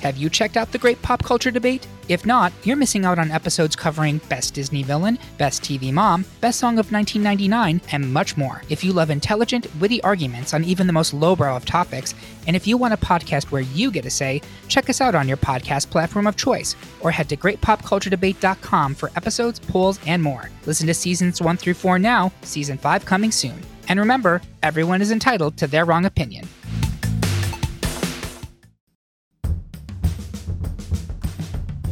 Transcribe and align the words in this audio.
Have 0.00 0.16
you 0.16 0.30
checked 0.30 0.56
out 0.56 0.72
the 0.72 0.78
Great 0.78 1.00
Pop 1.02 1.22
Culture 1.22 1.50
Debate? 1.50 1.86
If 2.08 2.24
not, 2.24 2.52
you're 2.64 2.74
missing 2.74 3.04
out 3.04 3.18
on 3.18 3.30
episodes 3.30 3.76
covering 3.76 4.18
Best 4.30 4.54
Disney 4.54 4.82
Villain, 4.82 5.18
Best 5.36 5.62
TV 5.62 5.92
Mom, 5.92 6.24
Best 6.40 6.58
Song 6.58 6.78
of 6.78 6.90
1999, 6.90 7.82
and 7.92 8.12
much 8.12 8.36
more. 8.36 8.62
If 8.70 8.82
you 8.82 8.94
love 8.94 9.10
intelligent, 9.10 9.68
witty 9.76 10.02
arguments 10.02 10.54
on 10.54 10.64
even 10.64 10.86
the 10.86 10.92
most 10.92 11.12
lowbrow 11.12 11.54
of 11.54 11.66
topics, 11.66 12.14
and 12.46 12.56
if 12.56 12.66
you 12.66 12.78
want 12.78 12.94
a 12.94 12.96
podcast 12.96 13.50
where 13.50 13.60
you 13.60 13.90
get 13.90 14.06
a 14.06 14.10
say, 14.10 14.40
check 14.68 14.88
us 14.88 15.02
out 15.02 15.14
on 15.14 15.28
your 15.28 15.36
podcast 15.36 15.90
platform 15.90 16.26
of 16.26 16.36
choice, 16.36 16.74
or 17.00 17.10
head 17.10 17.28
to 17.28 17.36
greatpopculturedebate.com 17.36 18.94
for 18.94 19.10
episodes, 19.16 19.60
polls, 19.60 20.00
and 20.06 20.22
more. 20.22 20.50
Listen 20.64 20.86
to 20.86 20.94
seasons 20.94 21.42
1 21.42 21.58
through 21.58 21.74
4 21.74 21.98
now, 21.98 22.32
season 22.42 22.78
5 22.78 23.04
coming 23.04 23.30
soon. 23.30 23.60
And 23.88 24.00
remember, 24.00 24.40
everyone 24.62 25.02
is 25.02 25.12
entitled 25.12 25.56
to 25.58 25.66
their 25.66 25.84
wrong 25.84 26.06
opinion. 26.06 26.48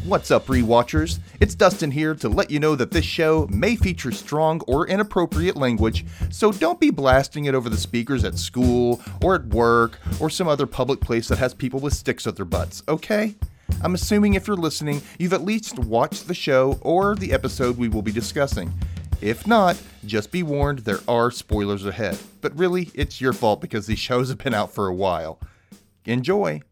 What's 0.08 0.30
up, 0.30 0.46
rewatchers? 0.46 1.18
It's 1.38 1.54
Dustin 1.54 1.90
here 1.90 2.14
to 2.14 2.30
let 2.30 2.50
you 2.50 2.58
know 2.58 2.74
that 2.74 2.92
this 2.92 3.04
show 3.04 3.46
may 3.50 3.76
feature 3.76 4.10
strong 4.10 4.62
or 4.66 4.88
inappropriate 4.88 5.54
language, 5.54 6.06
so 6.30 6.50
don't 6.50 6.80
be 6.80 6.88
blasting 6.88 7.44
it 7.44 7.54
over 7.54 7.68
the 7.68 7.76
speakers 7.76 8.24
at 8.24 8.38
school 8.38 9.02
or 9.22 9.34
at 9.34 9.44
work 9.48 9.98
or 10.18 10.30
some 10.30 10.48
other 10.48 10.66
public 10.66 11.00
place 11.00 11.28
that 11.28 11.36
has 11.36 11.52
people 11.52 11.78
with 11.78 11.92
sticks 11.92 12.26
at 12.26 12.36
their 12.36 12.46
butts, 12.46 12.82
okay? 12.88 13.34
I'm 13.82 13.94
assuming 13.94 14.32
if 14.32 14.46
you're 14.46 14.56
listening, 14.56 15.02
you've 15.18 15.34
at 15.34 15.44
least 15.44 15.78
watched 15.78 16.26
the 16.26 16.32
show 16.32 16.78
or 16.80 17.14
the 17.14 17.34
episode 17.34 17.76
we 17.76 17.90
will 17.90 18.00
be 18.00 18.10
discussing. 18.10 18.72
If 19.20 19.46
not, 19.46 19.76
just 20.06 20.32
be 20.32 20.42
warned 20.42 20.78
there 20.80 21.00
are 21.06 21.30
spoilers 21.30 21.84
ahead. 21.84 22.16
But 22.40 22.56
really, 22.56 22.90
it's 22.94 23.20
your 23.20 23.34
fault 23.34 23.60
because 23.60 23.86
these 23.86 23.98
shows 23.98 24.30
have 24.30 24.38
been 24.38 24.54
out 24.54 24.72
for 24.72 24.86
a 24.86 24.94
while. 24.94 25.38
Enjoy! 26.06 26.62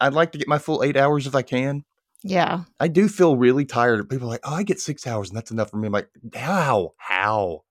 I'd 0.00 0.14
like 0.14 0.32
to 0.32 0.38
get 0.38 0.48
my 0.48 0.58
full 0.58 0.82
eight 0.82 0.96
hours 0.96 1.26
if 1.26 1.34
I 1.34 1.42
can. 1.42 1.84
Yeah. 2.22 2.64
I 2.80 2.88
do 2.88 3.08
feel 3.08 3.36
really 3.36 3.64
tired. 3.64 4.08
People 4.08 4.26
are 4.26 4.30
like, 4.30 4.40
oh, 4.44 4.54
I 4.54 4.62
get 4.62 4.80
six 4.80 5.06
hours 5.06 5.28
and 5.28 5.36
that's 5.36 5.50
enough 5.50 5.70
for 5.70 5.76
me. 5.76 5.86
I'm 5.86 5.92
like, 5.92 6.08
how? 6.34 6.94
How? 6.96 7.62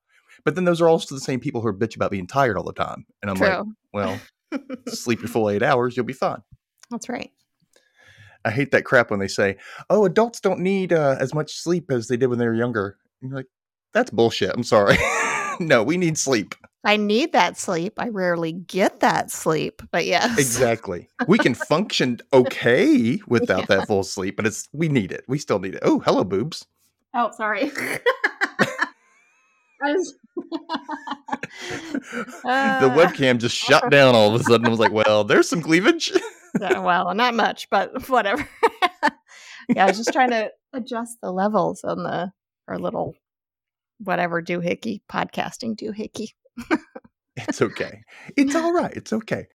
But 0.44 0.56
then 0.56 0.66
those 0.66 0.80
are 0.82 0.88
also 0.88 1.16
the 1.16 1.22
same 1.22 1.40
people 1.40 1.62
who 1.62 1.68
are 1.68 1.74
bitch 1.74 1.96
about 1.96 2.12
being 2.12 2.28
tired 2.28 2.58
all 2.58 2.64
the 2.64 2.74
time. 2.74 3.06
And 3.22 3.32
I'm 3.32 3.38
True. 3.38 3.48
like, 3.48 3.66
well, 3.94 4.20
sleep 4.88 5.20
your 5.20 5.28
full 5.28 5.50
eight 5.50 5.64
hours, 5.64 5.98
you'll 5.98 6.06
be 6.06 6.14
fine. 6.14 6.42
That's 6.90 7.10
right. 7.10 7.32
I 8.46 8.52
hate 8.52 8.72
that 8.72 8.86
crap 8.86 9.10
when 9.10 9.20
they 9.20 9.28
say, 9.28 9.58
oh, 9.90 10.06
adults 10.06 10.40
don't 10.40 10.60
need 10.60 10.94
uh, 10.94 11.16
as 11.20 11.34
much 11.34 11.56
sleep 11.56 11.92
as 11.92 12.08
they 12.08 12.16
did 12.16 12.28
when 12.28 12.38
they 12.38 12.46
were 12.46 12.54
younger. 12.54 12.98
And 13.22 13.32
you're 13.32 13.40
like, 13.40 13.48
that's 13.92 14.12
bullshit. 14.12 14.52
I'm 14.56 14.64
sorry. 14.64 14.98
no, 15.60 15.84
we 15.84 15.98
need 15.98 16.18
sleep. 16.18 16.56
I 16.84 16.98
need 16.98 17.32
that 17.34 17.58
sleep. 17.58 17.94
I 17.98 18.10
rarely 18.10 18.52
get 18.54 19.00
that 19.00 19.32
sleep, 19.32 19.82
but 19.92 20.06
yes. 20.06 20.38
Exactly. 20.38 21.10
We 21.28 21.38
can 21.40 21.54
function 21.70 22.20
okay 22.32 23.20
without 23.28 23.62
Yeah. 23.70 23.78
that 23.78 23.88
full 23.88 24.04
sleep, 24.04 24.36
but 24.38 24.46
it's 24.46 24.70
we 24.72 24.88
need 24.88 25.12
it. 25.12 25.24
We 25.28 25.40
still 25.40 25.60
need 25.60 25.74
it. 25.76 25.80
Oh, 25.84 26.00
hello, 26.00 26.24
boobs. 26.24 26.66
Oh, 27.16 27.32
sorry. 27.36 27.72
I 29.84 29.92
was- 29.94 30.14
the 32.44 32.50
Uh, 32.50 32.96
webcam 32.96 33.38
just 33.40 33.56
shut 33.56 33.90
down 33.90 34.14
all 34.16 34.34
of 34.34 34.40
a 34.40 34.44
sudden. 34.44 34.66
I 34.68 34.70
was 34.70 34.80
like, 34.80 34.92
well, 34.92 35.24
there's 35.24 35.50
some 35.50 35.62
cleavage. 35.62 36.12
yeah, 36.60 36.80
well, 36.80 37.14
not 37.14 37.34
much, 37.36 37.70
but 37.70 38.08
whatever. 38.10 38.48
yeah, 39.70 39.86
I 39.86 39.88
was 39.88 39.98
just 39.98 40.12
trying 40.14 40.32
to 40.32 40.52
adjust 40.74 41.18
the 41.22 41.32
levels 41.32 41.84
on 41.84 42.04
the 42.04 42.32
our 42.68 42.78
little 42.80 43.16
whatever 44.00 44.42
doohickey 44.42 45.02
podcasting 45.12 45.76
doohickey. 45.76 46.30
It's 47.38 47.62
okay. 47.62 48.02
It's 48.38 48.56
all 48.56 48.72
right. 48.72 48.94
It's 48.94 49.12
okay. 49.12 49.48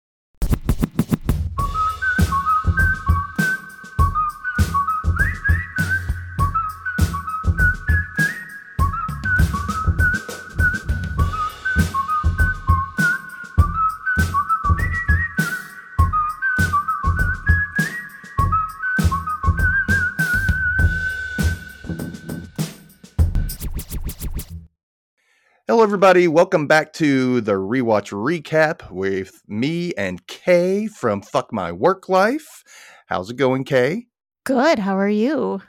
Hello, 25.71 25.85
everybody. 25.85 26.27
Welcome 26.27 26.67
back 26.67 26.93
to 26.95 27.41
the 27.43 27.53
rewatch 27.53 28.11
recap 28.11 28.91
with 28.91 29.41
me 29.47 29.95
and 29.95 30.27
Kay 30.27 30.89
from 30.89 31.23
Fuck 31.23 31.53
My 31.53 31.71
Work 31.71 32.09
Life. 32.09 32.65
How's 33.07 33.31
it 33.31 33.37
going, 33.37 33.63
Kay? 33.63 34.09
Good. 34.43 34.81
How 34.81 34.99
are 34.99 35.09
you? 35.09 35.63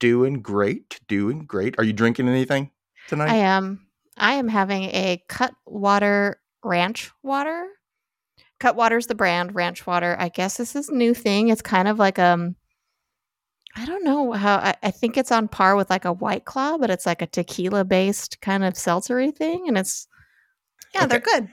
Doing 0.00 0.42
great. 0.42 0.98
Doing 1.06 1.44
great. 1.44 1.76
Are 1.78 1.84
you 1.84 1.92
drinking 1.92 2.28
anything 2.28 2.72
tonight? 3.06 3.30
I 3.30 3.36
am. 3.36 3.86
I 4.16 4.32
am 4.34 4.48
having 4.48 4.86
a 4.86 5.22
Cutwater 5.28 6.40
Ranch 6.64 7.12
Water. 7.22 7.68
Cutwater's 8.58 9.06
the 9.06 9.14
brand. 9.14 9.54
Ranch 9.54 9.86
Water. 9.86 10.16
I 10.18 10.30
guess 10.30 10.56
this 10.56 10.74
is 10.74 10.88
a 10.88 10.94
new 10.96 11.14
thing. 11.14 11.48
It's 11.48 11.62
kind 11.62 11.86
of 11.86 11.96
like 11.96 12.18
um. 12.18 12.56
I 13.76 13.86
don't 13.86 14.04
know 14.04 14.32
how. 14.32 14.56
I, 14.56 14.74
I 14.82 14.90
think 14.90 15.16
it's 15.16 15.32
on 15.32 15.48
par 15.48 15.76
with 15.76 15.88
like 15.90 16.04
a 16.04 16.12
White 16.12 16.44
Claw, 16.44 16.76
but 16.78 16.90
it's 16.90 17.06
like 17.06 17.22
a 17.22 17.26
tequila 17.26 17.84
based 17.84 18.40
kind 18.40 18.64
of 18.64 18.74
seltzery 18.74 19.34
thing, 19.34 19.64
and 19.66 19.78
it's 19.78 20.06
yeah, 20.94 21.06
they're 21.06 21.20
good. 21.20 21.48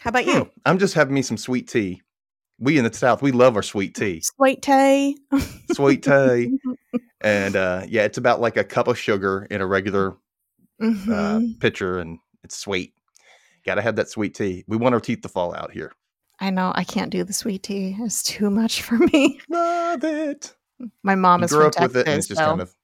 How 0.00 0.08
about 0.08 0.24
Hmm, 0.24 0.30
you? 0.30 0.50
I'm 0.64 0.78
just 0.78 0.94
having 0.94 1.14
me 1.14 1.22
some 1.22 1.36
sweet 1.36 1.68
tea. 1.68 2.02
We 2.58 2.78
in 2.78 2.84
the 2.84 2.92
South, 2.92 3.20
we 3.22 3.30
love 3.30 3.56
our 3.56 3.62
sweet 3.62 3.94
tea. 3.94 4.22
Sweet 4.22 4.62
tea. 4.62 5.18
Sweet 5.72 6.02
tea. 6.02 6.58
and 7.20 7.56
uh, 7.56 7.84
yeah, 7.88 8.04
it's 8.04 8.18
about 8.18 8.40
like 8.40 8.56
a 8.56 8.64
cup 8.64 8.88
of 8.88 8.98
sugar 8.98 9.46
in 9.50 9.60
a 9.60 9.66
regular 9.66 10.16
uh, 10.80 10.84
Mhm. 10.84 11.60
pitcher, 11.60 11.98
and 11.98 12.18
it's 12.42 12.56
sweet. 12.56 12.94
Got 13.66 13.74
to 13.76 13.82
have 13.82 13.96
that 13.96 14.08
sweet 14.08 14.34
tea. 14.34 14.64
We 14.66 14.76
want 14.76 14.94
our 14.94 15.00
teeth 15.00 15.20
to 15.22 15.28
fall 15.28 15.54
out 15.54 15.72
here. 15.72 15.92
I 16.40 16.50
know 16.50 16.72
I 16.74 16.84
can't 16.84 17.10
do 17.10 17.24
the 17.24 17.32
sweet 17.32 17.64
tea. 17.64 17.96
It's 18.00 18.22
too 18.22 18.48
much 18.50 18.82
for 18.82 18.96
me. 18.96 19.40
Love 19.48 20.04
it. 20.04 20.54
My 21.02 21.14
mom 21.14 21.40
You 21.40 21.44
is 21.46 21.50
grew 21.52 21.60
from 21.60 21.66
up 21.68 21.72
Texas. 21.74 21.88
with 21.94 21.96
it, 21.96 22.08
and 22.08 22.18
it's 22.18 22.28
just 22.28 22.38
so- 22.40 22.46
kind 22.46 22.60
of. 22.60 22.74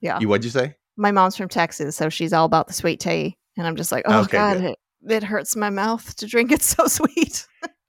Yeah. 0.00 0.18
You 0.20 0.28
what'd 0.28 0.44
you 0.44 0.50
say? 0.50 0.74
my 0.96 1.10
mom's 1.10 1.36
from 1.36 1.48
Texas, 1.48 1.96
so 1.96 2.08
she's 2.08 2.32
all 2.32 2.44
about 2.44 2.68
the 2.68 2.72
sweet 2.72 3.00
tea. 3.00 3.36
And 3.56 3.66
I'm 3.66 3.74
just 3.76 3.90
like, 3.90 4.04
oh 4.06 4.20
Okay, 4.22 4.32
God, 4.36 4.56
it, 4.58 4.78
it 5.08 5.22
hurts 5.24 5.56
my 5.56 5.68
mouth 5.70 6.14
to 6.16 6.26
drink 6.26 6.52
it 6.52 6.62
so 6.62 6.86
sweet. 6.88 7.46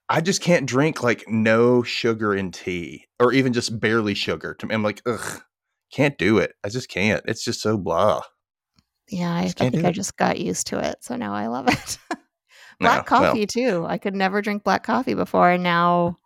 I 0.10 0.22
just 0.22 0.42
can't 0.42 0.66
drink 0.66 1.04
like 1.04 1.24
no 1.28 1.84
sugar 1.84 2.34
in 2.36 2.52
tea, 2.52 3.06
or 3.20 3.32
even 3.34 3.54
just 3.54 3.80
barely 3.80 4.14
sugar. 4.16 4.54
To 4.56 4.66
me, 4.66 4.74
I'm 4.74 4.82
like, 4.84 5.02
ugh, 5.06 5.42
can't 5.92 6.18
do 6.18 6.38
it. 6.40 6.54
I 6.64 6.70
just 6.70 6.90
can't. 6.90 7.24
It's 7.28 7.44
just 7.44 7.62
so 7.62 7.78
blah. 7.78 8.22
Yeah, 9.10 9.32
I, 9.34 9.42
I 9.44 9.50
think 9.50 9.86
I 9.86 9.90
it. 9.90 9.94
just 9.94 10.18
got 10.18 10.40
used 10.40 10.68
to 10.68 10.80
it. 10.80 10.98
So 11.02 11.16
now 11.16 11.34
I 11.34 11.48
love 11.48 11.68
it. 11.68 11.98
No, 12.82 12.90
black 12.90 13.10
well, 13.10 13.22
coffee 13.22 13.46
too. 13.46 13.86
I 13.88 13.98
could 13.98 14.14
never 14.14 14.42
drink 14.42 14.66
black 14.66 14.84
coffee 14.84 15.14
before, 15.14 15.50
and 15.50 15.64
now 15.64 16.18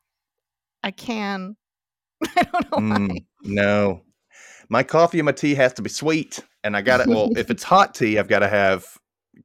I 0.81 0.89
can. 0.89 1.55
I 2.37 2.43
don't 2.43 2.71
know 2.71 2.77
why. 2.77 2.79
Mm, 2.97 3.25
no, 3.43 4.01
my 4.69 4.83
coffee 4.83 5.19
and 5.19 5.25
my 5.25 5.31
tea 5.31 5.55
has 5.55 5.73
to 5.73 5.81
be 5.81 5.89
sweet, 5.89 6.39
and 6.63 6.75
I 6.75 6.81
got 6.81 6.99
it. 7.01 7.07
Well, 7.07 7.29
if 7.37 7.49
it's 7.49 7.63
hot 7.75 7.95
tea, 7.95 8.19
I've 8.19 8.27
got 8.27 8.39
to 8.39 8.47
have 8.49 8.85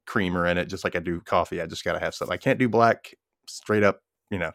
creamer 0.05 0.45
in 0.45 0.57
it, 0.57 0.65
just 0.65 0.83
like 0.83 0.95
I 0.95 0.99
do 0.99 1.21
coffee. 1.21 1.61
I 1.61 1.65
just 1.65 1.83
got 1.83 1.93
to 1.93 1.99
have 1.99 2.13
something. 2.13 2.33
I 2.33 2.37
can't 2.37 2.59
do 2.59 2.69
black 2.69 3.13
straight 3.47 3.83
up. 3.83 4.01
You 4.31 4.39
know, 4.39 4.51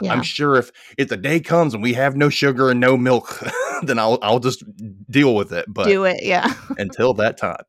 Yeah. 0.00 0.12
I'm 0.12 0.22
sure 0.22 0.54
if 0.56 0.70
if 0.96 1.08
the 1.08 1.16
day 1.16 1.40
comes 1.40 1.74
and 1.74 1.82
we 1.82 1.92
have 1.94 2.16
no 2.16 2.28
sugar 2.28 2.70
and 2.70 2.78
no 2.80 2.96
milk, 2.96 3.42
then 3.82 3.98
I'll 3.98 4.18
I'll 4.22 4.38
just 4.38 4.62
deal 5.10 5.34
with 5.34 5.52
it. 5.52 5.66
But 5.68 5.86
Do 5.86 6.04
it. 6.04 6.22
Yeah. 6.22 6.52
until 6.78 7.14
that 7.14 7.36
time. 7.36 7.64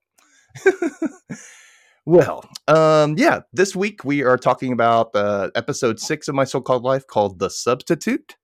well, 2.05 2.47
um, 2.67 3.15
yeah, 3.17 3.41
this 3.53 3.75
week 3.75 4.03
we 4.03 4.23
are 4.23 4.37
talking 4.37 4.71
about 4.73 5.09
uh, 5.15 5.49
episode 5.55 5.99
six 5.99 6.27
of 6.27 6.35
my 6.35 6.43
so-called 6.43 6.83
life 6.83 7.05
called 7.07 7.39
"The 7.39 7.49
Substitute." 7.49 8.35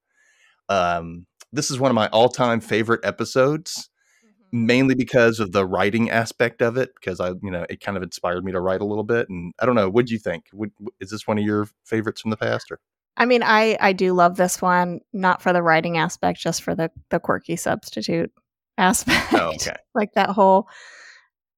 Um, 0.68 1.26
this 1.56 1.70
is 1.70 1.80
one 1.80 1.90
of 1.90 1.94
my 1.94 2.08
all-time 2.08 2.60
favorite 2.60 3.04
episodes, 3.04 3.88
mm-hmm. 4.24 4.66
mainly 4.66 4.94
because 4.94 5.40
of 5.40 5.52
the 5.52 5.66
writing 5.66 6.10
aspect 6.10 6.62
of 6.62 6.76
it. 6.76 6.94
Because 6.94 7.20
I, 7.20 7.30
you 7.42 7.50
know, 7.50 7.66
it 7.68 7.80
kind 7.80 7.96
of 7.96 8.02
inspired 8.02 8.44
me 8.44 8.52
to 8.52 8.60
write 8.60 8.80
a 8.80 8.86
little 8.86 9.04
bit. 9.04 9.28
And 9.28 9.52
I 9.58 9.66
don't 9.66 9.74
know, 9.74 9.88
what'd 9.88 10.10
you 10.10 10.18
think? 10.18 10.46
Would, 10.52 10.72
is 11.00 11.10
this 11.10 11.26
one 11.26 11.38
of 11.38 11.44
your 11.44 11.68
favorites 11.84 12.20
from 12.20 12.30
the 12.30 12.36
past? 12.36 12.70
Or 12.70 12.78
I 13.16 13.24
mean, 13.24 13.42
I 13.42 13.76
I 13.80 13.92
do 13.92 14.12
love 14.12 14.36
this 14.36 14.60
one, 14.60 15.00
not 15.12 15.42
for 15.42 15.52
the 15.52 15.62
writing 15.62 15.98
aspect, 15.98 16.38
just 16.38 16.62
for 16.62 16.74
the 16.74 16.90
the 17.10 17.18
quirky 17.18 17.56
substitute 17.56 18.30
oh, 18.36 18.42
aspect. 18.78 19.32
oh, 19.32 19.52
okay, 19.54 19.76
like 19.94 20.12
that 20.14 20.30
whole 20.30 20.68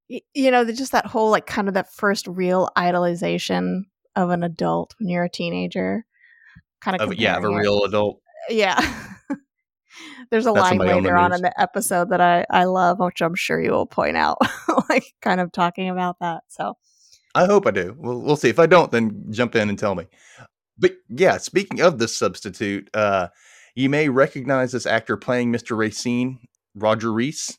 you 0.08 0.50
know 0.50 0.64
the- 0.64 0.72
just 0.72 0.92
that 0.92 1.06
whole 1.06 1.30
like 1.30 1.46
kind 1.46 1.68
of 1.68 1.74
that 1.74 1.92
first 1.92 2.26
real 2.26 2.70
idolization 2.76 3.82
of 4.16 4.30
an 4.30 4.42
adult 4.42 4.94
when 4.98 5.08
you're 5.08 5.24
a 5.24 5.30
teenager 5.30 6.04
kind 6.80 7.00
of 7.00 7.10
of, 7.10 7.18
yeah, 7.18 7.36
of 7.36 7.44
a 7.44 7.48
real 7.48 7.84
adult. 7.84 8.20
yeah 8.48 8.80
there's 10.30 10.46
a 10.46 10.52
That's 10.52 10.70
line 10.70 10.80
on 10.80 10.86
my 10.86 10.92
own 10.92 11.02
later 11.02 11.16
on 11.16 11.32
in 11.32 11.42
the 11.42 11.60
episode 11.60 12.10
that 12.10 12.20
i 12.20 12.44
i 12.50 12.64
love 12.64 12.98
which 12.98 13.20
i'm 13.20 13.34
sure 13.34 13.60
you 13.60 13.70
will 13.70 13.86
point 13.86 14.16
out 14.16 14.38
like 14.88 15.14
kind 15.22 15.40
of 15.40 15.52
talking 15.52 15.88
about 15.88 16.16
that 16.20 16.42
so 16.48 16.76
I 17.34 17.46
hope 17.46 17.66
I 17.66 17.70
do. 17.70 17.94
We'll 17.96 18.20
we'll 18.20 18.36
see. 18.36 18.48
If 18.48 18.58
I 18.58 18.66
don't, 18.66 18.90
then 18.90 19.26
jump 19.30 19.54
in 19.54 19.68
and 19.68 19.78
tell 19.78 19.94
me. 19.94 20.06
But 20.78 20.92
yeah, 21.08 21.38
speaking 21.38 21.80
of 21.80 21.98
this 21.98 22.16
substitute, 22.16 22.88
uh, 22.94 23.28
you 23.74 23.88
may 23.88 24.08
recognize 24.08 24.72
this 24.72 24.86
actor 24.86 25.16
playing 25.16 25.52
Mr. 25.52 25.76
Racine, 25.76 26.40
Roger 26.74 27.12
Rees. 27.12 27.58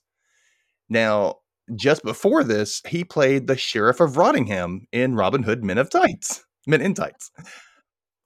Now, 0.89 1.36
just 1.75 2.03
before 2.03 2.44
this, 2.44 2.81
he 2.88 3.03
played 3.03 3.47
the 3.47 3.57
Sheriff 3.57 4.00
of 4.00 4.18
Rottingham 4.18 4.81
in 4.91 5.15
Robin 5.15 5.44
Hood 5.44 5.63
Men 5.63 5.77
of 5.77 5.89
Tights. 5.89 6.44
Men 6.65 6.81
in 6.81 6.94
Tights. 6.94 7.31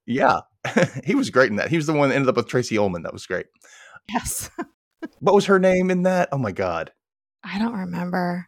Yeah. 0.06 0.39
he 1.04 1.13
was 1.13 1.30
great 1.30 1.50
in 1.50 1.57
that. 1.57 1.69
He 1.69 1.75
was 1.75 1.88
the 1.88 1.94
one 1.94 2.10
that 2.10 2.15
ended 2.15 2.30
up 2.30 2.38
with 2.38 2.48
Tracey 2.48 2.77
Ullman. 2.77 3.04
That 3.04 3.13
was 3.13 3.25
great. 3.25 3.48
Yes. 4.14 4.50
what 5.20 5.34
was 5.34 5.46
her 5.46 5.60
name 5.60 5.90
in 5.90 6.04
that? 6.04 6.30
Oh 6.32 6.38
my 6.38 6.52
god. 6.52 6.92
I 7.44 7.58
don't 7.58 7.74
remember. 7.74 8.48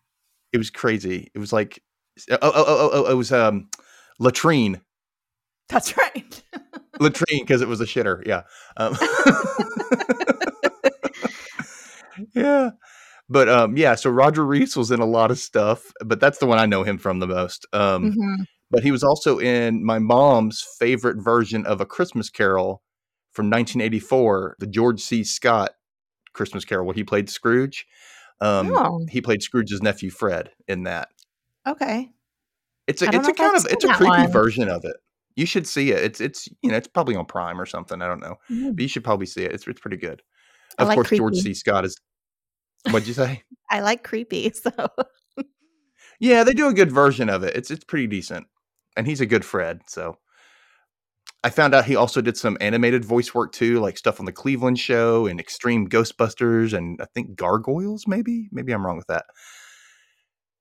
It 0.54 0.58
was 0.58 0.70
crazy. 0.70 1.32
It 1.34 1.40
was 1.40 1.54
like 1.54 1.82
oh 2.30 2.38
oh 2.42 2.52
oh 2.68 2.90
oh, 2.94 3.12
it 3.12 3.16
was 3.16 3.32
um 3.32 3.70
latrine. 4.20 4.82
That's 5.70 5.98
right. 5.98 6.44
latrine 7.00 7.42
because 7.42 7.62
it 7.62 7.68
was 7.68 7.82
a 7.82 7.86
shitter. 7.86 8.26
Yeah. 8.26 8.44
Um, 8.78 8.98
yeah. 12.36 12.72
But 13.30 13.50
um 13.50 13.78
yeah, 13.78 13.96
so 13.96 14.10
Roger 14.10 14.46
Rees 14.46 14.76
was 14.76 14.92
in 14.92 15.00
a 15.00 15.06
lot 15.06 15.32
of 15.32 15.40
stuff, 15.40 15.92
but 16.06 16.20
that's 16.20 16.38
the 16.38 16.46
one 16.46 16.60
I 16.60 16.66
know 16.66 16.84
him 16.84 16.98
from 16.98 17.20
the 17.20 17.28
most. 17.28 17.66
Um 17.74 18.12
hmm 18.12 18.44
but 18.72 18.84
he 18.84 18.92
was 18.92 19.04
also 19.04 19.40
in 19.40 19.86
my 19.86 20.00
mom's 20.00 20.66
favorite 20.80 21.18
version 21.24 21.66
of 21.66 21.82
a 21.82 21.86
Christmas 21.86 22.30
Carol 22.30 22.82
from 23.36 23.48
1984, 23.48 24.56
the 24.60 24.68
George 24.68 25.02
C. 25.02 25.24
Scott 25.24 25.72
Christmas 26.34 26.66
Carol, 26.66 26.86
where 26.86 26.96
he 26.96 27.04
played 27.04 27.30
Scrooge. 27.30 27.86
Um, 28.42 28.72
Oh. 28.76 29.06
He 29.10 29.22
played 29.22 29.42
Scrooge's 29.44 29.82
nephew 29.82 30.10
Fred 30.10 30.52
in 30.68 30.84
that. 30.84 31.10
Okay. 31.68 32.10
It's 32.88 33.02
a 33.02 33.06
it's 33.14 33.28
a 33.28 33.34
kind 33.34 33.56
of 33.56 33.66
it's 33.70 33.84
a 33.84 33.94
creepy 33.94 34.10
one. 34.10 34.32
version 34.32 34.70
of 34.70 34.86
it. 34.86 34.96
You 35.36 35.46
should 35.46 35.68
see 35.68 35.92
it. 35.92 36.04
It's 36.04 36.22
it's 36.22 36.48
you 36.62 36.70
know 36.72 36.78
it's 36.78 36.88
probably 36.88 37.16
on 37.16 37.26
Prime 37.26 37.60
or 37.60 37.66
something. 37.66 38.02
I 38.02 38.08
don't 38.08 38.22
know, 38.22 38.36
but 38.74 38.82
you 38.82 38.88
should 38.88 39.04
probably 39.04 39.26
see 39.26 39.44
it. 39.44 39.52
It's 39.54 39.68
it's 39.68 39.80
pretty 39.82 39.98
good. 39.98 40.22
I 40.78 40.84
Of 40.84 40.88
like 40.90 40.96
course, 40.96 41.10
George. 41.10 41.36
C. 41.36 41.54
Scott 41.54 41.84
is. 41.86 41.98
What'd 42.92 43.08
you 43.08 43.14
say? 43.16 43.44
I 43.70 43.80
like 43.82 44.04
creepy, 44.04 44.52
so 44.54 44.72
Yeah, 46.20 46.44
they 46.44 46.54
do 46.54 46.68
a 46.68 46.74
good 46.74 46.92
version 46.92 47.30
of 47.30 47.44
it. 47.44 47.56
It's 47.56 47.72
it's 47.72 47.84
pretty 47.84 48.08
decent, 48.08 48.46
and 48.96 49.06
he's 49.08 49.20
a 49.22 49.26
good 49.26 49.44
Fred. 49.44 49.82
So 49.88 50.18
I 51.46 51.52
found 51.52 51.76
out 51.76 51.86
he 51.86 51.96
also 51.96 52.22
did 52.22 52.36
some 52.38 52.58
animated 52.60 53.06
voice 53.06 53.36
work 53.36 53.52
too, 53.52 53.80
like 53.80 54.00
stuff 54.00 54.20
on 54.20 54.26
the 54.26 54.32
Cleveland 54.32 54.80
Show 54.80 55.28
and 55.28 55.40
Extreme 55.40 55.90
Ghostbusters, 55.90 56.74
and 56.76 57.00
I 57.00 57.06
think 57.14 57.36
Gargoyles. 57.36 58.08
Maybe 58.08 58.50
maybe 58.52 58.72
I'm 58.72 58.84
wrong 58.84 58.98
with 58.98 59.06
that. 59.08 59.26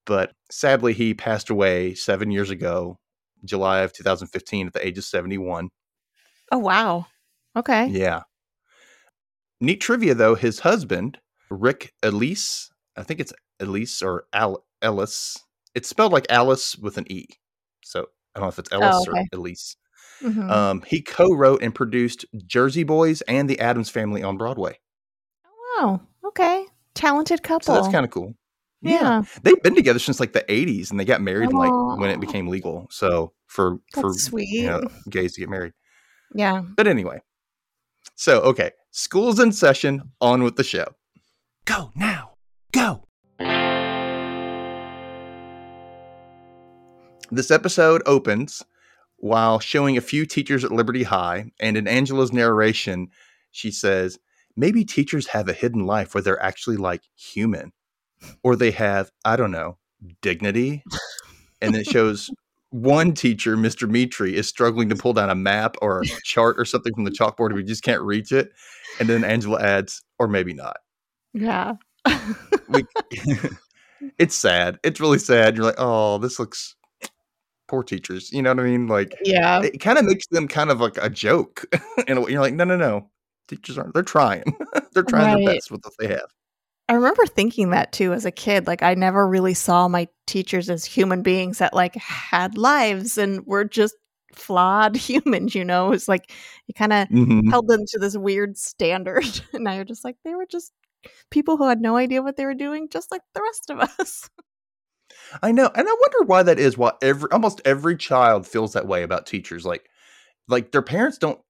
But 0.04 0.32
sadly, 0.50 0.92
he 0.92 1.14
passed 1.14 1.48
away 1.48 1.94
seven 1.94 2.30
years 2.30 2.50
ago, 2.50 2.98
July 3.46 3.80
of 3.80 3.94
2015, 3.94 4.66
at 4.66 4.72
the 4.74 4.86
age 4.86 4.98
of 4.98 5.04
71. 5.04 5.70
Oh 6.52 6.58
wow. 6.58 7.06
Okay. 7.56 7.86
Yeah. 7.86 8.24
Neat 9.62 9.80
trivia 9.80 10.14
though, 10.14 10.34
his 10.34 10.58
husband, 10.60 11.18
Rick 11.48 11.94
Elice, 12.02 12.70
I 12.96 13.02
think 13.04 13.20
it's 13.20 13.32
Elise 13.58 14.02
or 14.02 14.26
Al- 14.34 14.66
Ellis. 14.82 15.38
It's 15.74 15.88
spelled 15.88 16.12
like 16.12 16.26
Alice 16.28 16.76
with 16.76 16.98
an 16.98 17.10
E. 17.10 17.24
So 17.82 18.06
I 18.34 18.40
don't 18.40 18.44
know 18.44 18.48
if 18.50 18.58
it's 18.58 18.70
Ellis 18.72 18.94
Oh, 18.94 19.10
okay. 19.10 19.26
or 19.32 19.38
Elise. 19.38 19.76
Mhm. 20.22 20.50
Um, 20.50 20.82
he 20.86 21.02
co-wrote 21.02 21.62
and 21.62 21.74
produced 21.74 22.24
Jersey 22.46 22.84
Boys 22.84 23.20
and 23.22 23.48
The 23.48 23.58
Addams 23.60 23.90
Family 23.90 24.22
on 24.22 24.36
Broadway. 24.36 24.78
Oh, 25.46 25.50
wow. 25.80 26.00
Okay. 26.28 26.66
Talented 26.94 27.42
couple. 27.42 27.66
So 27.66 27.74
that's 27.74 27.92
kind 27.92 28.04
of 28.04 28.10
cool. 28.10 28.34
yeah. 28.82 29.22
They've 29.42 29.62
been 29.62 29.74
together 29.74 29.98
since 29.98 30.20
like 30.20 30.32
the 30.32 30.44
80s 30.48 30.90
and 30.90 30.98
they 31.00 31.04
got 31.04 31.20
married 31.22 31.52
like 31.52 31.72
when 31.98 32.10
it 32.10 32.20
became 32.20 32.48
legal. 32.48 32.86
So 32.90 33.32
for 33.46 33.78
for 33.92 34.12
sweet. 34.14 34.48
you 34.48 34.66
know, 34.66 34.82
gays 35.10 35.34
to 35.34 35.40
get 35.40 35.48
married. 35.48 35.72
Yeah. 36.34 36.62
But 36.76 36.86
anyway. 36.86 37.20
So, 38.16 38.40
okay. 38.42 38.70
School's 38.92 39.40
in 39.40 39.50
session. 39.52 40.12
On 40.20 40.42
with 40.44 40.56
the 40.56 40.64
show. 40.64 40.86
Go 41.64 41.90
now. 41.96 42.34
Go. 42.72 43.04
This 47.30 47.50
episode 47.50 48.02
opens 48.06 48.62
while 49.24 49.58
showing 49.58 49.96
a 49.96 50.02
few 50.02 50.26
teachers 50.26 50.64
at 50.64 50.70
Liberty 50.70 51.02
High, 51.02 51.50
and 51.58 51.78
in 51.78 51.88
Angela's 51.88 52.30
narration, 52.30 53.08
she 53.52 53.70
says, 53.70 54.18
Maybe 54.54 54.84
teachers 54.84 55.28
have 55.28 55.48
a 55.48 55.54
hidden 55.54 55.86
life 55.86 56.14
where 56.14 56.20
they're 56.20 56.42
actually 56.42 56.76
like 56.76 57.00
human, 57.16 57.72
or 58.42 58.54
they 58.54 58.70
have, 58.72 59.10
I 59.24 59.36
don't 59.36 59.50
know, 59.50 59.78
dignity. 60.20 60.84
And 61.62 61.74
it 61.74 61.86
shows 61.86 62.28
one 62.68 63.14
teacher, 63.14 63.56
Mr. 63.56 63.88
Mitri, 63.88 64.34
is 64.34 64.46
struggling 64.46 64.90
to 64.90 64.94
pull 64.94 65.14
down 65.14 65.30
a 65.30 65.34
map 65.34 65.76
or 65.80 66.02
a 66.02 66.06
chart 66.24 66.56
or 66.58 66.66
something 66.66 66.92
from 66.94 67.04
the 67.04 67.10
chalkboard. 67.10 67.54
We 67.54 67.64
just 67.64 67.82
can't 67.82 68.02
reach 68.02 68.30
it. 68.30 68.52
And 69.00 69.08
then 69.08 69.24
Angela 69.24 69.58
adds, 69.58 70.02
or 70.18 70.28
maybe 70.28 70.52
not. 70.52 70.76
Yeah. 71.32 71.76
We, 72.68 72.84
it's 74.18 74.34
sad. 74.34 74.78
It's 74.84 75.00
really 75.00 75.18
sad. 75.18 75.56
You're 75.56 75.64
like, 75.64 75.76
oh, 75.78 76.18
this 76.18 76.38
looks 76.38 76.76
poor 77.68 77.82
teachers. 77.82 78.32
You 78.32 78.42
know 78.42 78.50
what 78.50 78.60
I 78.60 78.64
mean? 78.64 78.86
Like, 78.86 79.14
yeah. 79.24 79.62
it 79.62 79.78
kind 79.80 79.98
of 79.98 80.04
makes 80.04 80.26
them 80.28 80.48
kind 80.48 80.70
of 80.70 80.80
like 80.80 80.96
a 81.00 81.10
joke. 81.10 81.64
and 82.08 82.28
you're 82.28 82.40
like, 82.40 82.54
no, 82.54 82.64
no, 82.64 82.76
no. 82.76 83.10
Teachers 83.48 83.76
aren't. 83.78 83.94
They're 83.94 84.02
trying. 84.02 84.44
they're 84.92 85.02
trying 85.02 85.44
their 85.44 85.54
best 85.54 85.70
with 85.70 85.82
what 85.84 85.94
they 85.98 86.08
have. 86.08 86.26
I 86.88 86.94
remember 86.94 87.24
thinking 87.26 87.70
that 87.70 87.92
too 87.92 88.12
as 88.12 88.24
a 88.26 88.30
kid. 88.30 88.66
Like 88.66 88.82
I 88.82 88.94
never 88.94 89.26
really 89.26 89.54
saw 89.54 89.88
my 89.88 90.06
teachers 90.26 90.68
as 90.68 90.84
human 90.84 91.22
beings 91.22 91.58
that 91.58 91.72
like 91.74 91.94
had 91.94 92.58
lives 92.58 93.16
and 93.16 93.44
were 93.46 93.64
just 93.64 93.94
flawed 94.34 94.96
humans, 94.96 95.54
you 95.54 95.64
know? 95.64 95.92
It's 95.92 96.08
like 96.08 96.30
you 96.66 96.74
kind 96.74 96.92
of 96.92 97.08
Mhm. 97.08 97.48
held 97.50 97.68
them 97.68 97.84
to 97.88 97.98
this 97.98 98.16
weird 98.16 98.58
standard. 98.58 99.24
And 99.54 99.64
now 99.64 99.72
you're 99.74 99.84
just 99.84 100.04
like 100.04 100.16
they 100.24 100.34
were 100.34 100.46
just 100.46 100.72
people 101.30 101.56
who 101.56 101.68
had 101.68 101.80
no 101.80 101.96
idea 101.96 102.22
what 102.22 102.36
they 102.36 102.44
were 102.46 102.54
doing, 102.54 102.88
just 102.90 103.10
like 103.10 103.22
the 103.34 103.42
rest 103.42 103.70
of 103.70 103.80
us. 103.98 104.28
I 105.42 105.52
know, 105.52 105.70
and 105.74 105.88
I 105.88 105.92
wonder 106.00 106.24
why 106.26 106.42
that 106.42 106.58
is. 106.58 106.76
Why 106.78 106.92
every 107.02 107.30
almost 107.30 107.60
every 107.64 107.96
child 107.96 108.46
feels 108.46 108.72
that 108.74 108.86
way 108.86 109.02
about 109.02 109.26
teachers. 109.26 109.64
Like, 109.64 109.88
like 110.48 110.72
their 110.72 110.82
parents 110.82 111.18
don't. 111.18 111.40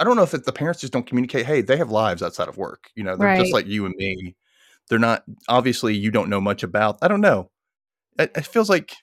I 0.00 0.04
don't 0.04 0.16
know 0.16 0.22
if 0.24 0.32
the 0.32 0.52
parents 0.52 0.80
just 0.80 0.92
don't 0.92 1.06
communicate. 1.06 1.46
Hey, 1.46 1.60
they 1.60 1.76
have 1.76 1.90
lives 1.90 2.22
outside 2.22 2.48
of 2.48 2.56
work. 2.56 2.90
You 2.96 3.04
know, 3.04 3.16
they're 3.16 3.28
Right. 3.28 3.38
just 3.38 3.52
like 3.52 3.66
you 3.66 3.86
and 3.86 3.94
me. 3.96 4.34
They're 4.88 4.98
not 4.98 5.24
obviously 5.48 5.94
you 5.96 6.10
don't 6.10 6.28
know 6.28 6.40
much 6.40 6.62
about. 6.62 6.98
I 7.02 7.08
don't 7.08 7.20
know. 7.20 7.50
It, 8.18 8.32
it 8.36 8.46
feels 8.46 8.70
like 8.70 8.94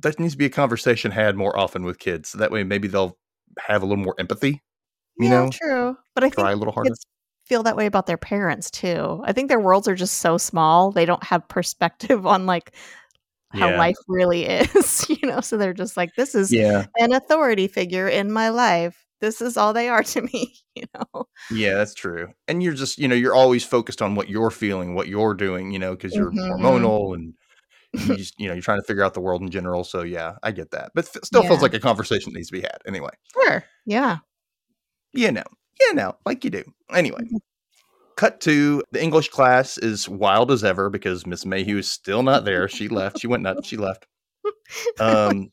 that 0.00 0.18
needs 0.20 0.34
to 0.34 0.38
be 0.38 0.46
a 0.46 0.50
conversation 0.50 1.12
had 1.12 1.36
more 1.36 1.58
often 1.58 1.84
with 1.84 1.98
kids. 1.98 2.30
So 2.30 2.38
that 2.38 2.50
way, 2.50 2.64
maybe 2.64 2.88
they'll 2.88 3.18
have 3.58 3.82
a 3.82 3.86
little 3.86 4.04
more 4.04 4.16
empathy. 4.18 4.62
You 5.18 5.28
yeah, 5.28 5.40
know, 5.44 5.50
true. 5.50 5.96
But 6.14 6.24
I 6.24 6.28
think 6.28 6.34
try 6.36 6.52
a 6.52 6.56
little 6.56 6.72
harder. 6.74 6.94
feel 7.46 7.62
that 7.64 7.76
way 7.76 7.86
about 7.86 8.06
their 8.06 8.16
parents 8.16 8.70
too. 8.70 9.22
I 9.24 9.32
think 9.32 9.48
their 9.48 9.60
worlds 9.60 9.88
are 9.88 9.94
just 9.94 10.18
so 10.18 10.38
small. 10.38 10.92
They 10.92 11.04
don't 11.04 11.24
have 11.24 11.46
perspective 11.48 12.26
on 12.26 12.46
like 12.46 12.72
how 13.50 13.70
Yeah. 13.70 13.76
life 13.76 13.96
really 14.08 14.46
is, 14.46 15.06
you 15.10 15.28
know. 15.28 15.40
So 15.40 15.56
they're 15.56 15.74
just 15.74 15.96
like, 15.96 16.14
this 16.16 16.34
is 16.34 16.54
Yeah, 16.54 16.86
an 16.98 17.12
authority 17.12 17.68
figure 17.68 18.08
in 18.08 18.32
my 18.32 18.48
life. 18.50 19.06
This 19.20 19.40
is 19.42 19.56
all 19.56 19.72
they 19.72 19.88
are 19.88 20.02
to 20.14 20.22
me, 20.22 20.54
you 20.74 20.84
know. 20.94 21.26
yeah, 21.48 21.74
that's 21.74 21.94
true. 21.94 22.32
And 22.48 22.62
you're 22.62 22.74
just, 22.74 22.98
you 22.98 23.08
know, 23.08 23.14
you're 23.14 23.34
always 23.34 23.64
focused 23.64 24.02
on 24.02 24.14
what 24.14 24.28
you're 24.28 24.50
feeling, 24.50 24.94
what 24.94 25.08
you're 25.08 25.34
doing, 25.34 25.72
you 25.72 25.78
know, 25.78 25.92
because 25.96 26.16
you're 26.16 26.32
Mhm. 26.32 26.48
hormonal 26.48 27.14
and 27.14 27.34
you 27.98 28.16
just, 28.16 28.34
you 28.38 28.48
know, 28.48 28.54
you're 28.54 28.62
trying 28.62 28.80
to 28.80 28.86
figure 28.86 29.04
out 29.04 29.14
the 29.14 29.20
world 29.20 29.42
in 29.42 29.50
general. 29.50 29.84
So 29.84 30.02
yeah, 30.02 30.36
I 30.42 30.52
get 30.52 30.70
that, 30.72 30.92
but 30.94 31.06
f- 31.06 31.24
still 31.24 31.44
feels 31.44 31.62
like 31.62 31.74
a 31.74 31.80
conversation 31.80 32.32
needs 32.34 32.48
to 32.48 32.54
be 32.54 32.62
had 32.62 32.78
anyway. 32.86 33.10
Sure. 33.32 33.64
Yeah. 33.86 34.18
You 35.12 35.32
know, 35.32 35.44
you 35.80 35.94
know, 35.94 36.16
like 36.26 36.44
you 36.44 36.50
do. 36.50 36.64
Anyway, 36.92 37.22
cut 38.20 38.38
to 38.38 38.82
the 38.92 39.02
English 39.02 39.30
class 39.30 39.78
is 39.78 40.06
wild 40.06 40.50
as 40.50 40.62
ever 40.62 40.90
because 40.90 41.26
Miss 41.26 41.46
Mayhew 41.46 41.78
is 41.78 41.90
still 41.90 42.22
not 42.22 42.44
there. 42.44 42.68
She 42.68 42.86
left. 42.86 43.18
She 43.18 43.26
went 43.26 43.42
nuts. 43.42 43.66
She 43.66 43.76
left. 43.76 44.06
Um, 45.00 45.50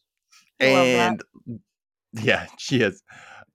I 0.62 0.66
love 0.74 0.86
that. 0.86 1.20
and 1.48 1.60
yeah, 2.14 2.46
she 2.58 2.82
is. 2.82 3.02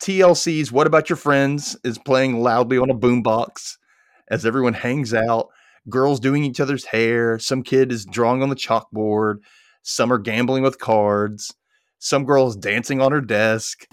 TLC's 0.03 0.73
"What 0.73 0.89
About 0.89 1.09
Your 1.09 1.17
Friends" 1.17 1.77
is 1.85 1.99
playing 1.99 2.41
loudly 2.41 2.79
on 2.79 2.91
a 2.91 2.95
boombox 2.95 3.77
as 4.29 4.45
everyone 4.45 4.75
hangs 4.75 5.15
out. 5.15 5.49
Girls 5.89 6.19
doing 6.19 6.43
each 6.45 6.59
other's 6.59 6.85
hair. 6.85 7.39
Some 7.39 7.63
kid 7.63 7.93
is 7.93 8.05
drawing 8.05 8.43
on 8.43 8.49
the 8.49 8.57
chalkboard. 8.57 9.37
Some 9.83 10.13
are 10.13 10.19
gambling 10.19 10.65
with 10.65 10.81
cards. 10.81 11.55
Some 12.01 12.25
girl 12.25 12.49
is 12.49 12.57
dancing 12.57 13.01
on 13.01 13.13
her 13.13 13.21
desk. 13.21 13.87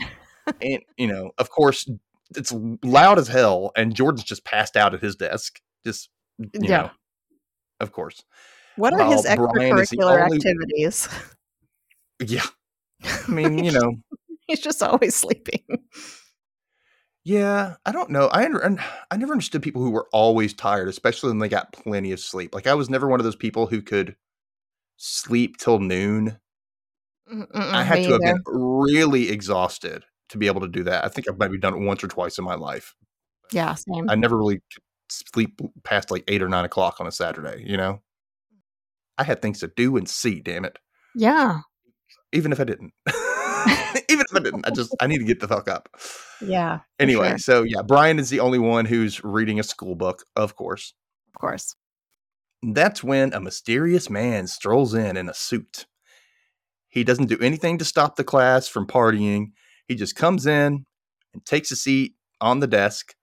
and 0.61 0.81
you 0.97 1.07
know, 1.07 1.31
of 1.37 1.51
course, 1.51 1.87
it's 2.35 2.51
loud 2.83 3.17
as 3.19 3.27
hell. 3.27 3.71
And 3.75 3.95
Jordan's 3.95 4.23
just 4.23 4.45
passed 4.45 4.75
out 4.77 4.93
at 4.93 5.01
his 5.01 5.15
desk. 5.15 5.59
Just 5.85 6.09
you 6.37 6.49
Yeah. 6.55 6.81
know, 6.81 6.91
of 7.79 7.91
course. 7.91 8.23
What 8.75 8.93
are 8.93 9.11
his 9.11 9.25
While 9.25 9.51
Brian 9.53 9.77
is 9.79 9.89
the 9.89 9.97
extracurricular 9.97 10.23
only- 10.23 10.37
activities? 10.37 11.09
Yeah. 12.25 12.45
I 13.03 13.31
mean, 13.31 13.63
you 13.63 13.71
know, 13.71 13.93
He's 14.47 14.61
just 14.61 14.81
always 14.81 15.15
sleeping. 15.15 15.63
Yeah, 17.23 17.75
I 17.85 17.91
don't 17.91 18.09
know. 18.09 18.27
I 18.27 18.45
under, 18.45 18.79
I 19.11 19.17
never 19.17 19.33
understood 19.33 19.61
people 19.61 19.83
who 19.83 19.91
were 19.91 20.07
always 20.11 20.53
tired, 20.53 20.87
especially 20.87 21.29
when 21.29 21.37
they 21.39 21.49
got 21.49 21.71
plenty 21.73 22.11
of 22.11 22.19
sleep. 22.19 22.55
Like 22.55 22.65
I 22.65 22.73
was 22.73 22.89
never 22.89 23.07
one 23.07 23.19
of 23.19 23.25
those 23.25 23.35
people 23.35 23.67
who 23.67 23.81
could 23.81 24.15
sleep 24.97 25.57
till 25.57 25.79
noon. 25.79 26.39
Mm, 27.31 27.47
mm-mm, 27.51 27.73
I 27.73 27.83
had 27.83 28.03
to 28.05 28.11
have 28.13 28.21
been 28.21 28.41
really 28.47 29.29
exhausted 29.29 30.05
to 30.29 30.37
be 30.37 30.47
able 30.47 30.61
to 30.61 30.67
do 30.67 30.83
that. 30.83 31.03
I 31.03 31.09
think 31.09 31.29
I've 31.29 31.37
maybe 31.37 31.57
done 31.57 31.73
it 31.73 31.85
once 31.85 32.03
or 32.03 32.07
twice 32.07 32.37
in 32.37 32.43
my 32.43 32.55
life. 32.55 32.95
Yeah, 33.51 33.75
same. 33.75 34.09
I 34.09 34.15
never 34.15 34.37
really 34.37 34.61
sleep 35.09 35.59
past 35.83 36.11
like 36.11 36.23
eight 36.27 36.41
or 36.41 36.49
nine 36.49 36.65
o'clock 36.65 36.97
on 36.99 37.07
a 37.07 37.11
Saturday. 37.11 37.63
You 37.65 37.77
know, 37.77 38.01
I 39.17 39.23
had 39.23 39.41
things 39.41 39.59
to 39.59 39.71
do 39.75 39.97
and 39.97 40.07
see. 40.07 40.39
Damn 40.39 40.65
it! 40.65 40.77
yeah. 41.15 41.61
Even 42.31 42.51
if 42.51 42.59
I 42.59 42.63
didn't, 42.63 42.93
even 43.07 44.25
if 44.29 44.35
I 44.35 44.39
didn't, 44.39 44.67
I 44.67 44.69
just 44.69 44.95
I 45.01 45.07
need 45.07 45.17
to 45.17 45.23
get 45.23 45.39
the 45.39 45.47
fuck 45.47 45.67
up. 45.67 45.89
Yeah. 46.41 46.79
Anyway, 46.99 47.29
sure. 47.29 47.37
so 47.39 47.63
yeah, 47.63 47.81
Brian 47.81 48.19
is 48.19 48.29
the 48.29 48.39
only 48.39 48.59
one 48.59 48.85
who's 48.85 49.23
reading 49.23 49.59
a 49.59 49.63
school 49.63 49.95
book, 49.95 50.25
of 50.35 50.55
course. 50.55 50.93
Of 51.33 51.41
course. 51.41 51.75
That's 52.61 53.03
when 53.03 53.33
a 53.33 53.39
mysterious 53.39 54.09
man 54.09 54.47
strolls 54.47 54.93
in 54.93 55.17
in 55.17 55.27
a 55.27 55.33
suit. 55.33 55.87
He 56.87 57.03
doesn't 57.03 57.27
do 57.29 57.37
anything 57.39 57.77
to 57.77 57.85
stop 57.85 58.15
the 58.15 58.23
class 58.23 58.67
from 58.67 58.87
partying. 58.87 59.51
He 59.89 59.95
just 59.95 60.15
comes 60.15 60.45
in 60.45 60.85
and 61.33 61.45
takes 61.45 61.71
a 61.71 61.75
seat 61.75 62.13
on 62.39 62.59
the 62.61 62.67
desk. 62.67 63.15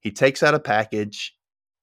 He 0.00 0.10
takes 0.10 0.42
out 0.42 0.54
a 0.54 0.58
package 0.58 1.34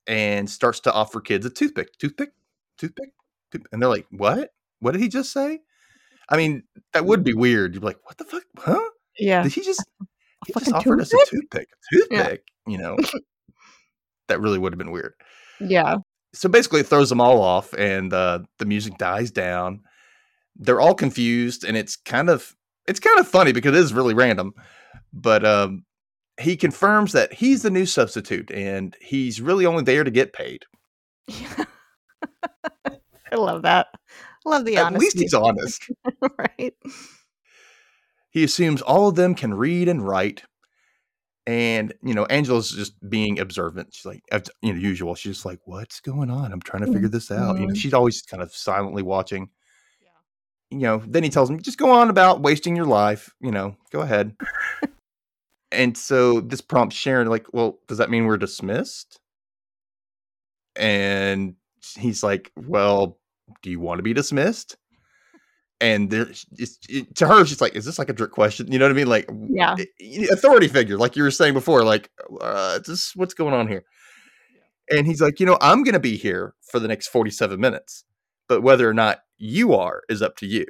and 0.08 0.50
starts 0.50 0.82
to 0.82 0.92
offer 0.92 1.22
kids 1.22 1.46
a 1.46 1.50
toothpick. 1.50 1.98
Toothpick? 1.98 2.32
Toothpick? 2.78 3.12
Tooth-" 3.52 3.68
And 3.72 3.82
they're 3.82 3.90
like, 3.90 4.08
What? 4.12 4.50
What 4.80 4.92
did 4.92 5.02
he 5.02 5.08
just 5.08 5.32
say? 5.32 5.60
I 6.28 6.36
mean, 6.38 6.64
that 6.94 7.06
would 7.06 7.24
be 7.24 7.34
weird. 7.34 7.74
You'd 7.74 7.82
be 7.82 7.86
like, 7.86 8.00
What 8.06 8.18
the 8.18 8.26
fuck? 8.26 8.44
Huh? 8.58 8.82
Yeah. 9.18 9.44
Did 9.44 9.54
he 9.54 9.62
just, 9.62 9.86
he 10.48 10.54
just 10.54 10.66
fucking 10.66 10.74
offered 10.74 11.00
us 11.00 11.14
a 11.14 11.18
toothpick? 11.30 11.68
A 11.94 11.96
Yeah. 11.96 12.18
toothpick? 12.24 12.44
You 12.68 12.78
know, 12.80 12.98
that 14.28 14.42
really 14.42 14.58
would 14.58 14.74
have 14.74 14.78
been 14.80 14.92
weird 14.92 15.14
Yeah. 15.60 15.98
so 16.34 16.50
basically 16.50 16.80
it 16.80 16.88
throws 16.88 17.10
them 17.10 17.22
all 17.22 17.42
off 17.42 17.74
and 17.74 18.12
uh, 18.14 18.40
the 18.58 18.66
music 18.66 18.98
dies 18.98 19.32
down 19.32 19.82
they're 20.56 20.80
all 20.82 20.94
confused 20.96 21.64
and 21.66 21.76
it's 21.76 21.96
kind 21.98 22.30
of 22.30 22.56
it's 22.88 23.00
kind 23.00 23.20
of 23.20 23.28
funny 23.28 23.52
because 23.52 23.76
it 23.76 23.80
is 23.80 23.94
really 23.94 24.14
random 24.14 24.54
but 25.14 25.46
um, 25.46 25.84
he 26.42 26.56
confirms 26.58 27.12
that 27.14 27.32
he's 27.34 27.62
the 27.62 27.70
new 27.70 27.86
substitute 27.86 28.50
and 28.52 28.96
he's 29.02 29.40
really 29.42 29.66
only 29.66 29.84
there 29.84 30.04
to 30.04 30.12
get 30.12 30.34
paid 30.34 30.64
I 33.32 33.36
love 33.36 33.64
that. 33.64 33.88
Love 34.46 34.66
the 34.66 34.78
at 34.78 34.86
honesty. 34.88 35.06
least 35.06 35.20
he's 35.20 35.34
honest 35.34 35.90
right. 36.38 36.74
he 38.30 38.44
assumes 38.44 38.82
all 38.82 39.08
of 39.08 39.16
them 39.16 39.34
can 39.36 39.54
read 39.54 39.88
and 39.88 40.06
write 40.06 40.44
and 41.48 41.94
you 42.04 42.14
know 42.14 42.26
angela's 42.26 42.72
just 42.72 42.94
being 43.10 43.40
observant 43.40 43.94
she's 43.94 44.06
like 44.06 44.22
you 44.62 44.72
know 44.74 44.80
usual 44.80 45.14
she's 45.16 45.34
just 45.36 45.46
like 45.46 45.60
what's 45.66 46.00
going 46.00 46.30
on 46.30 46.52
i'm 46.54 46.62
trying 46.62 46.86
to 46.86 46.92
figure 46.94 47.10
this 47.10 47.32
out 47.32 47.60
you 47.60 47.66
know 47.68 47.74
Mhm. 47.74 47.78
she's 47.78 47.94
always 47.94 48.22
kind 48.22 48.42
of 48.44 48.54
silently 48.56 49.04
watching 49.04 49.50
you 50.74 50.80
know 50.88 51.02
then 51.08 51.24
he 51.24 51.30
tells 51.30 51.50
him 51.50 51.62
just 51.62 51.78
go 51.78 51.92
on 51.92 52.10
about 52.10 52.42
wasting 52.42 52.76
your 52.76 52.86
life 52.86 53.34
you 53.42 53.52
know 53.52 53.76
go 53.92 54.02
ahead. 54.02 54.36
And 55.72 55.98
so 55.98 56.40
this 56.40 56.62
prompts 56.62 56.96
sharon 56.96 57.28
like 57.30 57.48
well 57.52 57.80
does 57.88 57.98
that 57.98 58.12
mean 58.12 58.26
we're 58.28 58.38
dismissed? 58.38 59.20
And 60.76 61.56
he's 61.98 62.22
like 62.24 62.52
well 62.56 63.18
do 63.64 63.72
you 63.72 63.80
want 63.80 63.98
to 63.98 64.04
be 64.04 64.14
dismissed? 64.14 64.78
And 65.82 66.12
there 66.12 66.28
it's, 66.30 66.78
it, 66.88 67.16
to 67.16 67.28
her 67.28 67.44
she's 67.46 67.60
like 67.60 67.76
is 67.76 67.86
this 67.86 67.98
like 67.98 68.10
a 68.10 68.14
trick 68.14 68.30
question? 68.32 68.72
You 68.72 68.78
know 68.78 68.86
what 68.86 68.92
i 68.92 68.96
mean? 68.96 69.08
Like 69.08 69.28
Yeah. 69.50 69.76
i- 69.78 69.88
i- 70.00 70.28
authority 70.32 70.68
figure 70.68 70.98
like 70.98 71.16
you 71.16 71.24
were 71.24 71.32
saying 71.32 71.56
before 71.56 71.84
like 71.84 72.12
uh 72.40 72.78
this 72.86 73.16
what's 73.16 73.34
going 73.34 73.56
on 73.56 73.68
here. 73.68 73.84
And 74.92 75.08
he's 75.08 75.22
like 75.22 75.40
you 75.40 75.48
know 75.48 75.58
i'm 75.60 75.84
gonna 75.84 76.00
be 76.00 76.18
here 76.18 76.54
for 76.72 76.80
the 76.80 76.88
next 76.88 77.08
47 77.08 77.60
minutes 77.60 78.04
but 78.48 78.62
whether 78.62 78.88
or 78.88 78.94
not 78.94 79.22
you 79.44 79.74
are 79.74 80.04
is 80.08 80.22
up 80.22 80.38
to 80.38 80.48
you. 80.48 80.66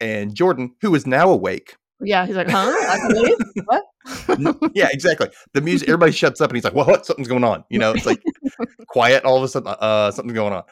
And 0.00 0.34
jordan 0.34 0.74
who 0.80 0.94
is 0.94 1.06
now 1.06 1.30
awake. 1.30 1.76
Yeah. 2.00 2.24
He's 2.26 2.36
like, 2.36 2.48
huh? 2.48 2.70
I 2.70 2.98
can 2.98 3.22
leave? 3.22 3.36
What? 3.64 4.72
yeah 4.74 4.88
exactly. 4.90 5.28
The 5.52 5.60
music 5.60 5.88
everybody 5.88 6.12
shuts 6.12 6.40
up 6.40 6.48
and 6.50 6.56
he's 6.56 6.64
like 6.64 6.74
well 6.74 6.86
what? 6.86 7.04
Something's 7.04 7.28
going 7.28 7.44
on 7.44 7.64
you 7.68 7.78
know? 7.78 7.92
It's 7.92 8.06
like 8.06 8.22
quiet 8.88 9.24
all 9.24 9.36
of 9.36 9.42
a 9.42 9.48
sudden 9.48 9.74
uh 9.78 10.10
something's 10.10 10.34
going 10.34 10.54
on. 10.54 10.62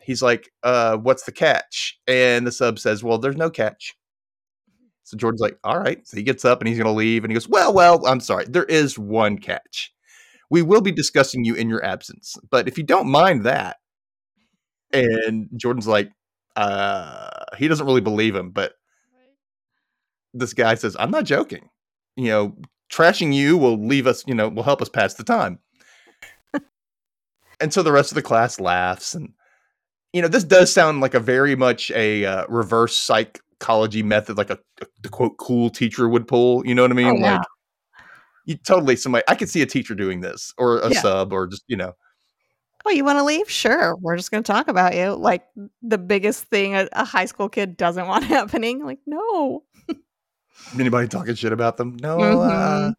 He's 0.00 0.22
like 0.22 0.50
uh 0.64 0.96
what's 0.96 1.22
the 1.22 1.32
catch? 1.32 2.00
And 2.08 2.46
the 2.46 2.52
sub 2.52 2.78
says 2.78 3.04
well 3.04 3.18
there's 3.18 3.36
no 3.36 3.50
catch. 3.50 3.94
So 5.04 5.16
jordan's 5.16 5.40
like 5.40 5.58
all 5.62 5.78
right. 5.78 6.06
So 6.06 6.16
he 6.16 6.24
gets 6.24 6.44
up 6.44 6.60
and 6.60 6.68
he's 6.68 6.78
gonna 6.78 6.92
leave 6.92 7.22
and 7.22 7.30
he 7.30 7.34
goes 7.34 7.48
well 7.48 7.72
well 7.72 8.04
i'm 8.06 8.20
sorry. 8.20 8.46
There 8.48 8.64
is 8.64 8.98
one 8.98 9.38
catch. 9.38 9.92
We 10.50 10.62
will 10.62 10.80
be 10.82 10.92
discussing 10.92 11.44
you 11.44 11.54
in 11.54 11.68
your 11.68 11.84
absence 11.84 12.36
but 12.50 12.66
if 12.66 12.76
you 12.76 12.82
don't 12.82 13.08
mind 13.08 13.44
that 13.44 13.76
and 14.92 15.48
jordan's 15.56 15.86
like 15.86 16.10
uh 16.56 17.28
he 17.56 17.68
doesn't 17.68 17.86
really 17.86 18.00
believe 18.00 18.34
him 18.36 18.50
but 18.50 18.74
this 20.34 20.52
guy 20.54 20.74
says 20.74 20.96
i'm 20.98 21.10
not 21.10 21.24
joking 21.24 21.68
you 22.16 22.28
know 22.28 22.56
trashing 22.90 23.32
you 23.34 23.56
will 23.56 23.84
leave 23.86 24.06
us 24.06 24.22
you 24.26 24.34
know 24.34 24.48
will 24.48 24.62
help 24.62 24.82
us 24.82 24.88
pass 24.88 25.14
the 25.14 25.24
time 25.24 25.58
and 27.60 27.72
so 27.72 27.82
the 27.82 27.92
rest 27.92 28.10
of 28.10 28.16
the 28.16 28.22
class 28.22 28.60
laughs 28.60 29.14
and 29.14 29.32
you 30.12 30.20
know 30.20 30.28
this 30.28 30.44
does 30.44 30.72
sound 30.72 31.00
like 31.00 31.14
a 31.14 31.20
very 31.20 31.56
much 31.56 31.90
a 31.92 32.24
uh, 32.24 32.44
reverse 32.48 32.96
psychology 32.98 34.02
method 34.02 34.36
like 34.36 34.50
a, 34.50 34.58
a 34.82 34.86
the 35.02 35.08
quote 35.08 35.36
cool 35.38 35.70
teacher 35.70 36.08
would 36.08 36.26
pull 36.26 36.66
you 36.66 36.74
know 36.74 36.82
what 36.82 36.90
i 36.90 36.94
mean 36.94 37.06
Oh, 37.06 37.18
yeah. 37.18 37.32
like 37.38 37.42
you 38.44 38.56
totally 38.56 38.96
somebody 38.96 39.24
i 39.28 39.34
could 39.34 39.48
see 39.48 39.62
a 39.62 39.66
teacher 39.66 39.94
doing 39.94 40.20
this 40.20 40.52
or 40.58 40.80
a 40.80 40.90
Yeah. 40.90 41.00
sub 41.00 41.32
or 41.32 41.46
just 41.46 41.64
you 41.68 41.76
know 41.76 41.92
Oh, 42.84 42.90
you 42.90 43.04
want 43.04 43.18
to 43.18 43.24
leave? 43.24 43.48
Sure. 43.50 43.96
We're 43.96 44.16
just 44.16 44.30
going 44.30 44.42
to 44.42 44.52
talk 44.52 44.68
about 44.68 44.94
you. 44.94 45.14
Like 45.14 45.44
the 45.82 45.98
biggest 45.98 46.44
thing 46.44 46.74
a, 46.74 46.88
a 46.92 47.04
high 47.04 47.26
school 47.26 47.48
kid 47.48 47.76
doesn't 47.76 48.06
want 48.08 48.24
happening. 48.24 48.84
Like, 48.84 48.98
no. 49.06 49.62
anybody 50.78 51.08
talking 51.08 51.34
shit 51.34 51.52
about 51.52 51.76
them 51.76 51.96
no 52.00 52.18
Mhm. 52.18 52.88
uh, 52.90 52.92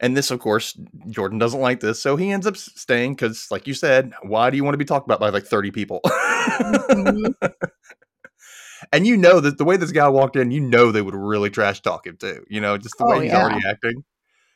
and 0.00 0.16
this 0.16 0.30
of 0.30 0.38
course 0.38 0.78
jordan 1.10 1.38
doesn't 1.38 1.60
like 1.60 1.80
this 1.80 2.00
so 2.00 2.14
he 2.14 2.30
ends 2.30 2.46
up 2.46 2.56
staying 2.56 3.14
because 3.14 3.48
like 3.50 3.66
you 3.66 3.74
said 3.74 4.12
why 4.22 4.48
do 4.50 4.56
you 4.56 4.62
want 4.64 4.74
to 4.74 4.78
be 4.78 4.84
talked 4.84 5.06
about 5.06 5.18
by 5.18 5.28
like 5.30 5.44
30 5.44 5.70
people 5.72 6.00
Mhm. 6.04 7.34
and 8.92 9.06
you 9.06 9.16
know 9.16 9.40
that 9.40 9.58
the 9.58 9.64
way 9.64 9.76
this 9.76 9.90
guy 9.92 10.08
walked 10.08 10.36
in 10.36 10.50
you 10.50 10.60
know 10.60 10.92
they 10.92 11.02
would 11.02 11.14
really 11.16 11.50
trash 11.50 11.80
talk 11.80 12.06
him 12.06 12.16
too 12.16 12.44
you 12.48 12.60
know 12.60 12.76
just 12.78 12.96
the 12.98 13.04
Oh, 13.04 13.08
way 13.08 13.24
he's 13.24 13.32
yeah. 13.32 13.42
already 13.42 13.60
acting 13.68 14.04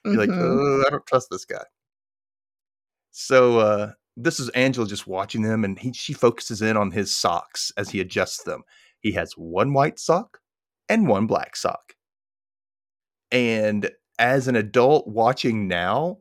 you're 0.05 0.15
like 0.17 0.31
oh 0.33 0.85
i 0.87 0.91
don't 0.91 1.07
trust 1.07 1.29
this 1.31 1.45
guy 1.45 1.65
so 3.11 3.59
uh 3.59 3.93
this 4.17 4.39
is 4.39 4.49
angela 4.51 4.87
just 4.87 5.07
watching 5.07 5.43
them 5.43 5.65
and 5.65 5.79
he 5.79 5.93
she 5.93 6.13
focuses 6.13 6.61
in 6.63 6.77
on 6.77 6.91
his 6.91 7.15
socks 7.15 7.73
as 7.77 7.89
he 7.91 8.01
adjusts 8.01 8.43
them 8.45 8.63
he 9.01 9.13
has 9.13 9.33
one 9.33 9.73
white 9.73 9.99
sock 9.99 10.39
and 10.89 11.09
one 11.09 11.27
black 11.27 11.57
sock 11.57 11.95
and 13.31 13.91
as 14.19 14.49
an 14.49 14.57
adult 14.57 15.07
watching 15.09 15.67
now 15.67 16.19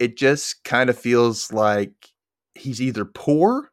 it 0.00 0.16
just 0.16 0.64
kind 0.64 0.88
of 0.88 0.98
feels 0.98 1.52
like 1.52 1.92
he's 2.54 2.80
either 2.80 3.04
poor 3.04 3.70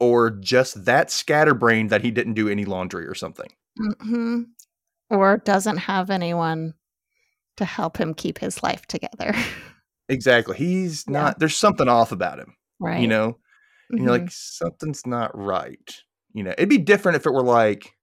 or 0.00 0.30
just 0.30 0.84
that 0.84 1.10
scatterbrained 1.10 1.90
that 1.90 2.02
he 2.04 2.10
didn't 2.10 2.34
do 2.34 2.48
any 2.48 2.64
laundry 2.64 3.06
or 3.06 3.14
something 3.14 3.48
Mhm. 3.78 4.46
Or 5.10 5.38
doesn't 5.38 5.76
have 5.78 6.10
anyone 6.10 6.74
to 7.56 7.64
help 7.64 7.96
him 7.96 8.12
keep 8.12 8.38
his 8.38 8.62
life 8.62 8.84
together. 8.86 9.32
exactly 10.08 10.56
he's 10.56 11.04
Yeah. 11.06 11.12
not 11.12 11.38
there's 11.38 11.56
something 11.56 11.88
off 11.88 12.12
about 12.12 12.38
him 12.38 12.54
right. 12.80 13.00
you 13.00 13.08
know 13.08 13.38
and 13.90 14.00
you're 14.00 14.08
Mhm. 14.08 14.20
like 14.22 14.30
something's 14.30 15.06
not 15.06 15.30
right 15.36 16.02
you 16.34 16.42
know 16.42 16.50
it'd 16.52 16.68
be 16.68 16.78
different 16.78 17.16
if 17.16 17.26
it 17.26 17.32
were 17.32 17.42
like 17.42 17.94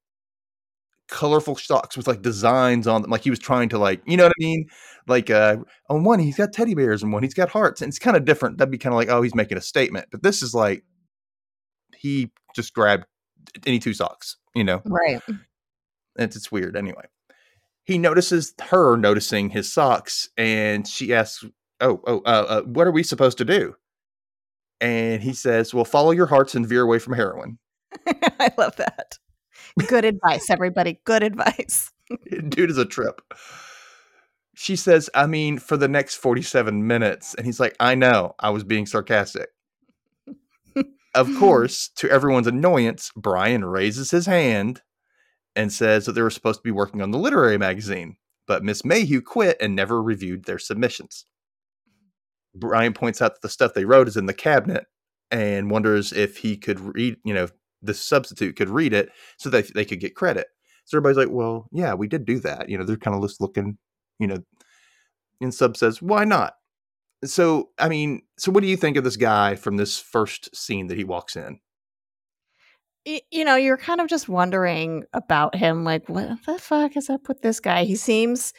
colorful 1.07 1.55
socks 1.55 1.95
with 1.95 2.07
like 2.07 2.23
designs 2.23 2.87
on 2.87 3.03
them 3.03 3.11
like 3.11 3.21
he 3.21 3.29
was 3.29 3.37
trying 3.37 3.69
to 3.69 3.77
like 3.77 4.01
you 4.07 4.17
know 4.17 4.23
what 4.23 4.31
i 4.31 4.43
mean 4.43 4.65
like 5.07 5.29
uh 5.29 5.55
on 5.87 6.03
one 6.03 6.17
he's 6.17 6.37
got 6.37 6.51
teddy 6.51 6.73
bears 6.73 7.03
and 7.03 7.13
one 7.13 7.21
he's 7.21 7.35
got 7.35 7.47
hearts 7.49 7.79
and 7.81 7.89
it's 7.89 7.99
kind 7.99 8.17
of 8.17 8.25
different 8.25 8.57
that'd 8.57 8.71
be 8.71 8.77
kind 8.79 8.91
of 8.93 8.97
like 8.97 9.09
oh 9.09 9.21
he's 9.21 9.35
making 9.35 9.55
a 9.57 9.61
statement 9.61 10.07
but 10.11 10.23
this 10.23 10.41
is 10.41 10.55
like 10.55 10.83
he 11.95 12.31
just 12.55 12.73
grabbed 12.73 13.05
any 13.67 13.77
two 13.77 13.93
socks 13.93 14.37
you 14.55 14.63
know 14.63 14.81
right. 14.85 15.21
it's, 16.17 16.35
it's 16.35 16.51
weird 16.51 16.75
anyway 16.75 17.05
he 17.83 17.99
notices 17.99 18.55
her 18.69 18.97
noticing 18.97 19.51
his 19.51 19.71
socks 19.71 20.27
and 20.37 20.87
she 20.87 21.13
asks 21.13 21.45
oh 21.81 22.01
oh 22.05 22.21
uh, 22.25 22.45
uh, 22.47 22.61
what 22.63 22.87
are 22.87 22.91
we 22.91 23.03
supposed 23.03 23.37
to 23.39 23.45
do? 23.45 23.75
And 24.81 25.21
he 25.21 25.33
says 25.33 25.73
well 25.73 25.85
follow 25.85 26.11
your 26.11 26.27
hearts 26.27 26.55
and 26.55 26.67
veer 26.67 26.83
away 26.83 26.99
from 26.99 27.13
heroin. 27.13 27.59
I 28.07 28.51
love 28.57 28.75
that. 28.77 29.17
Good 29.87 30.05
advice, 30.05 30.49
everybody. 30.49 30.99
Good 31.05 31.23
advice. 31.23 31.91
dude 32.49 32.69
is 32.69 32.77
a 32.77 32.85
trip. 32.85 33.21
She 34.53 34.75
says 34.75 35.09
i 35.13 35.27
mean 35.27 35.59
for 35.59 35.77
the 35.77 35.87
next 35.87 36.15
47 36.15 36.85
minutes. 36.87 37.33
And 37.35 37.45
he's 37.45 37.59
like 37.59 37.75
i 37.79 37.95
know. 37.95 38.35
I 38.39 38.49
was 38.49 38.63
being 38.63 38.85
sarcastic. 38.85 39.49
Of 41.13 41.29
course 41.37 41.89
to 41.97 42.09
everyone's 42.09 42.47
annoyance 42.47 43.11
brian 43.15 43.63
raises 43.65 44.11
his 44.11 44.25
hand 44.25 44.81
and 45.55 45.71
says 45.71 46.05
that 46.05 46.11
they 46.11 46.21
were 46.21 46.29
supposed 46.29 46.59
to 46.59 46.63
be 46.63 46.71
working 46.71 47.01
on 47.01 47.11
the 47.11 47.17
literary 47.17 47.57
magazine 47.57 48.17
but 48.47 48.63
miss 48.63 48.83
mayhew 48.83 49.21
quit 49.21 49.57
and 49.61 49.75
never 49.75 50.01
reviewed 50.01 50.43
their 50.43 50.59
submissions 50.59 51.25
brian 52.55 52.93
points 52.93 53.21
out 53.21 53.33
that 53.33 53.41
the 53.41 53.49
stuff 53.49 53.73
they 53.73 53.85
wrote 53.85 54.07
is 54.07 54.17
in 54.17 54.25
the 54.25 54.33
cabinet 54.33 54.85
and 55.31 55.69
wonders 55.69 56.13
if 56.13 56.37
he 56.37 56.57
could 56.57 56.79
read 56.79 57.17
you 57.23 57.33
know 57.33 57.47
the 57.81 57.93
substitute 57.93 58.55
could 58.55 58.69
read 58.69 58.93
it 58.93 59.09
so 59.37 59.49
that 59.49 59.73
they 59.73 59.85
could 59.85 59.99
get 59.99 60.15
credit 60.15 60.47
So 60.85 60.97
everybody's 60.97 61.17
like, 61.17 61.35
well, 61.35 61.67
yeah, 61.71 61.93
we 61.93 62.07
did 62.07 62.25
do 62.25 62.39
that. 62.39 62.69
You 62.69 62.77
know, 62.77 62.83
they're 62.83 62.97
kind 62.97 63.15
of 63.15 63.21
just 63.23 63.41
looking, 63.41 63.77
you 64.19 64.27
know, 64.27 64.37
and 65.41 65.53
Sub 65.53 65.77
says, 65.77 66.01
why 66.01 66.25
not? 66.25 66.53
So, 67.23 67.69
I 67.79 67.89
mean, 67.89 68.21
so 68.37 68.51
what 68.51 68.61
do 68.61 68.67
you 68.67 68.77
think 68.77 68.97
of 68.97 69.03
this 69.03 69.17
guy 69.17 69.55
from 69.55 69.77
this 69.77 69.99
first 69.99 70.55
scene 70.55 70.87
that 70.87 70.97
he 70.97 71.03
walks 71.03 71.35
in? 71.35 71.59
you 73.29 73.45
know, 73.45 73.55
you're 73.55 73.77
kind 73.77 74.01
of 74.01 74.07
just 74.07 74.27
wondering 74.27 75.03
about 75.13 75.53
him. 75.53 75.83
Like, 75.83 76.09
what 76.09 76.43
the 76.47 76.57
fuck 76.57 76.97
is 76.97 77.07
up 77.07 77.27
with 77.27 77.41
this 77.41 77.59
guy? 77.59 77.83
He 77.83 77.95
seems. 77.95 78.51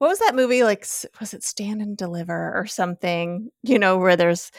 What 0.00 0.08
was 0.08 0.18
that 0.20 0.34
movie? 0.34 0.64
Like, 0.64 0.86
was 1.20 1.34
it 1.34 1.44
Stand 1.44 1.82
and 1.82 1.94
Deliver 1.94 2.52
or 2.54 2.66
something? 2.66 3.50
You 3.62 3.78
know, 3.78 3.98
where 3.98 4.16
there's 4.16 4.50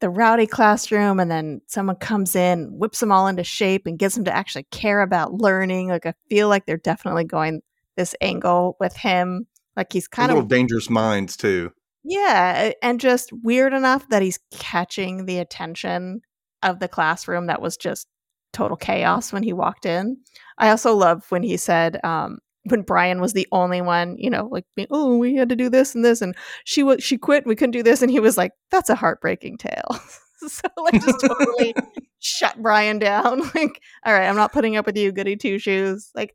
the 0.00 0.10
rowdy 0.10 0.48
classroom 0.48 1.20
and 1.20 1.30
then 1.30 1.60
someone 1.68 1.94
comes 1.94 2.34
in, 2.34 2.76
whips 2.76 2.98
them 2.98 3.12
all 3.12 3.28
into 3.28 3.44
shape 3.44 3.86
and 3.86 4.00
gets 4.00 4.16
them 4.16 4.24
to 4.24 4.34
actually 4.34 4.64
care 4.72 5.00
about 5.00 5.34
learning. 5.34 5.90
Like, 5.90 6.06
I 6.06 6.14
feel 6.28 6.48
like 6.48 6.66
they're 6.66 6.76
definitely 6.76 7.22
going 7.22 7.62
this 7.96 8.16
angle 8.20 8.76
with 8.80 8.96
him. 8.96 9.46
Like, 9.76 9.92
he's 9.92 10.08
kind 10.08 10.32
of 10.32 10.48
dangerous 10.48 10.90
minds, 10.90 11.36
too. 11.36 11.70
Yeah, 12.02 12.72
and 12.82 12.98
just 12.98 13.32
weird 13.44 13.74
enough 13.74 14.08
that 14.08 14.22
he's 14.22 14.40
catching 14.50 15.26
the 15.26 15.38
attention 15.38 16.22
of 16.64 16.80
the 16.80 16.88
classroom 16.88 17.46
that 17.46 17.62
was 17.62 17.76
just 17.76 18.08
total 18.52 18.76
chaos 18.76 19.32
when 19.32 19.44
he 19.44 19.52
walked 19.52 19.86
in. 19.86 20.16
I 20.58 20.70
also 20.70 20.96
love 20.96 21.24
when 21.30 21.44
he 21.44 21.56
said, 21.56 22.00
um, 22.02 22.40
when 22.64 22.82
Brian 22.82 23.20
was 23.20 23.32
the 23.32 23.46
only 23.52 23.80
one, 23.80 24.16
you 24.18 24.30
know, 24.30 24.48
like, 24.50 24.64
oh, 24.90 25.16
we 25.16 25.34
had 25.34 25.48
to 25.50 25.56
do 25.56 25.68
this 25.68 25.94
and 25.94 26.04
this, 26.04 26.22
and 26.22 26.34
she 26.64 26.82
was 26.82 27.02
she 27.02 27.18
quit. 27.18 27.46
We 27.46 27.56
couldn't 27.56 27.72
do 27.72 27.82
this, 27.82 28.02
and 28.02 28.10
he 28.10 28.20
was 28.20 28.36
like, 28.36 28.52
"That's 28.70 28.90
a 28.90 28.94
heartbreaking 28.94 29.58
tale." 29.58 30.00
so 30.48 30.68
like, 30.78 31.02
just 31.02 31.20
totally 31.20 31.74
shut 32.20 32.60
Brian 32.62 32.98
down. 32.98 33.42
Like, 33.54 33.80
all 34.04 34.12
right, 34.12 34.28
I'm 34.28 34.36
not 34.36 34.52
putting 34.52 34.76
up 34.76 34.86
with 34.86 34.96
you, 34.96 35.12
goody 35.12 35.36
two 35.36 35.58
shoes. 35.58 36.10
Like, 36.14 36.34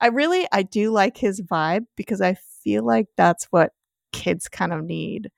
I 0.00 0.08
really, 0.08 0.46
I 0.52 0.62
do 0.62 0.90
like 0.90 1.16
his 1.16 1.40
vibe 1.42 1.86
because 1.96 2.20
I 2.20 2.36
feel 2.62 2.84
like 2.84 3.06
that's 3.16 3.46
what 3.50 3.72
kids 4.12 4.48
kind 4.48 4.72
of 4.72 4.84
need. 4.84 5.30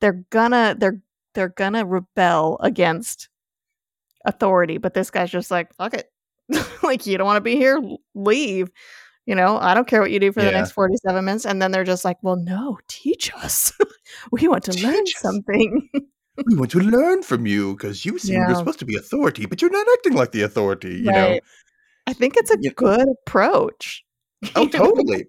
They're 0.00 0.24
gonna, 0.30 0.76
they're 0.78 1.00
they're 1.34 1.48
gonna 1.48 1.86
rebel 1.86 2.58
against 2.60 3.28
authority, 4.24 4.78
but 4.78 4.94
this 4.94 5.10
guy's 5.10 5.30
just 5.30 5.50
like, 5.50 5.72
fuck 5.74 5.94
it. 5.94 6.10
like, 6.82 7.06
you 7.06 7.16
don't 7.16 7.26
want 7.26 7.36
to 7.36 7.40
be 7.40 7.56
here? 7.56 7.80
Leave. 8.14 8.70
You 9.30 9.36
know, 9.36 9.58
I 9.58 9.74
don't 9.74 9.86
care 9.86 10.00
what 10.00 10.10
you 10.10 10.18
do 10.18 10.32
for 10.32 10.40
yeah. 10.40 10.46
the 10.46 10.56
next 10.58 10.72
47 10.72 11.24
minutes. 11.24 11.46
And 11.46 11.62
then 11.62 11.70
they're 11.70 11.84
just 11.84 12.04
like, 12.04 12.16
well, 12.20 12.34
no, 12.34 12.80
teach 12.88 13.32
us. 13.32 13.72
we 14.32 14.48
want 14.48 14.64
to 14.64 14.72
teach 14.72 14.82
learn 14.82 15.02
us. 15.02 15.12
something. 15.18 15.88
we 16.46 16.56
want 16.56 16.72
to 16.72 16.80
learn 16.80 17.22
from 17.22 17.46
you 17.46 17.76
because 17.76 18.04
you 18.04 18.18
seem 18.18 18.40
yeah. 18.40 18.48
you're 18.48 18.56
supposed 18.56 18.80
to 18.80 18.84
be 18.84 18.96
authority, 18.96 19.46
but 19.46 19.62
you're 19.62 19.70
not 19.70 19.86
acting 19.92 20.14
like 20.14 20.32
the 20.32 20.42
authority, 20.42 20.96
you 20.96 21.10
right. 21.10 21.34
know? 21.34 21.40
I 22.08 22.12
think 22.12 22.36
it's 22.38 22.50
a 22.50 22.56
you 22.58 22.72
good 22.72 23.06
know? 23.06 23.14
approach. 23.24 24.04
Oh, 24.56 24.66
totally. 24.72 25.26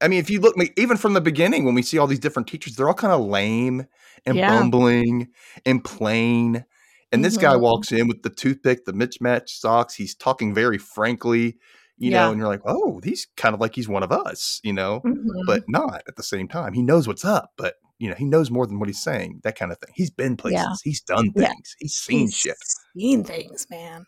I 0.00 0.06
mean, 0.06 0.20
if 0.20 0.30
you 0.30 0.38
look, 0.38 0.54
even 0.76 0.96
from 0.96 1.14
the 1.14 1.20
beginning, 1.20 1.64
when 1.64 1.74
we 1.74 1.82
see 1.82 1.98
all 1.98 2.06
these 2.06 2.20
different 2.20 2.46
teachers, 2.46 2.76
they're 2.76 2.86
all 2.86 2.94
kind 2.94 3.12
of 3.12 3.26
lame 3.26 3.84
and 4.26 4.36
yeah. 4.36 4.60
bumbling 4.60 5.26
and 5.66 5.82
plain. 5.82 6.64
And 7.10 7.24
this 7.24 7.34
mm-hmm. 7.34 7.46
guy 7.46 7.56
walks 7.56 7.90
in 7.90 8.06
with 8.06 8.22
the 8.22 8.30
toothpick, 8.30 8.84
the 8.84 8.92
mismatched 8.92 9.60
socks. 9.60 9.96
He's 9.96 10.14
talking 10.14 10.54
very 10.54 10.78
frankly, 10.78 11.56
you 12.00 12.10
yeah. 12.10 12.24
know, 12.24 12.30
and 12.30 12.38
you're 12.38 12.48
like, 12.48 12.62
oh, 12.64 13.00
he's 13.04 13.28
kind 13.36 13.54
of 13.54 13.60
like 13.60 13.74
he's 13.74 13.88
one 13.88 14.02
of 14.02 14.10
us, 14.10 14.58
you 14.64 14.72
know, 14.72 15.00
mm-hmm. 15.04 15.40
but 15.46 15.64
not 15.68 16.02
at 16.08 16.16
the 16.16 16.22
same 16.22 16.48
time. 16.48 16.72
He 16.72 16.82
knows 16.82 17.06
what's 17.06 17.24
up, 17.24 17.50
but 17.56 17.74
you 17.98 18.08
know, 18.08 18.16
he 18.16 18.24
knows 18.24 18.50
more 18.50 18.66
than 18.66 18.80
what 18.80 18.88
he's 18.88 19.02
saying. 19.02 19.40
That 19.44 19.56
kind 19.56 19.70
of 19.70 19.78
thing. 19.78 19.92
He's 19.94 20.10
been 20.10 20.36
places. 20.36 20.60
Yeah. 20.60 20.74
He's 20.82 21.02
done 21.02 21.30
things. 21.32 21.46
Yeah. 21.46 21.52
He's 21.78 21.94
seen 21.94 22.20
he's 22.20 22.34
shit. 22.34 22.56
Seen 22.96 23.22
things, 23.22 23.66
man. 23.70 24.06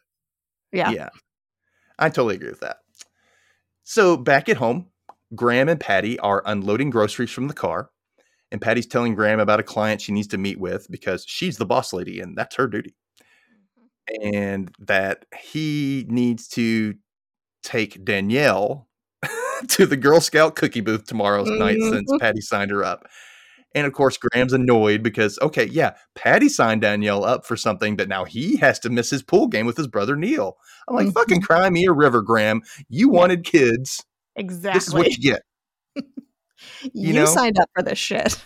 Yeah. 0.72 0.90
Yeah. 0.90 1.10
I 1.98 2.08
totally 2.08 2.36
agree 2.36 2.48
with 2.48 2.60
that. 2.60 2.78
So 3.84 4.16
back 4.16 4.48
at 4.48 4.56
home, 4.56 4.86
Graham 5.34 5.68
and 5.68 5.78
Patty 5.78 6.18
are 6.20 6.42
unloading 6.46 6.88
groceries 6.88 7.30
from 7.30 7.48
the 7.48 7.54
car 7.54 7.90
and 8.50 8.60
Patty's 8.60 8.86
telling 8.86 9.14
Graham 9.14 9.40
about 9.40 9.60
a 9.60 9.64
client 9.64 10.00
she 10.00 10.12
needs 10.12 10.28
to 10.28 10.38
meet 10.38 10.60
with 10.60 10.86
because 10.90 11.24
she's 11.26 11.56
the 11.56 11.66
boss 11.66 11.92
lady 11.92 12.20
and 12.20 12.36
that's 12.36 12.56
her 12.56 12.66
duty. 12.66 12.94
Mm-hmm. 14.10 14.34
And 14.34 14.74
that 14.78 15.24
he 15.38 16.06
needs 16.08 16.48
to 16.48 16.94
take 17.62 18.04
Danielle 18.04 18.88
to 19.68 19.86
the 19.86 19.96
Girl 19.96 20.20
Scout 20.20 20.56
cookie 20.56 20.80
booth 20.80 21.06
tomorrow 21.06 21.44
mm-hmm. 21.44 21.58
night 21.58 21.78
since. 21.80 22.10
Patty 22.20 22.40
signed 22.40 22.70
her 22.70 22.84
up. 22.84 23.06
And 23.74 23.86
of 23.86 23.92
course, 23.92 24.18
Graham's 24.18 24.52
annoyed 24.52 25.02
because, 25.02 25.38
okay, 25.40 25.64
yeah, 25.64 25.94
Patty 26.14 26.48
signed 26.48 26.82
Danielle 26.82 27.24
up 27.24 27.46
for 27.46 27.56
something, 27.56 27.96
but 27.96 28.08
now 28.08 28.24
he 28.24 28.56
has 28.58 28.78
to 28.80 28.90
miss 28.90 29.08
his 29.08 29.22
pool 29.22 29.46
game 29.46 29.64
with 29.64 29.76
his 29.76 29.86
brother 29.86 30.14
Neil. 30.14 30.58
I'm 30.88 30.94
like, 30.94 31.06
mm-hmm. 31.06 31.12
fucking 31.12 31.40
cry 31.40 31.70
me 31.70 31.86
a 31.86 31.92
river, 31.92 32.20
Graham. 32.20 32.62
You 32.88 33.08
wanted 33.08 33.44
kids. 33.44 34.04
Exactly. 34.36 34.78
This 34.78 34.88
is 34.88 34.94
what 34.94 35.10
you 35.10 35.18
get. 35.18 35.42
you, 35.96 36.02
you 36.92 37.12
know? 37.12 37.24
signed 37.24 37.58
up 37.58 37.70
for 37.74 37.82
this 37.82 37.98
shit. 37.98 38.42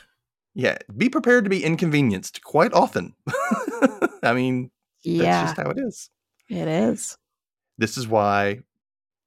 Yeah, 0.55 0.79
be 0.97 1.09
prepared 1.09 1.45
to 1.45 1.51
be 1.51 1.63
inconvenienced 1.63 2.43
quite 2.43 2.73
often. 2.73 3.15
I 4.23 4.33
mean, 4.33 4.71
yeah. 5.03 5.23
that's 5.23 5.51
just 5.51 5.61
how 5.61 5.71
it 5.71 5.79
is. 5.79 6.09
It 6.49 6.69
is. 6.69 7.19
This 7.79 7.99
is 7.99 8.09
why 8.09 8.61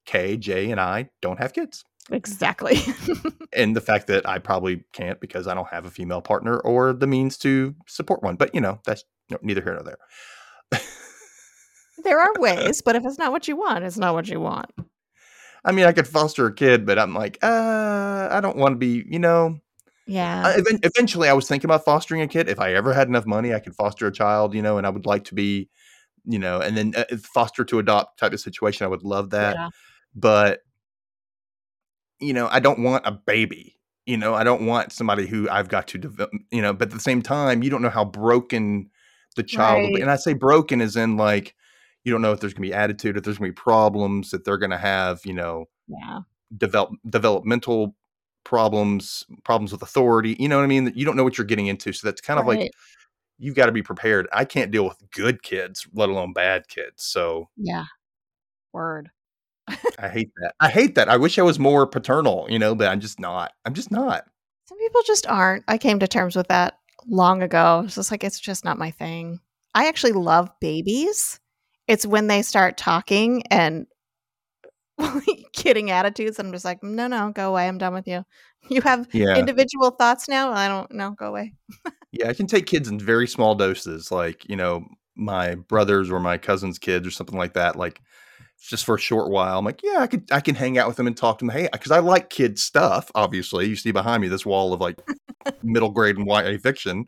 Kay, 0.10 0.38
Jay, 0.38 0.72
and 0.72 0.82
I 0.82 1.12
don't 1.22 1.38
have 1.38 1.54
kids. 1.54 1.86
Exactly. 2.10 2.80
and 3.54 3.76
the 3.76 3.82
fact 3.82 4.08
that 4.08 4.28
I 4.28 4.39
probably 4.39 4.84
can't 4.91 5.19
because 5.22 5.48
I 5.48 5.54
don't 5.54 5.67
have 5.67 5.86
a 5.86 5.91
female 5.91 6.19
partner 6.19 6.58
or 6.58 6.93
the 6.93 7.06
means 7.06 7.38
to 7.39 7.76
support 7.86 8.24
one. 8.24 8.36
But, 8.36 8.56
you 8.56 8.60
know, 8.60 8.80
that's 8.86 9.04
neither 9.43 9.62
here 9.62 9.76
nor 9.76 9.84
there. 9.84 10.82
there 12.04 12.19
are 12.19 12.34
ways, 12.39 12.82
but 12.82 12.95
if 12.95 13.06
it's 13.06 13.19
not 13.19 13.32
what 13.32 13.48
you 13.48 13.56
want, 13.56 13.84
it's 13.84 14.00
not 14.00 14.15
what 14.15 14.28
you 14.28 14.39
want. 14.39 14.72
I 15.63 15.74
mean, 15.74 15.86
I 15.86 15.91
could 15.91 16.08
foster 16.08 16.48
a 16.48 16.54
kid, 16.56 16.88
but 16.88 16.98
I'm 16.98 17.13
like, 17.13 17.38
uh, 17.43 18.30
I 18.32 18.39
don't 18.41 18.58
want 18.58 18.74
to 18.74 18.78
be, 18.78 19.06
you 19.08 19.19
know. 19.19 19.60
Yeah. 20.08 20.56
Uh, 20.58 20.63
eventually, 20.82 21.30
I 21.30 21.34
was 21.34 21.48
thinking 21.48 21.67
about 21.67 21.86
fostering 21.86 22.22
a 22.22 22.28
kid. 22.28 22.50
If 22.50 22.60
I 22.60 22.74
ever 22.74 22.93
had 22.93 23.10
enough 23.10 23.28
money, 23.28 23.54
I 23.54 23.60
could 23.60 23.76
foster 23.76 24.08
a 24.08 24.12
child, 24.12 24.56
you 24.56 24.63
know, 24.63 24.80
and 24.80 24.88
I 24.88 24.89
would 24.89 25.06
like 25.06 25.26
to 25.26 25.36
be, 25.36 25.69
you 26.26 26.39
know, 26.39 26.62
and 26.62 26.76
then 26.76 26.93
uh, 26.98 27.15
foster 27.17 27.63
to 27.65 27.78
adopt 27.78 28.17
type 28.17 28.34
of 28.34 28.39
situation. 28.39 28.86
I 28.86 28.88
would 28.88 29.04
love 29.04 29.30
that. 29.30 29.56
Yeah. 29.56 29.69
But, 30.15 30.62
you 32.19 32.34
know, 32.34 32.48
I 32.50 32.60
don't 32.60 32.80
want 32.80 33.06
a 33.06 33.12
baby. 33.12 33.78
You 34.06 34.17
know, 34.17 34.34
I 34.34 34.43
don't 34.43 34.65
want 34.65 34.91
somebody 34.91 35.28
who 35.28 35.48
I've 35.50 35.69
got 35.69 35.88
to 35.89 35.98
develop, 36.00 36.32
you 36.52 36.62
know, 36.62 36.74
but 36.74 36.88
at 36.88 36.93
the 36.93 37.00
same 37.00 37.22
time, 37.22 37.62
you 37.62 37.69
don't 37.69 37.82
know 37.82 37.89
how 37.89 38.06
broken 38.06 38.89
the 39.36 39.43
child 39.43 39.76
right. 39.76 39.82
will 39.84 39.95
be. 39.95 40.02
And 40.02 40.10
I 40.10 40.15
say 40.15 40.34
broken 40.34 40.82
is 40.82 40.95
in 40.95 41.15
like, 41.15 41.54
you 42.04 42.12
don't 42.12 42.22
know 42.22 42.32
if 42.32 42.39
there's 42.39 42.54
going 42.54 42.63
to 42.63 42.69
be 42.69 42.74
attitude, 42.74 43.17
if 43.17 43.24
there's 43.24 43.38
going 43.38 43.52
to 43.52 43.54
be 43.54 43.62
problems, 43.62 44.32
that 44.32 44.45
they're 44.45 44.58
going 44.58 44.72
to 44.72 44.78
have, 44.78 45.19
you 45.26 45.34
know, 45.34 45.65
yeah. 45.88 46.22
develop 46.58 46.91
developmental 47.08 47.95
problems, 48.45 49.26
problems 49.43 49.72
with 49.72 49.84
authority. 49.84 50.36
You 50.39 50.50
know 50.50 50.58
what 50.58 50.63
I 50.63 50.67
mean? 50.67 50.91
You 50.95 51.06
don't 51.06 51.15
know 51.15 51.24
what 51.24 51.38
you're 51.38 51.45
getting 51.45 51.67
into. 51.67 51.93
So 51.93 52.08
that's 52.08 52.22
kind 52.22 52.39
right. 52.39 52.58
of 52.58 52.62
like 52.62 52.72
you've 53.38 53.56
got 53.56 53.67
to 53.67 53.72
be 53.72 53.84
prepared. 53.84 54.28
I 54.34 54.43
can't 54.45 54.72
deal 54.72 54.86
with 54.86 54.98
good 55.12 55.43
kids, 55.43 55.88
let 55.93 56.10
alone 56.10 56.34
bad 56.34 56.67
kids. 56.67 57.04
So 57.04 57.50
yeah, 57.58 57.86
word. 58.74 59.12
I 60.00 60.10
hate 60.10 60.32
that. 60.42 60.56
I 60.60 60.70
hate 60.70 60.96
that. 60.96 61.10
I 61.10 61.18
wish 61.18 61.38
I 61.40 61.44
was 61.44 61.60
more 61.60 61.86
paternal, 61.88 62.48
you 62.50 62.60
know, 62.60 62.76
but 62.76 62.88
I'm 62.88 63.00
just 63.00 63.20
not. 63.20 63.52
I'm 63.66 63.74
just 63.74 63.92
not. 63.92 64.26
Some 64.66 64.78
people 64.78 65.02
just 65.06 65.28
aren't. 65.28 65.64
I 65.68 65.78
came 65.78 66.00
to 66.00 66.08
terms 66.08 66.36
with 66.36 66.48
that 66.48 66.80
long 67.08 67.42
ago. 67.42 67.84
It's 67.86 67.96
just 67.96 68.12
like 68.12 68.24
it's 68.24 68.40
just 68.40 68.66
not 68.66 68.78
my 68.78 68.92
thing. 68.92 69.40
I 69.76 69.88
actually 69.88 70.14
love 70.14 70.50
babies 70.60 71.40
it's 71.90 72.06
when 72.06 72.28
they 72.28 72.44
start 72.44 72.78
talking 72.78 73.42
and 73.50 73.88
kidding 75.54 75.90
attitudes. 75.90 76.38
I'm 76.38 76.52
just 76.52 76.64
like, 76.64 76.84
no, 76.84 77.08
no, 77.08 77.32
go 77.34 77.50
away. 77.50 77.68
I'm 77.68 77.80
done 77.80 77.94
with 77.94 78.08
you. 78.08 78.24
You 78.70 78.82
have 78.82 79.08
yeah. 79.14 79.38
individual 79.38 79.90
thoughts 79.92 80.28
now. 80.28 80.52
I 80.52 80.68
don't 80.68 80.92
know. 80.92 81.12
Go 81.12 81.28
away. 81.28 81.54
yeah, 82.12 82.28
I 82.28 82.34
can 82.34 82.46
take 82.46 82.66
kids 82.66 82.90
in 82.90 83.00
very 83.00 83.26
small 83.26 83.56
doses, 83.56 84.12
like 84.12 84.48
you 84.50 84.58
know, 84.58 84.86
my 85.16 85.56
brothers 85.56 86.12
or 86.12 86.20
my 86.20 86.38
cousins' 86.38 86.78
kids 86.78 87.08
or 87.08 87.12
something 87.12 87.38
like 87.38 87.54
that. 87.54 87.78
Like 87.78 88.02
just 88.67 88.86
for 88.86 88.95
a 88.95 89.00
short 89.00 89.30
while. 89.30 89.58
I'm 89.58 89.65
like, 89.65 89.82
yeah, 89.84 90.00
I 90.00 90.08
could 90.08 90.32
I 90.32 90.41
can 90.41 90.56
hang 90.56 90.78
out 90.78 90.88
with 90.88 90.98
them 90.98 91.08
and 91.08 91.15
talk 91.15 91.39
to 91.39 91.45
them. 91.45 91.56
Hey, 91.56 91.69
because 91.72 91.91
I 91.91 92.00
like 92.00 92.30
kid 92.30 92.60
stuff. 92.60 93.12
Obviously, 93.15 93.67
you 93.67 93.76
see 93.76 93.91
behind 93.91 94.22
me 94.22 94.28
this 94.28 94.45
wall 94.45 94.74
of 94.74 94.82
like 94.82 95.00
middle 95.63 95.89
grade 95.89 96.17
and 96.17 96.28
YA 96.28 96.58
fiction 96.62 97.06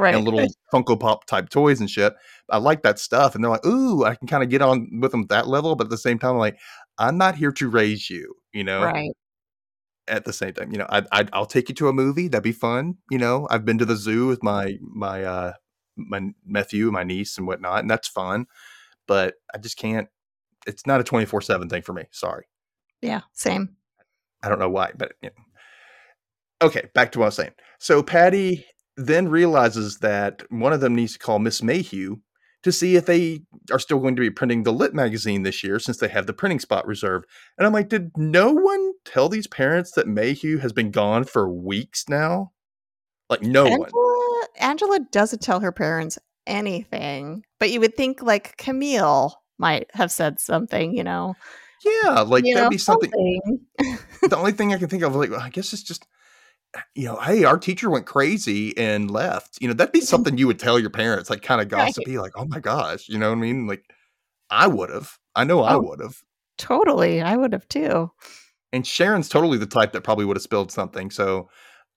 right. 0.00 0.14
and 0.14 0.24
little 0.24 0.46
Funko 0.72 0.98
Pop 0.98 1.26
type 1.26 1.48
toys 1.48 1.80
and 1.80 1.88
shit. 1.88 2.14
I 2.48 2.58
like 2.58 2.82
that 2.82 2.98
stuff. 2.98 3.34
And 3.34 3.44
they're 3.44 3.50
like, 3.50 3.66
ooh, 3.66 4.04
I 4.04 4.14
can 4.14 4.26
kind 4.26 4.42
of 4.42 4.48
get 4.48 4.62
on 4.62 5.00
with 5.00 5.12
them 5.12 5.22
at 5.22 5.28
that 5.28 5.48
level. 5.48 5.76
But 5.76 5.84
at 5.84 5.90
the 5.90 5.98
same 5.98 6.18
time, 6.18 6.32
I'm 6.32 6.38
like, 6.38 6.58
I'm 6.98 7.18
not 7.18 7.36
here 7.36 7.52
to 7.52 7.68
raise 7.68 8.10
you, 8.10 8.34
you 8.52 8.64
know? 8.64 8.82
Right. 8.82 9.10
At 10.08 10.24
the 10.24 10.32
same 10.32 10.54
time, 10.54 10.72
you 10.72 10.78
know, 10.78 10.86
I, 10.88 11.04
I 11.12 11.28
I'll 11.32 11.46
take 11.46 11.68
you 11.68 11.74
to 11.76 11.88
a 11.88 11.92
movie. 11.92 12.26
That'd 12.26 12.42
be 12.42 12.50
fun. 12.50 12.96
You 13.10 13.18
know, 13.18 13.46
I've 13.48 13.64
been 13.64 13.78
to 13.78 13.84
the 13.84 13.94
zoo 13.94 14.26
with 14.26 14.42
my 14.42 14.76
my 14.80 15.22
uh 15.22 15.52
my 15.96 16.32
nephew, 16.44 16.90
my 16.90 17.04
niece, 17.04 17.38
and 17.38 17.46
whatnot, 17.46 17.80
and 17.80 17.90
that's 17.90 18.08
fun. 18.08 18.46
But 19.06 19.34
I 19.54 19.58
just 19.58 19.76
can't. 19.76 20.08
It's 20.70 20.86
not 20.86 21.00
a 21.00 21.04
twenty 21.04 21.26
four 21.26 21.40
seven 21.40 21.68
thing 21.68 21.82
for 21.82 21.92
me. 21.92 22.04
Sorry. 22.10 22.46
Yeah, 23.02 23.22
same. 23.32 23.76
I 24.42 24.48
don't 24.48 24.58
know 24.58 24.70
why, 24.70 24.92
but 24.96 25.12
you 25.22 25.30
know. 25.30 26.66
okay. 26.66 26.88
Back 26.94 27.12
to 27.12 27.18
what 27.18 27.26
I 27.26 27.28
was 27.28 27.36
saying. 27.36 27.52
So 27.78 28.02
Patty 28.02 28.64
then 28.96 29.28
realizes 29.28 29.98
that 29.98 30.42
one 30.50 30.72
of 30.72 30.80
them 30.80 30.94
needs 30.94 31.14
to 31.14 31.18
call 31.18 31.38
Miss 31.38 31.62
Mayhew 31.62 32.16
to 32.62 32.72
see 32.72 32.96
if 32.96 33.06
they 33.06 33.40
are 33.72 33.78
still 33.78 33.98
going 33.98 34.16
to 34.16 34.20
be 34.20 34.30
printing 34.30 34.62
the 34.62 34.72
Lit 34.72 34.94
magazine 34.94 35.42
this 35.42 35.64
year 35.64 35.78
since 35.78 35.96
they 35.98 36.08
have 36.08 36.26
the 36.26 36.32
printing 36.32 36.60
spot 36.60 36.86
reserved. 36.86 37.26
And 37.56 37.66
I'm 37.66 37.72
like, 37.72 37.88
did 37.88 38.10
no 38.16 38.52
one 38.52 38.92
tell 39.04 39.28
these 39.28 39.46
parents 39.46 39.92
that 39.92 40.06
Mayhew 40.06 40.58
has 40.58 40.72
been 40.72 40.90
gone 40.90 41.24
for 41.24 41.50
weeks 41.50 42.04
now? 42.08 42.52
Like, 43.30 43.42
no 43.42 43.64
Angela, 43.64 43.88
one. 43.90 44.48
Angela 44.58 44.98
doesn't 45.10 45.40
tell 45.40 45.60
her 45.60 45.72
parents 45.72 46.18
anything, 46.46 47.44
but 47.58 47.70
you 47.70 47.80
would 47.80 47.96
think 47.96 48.22
like 48.22 48.56
Camille 48.58 49.40
might 49.60 49.88
have 49.94 50.10
said 50.10 50.40
something, 50.40 50.96
you 50.96 51.04
know. 51.04 51.36
Yeah, 51.84 52.20
like 52.20 52.44
you 52.44 52.54
that'd 52.54 52.66
know, 52.66 52.70
be 52.70 52.78
something. 52.78 53.10
something. 53.10 53.98
the 54.28 54.36
only 54.36 54.52
thing 54.52 54.74
I 54.74 54.78
can 54.78 54.88
think 54.88 55.02
of, 55.02 55.14
like, 55.14 55.32
I 55.32 55.48
guess 55.50 55.72
it's 55.72 55.82
just, 55.82 56.06
uh, 56.76 56.80
you 56.94 57.04
know, 57.06 57.16
hey, 57.16 57.44
our 57.44 57.58
teacher 57.58 57.88
went 57.88 58.06
crazy 58.06 58.76
and 58.76 59.10
left. 59.10 59.58
You 59.60 59.68
know, 59.68 59.74
that'd 59.74 59.92
be 59.92 60.00
mm-hmm. 60.00 60.06
something 60.06 60.36
you 60.36 60.46
would 60.46 60.58
tell 60.58 60.78
your 60.78 60.90
parents, 60.90 61.30
like 61.30 61.42
kind 61.42 61.60
of 61.60 61.70
Right. 61.72 61.86
gossipy, 61.86 62.18
like, 62.18 62.32
oh 62.36 62.44
my 62.46 62.60
gosh, 62.60 63.08
you 63.08 63.18
know 63.18 63.28
what 63.30 63.38
I 63.38 63.40
mean? 63.40 63.66
Like, 63.66 63.84
I 64.50 64.66
would 64.66 64.90
have. 64.90 65.16
I 65.34 65.44
know 65.44 65.62
I 65.62 65.74
Oh. 65.74 65.80
would 65.80 66.00
have. 66.00 66.16
Totally. 66.58 67.22
I 67.22 67.36
would 67.36 67.52
have 67.54 67.68
too. 67.68 68.10
And 68.72 68.86
Sharon's 68.86 69.28
totally 69.28 69.56
the 69.58 69.66
type 69.66 69.92
that 69.92 70.02
probably 70.04 70.24
would 70.26 70.36
have 70.36 70.42
spilled 70.42 70.70
something. 70.70 71.10
So 71.10 71.48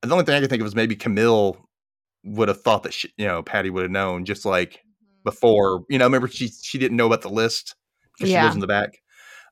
the 0.01 0.11
only 0.11 0.23
thing 0.25 0.35
I 0.35 0.39
can 0.39 0.49
think 0.49 0.61
of 0.61 0.67
is 0.67 0.75
maybe 0.75 0.95
Camille 0.95 1.57
would 2.23 2.47
have 2.47 2.61
thought 2.61 2.83
that, 2.83 2.93
she, 2.93 3.11
you 3.17 3.25
know, 3.27 3.43
Patty 3.43 3.69
would 3.69 3.83
have 3.83 3.91
known 3.91 4.23
just 4.23 4.45
like 4.45 4.79
before, 5.23 5.83
you 5.89 5.97
know, 5.97 6.05
remember 6.05 6.27
she, 6.27 6.47
she 6.49 6.77
didn't 6.77 6.97
know 6.97 7.07
about 7.07 7.21
the 7.21 7.29
list 7.29 7.75
because 8.17 8.29
she 8.29 8.33
Yeah. 8.33 8.43
lives 8.43 8.55
in 8.55 8.61
the 8.61 8.67
back. 8.67 8.99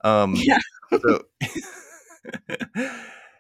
Um, 0.03 0.33
Yeah. 0.35 0.57
so, 1.01 1.21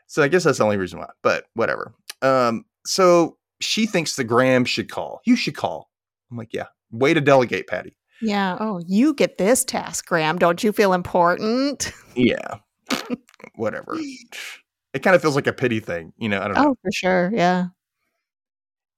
so 0.07 0.21
I 0.23 0.27
guess 0.27 0.43
that's 0.43 0.57
the 0.57 0.63
only 0.63 0.77
reason 0.77 0.99
why, 0.99 1.09
but 1.21 1.45
whatever. 1.53 1.93
Um, 2.21 2.65
so 2.85 3.37
she 3.59 3.85
thinks 3.85 4.15
the 4.15 4.23
Graham 4.23 4.65
should 4.65 4.89
call. 4.89 5.21
You 5.25 5.35
should 5.35 5.55
call. 5.55 5.89
I'm 6.29 6.37
like, 6.37 6.53
yeah, 6.53 6.67
way 6.91 7.13
to 7.13 7.21
delegate, 7.21 7.67
Patty. 7.67 7.95
Yeah. 8.21 8.57
Oh, 8.59 8.81
you 8.87 9.13
get 9.13 9.37
this 9.37 9.65
task, 9.65 10.05
Graham. 10.05 10.37
Don't 10.37 10.63
you 10.63 10.71
feel 10.71 10.93
important? 10.93 11.91
Yeah, 12.15 12.57
whatever. 13.55 13.97
It 14.93 15.03
kind 15.03 15.15
of 15.15 15.21
feels 15.21 15.35
like 15.35 15.47
a 15.47 15.53
pity 15.53 15.79
thing, 15.79 16.11
you 16.17 16.27
know. 16.27 16.41
I 16.41 16.49
don't 16.49 16.55
know. 16.57 16.71
Oh, 16.71 16.75
for 16.81 16.91
sure. 16.91 17.31
Yeah. 17.33 17.67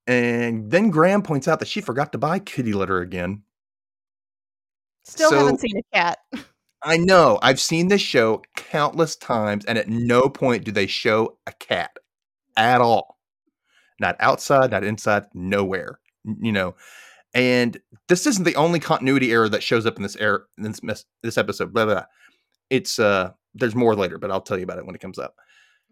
And 0.07 0.69
then 0.69 0.89
Graham 0.89 1.21
points 1.21 1.47
out 1.47 1.59
that 1.59 1.67
she 1.67 1.81
forgot 1.81 2.11
to 2.11 2.17
buy 2.17 2.39
kitty 2.39 2.73
litter 2.73 2.99
again. 2.99 3.43
Still 5.05 5.29
So- 5.29 5.37
haven't 5.37 5.59
seen 5.59 5.77
a 5.77 5.95
cat. 5.95 6.19
I 6.85 6.97
know. 6.97 7.39
I've 7.41 7.61
seen 7.61 7.87
this 7.87 8.01
show 8.01 8.41
countless 8.57 9.15
times, 9.15 9.63
and 9.65 9.77
at 9.77 9.87
no 9.87 10.29
point 10.29 10.65
do 10.65 10.71
they 10.71 10.87
show 10.87 11.37
a 11.47 11.53
cat 11.53 11.91
at 12.57 12.81
all. 12.81 13.17
Not 14.01 14.17
outside, 14.19 14.71
not 14.71 14.83
inside, 14.83 15.27
nowhere. 15.33 15.99
You 16.25 16.51
know, 16.51 16.75
and 17.33 17.79
this 18.09 18.27
isn't 18.27 18.43
the 18.43 18.55
only 18.57 18.79
continuity 18.81 19.31
error 19.31 19.47
that 19.49 19.63
shows 19.63 19.85
up 19.85 19.95
in 19.95 20.03
this 20.03 20.17
error 20.17 20.47
in 20.57 20.63
this, 20.63 20.83
mes- 20.83 21.05
this 21.21 21.37
episode. 21.37 21.73
Blah, 21.73 21.85
blah, 21.85 21.93
blah. 21.95 22.05
It's 22.69 22.99
uh, 22.99 23.31
there's 23.53 23.75
more 23.75 23.95
later, 23.95 24.17
but 24.17 24.31
I'll 24.31 24.41
tell 24.41 24.57
you 24.57 24.63
about 24.63 24.77
it 24.77 24.85
when 24.85 24.95
it 24.95 25.01
comes 25.01 25.19
up. 25.19 25.35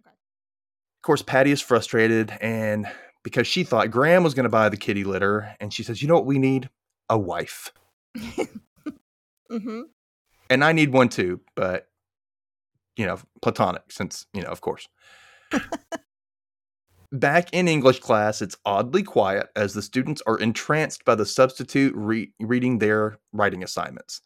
Of 0.05 1.03
course, 1.03 1.21
Patty 1.21 1.51
is 1.51 1.61
frustrated, 1.61 2.31
and 2.41 2.85
because 3.23 3.47
she 3.47 3.63
thought 3.63 3.91
Graham 3.91 4.23
was 4.23 4.33
going 4.33 4.43
to 4.43 4.49
buy 4.49 4.69
the 4.69 4.77
kitty 4.77 5.03
litter, 5.03 5.55
and 5.59 5.73
she 5.73 5.83
says, 5.83 6.01
"You 6.01 6.07
know 6.07 6.15
what 6.15 6.25
we 6.25 6.39
need? 6.39 6.69
A 7.09 7.17
wife." 7.17 7.71
hmm 9.49 9.81
and 10.51 10.63
I 10.65 10.73
need 10.73 10.91
one 10.91 11.07
too, 11.07 11.39
but 11.55 11.87
you 12.97 13.05
know, 13.05 13.17
platonic, 13.41 13.83
since 13.89 14.27
you 14.33 14.41
know, 14.41 14.49
of 14.49 14.59
course. 14.59 14.89
Back 17.13 17.53
in 17.53 17.67
English 17.67 17.99
class, 17.99 18.41
it's 18.41 18.57
oddly 18.65 19.01
quiet 19.01 19.47
as 19.55 19.73
the 19.73 19.81
students 19.81 20.21
are 20.27 20.37
entranced 20.37 21.05
by 21.05 21.15
the 21.15 21.25
substitute 21.25 21.93
re- 21.95 22.33
reading 22.39 22.79
their 22.79 23.17
writing 23.31 23.63
assignments. 23.63 24.21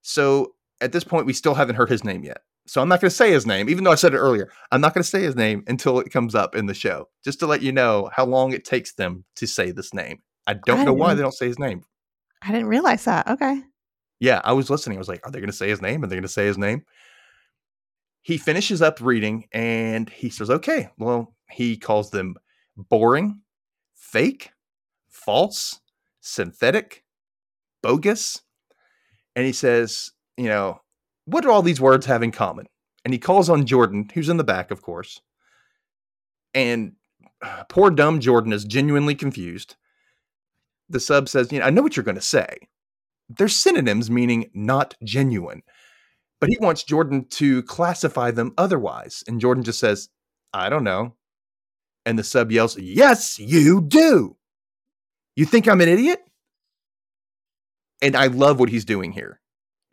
So 0.00 0.54
at 0.80 0.92
this 0.92 1.04
point, 1.04 1.26
we 1.26 1.32
still 1.34 1.54
haven't 1.54 1.76
heard 1.76 1.90
his 1.90 2.04
name 2.04 2.24
yet. 2.24 2.42
So 2.68 2.82
I'm 2.82 2.88
not 2.88 3.00
going 3.00 3.10
to 3.10 3.16
say 3.16 3.32
his 3.32 3.46
name, 3.46 3.70
even 3.70 3.82
though 3.82 3.92
I 3.92 3.96
said 3.96 4.12
it 4.12 4.18
earlier. 4.18 4.50
I'm 4.70 4.82
not 4.82 4.92
going 4.92 5.02
to 5.02 5.08
say 5.08 5.22
his 5.22 5.34
name 5.34 5.64
until 5.66 6.00
it 6.00 6.12
comes 6.12 6.34
up 6.34 6.54
in 6.54 6.66
the 6.66 6.74
show, 6.74 7.08
just 7.24 7.40
to 7.40 7.46
let 7.46 7.62
you 7.62 7.72
know 7.72 8.10
how 8.14 8.26
long 8.26 8.52
it 8.52 8.64
takes 8.64 8.92
them 8.92 9.24
to 9.36 9.46
say 9.46 9.70
this 9.70 9.94
name. 9.94 10.18
I 10.46 10.54
don't 10.54 10.80
I 10.80 10.84
know 10.84 10.92
why 10.92 11.14
they 11.14 11.22
don't 11.22 11.32
say 11.32 11.46
his 11.46 11.58
name. 11.58 11.82
I 12.42 12.52
didn't 12.52 12.68
realize 12.68 13.04
that. 13.06 13.26
Okay. 13.26 13.62
Yeah, 14.20 14.40
I 14.44 14.52
was 14.52 14.68
listening. 14.68 14.98
I 14.98 15.00
was 15.00 15.08
like, 15.08 15.26
are 15.26 15.30
they 15.30 15.40
going 15.40 15.50
to 15.50 15.56
say 15.56 15.68
his 15.68 15.80
name? 15.80 16.04
Are 16.04 16.06
they 16.06 16.16
going 16.16 16.22
to 16.22 16.28
say 16.28 16.46
his 16.46 16.58
name? 16.58 16.84
He 18.20 18.36
finishes 18.36 18.82
up 18.82 19.00
reading 19.00 19.46
and 19.52 20.10
he 20.10 20.28
says, 20.28 20.50
okay, 20.50 20.90
well, 20.98 21.34
he 21.50 21.76
calls 21.76 22.10
them 22.10 22.34
boring, 22.76 23.40
fake, 23.94 24.50
false, 25.08 25.80
synthetic, 26.20 27.04
bogus. 27.82 28.42
And 29.34 29.46
he 29.46 29.52
says, 29.52 30.10
you 30.36 30.48
know, 30.48 30.80
what 31.30 31.42
do 31.42 31.50
all 31.50 31.62
these 31.62 31.80
words 31.80 32.06
have 32.06 32.22
in 32.22 32.30
common? 32.30 32.66
And 33.04 33.14
he 33.14 33.18
calls 33.18 33.48
on 33.48 33.66
Jordan, 33.66 34.08
who's 34.12 34.28
in 34.28 34.36
the 34.36 34.44
back, 34.44 34.70
of 34.70 34.82
course. 34.82 35.20
And 36.54 36.92
uh, 37.42 37.64
poor 37.68 37.90
dumb 37.90 38.20
Jordan 38.20 38.52
is 38.52 38.64
genuinely 38.64 39.14
confused. 39.14 39.76
The 40.88 41.00
sub 41.00 41.28
says, 41.28 41.52
you 41.52 41.60
know, 41.60 41.66
I 41.66 41.70
know 41.70 41.82
what 41.82 41.96
you're 41.96 42.04
going 42.04 42.14
to 42.16 42.20
say 42.20 42.68
they're 43.28 43.48
synonyms 43.48 44.10
meaning 44.10 44.50
not 44.54 44.94
genuine. 45.04 45.62
But 46.40 46.50
he 46.50 46.58
wants 46.60 46.84
Jordan 46.84 47.26
to 47.30 47.62
classify 47.64 48.30
them 48.30 48.54
otherwise. 48.56 49.24
And 49.26 49.40
Jordan 49.40 49.64
just 49.64 49.80
says, 49.80 50.08
I 50.54 50.68
don't 50.68 50.84
know. 50.84 51.14
And 52.06 52.18
the 52.18 52.24
sub 52.24 52.52
yells, 52.52 52.78
Yes, 52.78 53.38
you 53.38 53.80
do. 53.80 54.36
You 55.34 55.44
think 55.44 55.66
I'm 55.66 55.80
an 55.80 55.88
idiot? 55.88 56.20
And 58.00 58.16
I 58.16 58.28
love 58.28 58.60
what 58.60 58.68
he's 58.68 58.84
doing 58.84 59.12
here. 59.12 59.40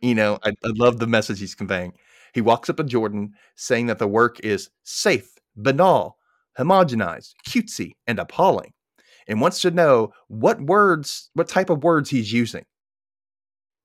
You 0.00 0.14
know, 0.14 0.38
I, 0.44 0.50
I 0.50 0.72
love 0.76 0.98
the 0.98 1.06
message 1.06 1.40
he's 1.40 1.54
conveying. 1.54 1.92
He 2.34 2.40
walks 2.40 2.68
up 2.68 2.76
to 2.76 2.84
Jordan 2.84 3.32
saying 3.54 3.86
that 3.86 3.98
the 3.98 4.06
work 4.06 4.38
is 4.40 4.70
safe, 4.82 5.32
banal, 5.56 6.18
homogenized, 6.58 7.34
cutesy, 7.48 7.92
and 8.06 8.18
appalling, 8.18 8.72
and 9.26 9.40
wants 9.40 9.60
to 9.62 9.70
know 9.70 10.12
what 10.28 10.60
words, 10.60 11.30
what 11.34 11.48
type 11.48 11.70
of 11.70 11.82
words 11.82 12.10
he's 12.10 12.32
using. 12.32 12.64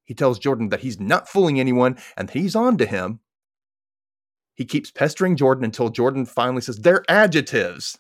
He 0.03 0.13
tells 0.13 0.39
Jordan 0.39 0.69
that 0.69 0.81
he's 0.81 0.99
not 0.99 1.29
fooling 1.29 1.59
anyone 1.59 1.97
and 2.17 2.29
he's 2.29 2.55
on 2.55 2.77
to 2.79 2.85
him. 2.85 3.21
He 4.55 4.65
keeps 4.65 4.91
pestering 4.91 5.37
Jordan 5.37 5.63
until 5.63 5.89
Jordan 5.89 6.25
finally 6.25 6.61
says, 6.61 6.77
They're 6.77 7.05
adjectives. 7.07 7.97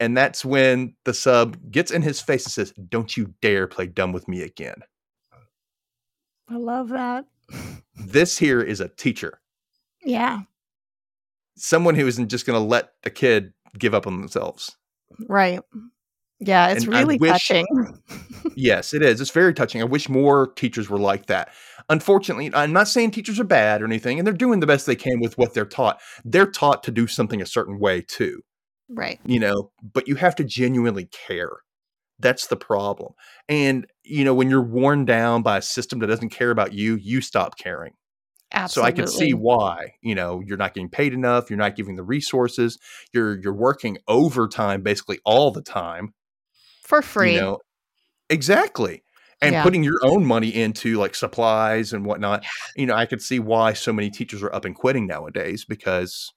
And 0.00 0.16
that's 0.16 0.44
when 0.44 0.94
the 1.04 1.14
sub 1.14 1.70
gets 1.70 1.90
in 1.90 2.02
his 2.02 2.20
face 2.20 2.46
and 2.46 2.52
says, 2.52 2.72
Don't 2.88 3.16
you 3.16 3.34
dare 3.42 3.66
play 3.66 3.86
dumb 3.86 4.12
with 4.12 4.26
me 4.26 4.42
again. 4.42 4.82
I 6.48 6.56
love 6.56 6.88
that. 6.90 7.24
This 7.96 8.38
here 8.38 8.60
is 8.60 8.80
a 8.80 8.88
teacher, 8.88 9.40
Yeah. 10.04 10.40
someone 11.56 11.94
who 11.94 12.06
isn't 12.06 12.28
just 12.28 12.46
going 12.46 12.58
to 12.60 12.64
let 12.66 12.90
a 13.04 13.10
kid 13.10 13.52
give 13.78 13.94
up 13.94 14.06
on 14.06 14.18
themselves. 14.20 14.76
Right. 15.28 15.60
Yeah. 16.40 16.68
It's 16.68 16.84
And 16.84 16.92
really 16.94 17.16
wish- 17.18 17.30
touching. 17.30 17.66
Yes, 18.56 18.92
it 18.92 19.02
is. 19.02 19.20
It's 19.22 19.30
very 19.30 19.54
touching. 19.54 19.80
I 19.80 19.84
wish 19.84 20.08
more 20.08 20.48
teachers 20.52 20.90
were 20.90 20.98
like 20.98 21.26
that. 21.26 21.48
Unfortunately, 21.88 22.50
I'm 22.54 22.72
not 22.74 22.88
saying 22.88 23.10
teachers 23.10 23.40
are 23.40 23.44
bad 23.44 23.80
or 23.80 23.86
anything, 23.86 24.18
and 24.18 24.26
they're 24.26 24.34
doing 24.34 24.60
the 24.60 24.66
best 24.66 24.84
they 24.86 24.94
can 24.94 25.18
with 25.18 25.36
what 25.38 25.54
they're 25.54 25.64
taught. 25.64 25.98
They're 26.26 26.50
taught 26.50 26.82
to 26.84 26.90
do 26.90 27.06
something 27.06 27.40
a 27.40 27.46
certain 27.46 27.80
way 27.80 28.02
too, 28.02 28.42
right. 28.90 29.18
you 29.24 29.40
know, 29.40 29.70
but 29.94 30.06
you 30.06 30.16
have 30.16 30.36
to 30.36 30.44
genuinely 30.44 31.06
care. 31.06 31.50
That's 32.24 32.48
the 32.48 32.56
problem. 32.56 33.14
And, 33.48 33.86
you 34.04 34.24
know, 34.24 34.34
when 34.34 34.50
you're 34.50 34.62
worn 34.64 35.06
down 35.06 35.44
by 35.44 35.58
a 35.58 35.62
system 35.62 36.00
that 36.00 36.08
doesn't 36.08 36.30
care 36.30 36.50
about 36.50 36.74
you, 36.74 36.96
you 36.96 37.22
stop 37.22 37.58
caring. 37.58 37.94
Absolutely. 38.52 38.66
So 38.66 38.82
I 38.84 38.92
can 38.92 39.06
see 39.06 39.32
why, 39.34 39.94
you 40.02 40.14
know, 40.14 40.40
you're 40.46 40.58
not 40.58 40.74
getting 40.74 40.90
paid 40.90 41.14
enough, 41.14 41.50
you're 41.50 41.58
not 41.58 41.76
giving 41.76 41.96
the 41.96 42.04
resources, 42.04 42.78
you're 43.12 43.40
you're 43.40 43.54
working 43.54 43.98
overtime 44.08 44.82
basically 44.82 45.20
all 45.26 45.52
the 45.52 45.62
time 45.62 46.14
for 46.82 47.02
free. 47.02 47.20
you 47.26 47.32
know 47.32 47.58
exactly 48.30 49.02
and 49.42 49.52
Yeah. 49.52 49.60
putting 49.60 49.84
your 49.84 49.98
own 50.04 50.26
money 50.26 50.48
into 50.54 50.98
like 50.98 51.14
supplies 51.14 51.92
and 51.94 52.06
whatnot 52.06 52.44
you 52.76 52.86
know 52.86 52.94
i 52.94 53.06
could 53.06 53.22
see 53.22 53.40
why 53.40 53.72
so 53.74 53.92
many 53.92 54.10
teachers 54.10 54.42
are 54.42 54.54
up 54.54 54.64
and 54.66 54.76
quitting 54.76 55.06
nowadays 55.06 55.64
because 55.64 56.32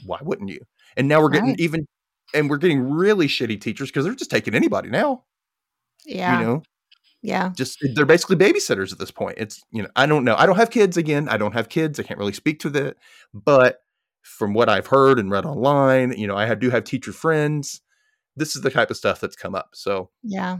why 0.00 0.18
wouldn't 0.22 0.50
you 0.50 0.60
and 0.96 1.08
now 1.08 1.20
we're 1.20 1.30
getting 1.30 1.54
Right. 1.54 1.58
even 1.58 1.86
and 2.34 2.50
we're 2.50 2.58
getting 2.58 2.90
really 2.90 3.26
shitty 3.28 3.60
teachers 3.60 3.90
because 3.90 4.04
they're 4.04 4.14
just 4.14 4.30
taking 4.30 4.54
anybody 4.54 4.90
now. 4.90 5.24
Yeah. 6.04 6.38
you 6.38 6.46
know? 6.46 6.62
Yeah. 7.22 7.52
just 7.56 7.78
they're 7.94 8.04
basically 8.04 8.36
babysitters 8.36 8.92
at 8.92 8.98
this 8.98 9.10
point. 9.10 9.38
It's 9.38 9.62
you 9.70 9.82
know 9.82 9.88
i 9.96 10.04
don't 10.04 10.24
know. 10.24 10.36
I 10.36 10.44
don't 10.44 10.56
have 10.56 10.70
kids 10.70 10.98
again. 10.98 11.26
I 11.28 11.38
don't 11.38 11.54
have 11.54 11.70
kids. 11.70 11.98
I 11.98 12.02
can't 12.02 12.18
really 12.18 12.34
speak 12.34 12.60
to 12.60 12.70
that. 12.70 12.96
But 13.32 13.80
from 14.22 14.52
what 14.54 14.68
i've 14.70 14.86
heard 14.86 15.18
and 15.18 15.30
read 15.30 15.44
online 15.44 16.16
you 16.16 16.26
know 16.26 16.34
i 16.34 16.46
have, 16.46 16.58
do 16.60 16.70
have 16.70 16.84
teacher 16.84 17.12
friends. 17.12 17.80
This 18.36 18.56
is 18.56 18.62
the 18.62 18.70
type 18.70 18.90
of 18.90 18.96
stuff 18.96 19.20
that's 19.20 19.36
come 19.36 19.54
up. 19.54 19.70
So 19.72 20.10
Yeah. 20.22 20.58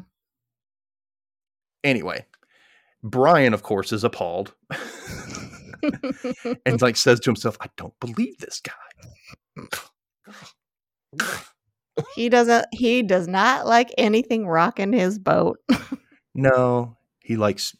Anyway, 1.82 2.24
Brian, 3.02 3.52
of 3.52 3.62
course, 3.62 3.92
is 3.92 4.04
appalled 4.04 4.54
and 6.64 6.80
like 6.80 6.96
says 6.96 7.20
to 7.20 7.30
himself, 7.30 7.58
I 7.60 7.68
don't 7.76 7.98
believe 8.00 8.38
this 8.38 8.62
guy. 8.62 9.68
he 12.14 12.28
doesn't 12.28 12.66
he 12.72 13.02
does 13.02 13.28
not 13.28 13.66
like 13.66 13.90
anything 13.98 14.46
rocking 14.46 14.92
his 14.92 15.18
boat. 15.18 15.58
No, 16.36 16.96
He 17.20 17.36
likes 17.36 17.76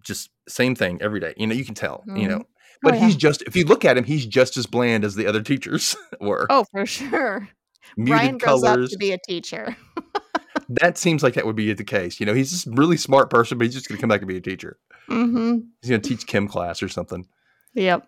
just 0.00 0.30
same 0.48 0.76
thing 0.76 1.02
every 1.02 1.18
day. 1.18 1.34
You 1.36 1.48
know, 1.48 1.54
you 1.54 1.64
can 1.64 1.74
tell. 1.74 2.04
You 2.06 2.28
know, 2.28 2.44
but 2.80 2.94
Oh, 2.94 2.98
he's 2.98 3.16
just 3.16 3.42
if 3.42 3.56
you 3.56 3.64
look 3.64 3.84
at 3.84 3.98
him, 3.98 4.04
he's 4.04 4.24
just 4.24 4.56
as 4.56 4.66
bland 4.66 5.04
as 5.04 5.16
the 5.16 5.26
other 5.26 5.42
teachers 5.42 5.96
were. 6.20 6.46
Oh, 6.48 6.64
for 6.70 6.86
sure. 6.86 7.48
Muted 7.96 8.18
Brian 8.18 8.38
grows 8.38 8.62
up 8.62 8.78
to 8.88 8.96
be 8.98 9.12
a 9.12 9.18
teacher. 9.18 9.76
that 10.68 10.96
seems 10.98 11.22
like 11.22 11.34
that 11.34 11.46
would 11.46 11.56
be 11.56 11.72
the 11.72 11.84
case. 11.84 12.20
You 12.20 12.26
know, 12.26 12.34
he's 12.34 12.50
just 12.52 12.66
a 12.66 12.70
really 12.70 12.96
smart 12.96 13.30
person, 13.30 13.58
but 13.58 13.64
he's 13.64 13.74
just 13.74 13.88
going 13.88 13.96
to 13.96 14.00
come 14.00 14.08
back 14.08 14.20
and 14.20 14.28
be 14.28 14.36
a 14.36 14.40
teacher. 14.40 14.78
Mm-hmm. 15.08 15.58
He's 15.82 15.90
going 15.90 16.00
to 16.02 16.08
teach 16.08 16.26
chem 16.26 16.48
class 16.48 16.82
or 16.82 16.88
something. 16.88 17.26
Yep. 17.74 18.06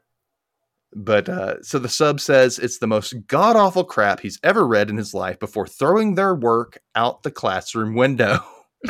But 0.95 1.29
uh, 1.29 1.63
so 1.63 1.79
the 1.79 1.89
sub 1.89 2.19
says 2.21 2.59
it's 2.59 2.79
the 2.79 2.87
most 2.87 3.15
god 3.27 3.57
awful 3.57 3.85
crap 3.85 4.21
he's 4.21 4.39
ever 4.43 4.67
read 4.67 4.89
in 4.89 4.97
his 4.97 5.13
life 5.13 5.39
before 5.39 5.67
throwing 5.67 6.15
their 6.15 6.35
work 6.35 6.79
out 6.95 7.23
the 7.23 7.31
classroom 7.31 7.95
window. 7.95 8.39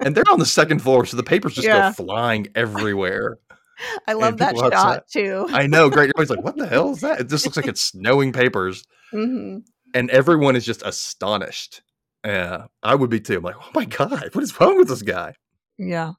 and 0.00 0.16
they're 0.16 0.24
on 0.30 0.38
the 0.38 0.46
second 0.46 0.80
floor, 0.80 1.04
so 1.04 1.16
the 1.16 1.22
papers 1.22 1.54
just 1.54 1.66
Yeah. 1.66 1.90
go 1.90 2.04
flying 2.04 2.48
everywhere. 2.54 3.38
I 4.08 4.12
love 4.14 4.38
that 4.38 4.56
shot 4.56 4.72
outside- 4.72 5.02
too. 5.12 5.46
I 5.50 5.66
know, 5.66 5.88
great. 5.88 6.10
Everybody's 6.16 6.30
like, 6.30 6.44
"What 6.44 6.56
the 6.56 6.66
hell 6.74 6.90
is 6.92 7.00
that?" 7.00 7.20
It 7.20 7.28
just 7.28 7.44
looks 7.46 7.56
like 7.56 7.66
it's 7.68 7.80
snowing 7.80 8.32
papers, 8.32 8.84
hmm 9.10 9.58
and 9.92 10.08
everyone 10.10 10.54
is 10.54 10.64
just 10.64 10.82
astonished. 10.82 11.82
Yeah, 12.24 12.66
I 12.82 12.94
would 12.94 13.10
be 13.10 13.20
too. 13.20 13.38
I'm 13.38 13.42
like, 13.42 13.56
"Oh 13.58 13.70
my 13.74 13.84
god, 13.86 14.28
what 14.32 14.44
is 14.44 14.58
wrong 14.60 14.76
with 14.78 14.88
this 14.88 15.02
guy?" 15.02 15.34
Yeah. 15.78 16.12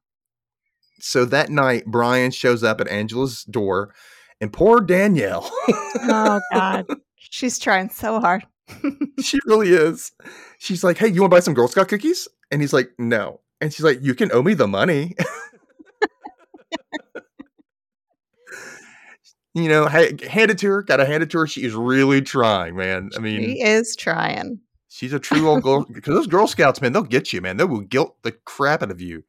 So 1.01 1.25
that 1.25 1.49
night, 1.49 1.85
Brian 1.85 2.31
shows 2.31 2.63
up 2.63 2.79
at 2.81 2.87
Angela's 2.87 3.43
door, 3.43 3.93
and 4.39 4.53
poor 4.53 4.79
Danielle, 4.81 5.49
Oh 5.69 6.39
God. 6.53 6.85
She's 7.17 7.57
trying 7.59 7.89
so 7.89 8.19
hard. 8.19 8.45
she 9.21 9.39
really 9.45 9.69
is. 9.69 10.11
She's 10.59 10.83
like, 10.83 10.97
"Hey, 10.97 11.07
you 11.07 11.21
want 11.21 11.31
to 11.31 11.35
buy 11.35 11.39
some 11.41 11.53
Girl 11.53 11.67
Scout 11.67 11.87
cookies?" 11.87 12.27
And 12.51 12.61
he's 12.61 12.73
like, 12.73 12.91
"No." 12.97 13.41
And 13.61 13.71
she's 13.73 13.83
like, 13.85 13.99
"You 14.01 14.13
can 14.15 14.31
owe 14.31 14.41
me 14.43 14.53
the 14.53 14.67
money." 14.67 15.15
you 19.53 19.67
know, 19.67 19.87
hand 19.87 20.19
it 20.51 20.57
to 20.59 20.67
her. 20.67 20.83
Got 20.83 20.97
to 20.97 21.05
hand 21.05 21.23
it 21.23 21.29
to 21.31 21.39
her. 21.39 21.47
She 21.47 21.63
is 21.63 21.73
really 21.73 22.21
trying, 22.21 22.75
man. 22.75 23.09
I 23.15 23.19
mean, 23.19 23.41
She 23.41 23.61
is 23.61 23.95
trying. 23.95 24.59
she's 24.89 25.13
a 25.13 25.19
true 25.19 25.47
old 25.49 25.63
girl. 25.63 25.85
Because 25.91 26.15
those 26.15 26.27
Girl 26.27 26.47
Scouts, 26.47 26.81
man, 26.81 26.93
they'll 26.93 27.03
get 27.03 27.33
you, 27.33 27.41
man. 27.41 27.57
They 27.57 27.65
will 27.65 27.81
guilt 27.81 28.15
the 28.23 28.31
crap 28.31 28.81
out 28.81 28.91
of 28.91 29.01
you. 29.01 29.23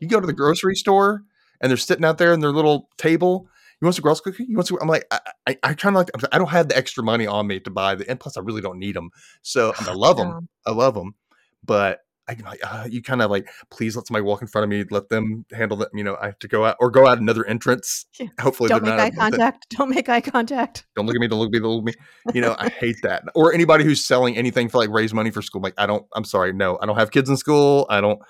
You 0.00 0.08
go 0.08 0.20
to 0.20 0.26
the 0.26 0.32
grocery 0.32 0.74
store 0.74 1.22
and 1.60 1.70
they're 1.70 1.76
sitting 1.76 2.04
out 2.04 2.18
there 2.18 2.32
in 2.32 2.40
their 2.40 2.52
little 2.52 2.88
table. 2.96 3.48
You 3.80 3.86
want 3.86 3.96
some 3.96 4.02
Girl 4.02 4.14
Scout 4.14 4.34
cookie? 4.34 4.46
You 4.48 4.56
want 4.56 4.68
some? 4.68 4.78
I'm 4.80 4.88
like, 4.88 5.06
I, 5.10 5.20
I, 5.46 5.58
I 5.62 5.74
kind 5.74 5.96
of 5.96 6.00
like. 6.00 6.10
I 6.32 6.38
don't 6.38 6.50
have 6.50 6.68
the 6.68 6.76
extra 6.76 7.02
money 7.02 7.26
on 7.26 7.46
me 7.46 7.60
to 7.60 7.70
buy 7.70 7.94
the, 7.94 8.08
and 8.08 8.18
plus, 8.18 8.36
I 8.36 8.40
really 8.40 8.60
don't 8.60 8.78
need 8.78 8.96
them. 8.96 9.10
So 9.42 9.74
I 9.78 9.92
love 9.92 10.16
them. 10.16 10.28
Yeah. 10.28 10.72
I 10.72 10.74
love 10.74 10.94
them, 10.94 11.14
but 11.64 12.00
I 12.26 12.36
like 12.44 12.60
uh, 12.62 12.86
you 12.90 13.02
kind 13.02 13.20
of 13.20 13.30
like, 13.30 13.48
please 13.70 13.96
let 13.96 14.06
somebody 14.06 14.24
walk 14.24 14.40
in 14.40 14.48
front 14.48 14.64
of 14.64 14.70
me. 14.70 14.84
Let 14.90 15.10
them 15.10 15.44
handle 15.52 15.76
that. 15.78 15.90
You 15.92 16.04
know, 16.04 16.16
I 16.20 16.26
have 16.26 16.38
to 16.38 16.48
go 16.48 16.64
out 16.64 16.76
or 16.80 16.90
go 16.90 17.06
out 17.06 17.18
another 17.18 17.44
entrance. 17.44 18.06
Hopefully, 18.40 18.68
Don't 18.68 18.84
they're 18.84 18.96
make 18.96 19.14
not 19.14 19.24
eye 19.24 19.30
contact. 19.30 19.68
Don't 19.70 19.90
make 19.90 20.08
eye 20.08 20.20
contact. 20.20 20.86
Don't 20.96 21.06
look 21.06 21.16
at 21.16 21.20
me. 21.20 21.28
Don't 21.28 21.38
look 21.38 21.48
at 21.48 21.52
me. 21.52 21.58
Don't 21.60 21.84
look 21.84 21.94
at 21.94 21.96
me. 21.96 22.34
You 22.34 22.40
know, 22.40 22.56
I 22.58 22.68
hate 22.80 22.96
that. 23.02 23.24
Or 23.34 23.52
anybody 23.52 23.84
who's 23.84 24.02
selling 24.02 24.36
anything 24.36 24.68
for 24.68 24.78
like 24.78 24.90
raise 24.90 25.12
money 25.12 25.30
for 25.30 25.42
school. 25.42 25.60
Like, 25.60 25.74
I 25.76 25.86
don't. 25.86 26.06
I'm 26.14 26.24
sorry. 26.24 26.52
No, 26.52 26.78
I 26.80 26.86
don't 26.86 26.96
have 26.96 27.10
kids 27.10 27.28
in 27.28 27.36
school. 27.36 27.86
I 27.90 28.00
don't. 28.00 28.20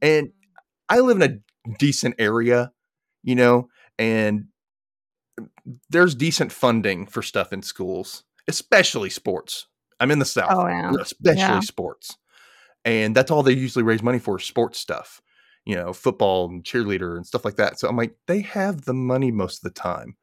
And 0.00 0.30
I 0.90 1.00
live 1.00 1.20
in 1.20 1.42
a 1.66 1.74
decent 1.78 2.16
area, 2.18 2.72
you 3.22 3.34
know, 3.34 3.68
and 3.98 4.46
there's 5.88 6.14
decent 6.14 6.52
funding 6.52 7.06
for 7.06 7.22
stuff 7.22 7.52
in 7.52 7.62
schools, 7.62 8.24
especially 8.48 9.10
sports. 9.10 9.66
I'm 10.00 10.10
in 10.10 10.18
the 10.18 10.24
south, 10.24 10.50
Oh 10.50 10.66
yeah. 10.66 10.92
especially 11.00 11.38
Yeah. 11.38 11.60
sports, 11.60 12.16
and 12.84 13.14
that's 13.14 13.30
all 13.30 13.42
they 13.42 13.52
usually 13.52 13.84
raise 13.84 14.02
money 14.02 14.18
for: 14.18 14.38
sports 14.38 14.78
stuff. 14.78 15.22
You 15.66 15.76
know, 15.76 15.92
football 15.92 16.48
and 16.48 16.64
cheerleader 16.64 17.16
and 17.16 17.26
stuff 17.26 17.44
like 17.44 17.56
that. 17.56 17.78
So 17.78 17.86
I'm 17.86 17.96
like, 17.96 18.16
they 18.26 18.40
have 18.40 18.86
the 18.86 18.94
money 18.94 19.30
most 19.30 19.58
of 19.58 19.62
the 19.62 19.78
time. 19.78 20.16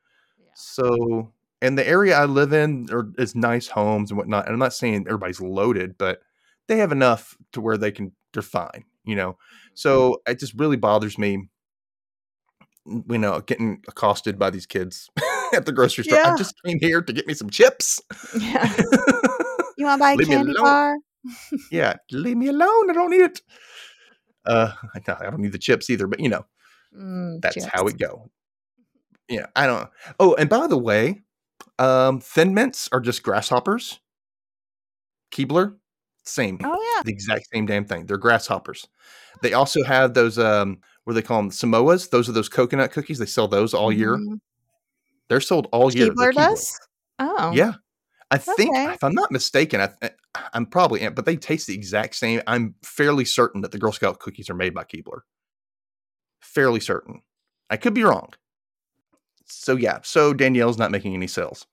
So, 0.56 1.32
and 1.62 1.78
the 1.78 1.88
area 1.88 2.18
I 2.18 2.26
live 2.26 2.54
in 2.54 2.88
are, 2.92 3.12
is 3.20 3.36
nice 3.36 3.68
homes 3.68 4.10
and 4.10 4.18
whatnot. 4.18 4.46
And 4.46 4.54
I'm 4.54 4.60
not 4.60 4.74
saying 4.74 5.06
everybody's 5.08 5.40
loaded, 5.40 5.96
but 5.98 6.22
they 6.68 6.78
have 6.78 6.92
enough 6.92 7.38
to 7.54 7.62
where 7.62 7.78
they 7.78 7.92
can, 7.92 8.12
they're 8.34 8.42
fine, 8.42 8.84
you 9.08 9.16
know? 9.16 9.38
So 9.74 10.22
it 10.28 10.40
just 10.40 10.54
really 10.56 10.78
bothers 10.78 11.18
me, 11.18 11.50
you 12.86 13.18
know, 13.18 13.42
getting 13.42 13.84
accosted 13.88 14.38
by 14.38 14.50
these 14.50 14.66
kids 14.66 15.10
at 15.54 15.66
the 15.66 15.72
grocery 15.72 16.04
store. 16.04 16.20
I 16.20 16.36
just 16.38 16.56
came 16.64 16.80
here 16.80 17.02
to 17.02 17.14
get 17.14 17.28
me 17.28 17.34
some 17.34 17.50
chips. 17.50 18.00
Yeah. 18.40 18.72
You 19.80 19.86
want 19.86 20.00
to 20.00 20.04
buy 20.06 20.12
a 20.14 20.18
candy 20.26 20.54
bar? 20.60 20.98
yeah, 21.72 21.98
leave 22.12 22.36
me 22.36 22.48
alone. 22.48 22.90
I 22.90 22.94
don't 22.94 23.12
need 23.12 23.22
it. 23.22 23.42
Uh, 24.44 24.72
I 24.96 25.00
don't 25.30 25.38
need 25.38 25.52
the 25.52 25.60
chips 25.60 25.88
either, 25.92 26.08
but 26.08 26.20
you 26.20 26.30
know, 26.30 26.48
Mm, 26.96 27.42
that's 27.42 27.66
how 27.66 27.88
it 27.88 27.98
go. 27.98 28.30
Yeah, 29.30 29.48
I 29.56 29.68
don't. 29.68 29.90
Oh, 30.20 30.36
and 30.36 30.50
by 30.50 30.68
the 30.68 30.78
way, 30.78 31.22
um, 31.80 32.20
thin 32.20 32.54
mints 32.54 32.90
are 32.92 33.00
just 33.00 33.24
grasshoppers. 33.24 34.00
Keebler, 35.32 35.76
same, 36.28 36.60
Oh 36.64 36.94
yeah. 36.96 37.04
the 37.04 37.12
exact 37.12 37.48
same 37.54 37.66
damn 37.66 37.86
thing. 37.86 38.06
They're 38.06 38.18
grasshoppers. 38.18 38.88
They 39.42 39.54
also 39.54 39.84
have 39.84 40.14
those 40.14 40.38
um, 40.40 40.80
what 41.04 41.14
do 41.14 41.22
they 41.22 41.26
call 41.28 41.42
them? 41.42 41.52
Samoas. 41.52 42.10
Those 42.10 42.28
are 42.28 42.34
those 42.34 42.50
coconut 42.50 42.92
cookies. 42.92 43.20
They 43.20 43.26
sell 43.26 43.48
those 43.48 43.74
all 43.74 43.92
year. 43.92 44.18
Mhm. 44.18 44.40
They're 45.30 45.42
sold 45.42 45.68
all 45.72 45.94
year. 45.94 46.14
They're 46.16 46.32
Keebler 46.32 46.36
does. 46.36 46.80
Oh. 47.20 47.52
Yeah. 47.54 47.74
I 48.30 48.38
think, 48.38 48.72
Okay. 48.76 48.94
if 48.94 49.04
I'm 49.04 49.14
not 49.14 49.32
mistaken, 49.32 49.80
I, 49.80 49.90
I'm 50.54 50.66
probably, 50.66 51.08
but 51.10 51.26
they 51.26 51.38
taste 51.38 51.68
the 51.68 51.74
exact 51.74 52.16
same. 52.16 52.42
I'm 52.46 52.76
fairly 52.84 53.24
certain 53.24 53.62
that 53.62 53.72
the 53.72 53.78
Girl 53.78 53.94
Scout 53.94 54.20
cookies 54.20 54.50
are 54.50 54.54
made 54.54 54.74
by 54.74 54.84
Keebler. 54.84 55.20
Fairly 56.42 56.82
certain. 56.82 57.22
I 57.70 57.78
could 57.78 57.94
be 57.94 58.04
wrong. 58.04 58.34
So, 59.46 59.78
yeah. 59.78 60.00
So, 60.04 60.34
Danielle's 60.34 60.78
not 60.78 60.92
making 60.92 61.14
any 61.14 61.28
sales. 61.28 61.66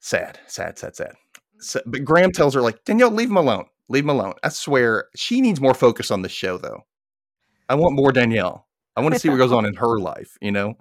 Sad, 0.00 0.40
sad, 0.48 0.78
sad, 0.78 0.96
sad. 0.96 1.14
So, 1.60 1.80
but 1.86 2.04
Graham 2.04 2.32
tells 2.32 2.54
her, 2.54 2.62
like, 2.62 2.84
Danielle, 2.84 3.10
leave 3.10 3.30
him 3.30 3.36
alone. 3.36 3.66
Leave 3.88 4.04
him 4.04 4.10
alone. 4.10 4.34
I 4.42 4.48
swear, 4.48 5.08
she 5.14 5.40
needs 5.40 5.60
more 5.60 5.74
focus 5.74 6.10
on 6.10 6.22
this 6.22 6.32
show, 6.32 6.58
though. 6.58 6.82
I 7.68 7.74
want 7.74 7.94
more 7.94 8.12
Danielle. 8.12 8.66
I 8.96 9.00
want 9.00 9.14
to 9.14 9.20
see 9.20 9.28
what 9.28 9.36
goes 9.36 9.52
on 9.52 9.64
in 9.64 9.74
her 9.74 9.98
life, 9.98 10.36
you 10.40 10.52
know? 10.52 10.74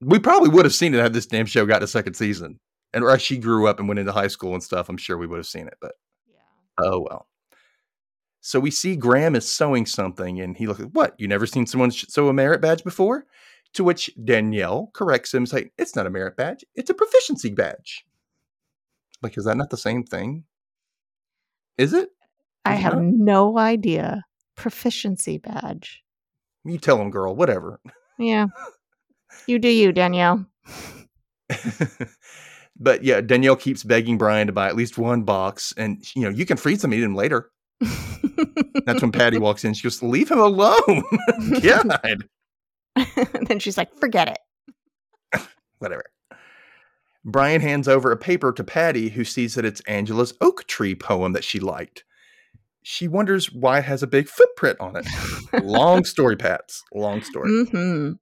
We 0.00 0.18
probably 0.18 0.48
would 0.48 0.64
have 0.64 0.74
seen 0.74 0.94
it 0.94 1.00
had 1.00 1.12
this 1.12 1.26
damn 1.26 1.46
show 1.46 1.66
got 1.66 1.82
a 1.82 1.86
second 1.86 2.14
season 2.14 2.58
and 2.92 3.04
or 3.04 3.10
as 3.10 3.22
she 3.22 3.38
grew 3.38 3.66
up 3.66 3.78
and 3.78 3.88
went 3.88 4.00
into 4.00 4.12
high 4.12 4.28
school 4.28 4.54
and 4.54 4.62
stuff, 4.62 4.88
I'm 4.88 4.96
sure 4.96 5.16
we 5.16 5.26
would 5.26 5.38
have 5.38 5.46
seen 5.46 5.66
it, 5.66 5.76
but 5.80 5.92
oh 6.78 7.00
well. 7.00 7.28
So 8.40 8.58
we 8.58 8.70
see 8.70 8.96
Graham 8.96 9.36
is 9.36 9.50
sewing 9.50 9.86
something, 9.86 10.40
and 10.40 10.56
he 10.56 10.66
looks 10.66 10.80
at 10.80 10.92
what? 10.92 11.14
You 11.18 11.28
never 11.28 11.46
seen 11.46 11.66
someone 11.66 11.92
sew 11.92 12.28
a 12.28 12.32
merit 12.32 12.60
badge 12.60 12.82
before? 12.82 13.26
To 13.74 13.84
which 13.84 14.10
Danielle 14.22 14.90
corrects 14.92 15.32
him, 15.32 15.46
saying, 15.46 15.70
"It's 15.78 15.96
not 15.96 16.06
a 16.06 16.10
merit 16.10 16.36
badge; 16.36 16.64
it's 16.74 16.90
a 16.90 16.94
proficiency 16.94 17.50
badge." 17.50 18.04
Like, 19.22 19.38
is 19.38 19.44
that 19.44 19.56
not 19.56 19.70
the 19.70 19.76
same 19.76 20.02
thing? 20.04 20.44
Is 21.78 21.92
it? 21.92 22.10
I 22.64 22.74
it 22.74 22.78
have 22.78 22.94
not? 22.94 23.04
no 23.04 23.58
idea. 23.58 24.24
Proficiency 24.56 25.38
badge. 25.38 26.02
You 26.64 26.78
tell 26.78 27.00
him, 27.00 27.10
girl. 27.10 27.34
Whatever. 27.34 27.80
Yeah. 28.18 28.46
You 29.46 29.58
do 29.58 29.68
you, 29.68 29.92
Danielle. 29.92 30.44
but 32.78 33.02
yeah, 33.02 33.22
Danielle 33.22 33.56
keeps 33.56 33.82
begging 33.82 34.18
Brian 34.18 34.46
to 34.46 34.52
buy 34.52 34.68
at 34.68 34.76
least 34.76 34.98
one 34.98 35.22
box, 35.22 35.72
and 35.78 36.04
you 36.14 36.22
know 36.22 36.28
you 36.28 36.44
can 36.44 36.58
freeze 36.58 36.82
them, 36.82 36.92
eat 36.92 37.00
them 37.00 37.14
later. 37.14 37.50
That's 38.84 39.00
when 39.00 39.10
Patty 39.10 39.38
walks 39.40 39.64
in. 39.64 39.72
She 39.72 39.84
goes, 39.84 40.02
"Leave 40.02 40.30
him 40.30 40.38
alone." 40.38 41.02
God. 41.62 42.28
then 43.48 43.58
she's 43.58 43.78
like, 43.78 43.92
forget 43.96 44.28
it. 44.28 45.40
whatever. 45.78 46.04
Brian 47.24 47.60
hands 47.60 47.86
over 47.88 48.10
a 48.10 48.16
paper 48.16 48.52
to 48.52 48.64
Patty, 48.64 49.08
who 49.08 49.24
sees 49.24 49.54
that 49.54 49.64
it's 49.64 49.80
Angela's 49.82 50.34
oak 50.40 50.66
tree 50.66 50.94
poem 50.94 51.32
that 51.32 51.44
she 51.44 51.60
liked. 51.60 52.04
She 52.82 53.06
wonders 53.06 53.52
why 53.52 53.78
it 53.78 53.84
has 53.84 54.02
a 54.02 54.08
big 54.08 54.28
footprint 54.28 54.80
on 54.80 54.96
it. 54.96 55.06
Long 55.62 56.04
story, 56.04 56.36
Pats. 56.36 56.82
Long 56.92 57.22
story. 57.22 57.64
hmm 57.66 58.12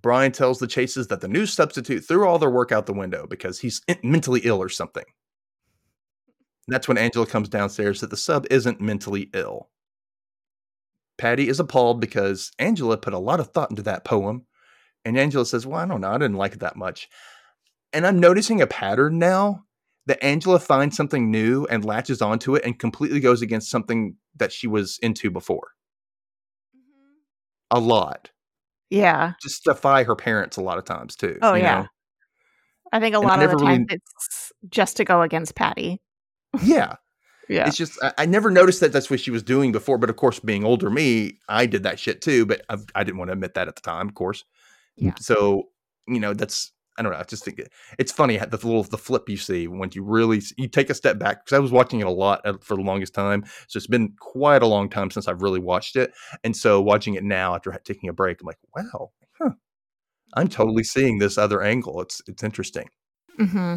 Brian 0.00 0.30
tells 0.30 0.60
the 0.60 0.68
Chases 0.68 1.08
that 1.08 1.20
the 1.20 1.26
new 1.26 1.44
substitute 1.44 2.00
threw 2.06 2.26
all 2.26 2.38
their 2.38 2.50
work 2.50 2.70
out 2.70 2.86
the 2.86 2.92
window 2.92 3.26
because 3.26 3.58
he's 3.58 3.82
mentally 4.04 4.40
ill 4.44 4.62
or 4.62 4.68
something. 4.68 5.04
That's 6.68 6.86
when 6.86 6.98
Angela 6.98 7.26
comes 7.26 7.48
downstairs 7.48 8.00
that 8.00 8.10
the 8.10 8.16
sub 8.16 8.46
isn't 8.48 8.80
mentally 8.80 9.28
ill. 9.34 9.70
Patty 11.16 11.48
is 11.48 11.58
appalled 11.58 12.00
because 12.00 12.52
Angela 12.60 12.96
put 12.96 13.12
a 13.12 13.18
lot 13.18 13.40
of 13.40 13.48
thought 13.48 13.70
into 13.70 13.82
that 13.82 14.04
poem. 14.04 14.46
And 15.04 15.18
Angela 15.18 15.44
says, 15.44 15.66
Well, 15.66 15.80
I 15.80 15.86
don't 15.86 16.00
know. 16.00 16.12
I 16.12 16.18
didn't 16.18 16.36
like 16.36 16.52
it 16.52 16.60
that 16.60 16.76
much. 16.76 17.08
And 17.92 18.06
I'm 18.06 18.18
noticing 18.18 18.60
a 18.60 18.66
pattern 18.66 19.18
now 19.18 19.64
that 20.06 20.22
Angela 20.24 20.58
finds 20.58 20.96
something 20.96 21.30
new 21.30 21.66
and 21.66 21.84
latches 21.84 22.22
onto 22.22 22.54
it 22.54 22.64
and 22.64 22.78
completely 22.78 23.20
goes 23.20 23.42
against 23.42 23.70
something 23.70 24.16
that 24.36 24.52
she 24.52 24.66
was 24.66 24.98
into 25.02 25.30
before. 25.30 25.68
Mm-hmm. 26.74 27.76
A 27.76 27.80
lot. 27.80 28.30
Yeah. 28.90 29.32
Just 29.42 29.64
defy 29.64 30.04
her 30.04 30.16
parents 30.16 30.56
a 30.56 30.62
lot 30.62 30.78
of 30.78 30.84
times, 30.84 31.14
too. 31.16 31.38
Oh, 31.42 31.54
yeah. 31.54 31.82
know? 31.82 31.86
I 32.92 33.00
think 33.00 33.14
a 33.14 33.18
And 33.18 33.26
I 33.26 33.36
lot 33.36 33.42
of 33.42 33.50
the 33.50 33.56
time 33.58 33.82
really- 33.82 33.86
it's 33.90 34.52
just 34.70 34.96
to 34.96 35.04
go 35.04 35.22
against 35.22 35.54
Patty. 35.54 36.00
Yeah. 36.62 36.96
Yeah. 37.50 37.66
It's 37.66 37.78
just 37.78 37.98
I, 38.02 38.12
I 38.18 38.26
never 38.26 38.50
noticed 38.50 38.80
that 38.80 38.92
that's 38.92 39.08
what 39.08 39.20
she 39.20 39.30
was 39.30 39.42
doing 39.42 39.72
before. 39.72 39.96
But 39.96 40.10
of 40.10 40.16
course, 40.16 40.38
being 40.38 40.66
older 40.66 40.90
me, 40.90 41.38
I 41.48 41.64
did 41.64 41.82
that 41.84 41.98
shit 41.98 42.20
too. 42.20 42.44
But 42.44 42.60
I, 42.68 42.76
I 42.94 43.04
didn't 43.04 43.16
want 43.16 43.30
to 43.30 43.32
admit 43.32 43.54
that 43.54 43.68
at 43.68 43.74
the 43.74 43.80
time, 43.80 44.06
of 44.06 44.14
course. 44.14 44.44
Yeah. 44.98 45.14
So 45.18 45.70
you 46.06 46.20
know 46.20 46.34
that's 46.34 46.72
I 46.98 47.02
don't 47.02 47.12
know. 47.12 47.18
I 47.18 47.24
just 47.24 47.44
think 47.44 47.58
it, 47.58 47.72
it's 47.98 48.12
funny 48.12 48.36
the 48.38 48.48
little 48.56 48.82
the 48.82 48.98
flip 48.98 49.28
you 49.28 49.36
see 49.36 49.68
when 49.68 49.90
you 49.92 50.02
really 50.02 50.42
you 50.56 50.68
take 50.68 50.90
a 50.90 50.94
step 50.94 51.18
back 51.18 51.44
because 51.44 51.56
I 51.56 51.60
was 51.60 51.72
watching 51.72 52.00
it 52.00 52.06
a 52.06 52.10
lot 52.10 52.40
uh, 52.44 52.54
for 52.60 52.76
the 52.76 52.82
longest 52.82 53.14
time. 53.14 53.44
So 53.68 53.76
it's 53.78 53.86
been 53.86 54.14
quite 54.20 54.62
a 54.62 54.66
long 54.66 54.88
time 54.90 55.10
since 55.10 55.28
I've 55.28 55.42
really 55.42 55.60
watched 55.60 55.96
it, 55.96 56.12
and 56.44 56.56
so 56.56 56.80
watching 56.80 57.14
it 57.14 57.24
now 57.24 57.54
after 57.54 57.72
taking 57.84 58.08
a 58.08 58.12
break, 58.12 58.40
I'm 58.40 58.46
like, 58.46 58.58
wow, 58.76 59.10
huh, 59.40 59.50
I'm 60.34 60.48
totally 60.48 60.84
seeing 60.84 61.18
this 61.18 61.38
other 61.38 61.62
angle. 61.62 62.00
It's 62.02 62.22
it's 62.26 62.42
interesting. 62.42 62.88
hmm 63.38 63.76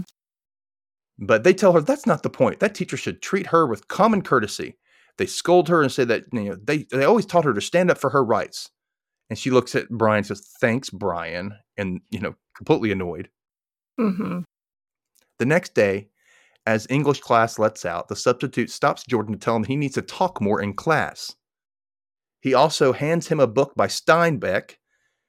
But 1.19 1.43
they 1.43 1.53
tell 1.53 1.73
her 1.73 1.81
that's 1.81 2.05
not 2.07 2.23
the 2.23 2.29
point. 2.29 2.60
That 2.60 2.75
teacher 2.75 2.97
should 2.97 3.21
treat 3.21 3.47
her 3.47 3.67
with 3.67 3.88
common 3.88 4.21
courtesy. 4.21 4.77
They 5.17 5.25
scold 5.25 5.69
her 5.69 5.81
and 5.81 5.91
say 5.91 6.03
that 6.05 6.25
you 6.34 6.43
know 6.43 6.55
they 6.62 6.86
they 6.91 7.05
always 7.05 7.25
taught 7.25 7.45
her 7.45 7.53
to 7.53 7.62
stand 7.62 7.91
up 7.91 7.97
for 7.97 8.10
her 8.12 8.23
rights. 8.23 8.69
And 9.29 9.39
she 9.39 9.51
looks 9.51 9.75
at 9.75 9.89
Brian 9.89 10.19
and 10.19 10.27
says, 10.27 10.47
"Thanks, 10.62 10.89
Brian," 10.89 11.53
and 11.77 12.01
you 12.12 12.19
know, 12.19 12.36
completely 12.62 12.91
annoyed. 12.91 13.28
hmm 13.97 14.41
The 15.39 15.45
next 15.45 15.74
day, 15.74 16.10
as 16.67 16.86
English 16.91 17.19
class 17.19 17.58
lets 17.58 17.86
out, 17.86 18.08
the 18.08 18.15
substitute 18.15 18.69
stops 18.69 19.04
Jordan 19.04 19.34
to 19.34 19.39
tell 19.39 19.56
him 19.56 19.63
he 19.63 19.76
needs 19.76 19.95
to 19.95 20.04
talk 20.04 20.39
more 20.39 20.62
in 20.62 20.74
class. 20.74 21.36
He 22.39 22.54
also 22.54 22.93
hands 22.93 23.28
him 23.28 23.39
a 23.39 23.47
book 23.47 23.74
by 23.76 23.88
Steinbeck 23.88 24.76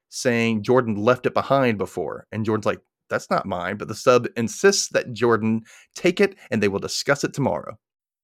saying 0.09 0.61
Jordan 0.61 0.95
left 0.95 1.25
it 1.25 1.33
behind 1.33 1.79
before. 1.79 2.27
And 2.31 2.45
Jordan's 2.45 2.67
like, 2.67 2.81
that's 3.09 3.31
not 3.31 3.47
mine. 3.47 3.77
But 3.77 3.87
the 3.87 3.95
sub 3.95 4.27
insists 4.37 4.89
that 4.89 5.13
Jordan 5.13 5.63
take 5.95 6.21
it 6.21 6.35
and 6.51 6.61
they 6.61 6.67
will 6.67 6.79
discuss 6.79 7.23
it 7.23 7.33
tomorrow. 7.33 7.77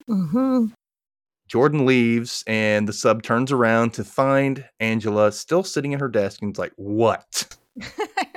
hmm 0.07 0.67
Jordan 1.47 1.87
leaves 1.87 2.43
and 2.45 2.87
the 2.87 2.93
sub 2.93 3.23
turns 3.23 3.51
around 3.51 3.95
to 3.95 4.03
find 4.03 4.65
Angela 4.79 5.31
still 5.31 5.63
sitting 5.63 5.95
at 5.95 5.99
her 5.99 6.07
desk 6.07 6.43
and 6.43 6.55
is 6.55 6.59
like, 6.59 6.73
what? 6.75 7.57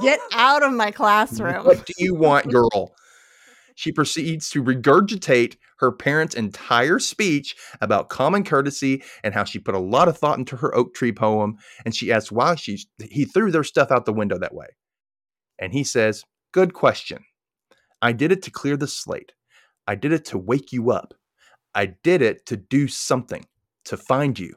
Get 0.00 0.20
out 0.32 0.62
of 0.62 0.72
my 0.72 0.90
classroom. 0.90 1.64
What 1.64 1.86
do 1.86 1.92
you 1.98 2.14
want, 2.14 2.50
girl? 2.50 2.94
She 3.74 3.92
proceeds 3.92 4.50
to 4.50 4.62
regurgitate 4.62 5.56
her 5.78 5.90
parents' 5.90 6.34
entire 6.34 6.98
speech 6.98 7.56
about 7.80 8.10
common 8.10 8.44
courtesy 8.44 9.02
and 9.24 9.32
how 9.32 9.44
she 9.44 9.58
put 9.58 9.74
a 9.74 9.78
lot 9.78 10.06
of 10.06 10.18
thought 10.18 10.38
into 10.38 10.56
her 10.56 10.74
oak 10.74 10.94
tree 10.94 11.12
poem. 11.12 11.56
And 11.84 11.94
she 11.94 12.12
asks 12.12 12.30
why 12.30 12.56
she 12.56 12.78
he 13.02 13.24
threw 13.24 13.50
their 13.50 13.64
stuff 13.64 13.90
out 13.90 14.04
the 14.04 14.12
window 14.12 14.38
that 14.38 14.54
way. 14.54 14.66
And 15.58 15.72
he 15.72 15.84
says, 15.84 16.24
Good 16.52 16.74
question. 16.74 17.24
I 18.02 18.12
did 18.12 18.32
it 18.32 18.42
to 18.42 18.50
clear 18.50 18.76
the 18.76 18.86
slate. 18.86 19.32
I 19.86 19.94
did 19.94 20.12
it 20.12 20.24
to 20.26 20.38
wake 20.38 20.72
you 20.72 20.90
up. 20.90 21.14
I 21.74 21.94
did 22.02 22.22
it 22.22 22.46
to 22.46 22.56
do 22.56 22.88
something, 22.88 23.46
to 23.84 23.96
find 23.96 24.38
you. 24.38 24.56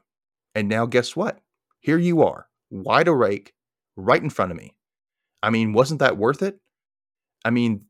And 0.55 0.67
now 0.67 0.85
guess 0.85 1.15
what? 1.15 1.39
Here 1.79 1.97
you 1.97 2.23
are, 2.23 2.47
wide 2.69 3.07
awake, 3.07 3.53
right 3.95 4.21
in 4.21 4.29
front 4.29 4.51
of 4.51 4.57
me. 4.57 4.73
I 5.43 5.49
mean, 5.51 5.73
wasn't 5.73 5.99
that 5.99 6.17
worth 6.17 6.41
it? 6.41 6.59
I 7.45 7.51
mean, 7.51 7.85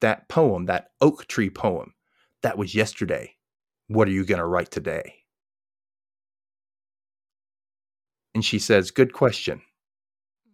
that 0.00 0.28
poem, 0.28 0.66
that 0.66 0.90
oak 1.00 1.26
tree 1.26 1.50
poem, 1.50 1.94
that 2.42 2.58
was 2.58 2.74
yesterday. 2.74 3.36
What 3.88 4.08
are 4.08 4.12
you 4.12 4.24
going 4.24 4.38
to 4.38 4.46
write 4.46 4.70
today? 4.70 5.14
And 8.34 8.44
she 8.44 8.58
says, 8.58 8.90
Good 8.90 9.12
question. 9.12 9.60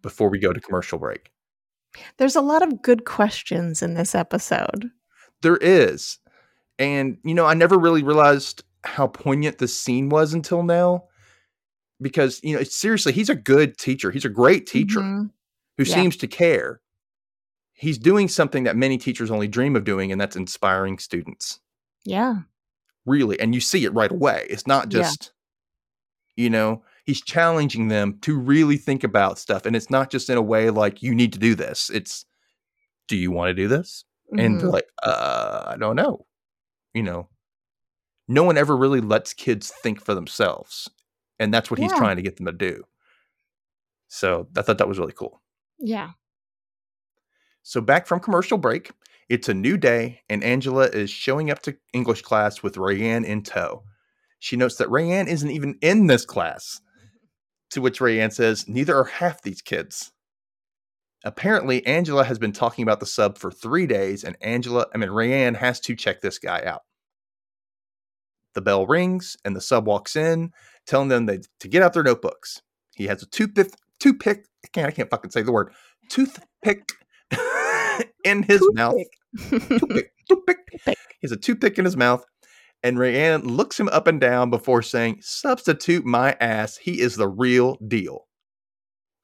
Before 0.02 0.28
we 0.28 0.38
go 0.38 0.52
to 0.52 0.60
commercial 0.60 0.98
break, 0.98 1.30
There's 2.18 2.36
a 2.36 2.40
lot 2.40 2.62
of 2.62 2.82
good 2.82 3.04
questions 3.04 3.82
in 3.82 3.94
this 3.94 4.14
episode. 4.14 4.90
there 5.42 5.56
is. 5.58 6.18
And, 6.78 7.18
you 7.24 7.34
know, 7.34 7.46
I 7.46 7.54
never 7.54 7.78
really 7.78 8.02
realized 8.02 8.62
how 8.84 9.06
poignant 9.06 9.58
this 9.58 9.78
scene 9.78 10.08
was 10.08 10.34
until 10.34 10.62
now. 10.62 11.04
Because, 12.00 12.40
you 12.42 12.54
know, 12.56 12.62
seriously, 12.62 13.12
he's 13.12 13.30
a 13.30 13.34
good 13.34 13.78
teacher. 13.78 14.10
He's 14.10 14.24
a 14.26 14.30
great 14.30 14.66
teacher 14.66 15.00
Mhm. 15.00 15.30
Who 15.76 15.84
Yeah. 15.84 15.94
seems 15.94 16.16
to 16.18 16.26
care. 16.26 16.80
He's 17.74 17.98
doing 17.98 18.28
something 18.28 18.64
that 18.64 18.76
many 18.76 18.96
teachers 18.98 19.30
only 19.30 19.48
dream 19.48 19.76
of 19.76 19.84
doing, 19.84 20.10
and 20.12 20.20
that's 20.20 20.36
inspiring 20.36 20.98
students. 20.98 21.60
Yeah. 22.04 22.42
really 23.04 23.38
and 23.38 23.54
you 23.54 23.60
see 23.60 23.84
it 23.84 23.92
right 23.94 24.10
away 24.10 24.46
it's 24.50 24.66
not 24.66 24.90
Yeah. 24.92 25.02
just 25.02 25.32
you 26.34 26.50
know 26.50 26.82
he's 27.04 27.22
challenging 27.22 27.86
them 27.86 28.18
to 28.22 28.36
really 28.36 28.76
think 28.78 29.04
about 29.04 29.38
stuff 29.38 29.64
and 29.64 29.76
it's 29.76 29.90
not 29.90 30.10
just 30.10 30.28
in 30.28 30.36
a 30.36 30.42
way 30.42 30.70
like 30.70 31.04
you 31.04 31.14
need 31.14 31.32
to 31.34 31.38
do 31.38 31.54
this 31.54 31.88
it's 31.90 32.24
do 33.06 33.16
you 33.16 33.30
want 33.30 33.48
to 33.50 33.54
do 33.54 33.68
this 33.68 34.04
and 34.36 34.60
they're 34.60 34.68
Mhm. 34.68 34.72
like 34.72 34.88
uh 35.04 35.66
i 35.68 35.76
don't 35.76 35.94
know 35.94 36.26
you 36.94 37.02
know 37.04 37.28
no 38.26 38.42
one 38.42 38.58
ever 38.58 38.76
really 38.76 39.00
lets 39.00 39.32
kids 39.32 39.70
think 39.84 40.00
for 40.04 40.12
themselves 40.14 40.88
and 41.38 41.54
that's 41.54 41.70
what 41.70 41.78
he's 41.78 41.92
trying 41.92 42.16
to 42.16 42.22
get 42.22 42.36
them 42.38 42.46
to 42.46 42.52
do 42.52 42.82
so 44.08 44.48
i 44.56 44.62
thought 44.62 44.78
that 44.78 44.88
was 44.88 44.98
really 44.98 45.12
cool 45.12 45.40
yeah. 45.78 46.10
So 47.62 47.80
back 47.80 48.06
from 48.06 48.20
commercial 48.20 48.58
break, 48.58 48.92
it's 49.28 49.48
a 49.48 49.54
new 49.54 49.76
day, 49.76 50.20
and 50.28 50.44
Angela 50.44 50.84
is 50.84 51.10
showing 51.10 51.50
up 51.50 51.62
to 51.62 51.76
English 51.92 52.22
class 52.22 52.62
with 52.62 52.76
Rayanne 52.76 53.24
in 53.24 53.42
tow. 53.42 53.82
She 54.38 54.56
notes 54.56 54.76
that 54.76 54.88
Rayanne 54.88 55.26
isn't 55.26 55.50
even 55.50 55.76
in 55.80 56.06
this 56.06 56.24
class. 56.24 56.80
To 57.70 57.80
which 57.80 57.98
Rayanne 57.98 58.32
says, 58.32 58.68
Neither 58.68 58.96
are 58.96 59.04
half 59.04 59.42
these 59.42 59.60
kids. 59.60 60.12
Apparently, 61.24 61.84
Angela 61.84 62.22
has 62.22 62.38
been 62.38 62.52
talking 62.52 62.84
about 62.84 63.00
the 63.00 63.06
sub 63.06 63.36
for 63.36 63.50
three 63.50 63.88
days, 63.88 64.22
and 64.22 64.36
Angela, 64.40 64.86
I 64.94 64.98
mean, 64.98 65.08
Rayanne 65.08 65.56
has 65.56 65.80
to 65.80 65.96
check 65.96 66.20
this 66.20 66.38
guy 66.38 66.62
out. 66.62 66.82
The 68.54 68.60
bell 68.60 68.86
rings, 68.86 69.36
and 69.44 69.56
the 69.56 69.60
sub 69.60 69.86
walks 69.86 70.14
in, 70.14 70.52
telling 70.86 71.08
them 71.08 71.26
they, 71.26 71.40
to 71.58 71.68
get 71.68 71.82
out 71.82 71.94
their 71.94 72.04
notebooks. 72.04 72.62
He 72.94 73.08
has 73.08 73.24
a 73.24 73.26
toothpick, 73.26 73.72
toothpick, 73.98 74.46
I 74.66 74.68
can't, 74.72 74.88
I 74.88 74.90
can't 74.90 75.11
fucking 75.11 75.31
say 75.31 75.42
the 75.42 75.52
word, 75.52 75.72
toothpick 76.09 76.90
in 78.24 78.42
his 78.42 78.66
mouth. 78.72 78.96
Toothpick, 79.48 80.12
toothpick. 80.29 80.59
Toothpick. 80.70 80.98
He 81.20 81.26
has 81.26 81.33
a 81.33 81.37
toothpick 81.37 81.79
in 81.79 81.85
his 81.85 81.96
mouth, 81.96 82.24
and 82.83 82.96
Rayanne 82.98 83.44
looks 83.44 83.79
him 83.79 83.88
up 83.88 84.07
and 84.07 84.20
down 84.20 84.50
before 84.50 84.83
saying, 84.83 85.18
"Substitute 85.20 86.05
my 86.05 86.37
ass. 86.40 86.76
He 86.79 87.00
is 87.00 87.16
the 87.16 87.29
real 87.29 87.76
deal." 87.87 88.26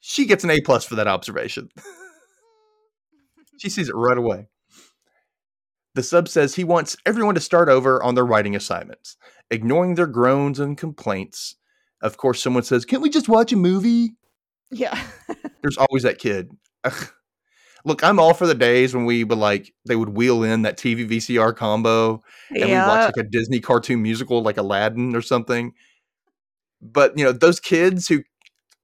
She 0.01 0.27
gets 0.27 0.45
an 0.45 0.51
A 0.51 0.61
plus 0.61 0.85
for 0.85 0.95
that 0.95 1.09
observation. 1.09 1.69
she 3.59 3.69
sees 3.69 3.89
it 3.89 3.95
right 3.95 4.19
away. 4.19 4.47
The 5.95 6.03
sub 6.03 6.29
says 6.29 6.55
he 6.55 6.65
wants 6.65 6.97
everyone 7.05 7.35
to 7.35 7.41
start 7.41 7.69
over 7.69 8.03
on 8.03 8.15
their 8.15 8.25
writing 8.25 8.57
assignments, 8.57 9.17
ignoring 9.51 9.97
their 9.97 10.07
groans 10.07 10.59
and 10.59 10.79
complaints. 10.79 11.57
Of 12.01 12.17
course, 12.17 12.43
someone 12.43 12.63
says, 12.63 12.85
"Can't 12.85 13.03
we 13.03 13.11
just 13.11 13.29
watch 13.29 13.53
a 13.53 13.57
movie?" 13.57 14.15
Yeah. 14.73 15.01
There's 15.63 15.79
always 15.79 16.03
that 16.03 16.19
kid. 16.19 16.51
Ugh. 16.85 17.09
Look, 17.85 18.05
I'm 18.05 18.21
all 18.21 18.33
for 18.33 18.47
the 18.47 18.55
days 18.55 18.95
when 18.95 19.07
we 19.07 19.25
would 19.25 19.39
like 19.39 19.73
they 19.87 19.97
would 19.97 20.11
wheel 20.11 20.45
in 20.45 20.63
that 20.63 20.79
TV 20.79 21.09
VCR 21.09 21.55
combo 21.55 22.23
and 22.51 22.65
we 22.65 22.71
yeah. 22.71 22.87
watch 22.87 23.17
like 23.17 23.27
a 23.27 23.29
Disney 23.29 23.61
cartoon 23.61 24.03
musical 24.03 24.43
like 24.43 24.57
Aladdin 24.57 25.17
or 25.17 25.23
something. 25.23 25.73
But 26.81 27.17
you 27.19 27.25
know, 27.25 27.33
those 27.33 27.59
kids 27.59 28.07
who 28.09 28.23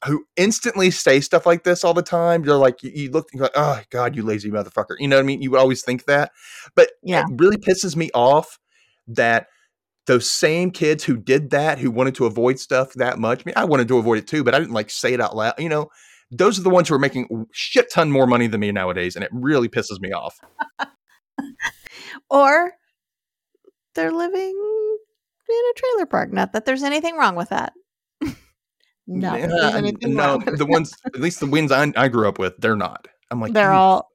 who 0.04 0.24
instantly 0.36 0.90
say 0.90 1.20
stuff 1.20 1.46
like 1.46 1.64
this 1.64 1.84
all 1.84 1.94
the 1.94 2.02
time, 2.02 2.44
you're 2.44 2.56
like 2.56 2.82
you, 2.82 2.90
you 2.92 3.10
look 3.10 3.28
like, 3.34 3.52
oh 3.54 3.80
God, 3.90 4.16
you 4.16 4.22
lazy 4.22 4.50
motherfucker. 4.50 4.96
You 4.98 5.08
know 5.08 5.16
what 5.16 5.22
I 5.22 5.26
mean? 5.26 5.42
You 5.42 5.52
would 5.52 5.60
always 5.60 5.82
think 5.82 6.04
that. 6.06 6.32
But 6.74 6.90
Yeah. 7.02 7.20
it 7.20 7.34
really 7.36 7.56
pisses 7.56 7.94
me 7.94 8.10
off 8.14 8.58
that 9.06 9.46
those 10.08 10.28
same 10.28 10.70
kids 10.70 11.04
who 11.04 11.16
did 11.16 11.50
that, 11.50 11.78
who 11.78 11.90
wanted 11.90 12.14
to 12.16 12.26
avoid 12.26 12.58
stuff 12.58 12.94
that 12.94 13.18
much. 13.18 13.40
I 13.40 13.42
mean, 13.44 13.54
I 13.56 13.64
wanted 13.64 13.88
to 13.88 13.98
avoid 13.98 14.18
it 14.18 14.26
too, 14.26 14.42
but 14.42 14.54
I 14.54 14.58
didn't 14.58 14.74
like 14.74 14.90
say 14.90 15.12
it 15.12 15.20
out 15.20 15.36
loud. 15.36 15.54
You 15.58 15.68
know, 15.68 15.90
those 16.30 16.58
are 16.58 16.62
the 16.62 16.70
ones 16.70 16.88
who 16.88 16.94
are 16.94 16.98
making 16.98 17.46
shit 17.52 17.90
ton 17.90 18.10
more 18.10 18.26
money 18.26 18.46
than 18.46 18.60
me 18.60 18.72
nowadays, 18.72 19.14
and 19.14 19.24
it 19.24 19.30
really 19.32 19.68
pisses 19.68 20.00
me 20.00 20.10
off. 20.12 20.40
or 22.30 22.72
they're 23.94 24.12
living 24.12 24.98
in 25.48 25.54
a 25.70 25.74
trailer 25.76 26.06
park. 26.06 26.32
Not 26.32 26.52
that 26.52 26.64
there's 26.64 26.82
anything 26.82 27.16
wrong 27.16 27.36
with 27.36 27.50
that. 27.50 27.72
There's 28.20 28.34
Yeah, 29.06 29.80
no, 30.02 30.38
the 30.38 30.66
ones, 30.66 30.94
at 31.06 31.20
least 31.20 31.40
the 31.40 31.46
ones 31.46 31.72
I, 31.72 31.90
I 31.96 32.08
grew 32.08 32.28
up 32.28 32.38
with, 32.38 32.58
they're 32.58 32.76
not. 32.76 33.08
I'm 33.30 33.40
like, 33.40 33.54
they're 33.54 33.70
hmm. 33.70 33.76
all 33.76 34.08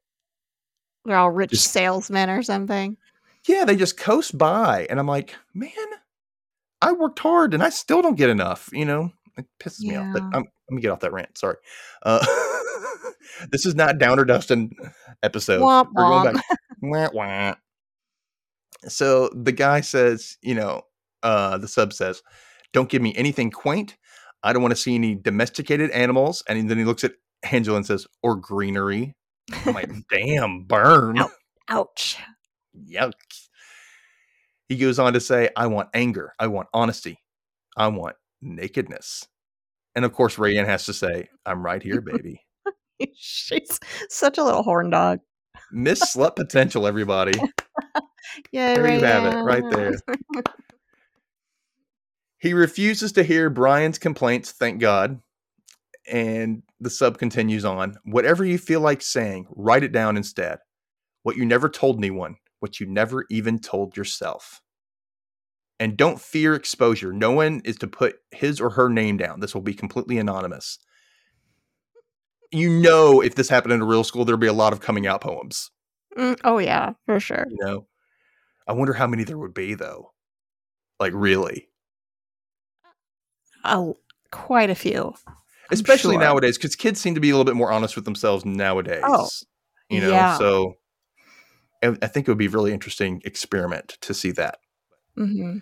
they're 1.06 1.18
all 1.18 1.32
rich 1.32 1.52
Just- 1.52 1.72
salesmen 1.72 2.30
or 2.30 2.44
something. 2.44 2.98
Yeah, 3.48 3.66
they 3.66 3.76
just 3.76 3.98
coast 3.98 4.38
by, 4.38 4.88
and 4.90 5.00
I'm 5.00 5.08
like, 5.08 5.36
man, 5.54 5.72
I 6.84 6.92
worked 6.92 7.20
hard 7.20 7.54
and 7.54 7.64
I 7.64 7.70
still 7.70 8.02
don't 8.02 8.18
get 8.18 8.30
enough. 8.30 8.70
You 8.74 8.86
know, 8.86 9.12
it 9.38 9.46
pisses 9.60 9.82
me 9.82 9.96
off. 9.96 10.14
But 10.14 10.24
I'm, 10.24 10.44
let 10.44 10.76
me 10.76 10.82
get 10.82 10.92
off 10.92 11.00
that 11.00 11.14
rant. 11.14 11.38
Sorry. 11.38 11.56
Uh, 12.04 12.26
this 13.52 13.66
is 13.66 13.74
not 13.74 14.00
Downer 14.00 14.26
Dustin 14.26 14.72
episode. 15.24 15.62
Womp 15.62 15.90
We're 15.94 16.04
going 16.04 16.34
back. 16.36 16.44
Wah, 16.82 17.08
wah. 17.14 17.56
So 18.90 19.30
the 19.30 19.54
guy 19.54 19.80
says, 19.80 20.38
you 20.42 20.54
know, 20.54 20.82
uh, 21.24 21.58
the 21.58 21.70
sub 21.70 21.94
says, 21.94 22.22
"Don't 22.74 22.90
give 22.90 23.02
me 23.02 23.16
anything 23.16 23.50
quaint. 23.50 23.96
I 24.44 24.52
don't 24.52 24.62
want 24.62 24.74
to 24.74 24.82
see 24.82 24.96
any 24.96 25.16
domesticated 25.16 25.92
animals." 25.92 26.44
And 26.50 26.70
then 26.70 26.78
he 26.78 26.84
looks 26.84 27.06
at 27.06 27.14
Angela 27.50 27.78
and 27.78 27.86
says, 27.86 28.06
"Or 28.22 28.36
greenery." 28.36 29.14
I'm 29.66 29.74
like, 29.74 29.90
"Damn, 30.10 30.64
burn." 30.66 31.24
Ouch. 31.70 32.18
Yuck. 32.78 33.14
He 34.70 34.78
goes 34.78 35.00
on 35.00 35.14
to 35.14 35.20
say, 35.20 35.50
I 35.56 35.68
want 35.68 35.90
anger. 35.94 36.34
I 36.40 36.48
want 36.48 36.68
honesty. 36.74 37.20
I 37.78 37.88
want 37.88 38.16
nakedness. 38.42 39.28
And 39.96 40.06
of 40.06 40.14
course, 40.14 40.38
Rayanne 40.38 40.66
has 40.66 40.86
to 40.86 40.94
say, 40.94 41.30
I'm 41.46 41.64
right 41.64 41.82
here, 41.82 42.02
baby. 42.02 42.42
She's 43.16 43.80
such 44.10 44.38
a 44.38 44.44
little 44.44 44.64
horn 44.64 44.90
dog. 44.90 45.20
Miss 45.72 46.16
Slut 46.16 46.36
Potential, 46.36 46.88
everybody. 46.88 47.40
Yeah, 48.52 48.76
There 48.76 48.92
you 48.92 49.04
have 49.06 49.32
it, 49.32 49.38
right 49.38 49.64
there. 49.70 49.94
He 52.40 52.54
refuses 52.54 53.14
to 53.14 53.24
hear 53.24 53.50
Brian's 53.50 53.98
complaints, 53.98 54.52
thank 54.52 54.82
God. 54.82 55.22
And 56.12 56.62
the 56.82 56.90
sub 56.90 57.18
continues 57.18 57.64
on. 57.64 57.96
Whatever 58.04 58.44
you 58.44 58.58
feel 58.58 58.82
like 58.82 59.02
saying, 59.02 59.48
write 59.50 59.84
it 59.84 59.94
down 59.94 60.18
instead. 60.18 60.60
What 61.22 61.38
you 61.38 61.46
never 61.46 61.70
told 61.70 62.00
anyone, 62.00 62.36
what 62.64 62.80
you 62.80 62.86
never 62.86 63.26
even 63.30 63.60
told 63.60 63.98
yourself. 63.98 64.62
And 65.82 65.98
don't 65.98 66.22
fear 66.22 66.56
exposure. 66.56 67.12
No 67.12 67.34
one 67.34 67.62
is 67.66 67.76
to 67.80 67.88
put 67.88 68.16
his 68.32 68.62
or 68.62 68.70
her 68.70 68.88
name 68.88 69.18
down. 69.18 69.42
This 69.42 69.54
will 69.54 69.62
be 69.62 69.74
completely 69.74 70.18
anonymous. 70.18 70.80
You 72.54 72.70
know, 72.70 73.20
if 73.20 73.36
this 73.36 73.50
happened 73.50 73.74
in 73.74 73.82
a 73.82 73.86
real 73.86 74.06
school, 74.06 74.24
there'd 74.24 74.40
be 74.40 74.48
a 74.48 74.54
lot 74.54 74.72
of 74.72 74.80
coming 74.80 75.06
out 75.06 75.20
poems. 75.20 75.72
Mm, 76.18 76.40
oh 76.46 76.58
yeah, 76.58 76.94
for 77.06 77.20
sure. 77.20 77.46
You 77.50 77.58
know, 77.60 77.88
I 78.66 78.72
wonder 78.72 78.94
how 78.94 79.08
many 79.08 79.26
there 79.26 79.38
would 79.38 79.54
be, 79.54 79.74
though. 79.74 80.14
Like, 81.02 81.12
really? 81.14 81.68
A, 83.66 83.92
quite 84.32 84.70
a 84.70 84.76
few. 84.76 85.16
Especially 85.70 86.14
sure. 86.16 86.22
nowadays 86.22 86.58
because 86.58 86.78
kids 86.78 87.02
seem 87.02 87.16
to 87.16 87.22
be 87.22 87.32
a 87.32 87.34
little 87.34 87.44
bit 87.44 87.58
more 87.58 87.74
honest 87.74 87.98
with 87.98 88.06
themselves 88.06 88.46
nowadays 88.46 89.02
Oh, 89.04 89.28
you 89.90 90.00
know 90.00 90.12
yeah. 90.12 90.38
so 90.38 90.76
I 91.84 92.08
think 92.08 92.28
it 92.28 92.32
would 92.32 92.38
be 92.38 92.48
a 92.48 92.50
really 92.50 92.74
interesting 92.74 93.22
experiment 93.26 93.98
to 94.02 94.14
see 94.14 94.32
that 94.32 94.58
hmm 95.16 95.58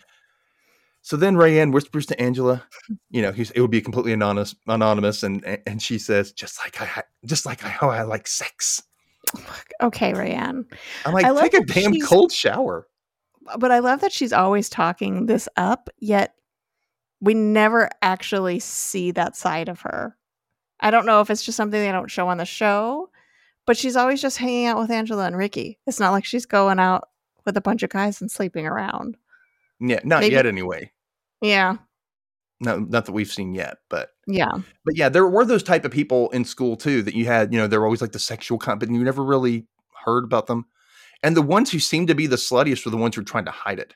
so 1.03 1.17
then 1.17 1.35
Rayanne 1.35 1.73
whispers 1.73 2.05
to 2.07 2.21
Angela 2.21 2.63
you 3.09 3.21
know 3.21 3.31
he's, 3.31 3.51
it 3.51 3.61
would 3.61 3.71
be 3.71 3.81
completely 3.81 4.13
anonymous 4.13 4.55
anonymous 4.67 5.23
and 5.23 5.43
and 5.65 5.81
she 5.81 5.97
says 5.97 6.31
just 6.31 6.59
like 6.59 6.81
I 6.81 7.03
just 7.25 7.45
like 7.45 7.63
I, 7.63 7.69
how 7.69 7.89
I 7.89 8.03
like 8.03 8.27
sex 8.27 8.81
Okay, 9.81 10.13
Rayanne. 10.13 10.65
I'm 11.05 11.13
like 11.13 11.25
I 11.25 11.41
take 11.41 11.53
a 11.53 11.63
damn 11.65 11.99
cold 12.01 12.31
shower 12.31 12.87
But 13.57 13.71
I 13.71 13.79
love 13.79 14.01
that 14.01 14.11
she's 14.11 14.33
always 14.33 14.69
talking 14.69 15.25
this 15.25 15.47
up, 15.57 15.89
yet 15.99 16.35
we 17.19 17.33
never 17.33 17.89
actually 18.01 18.59
see 18.59 19.11
that 19.11 19.35
side 19.35 19.69
of 19.69 19.81
her. 19.81 20.17
I 20.79 20.91
don't 20.91 21.05
know 21.05 21.21
if 21.21 21.29
it's 21.29 21.43
just 21.43 21.55
something 21.55 21.79
they 21.79 21.91
don't 21.91 22.09
show 22.09 22.27
on 22.27 22.37
the 22.37 22.45
show, 22.45 23.10
but 23.71 23.77
she's 23.77 23.95
always 23.95 24.21
just 24.21 24.37
hanging 24.37 24.65
out 24.65 24.77
with 24.77 24.91
Angela 24.91 25.25
and 25.25 25.37
Ricky. 25.37 25.79
It's 25.87 25.97
not 25.97 26.11
like 26.11 26.25
she's 26.25 26.45
going 26.45 26.77
out 26.77 27.07
with 27.45 27.55
a 27.55 27.61
bunch 27.61 27.83
of 27.83 27.89
guys 27.89 28.19
and 28.19 28.29
sleeping 28.29 28.65
around. 28.67 29.15
yeah 29.79 30.01
not 30.03 30.19
Maybe- 30.19 30.35
yet 30.35 30.45
anyway 30.45 30.91
Yeah. 31.41 31.77
no 32.59 32.79
not 32.79 33.05
that 33.05 33.13
we've 33.13 33.31
seen 33.31 33.53
yet 33.55 33.77
but 33.89 34.09
Yeah. 34.27 34.51
but 34.83 34.97
yeah, 34.97 35.07
there 35.07 35.25
were 35.25 35.45
those 35.45 35.63
type 35.63 35.85
of 35.85 35.91
people 35.91 36.29
in 36.31 36.43
school 36.43 36.75
too 36.75 37.01
that 37.03 37.15
you 37.15 37.27
had, 37.27 37.53
you 37.53 37.59
know, 37.59 37.67
they 37.67 37.77
were 37.77 37.85
always 37.85 38.01
like 38.01 38.11
the 38.11 38.19
sexual 38.19 38.57
kind, 38.57 38.77
but 38.77 38.89
you 38.91 39.01
never 39.05 39.23
really 39.23 39.67
heard 40.05 40.25
about 40.25 40.47
them. 40.47 40.65
And 41.23 41.37
the 41.37 41.41
ones 41.41 41.71
who 41.71 41.79
seemed 41.79 42.09
to 42.09 42.15
be 42.15 42.27
the 42.27 42.35
sluttiest 42.35 42.83
were 42.83 42.91
the 42.91 42.97
ones 42.97 43.15
who 43.15 43.21
were 43.21 43.25
trying 43.25 43.45
to 43.45 43.51
hide 43.51 43.79
it, 43.79 43.95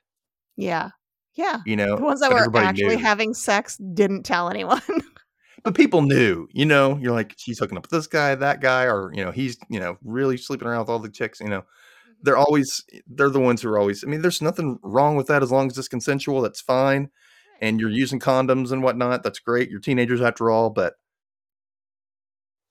Yeah. 0.56 0.92
Yeah. 1.34 1.60
you 1.66 1.76
know. 1.76 1.98
The 1.98 2.04
ones 2.04 2.22
that 2.22 2.32
were 2.32 2.58
actually 2.58 2.96
knew. 2.96 3.04
having 3.04 3.34
sex 3.34 3.76
didn't 3.78 4.24
tell 4.24 4.50
anyone. 4.50 4.82
but 5.66 5.74
people 5.76 6.04
knew, 6.04 6.48
you 6.54 6.64
know, 6.64 6.96
you're 6.98 7.12
like, 7.12 7.30
mm-hmm. 7.30 7.40
she's 7.40 7.60
hooking 7.60 7.78
up 7.78 7.84
with 7.84 7.92
this 7.92 8.08
guy, 8.08 8.36
that 8.36 8.62
guy, 8.62 8.84
or 8.84 9.12
you 9.14 9.26
know, 9.26 9.32
he's, 9.32 9.58
you 9.68 9.80
know, 9.80 9.98
really 10.04 10.38
sleeping 10.38 10.68
around 10.68 10.82
with 10.82 10.90
all 10.90 11.00
the 11.00 11.10
chicks, 11.10 11.40
you 11.40 11.50
know. 11.50 11.62
Mm-hmm. 11.62 12.20
They're 12.22 12.38
always 12.38 12.86
eh, 12.94 13.00
they're 13.08 13.30
the 13.30 13.40
ones 13.40 13.62
who 13.64 13.70
are 13.70 13.80
always 13.80 14.04
I 14.04 14.08
mean, 14.08 14.22
there's 14.22 14.44
nothing 14.44 14.78
wrong 14.84 15.16
with 15.16 15.28
that 15.28 15.42
as 15.44 15.52
long 15.52 15.68
as 15.68 15.78
it's 15.78 15.88
consensual, 15.88 16.42
that's 16.42 16.62
fine. 16.62 17.10
And 17.62 17.80
you're 17.80 17.90
using 17.90 18.20
condoms 18.20 18.72
and 18.72 18.84
whatnot, 18.84 19.24
that's 19.24 19.40
great. 19.40 19.70
You're 19.70 19.80
teenagers 19.80 20.22
after 20.22 20.52
all, 20.52 20.70
but 20.70 20.94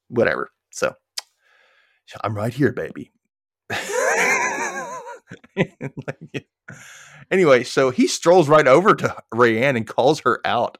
whatever. 0.08 0.50
So 0.70 0.94
I'm 2.22 2.36
right 2.36 2.54
here, 2.54 2.72
baby. 2.72 3.12
Like, 5.56 6.18
yeah. 6.32 6.40
Anyway, 7.30 7.64
so 7.64 7.90
he 7.90 8.06
strolls 8.06 8.48
right 8.48 8.66
over 8.66 8.94
to 8.94 9.16
Rayanne 9.34 9.76
and 9.76 9.86
calls 9.86 10.20
her 10.20 10.40
out. 10.44 10.78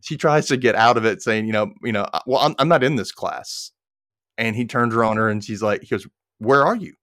She 0.00 0.16
tries 0.16 0.46
to 0.46 0.56
get 0.56 0.74
out 0.74 0.96
of 0.96 1.04
it, 1.04 1.22
saying, 1.22 1.46
"You 1.46 1.52
know, 1.52 1.72
you 1.82 1.92
know, 1.92 2.06
"Uh, 2.12 2.20
well, 2.26 2.40
I'm, 2.40 2.54
I'm 2.58 2.68
not 2.68 2.82
in 2.82 2.96
this 2.96 3.12
class." 3.12 3.72
And 4.38 4.56
he 4.56 4.66
turns 4.66 4.94
her 4.94 5.04
on 5.04 5.16
her, 5.16 5.28
and 5.28 5.44
she's 5.44 5.62
like, 5.62 5.82
"He 5.82 5.88
goes, 5.88 6.06
where 6.38 6.64
are 6.66 6.76
you? 6.76 6.94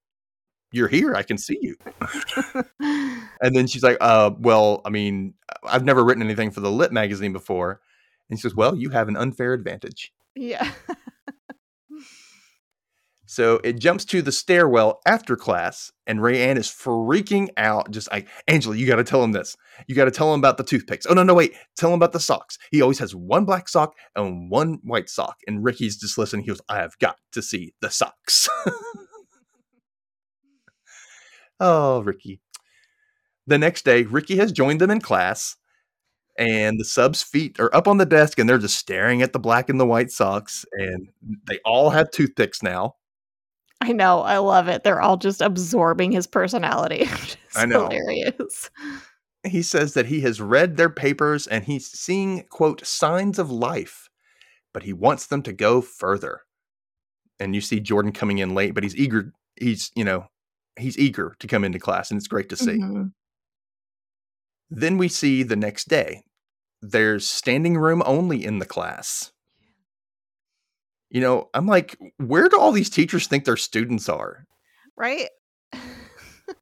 You're 0.71 0.87
here. 0.87 1.15
I 1.15 1.23
can 1.23 1.37
see 1.37 1.57
you." 1.61 1.75
And 3.41 3.53
then 3.55 3.67
she's 3.67 3.83
like, 3.83 3.97
"Uh, 3.99 4.31
well, 4.39 4.81
I 4.85 4.89
mean, 4.89 5.33
I've 5.65 5.83
never 5.83 6.03
written 6.03 6.23
anything 6.23 6.49
for 6.51 6.61
the 6.61 6.71
Lit 6.71 6.93
magazine 6.93 7.33
before." 7.33 7.81
And 8.29 8.39
she 8.39 8.43
says, 8.43 8.55
"Well, 8.55 8.75
you 8.75 8.89
have 8.89 9.09
an 9.09 9.17
unfair 9.17 9.53
advantage." 9.53 10.13
yeah. 10.35 10.71
So 13.33 13.59
it 13.63 13.79
jumps 13.79 14.05
to 14.05 14.21
the 14.21 14.31
stairwell 14.31 15.01
after 15.07 15.35
class, 15.35 15.91
and 16.05 16.19
Rayanne 16.19 16.55
is 16.55 16.67
freaking 16.67 17.49
out, 17.57 17.89
just 17.89 18.11
like, 18.11 18.27
Angela, 18.47 18.75
you 18.75 18.85
got 18.85 18.97
to 18.97 19.03
tell 19.03 19.23
him 19.23 19.31
this. 19.31 19.57
You 19.87 19.95
got 19.95 20.05
to 20.05 20.11
tell 20.11 20.31
him 20.31 20.39
about 20.39 20.57
the 20.57 20.63
toothpicks. 20.63 21.07
Oh, 21.09 21.15
no, 21.15 21.23
no, 21.23 21.33
wait. 21.33 21.55
Tell 21.75 21.89
him 21.89 21.95
about 21.95 22.11
the 22.11 22.19
socks. 22.19 22.59
He 22.69 22.83
always 22.83 22.99
has 22.99 23.15
one 23.15 23.45
black 23.45 23.67
sock 23.67 23.95
and 24.15 24.51
one 24.51 24.77
white 24.83 25.09
sock. 25.09 25.37
And 25.47 25.63
Ricky's 25.63 25.97
just 25.97 26.15
listening. 26.15 26.43
He 26.43 26.49
goes, 26.49 26.61
I 26.69 26.75
have 26.75 26.95
got 26.99 27.15
to 27.31 27.41
see 27.41 27.73
the 27.81 27.89
socks. 27.89 28.47
oh, 31.59 32.03
Ricky. 32.03 32.39
The 33.47 33.57
next 33.57 33.83
day, 33.83 34.03
Ricky 34.03 34.37
has 34.37 34.51
joined 34.51 34.79
them 34.79 34.91
in 34.91 35.01
class, 35.01 35.57
and 36.37 36.79
the 36.79 36.85
subs' 36.85 37.23
feet 37.23 37.59
are 37.59 37.75
up 37.75 37.87
on 37.87 37.97
the 37.97 38.05
desk, 38.05 38.37
and 38.37 38.47
they're 38.47 38.59
just 38.59 38.77
staring 38.77 39.23
at 39.23 39.33
the 39.33 39.39
black 39.39 39.69
and 39.69 39.79
the 39.79 39.87
white 39.87 40.11
socks. 40.11 40.65
And 40.73 41.07
they 41.47 41.57
all 41.65 41.89
have 41.89 42.11
toothpicks 42.11 42.61
now. 42.61 42.93
I 43.83 43.91
know. 43.91 44.21
I 44.21 44.37
love 44.37 44.67
it. 44.67 44.83
They're 44.83 45.01
all 45.01 45.17
just 45.17 45.41
absorbing 45.41 46.11
his 46.11 46.25
personality. 46.27 47.07
I 47.55 47.65
know. 47.65 47.89
hilarious. 47.89 48.69
he 49.45 49.61
says 49.61 49.93
that 49.93 50.05
he 50.05 50.21
has 50.21 50.39
read 50.41 50.77
their 50.77 50.89
papers 50.89 51.47
and 51.47 51.65
he's 51.65 51.87
seeing 51.87 52.43
quote 52.49 52.85
signs 52.85 53.37
of 53.37 53.51
life 53.51 54.09
but 54.73 54.83
he 54.83 54.93
wants 54.93 55.27
them 55.27 55.41
to 55.43 55.51
go 55.51 55.81
further 55.81 56.41
and 57.41 57.53
you 57.53 57.59
see 57.59 57.81
jordan 57.81 58.13
coming 58.13 58.37
in 58.37 58.55
late 58.55 58.73
but 58.73 58.83
he's 58.83 58.95
eager 58.95 59.33
he's 59.59 59.91
you 59.95 60.03
know 60.05 60.27
he's 60.79 60.97
eager 60.97 61.35
to 61.39 61.45
come 61.47 61.65
into 61.65 61.77
class 61.77 62.09
and 62.09 62.17
it's 62.17 62.27
great 62.29 62.47
to 62.47 62.55
see 62.55 62.77
Mhm. 62.77 63.11
then 64.69 64.97
we 64.97 65.09
see 65.09 65.43
the 65.43 65.57
next 65.57 65.89
day 65.89 66.23
there's 66.81 67.27
standing 67.27 67.77
room 67.77 68.01
only 68.05 68.45
in 68.45 68.59
the 68.59 68.65
class 68.65 69.32
you 71.13 71.21
know 71.21 71.47
i'm 71.53 71.65
like 71.67 71.97
where 72.17 72.49
do 72.49 72.59
all 72.59 72.73
these 72.73 72.89
teachers 72.89 73.27
think 73.27 73.45
their 73.45 73.55
students 73.57 74.09
are 74.09 74.45
Right? 74.97 75.29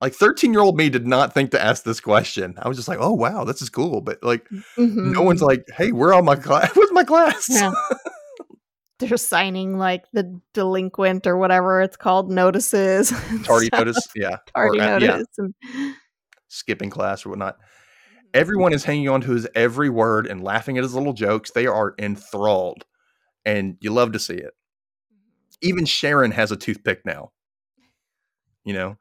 like 0.02 0.14
13 0.14 0.54
year 0.54 0.62
old 0.62 0.78
me 0.78 0.90
did 0.90 1.08
not 1.08 1.34
think 1.34 1.50
to 1.52 1.62
ask 1.62 1.84
this 1.84 2.00
question 2.00 2.54
i 2.62 2.68
was 2.68 2.78
just 2.78 2.88
like 2.88 3.00
oh 3.02 3.14
wow 3.14 3.44
this 3.44 3.62
is 3.64 3.70
cool 3.70 4.00
but 4.02 4.22
like 4.24 4.46
no 4.52 4.60
Mhm. 4.86 5.26
one's 5.26 5.42
like, 5.42 5.64
"Hey, 5.76 5.92
where 5.92 6.14
are 6.14 6.22
my 6.22 6.36
class? 6.36 6.70
Where's 6.76 6.92
my 6.92 7.04
class?" 7.04 7.48
Yeah. 7.50 7.72
They're 9.00 9.18
signing 9.18 9.80
like 9.80 10.04
the 10.14 10.40
delinquent 10.54 11.26
or 11.26 11.36
whatever 11.38 11.82
it's 11.82 11.98
called 11.98 12.30
notices. 12.32 13.12
Tardy 13.44 13.70
notice, 13.74 13.98
yeah, 14.16 14.38
Tardy 14.56 14.80
Or, 14.80 14.84
uh, 14.84 15.00
notice. 15.00 15.26
yeah, 15.40 15.46
and- 15.74 15.96
skipping 16.50 16.92
class 16.92 17.26
or 17.26 17.30
whatnot. 17.30 17.58
Everyone 18.36 18.74
is 18.74 18.84
hanging 18.86 19.10
on 19.10 19.22
to 19.22 19.32
his 19.32 19.48
every 19.56 19.90
word 19.90 20.28
and 20.28 20.44
laughing 20.44 20.78
at 20.78 20.84
his 20.84 20.94
little 20.94 21.14
jokes. 21.14 21.50
They 21.52 21.66
are 21.66 21.96
enthralled, 21.98 22.86
and 23.46 23.78
you 23.80 23.92
love 23.92 24.12
to 24.14 24.20
see 24.20 24.36
it. 24.36 24.54
Mm-hmm. 25.14 25.68
Even 25.68 25.86
Sharon 25.86 26.32
has 26.32 26.52
a 26.52 26.58
toothpick 26.58 27.06
now. 27.06 27.32
You 28.64 28.74
know, 28.74 28.98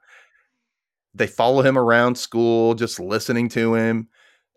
they 1.15 1.27
follow 1.27 1.63
him 1.63 1.77
around 1.77 2.17
school, 2.17 2.75
just 2.75 2.99
listening 2.99 3.49
to 3.51 3.75
him. 3.75 4.09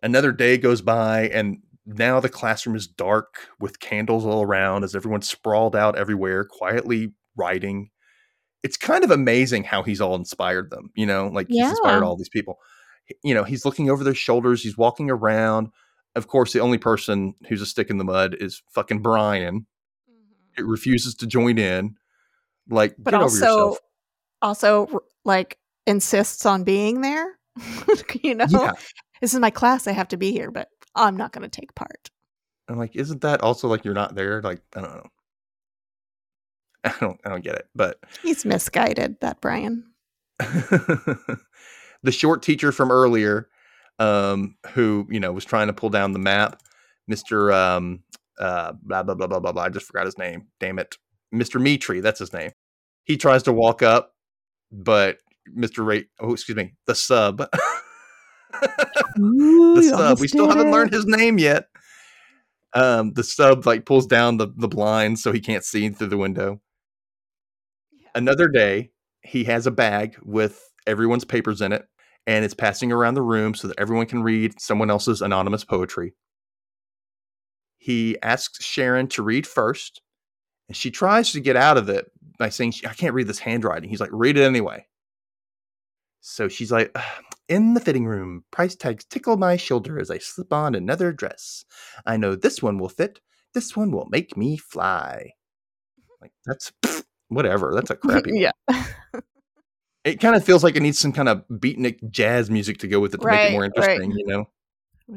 Another 0.01 0.31
day 0.31 0.57
goes 0.57 0.81
by, 0.81 1.29
and 1.29 1.57
now 1.85 2.19
the 2.19 2.29
classroom 2.29 2.75
is 2.75 2.87
dark 2.87 3.47
with 3.59 3.79
candles 3.79 4.25
all 4.25 4.41
around 4.41 4.83
as 4.83 4.95
everyone's 4.95 5.27
sprawled 5.27 5.75
out 5.75 5.97
everywhere, 5.97 6.45
quietly 6.45 7.13
writing. 7.35 7.89
It's 8.63 8.77
kind 8.77 9.03
of 9.03 9.11
amazing 9.11 9.65
how 9.65 9.83
he's 9.83 9.99
all 9.99 10.15
inspired 10.15 10.69
them, 10.69 10.91
you 10.95 11.05
know, 11.05 11.27
like 11.27 11.47
he's 11.49 11.69
inspired 11.69 12.03
all 12.03 12.15
these 12.15 12.29
people. 12.29 12.57
You 13.23 13.33
know, 13.33 13.43
he's 13.43 13.65
looking 13.65 13.89
over 13.89 14.03
their 14.03 14.13
shoulders, 14.13 14.63
he's 14.63 14.77
walking 14.77 15.09
around. 15.09 15.67
Of 16.15 16.27
course, 16.27 16.53
the 16.53 16.61
only 16.61 16.77
person 16.77 17.33
who's 17.49 17.61
a 17.61 17.65
stick 17.65 17.89
in 17.89 17.97
the 17.97 18.05
mud 18.05 18.37
is 18.39 18.61
fucking 18.69 19.01
Brian. 19.01 19.65
It 20.57 20.65
refuses 20.65 21.15
to 21.15 21.27
join 21.27 21.57
in. 21.57 21.95
Like, 22.69 22.95
But 22.97 23.13
also, 23.13 23.77
also 24.41 25.03
like 25.25 25.57
insists 25.85 26.45
on 26.45 26.63
being 26.63 27.01
there. 27.01 27.37
you 28.23 28.35
know, 28.35 28.45
Yeah. 28.49 28.73
this 29.21 29.33
is 29.33 29.39
my 29.39 29.49
class. 29.49 29.87
I 29.87 29.91
have 29.91 30.07
to 30.09 30.17
be 30.17 30.31
here, 30.31 30.51
but 30.51 30.69
I'm 30.95 31.17
not 31.17 31.31
going 31.31 31.49
to 31.49 31.59
take 31.59 31.75
part. 31.75 32.09
I'm 32.67 32.77
like, 32.77 32.95
isn't 32.95 33.21
that 33.21 33.41
also 33.41 33.67
like 33.67 33.83
you're 33.83 33.93
not 33.93 34.15
there? 34.15 34.41
Like, 34.41 34.61
I 34.75 34.81
don't 34.81 34.95
know. 34.95 35.07
I 36.85 36.93
don't 36.99 37.21
I 37.25 37.29
don't 37.29 37.43
get 37.43 37.55
it. 37.55 37.67
But 37.75 37.99
He's 38.21 38.45
misguided, 38.45 39.19
that 39.21 39.41
Brian. 39.41 39.85
the 40.39 42.11
short 42.11 42.41
teacher 42.41 42.71
from 42.71 42.91
earlier, 42.91 43.47
um, 43.99 44.55
who 44.73 45.07
you 45.09 45.19
know 45.19 45.31
was 45.31 45.45
trying 45.45 45.67
to 45.67 45.73
pull 45.73 45.89
down 45.89 46.11
the 46.13 46.19
map, 46.19 46.61
Mister 47.07 47.51
um, 47.53 48.03
uh, 48.39 48.73
blah 48.81 49.03
blah 49.03 49.15
blah 49.15 49.27
blah 49.27 49.39
blah 49.39 49.51
blah. 49.51 49.63
I 49.63 49.69
just 49.69 49.85
forgot 49.85 50.05
his 50.05 50.17
name. 50.17 50.47
Damn 50.59 50.79
it, 50.79 50.97
Mister 51.31 51.59
Mitri. 51.59 52.01
That's 52.01 52.19
his 52.19 52.33
name. 52.33 52.51
He 53.05 53.17
tries 53.17 53.43
to 53.43 53.53
walk 53.53 53.81
up, 53.81 54.13
but 54.71 55.17
Mister 55.47 55.83
Ray. 55.83 56.05
Oh, 56.19 56.33
excuse 56.33 56.55
me, 56.55 56.73
the 56.87 56.95
sub. 56.95 57.41
Ooh, 59.19 59.75
the 59.75 59.83
sub. 59.83 60.19
We 60.19 60.27
still 60.27 60.49
haven't 60.49 60.71
learned 60.71 60.93
his 60.93 61.05
name 61.05 61.37
yet. 61.37 61.67
Um, 62.73 63.13
the 63.13 63.23
sub 63.23 63.65
like 63.65 63.85
pulls 63.85 64.07
down 64.07 64.37
the 64.37 64.47
the 64.55 64.67
blinds 64.67 65.21
so 65.21 65.31
he 65.31 65.39
can't 65.39 65.63
see 65.63 65.89
through 65.89 66.07
the 66.07 66.17
window. 66.17 66.61
Another 68.15 68.47
day, 68.47 68.91
he 69.21 69.43
has 69.45 69.65
a 69.67 69.71
bag 69.71 70.17
with 70.23 70.61
everyone's 70.85 71.25
papers 71.25 71.61
in 71.61 71.71
it, 71.71 71.85
and 72.27 72.45
it's 72.45 72.53
passing 72.53 72.91
around 72.91 73.15
the 73.15 73.21
room 73.21 73.55
so 73.55 73.67
that 73.67 73.79
everyone 73.79 74.05
can 74.05 74.23
read 74.23 74.59
someone 74.59 74.89
else's 74.89 75.21
anonymous 75.21 75.63
poetry. 75.63 76.13
He 77.83 78.17
asks 78.21 78.63
Sharon 78.63 79.07
to 79.09 79.21
read 79.21 79.45
first, 79.45 80.01
and 80.69 80.77
she 80.77 80.89
tries 80.89 81.33
to 81.33 81.41
get 81.41 81.57
out 81.57 81.77
of 81.77 81.89
it 81.89 82.09
by 82.39 82.47
saying, 82.47 82.75
"I 82.87 82.93
can't 82.93 83.13
read 83.13 83.27
this 83.27 83.39
handwriting." 83.39 83.89
He's 83.89 83.99
like, 83.99 84.09
"Read 84.13 84.37
it 84.37 84.43
anyway." 84.43 84.87
So 86.21 86.47
she's 86.47 86.71
like, 86.71 86.97
in 87.49 87.73
the 87.73 87.81
fitting 87.81 88.05
room, 88.05 88.45
price 88.51 88.73
tags 88.73 89.03
tickle 89.03 89.35
my 89.35 89.57
shoulder 89.57 89.99
as 89.99 90.09
I 90.09 90.19
slip 90.19 90.53
on 90.53 90.75
another 90.75 91.11
dress. 91.11 91.65
I 92.05 92.15
know 92.15 92.35
this 92.35 92.63
one 92.63 92.77
will 92.77 92.87
fit. 92.87 93.19
This 93.53 93.75
one 93.75 93.91
will 93.91 94.07
make 94.09 94.37
me 94.37 94.55
fly. 94.55 95.31
Like 96.21 96.31
that's 96.45 96.71
whatever. 97.27 97.73
That's 97.75 97.89
a 97.89 97.97
crappy. 97.97 98.31
yeah. 98.39 98.51
It 100.05 100.21
kind 100.21 100.37
of 100.37 100.45
feels 100.45 100.63
like 100.63 100.77
it 100.77 100.83
needs 100.83 100.99
some 100.99 101.11
kind 101.11 101.27
of 101.27 101.43
beatnik 101.49 102.09
jazz 102.09 102.49
music 102.49 102.77
to 102.77 102.87
go 102.87 103.01
with 103.01 103.13
it 103.13 103.19
to 103.19 103.27
make 103.27 103.49
it 103.49 103.51
more 103.51 103.63
right. 103.63 103.71
interesting. 103.75 104.11
You 104.11 104.25
know. 104.25 104.49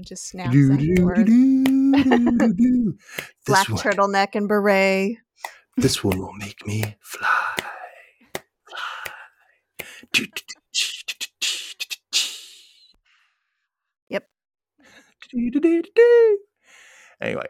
Just 0.01 0.27
snap 0.27 0.53
Black 3.47 3.69
one, 3.69 3.79
turtleneck 3.79 4.35
and 4.35 4.49
beret. 4.49 5.17
this 5.77 6.03
one 6.03 6.19
will 6.19 6.35
make 6.35 6.67
me 6.67 6.97
fly. 7.01 7.55
Fly. 8.69 10.27
Yep. 14.09 14.29
Anyway, 17.19 17.47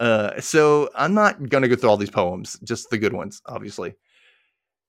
uh, 0.00 0.38
so 0.38 0.90
I'm 0.94 1.14
not 1.14 1.48
going 1.48 1.62
to 1.62 1.68
go 1.68 1.76
through 1.76 1.88
all 1.88 1.96
these 1.96 2.10
poems, 2.10 2.58
just 2.62 2.90
the 2.90 2.98
good 2.98 3.14
ones, 3.14 3.40
obviously. 3.46 3.94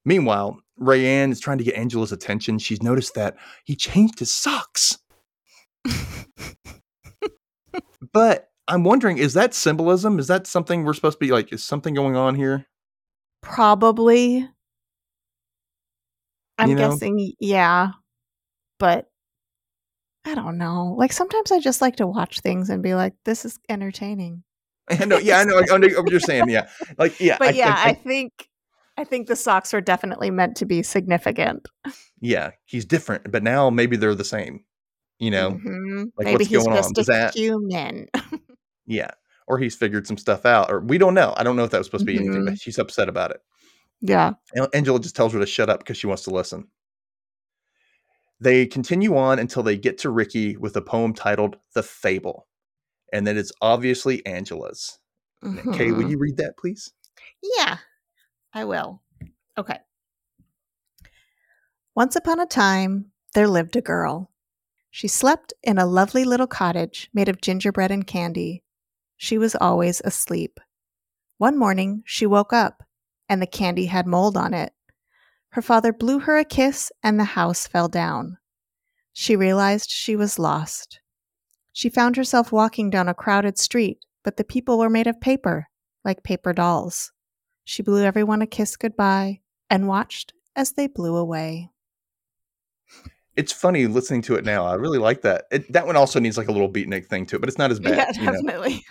Meanwhile, 0.05 0.59
Rayanne 0.79 1.31
is 1.31 1.39
trying 1.39 1.57
to 1.59 1.63
get 1.63 1.75
Angela's 1.75 2.11
attention. 2.11 2.59
She's 2.59 2.83
noticed 2.83 3.15
that 3.15 3.35
he 3.63 3.75
changed 3.75 4.19
his 4.19 4.33
socks. 4.35 4.97
but 8.13 8.48
I'm 8.69 8.83
wondering, 8.83 9.17
is 9.17 9.33
that 9.33 9.53
symbolism? 9.53 10.19
Is 10.19 10.27
that 10.27 10.47
something 10.47 10.85
we're 10.85 10.93
supposed 10.93 11.17
to 11.19 11.25
be 11.25 11.31
like? 11.31 11.51
Is 11.51 11.63
something 11.63 11.93
going 11.93 12.15
on 12.15 12.35
here? 12.35 12.67
Probably. 13.41 14.47
I'm 16.57 16.69
You 16.69 16.75
know? 16.75 16.91
guessing, 16.91 17.33
yeah. 17.39 17.89
But 18.77 19.09
I 20.25 20.35
don't 20.35 20.57
know. 20.57 20.93
Like 20.97 21.11
sometimes 21.13 21.51
I 21.51 21.59
just 21.59 21.81
like 21.81 21.95
to 21.97 22.07
watch 22.07 22.41
things 22.41 22.69
and 22.69 22.83
be 22.83 22.93
like, 22.95 23.13
this 23.25 23.43
is 23.45 23.57
entertaining. 23.69 24.43
I 24.89 25.05
know, 25.05 25.17
yeah, 25.17 25.39
I 25.39 25.43
know. 25.45 25.57
I 25.59 25.77
know 25.77 25.87
what 26.01 26.11
you're 26.11 26.19
saying. 26.19 26.49
Yeah, 26.49 26.67
like 26.97 27.19
yeah, 27.19 27.37
But 27.39 27.49
I- 27.49 27.51
yeah, 27.57 27.75
I- 27.77 27.89
I 27.89 27.93
think 27.93 28.47
I 28.97 29.03
think 29.05 29.27
the 29.27 29.35
socks 29.35 29.73
are 29.73 29.79
definitely 29.81 30.29
meant 30.29 30.57
to 30.57 30.65
be 30.65 30.83
significant. 30.83 31.67
yeah, 32.19 32.51
he's 32.65 32.85
different, 32.85 33.31
but 33.31 33.41
now 33.43 33.69
maybe 33.69 33.95
they're 33.95 34.15
the 34.15 34.23
same. 34.25 34.63
You 35.19 35.31
know, 35.31 35.51
Mhm. 35.51 36.05
like, 36.17 36.25
Maybe 36.25 36.31
what's 36.35 36.47
he's 36.47 36.57
going 36.63 36.69
on? 36.77 36.83
just 36.83 36.93
Does 36.95 37.09
a 37.09 37.11
that- 37.13 37.35
human. 37.35 38.07
yeah, 38.89 39.11
or 39.47 39.57
he's 39.59 39.75
figured 39.75 40.05
some 40.07 40.17
stuff 40.17 40.45
out, 40.45 40.69
or 40.71 40.81
we 40.81 40.97
don't 40.97 41.13
know. 41.13 41.33
I 41.37 41.43
don't 41.43 41.55
know 41.55 41.63
if 41.63 41.69
that 41.71 41.77
was 41.77 41.87
supposed 41.87 42.05
to 42.05 42.11
be 42.11 42.17
anything, 42.17 42.43
but 42.45 42.59
she's 42.59 42.77
upset 42.79 43.07
about 43.07 43.31
it. 43.31 43.41
yeah. 44.01 44.33
Angela 44.73 44.99
just 44.99 45.15
tells 45.15 45.31
her 45.33 45.39
to 45.39 45.45
shut 45.45 45.69
up 45.69 45.79
because 45.79 45.95
she 45.97 46.07
wants 46.07 46.23
to 46.23 46.31
listen. 46.31 46.67
They 48.41 48.65
continue 48.65 49.15
on 49.17 49.37
until 49.39 49.63
they 49.63 49.77
get 49.77 49.97
to 49.99 50.09
Ricky 50.09 50.55
with 50.57 50.75
a 50.75 50.81
poem 50.81 51.13
titled 51.13 51.57
"The 51.73 51.83
Fable," 51.83 52.47
and 53.13 53.25
then 53.27 53.37
it's 53.37 53.51
obviously 53.61 54.25
Angela's. 54.25 54.97
Kay, 55.73 55.91
will 55.91 56.03
Mhm. 56.03 56.09
you 56.09 56.17
read 56.17 56.37
that, 56.37 56.57
please? 56.57 56.91
Yeah, 57.57 57.77
I 58.53 58.65
will. 58.65 59.01
Okay. 59.57 59.77
Once 61.95 62.15
upon 62.15 62.39
a 62.39 62.45
time, 62.45 63.11
there 63.33 63.47
lived 63.47 63.75
a 63.75 63.81
girl. 63.81 64.31
She 64.91 65.07
slept 65.07 65.53
in 65.63 65.77
a 65.77 65.85
lovely 65.85 66.23
little 66.23 66.47
cottage 66.47 67.09
made 67.13 67.29
of 67.29 67.41
gingerbread 67.41 67.91
and 67.91 68.05
candy. 68.07 68.63
She 69.21 69.37
was 69.37 69.53
always 69.53 70.01
asleep. 70.05 70.61
One 71.39 71.57
morning, 71.57 72.03
she 72.05 72.25
woke 72.25 72.53
up, 72.53 72.83
and 73.27 73.41
the 73.41 73.47
candy 73.47 73.87
had 73.87 74.07
mold 74.07 74.37
on 74.37 74.53
it. 74.53 74.71
Her 75.49 75.61
father 75.61 75.91
blew 75.91 76.19
her 76.19 76.37
a 76.37 76.45
kiss, 76.45 76.89
and 77.03 77.19
the 77.19 77.25
house 77.35 77.67
fell 77.67 77.89
down. 77.89 78.37
She 79.11 79.35
realized 79.35 79.89
she 79.89 80.15
was 80.15 80.39
lost. 80.39 81.01
She 81.73 81.89
found 81.89 82.15
herself 82.15 82.53
walking 82.53 82.89
down 82.89 83.09
a 83.09 83.13
crowded 83.13 83.57
street, 83.57 84.05
but 84.23 84.37
the 84.37 84.45
people 84.45 84.79
were 84.79 84.89
made 84.89 85.05
of 85.05 85.19
paper, 85.19 85.67
like 86.05 86.23
paper 86.23 86.53
dolls. 86.53 87.11
She 87.65 87.83
blew 87.83 88.01
everyone 88.01 88.41
a 88.41 88.47
kiss 88.47 88.77
goodbye 88.77 89.41
and 89.69 89.89
watched 89.89 90.31
as 90.55 90.71
they 90.71 90.87
blew 90.87 91.17
away. 91.17 91.71
It's 93.39 93.53
funny 93.53 93.87
listening 93.87 94.21
to 94.23 94.35
it 94.35 94.43
now. 94.43 94.65
I 94.65 94.73
really 94.73 94.97
like 94.97 95.21
that. 95.21 95.45
It, 95.49 95.71
that 95.71 95.87
one 95.87 95.95
also 95.95 96.19
needs 96.19 96.37
like 96.37 96.49
a 96.49 96.51
little 96.51 96.69
beatnik 96.69 97.05
thing 97.05 97.25
to 97.27 97.37
it, 97.37 97.39
but 97.39 97.47
it's 97.47 97.57
not 97.57 97.71
as 97.71 97.79
bad. 97.79 98.13
you 98.17 98.25
know? 98.25 98.33
definitely. 98.33 98.83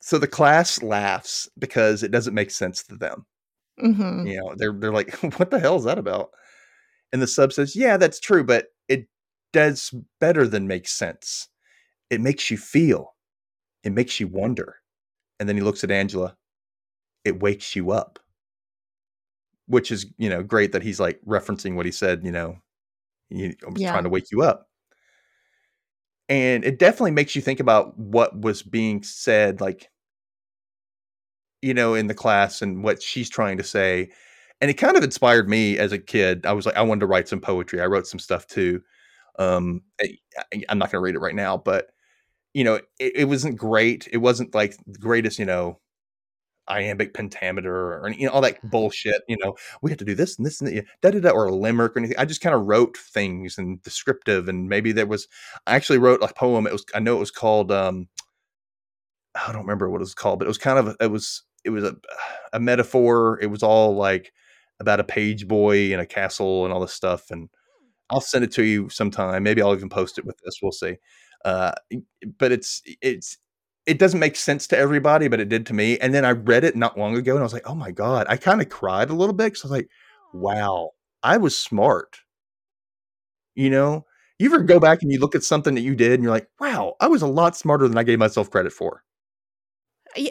So 0.00 0.18
the 0.18 0.28
class 0.28 0.82
laughs 0.82 1.48
because 1.58 2.02
it 2.02 2.10
doesn't 2.10 2.34
make 2.34 2.50
sense 2.50 2.82
to 2.84 2.96
them. 2.96 3.26
hmm 3.78 4.26
You 4.26 4.38
know, 4.38 4.54
they're 4.56 4.72
they're 4.72 4.92
like, 4.92 5.14
"What 5.38 5.50
the 5.50 5.58
hell 5.58 5.76
is 5.76 5.84
that 5.84 5.98
about?" 5.98 6.30
And 7.12 7.22
the 7.22 7.26
sub 7.26 7.52
says, 7.52 7.76
"Yeah, 7.76 7.96
that's 7.96 8.20
true, 8.20 8.44
but 8.44 8.68
it 8.88 9.08
does 9.52 9.94
better 10.20 10.46
than 10.46 10.68
make 10.68 10.88
sense. 10.88 11.48
It 12.10 12.20
makes 12.20 12.50
you 12.50 12.58
feel. 12.58 13.16
It 13.84 13.92
makes 13.92 14.20
you 14.20 14.28
wonder." 14.28 14.76
And 15.40 15.48
then 15.48 15.56
he 15.56 15.62
looks 15.62 15.84
at 15.84 15.90
Angela. 15.90 16.36
It 17.24 17.40
wakes 17.40 17.76
you 17.76 17.90
up. 17.92 18.20
Which 19.66 19.90
is, 19.90 20.06
you 20.18 20.28
know, 20.28 20.42
great 20.42 20.72
that 20.72 20.82
he's 20.82 21.00
like 21.00 21.20
referencing 21.26 21.74
what 21.76 21.86
he 21.86 21.92
said, 21.92 22.24
you 22.24 22.32
know, 22.32 22.61
he 23.36 23.56
I'm 23.66 23.76
Yeah. 23.76 23.90
trying 23.90 24.04
to 24.04 24.10
wake 24.10 24.30
you 24.30 24.42
up. 24.42 24.68
And 26.28 26.64
it 26.64 26.78
definitely 26.78 27.10
makes 27.10 27.36
you 27.36 27.42
think 27.42 27.60
about 27.60 27.98
what 27.98 28.40
was 28.40 28.62
being 28.62 29.02
said 29.02 29.60
like 29.60 29.90
you 31.62 31.72
know, 31.72 31.94
in 31.94 32.08
the 32.08 32.14
class 32.14 32.60
and 32.60 32.82
what 32.82 33.00
she's 33.00 33.30
trying 33.30 33.56
to 33.56 33.62
say. 33.62 34.10
And 34.60 34.70
it 34.70 34.74
kind 34.74 34.96
of 34.96 35.04
inspired 35.04 35.48
me 35.48 35.78
as 35.78 35.92
a 35.92 35.98
kid. 35.98 36.44
I 36.44 36.52
was 36.52 36.66
like, 36.66 36.76
I 36.76 36.82
wanted 36.82 37.00
to 37.00 37.06
write 37.06 37.28
some 37.28 37.40
poetry. 37.40 37.80
I 37.80 37.86
wrote 37.86 38.06
some 38.06 38.18
stuff 38.18 38.46
too. 38.46 38.82
Um, 39.38 39.82
I, 40.00 40.18
am 40.68 40.78
not 40.78 40.90
going 40.90 41.00
to 41.00 41.04
read 41.04 41.14
it 41.14 41.20
right 41.20 41.34
now, 41.34 41.56
but 41.56 41.88
you 42.52 42.64
know, 42.64 42.74
it, 42.98 43.16
it 43.16 43.24
wasn't 43.24 43.56
great. 43.56 44.08
It 44.12 44.18
wasn't 44.18 44.54
like 44.54 44.76
the 44.86 44.98
greatest, 44.98 45.38
you 45.38 45.46
know, 45.46 45.80
iambic 46.72 47.14
pentameter 47.14 47.74
or 48.00 48.10
you 48.10 48.26
know, 48.26 48.32
all 48.32 48.40
that 48.40 48.58
bullshit. 48.70 49.22
You 49.28 49.36
know, 49.38 49.56
we 49.82 49.90
have 49.90 49.98
to 49.98 50.04
do 50.04 50.14
this 50.14 50.36
and 50.36 50.46
this 50.46 50.60
and 50.60 50.76
that, 50.76 50.84
da 51.02 51.10
da 51.10 51.20
da, 51.20 51.30
or 51.30 51.46
a 51.46 51.54
limerick 51.54 51.94
or 51.94 52.00
anything. 52.00 52.18
I 52.18 52.24
just 52.24 52.40
kind 52.40 52.54
of 52.54 52.66
wrote 52.66 52.96
things 52.96 53.58
and 53.58 53.82
descriptive, 53.82 54.48
and 54.48 54.68
maybe 54.68 54.92
there 54.92 55.06
was. 55.06 55.28
I 55.66 55.74
actually 55.76 55.98
wrote 55.98 56.22
a 56.22 56.32
poem. 56.32 56.66
It 56.66 56.72
was. 56.72 56.84
I 56.94 57.00
know 57.00 57.16
it 57.16 57.20
was 57.20 57.30
called. 57.30 57.70
um 57.70 58.08
I 59.34 59.52
don't 59.52 59.62
remember 59.62 59.88
what 59.88 59.98
it 59.98 60.00
was 60.00 60.14
called, 60.14 60.38
but 60.38 60.46
it 60.46 60.48
was 60.48 60.58
kind 60.58 60.78
of. 60.78 60.96
It 61.00 61.10
was. 61.10 61.42
It 61.64 61.70
was 61.70 61.84
a 61.84 61.96
a 62.52 62.60
metaphor. 62.60 63.38
It 63.40 63.46
was 63.46 63.62
all 63.62 63.94
like 63.94 64.32
about 64.80 65.00
a 65.00 65.04
page 65.04 65.46
boy 65.46 65.92
in 65.92 66.00
a 66.00 66.06
castle 66.06 66.64
and 66.64 66.72
all 66.74 66.80
this 66.80 66.92
stuff. 66.92 67.30
And 67.30 67.48
I'll 68.10 68.20
send 68.20 68.44
it 68.44 68.52
to 68.52 68.64
you 68.64 68.88
sometime. 68.88 69.42
Maybe 69.44 69.62
I'll 69.62 69.74
even 69.74 69.88
post 69.88 70.18
it 70.18 70.26
with 70.26 70.36
this. 70.44 70.58
We'll 70.62 70.72
see. 70.72 70.96
Uh, 71.44 71.72
but 72.38 72.52
it's 72.52 72.82
it's 73.00 73.38
it 73.86 73.98
doesn't 73.98 74.20
make 74.20 74.36
sense 74.36 74.66
to 74.68 74.78
everybody, 74.78 75.28
but 75.28 75.40
it 75.40 75.48
did 75.48 75.66
to 75.66 75.74
me. 75.74 75.98
And 75.98 76.14
then 76.14 76.24
I 76.24 76.30
read 76.30 76.64
it 76.64 76.76
not 76.76 76.98
long 76.98 77.16
ago, 77.16 77.32
and 77.32 77.40
I 77.40 77.44
was 77.44 77.52
like, 77.52 77.68
oh 77.68 77.74
my 77.74 77.90
god! 77.90 78.26
I 78.28 78.36
kind 78.36 78.60
of 78.60 78.68
cried 78.68 79.10
a 79.10 79.14
little 79.14 79.34
bit 79.34 79.52
because 79.52 79.64
I 79.64 79.66
was 79.66 79.72
like, 79.72 79.88
wow, 80.32 80.90
I 81.22 81.36
was 81.36 81.58
smart. 81.58 82.18
You 83.54 83.70
know, 83.70 84.06
you 84.38 84.46
ever 84.46 84.62
go 84.62 84.80
back 84.80 85.02
and 85.02 85.10
you 85.10 85.18
look 85.18 85.34
at 85.34 85.44
something 85.44 85.74
that 85.74 85.82
you 85.82 85.94
did, 85.94 86.12
and 86.12 86.22
you're 86.22 86.32
like, 86.32 86.48
wow, 86.60 86.94
I 87.00 87.08
was 87.08 87.22
a 87.22 87.26
lot 87.26 87.56
smarter 87.56 87.88
than 87.88 87.98
I 87.98 88.04
gave 88.04 88.18
myself 88.18 88.50
credit 88.50 88.72
for. 88.72 89.02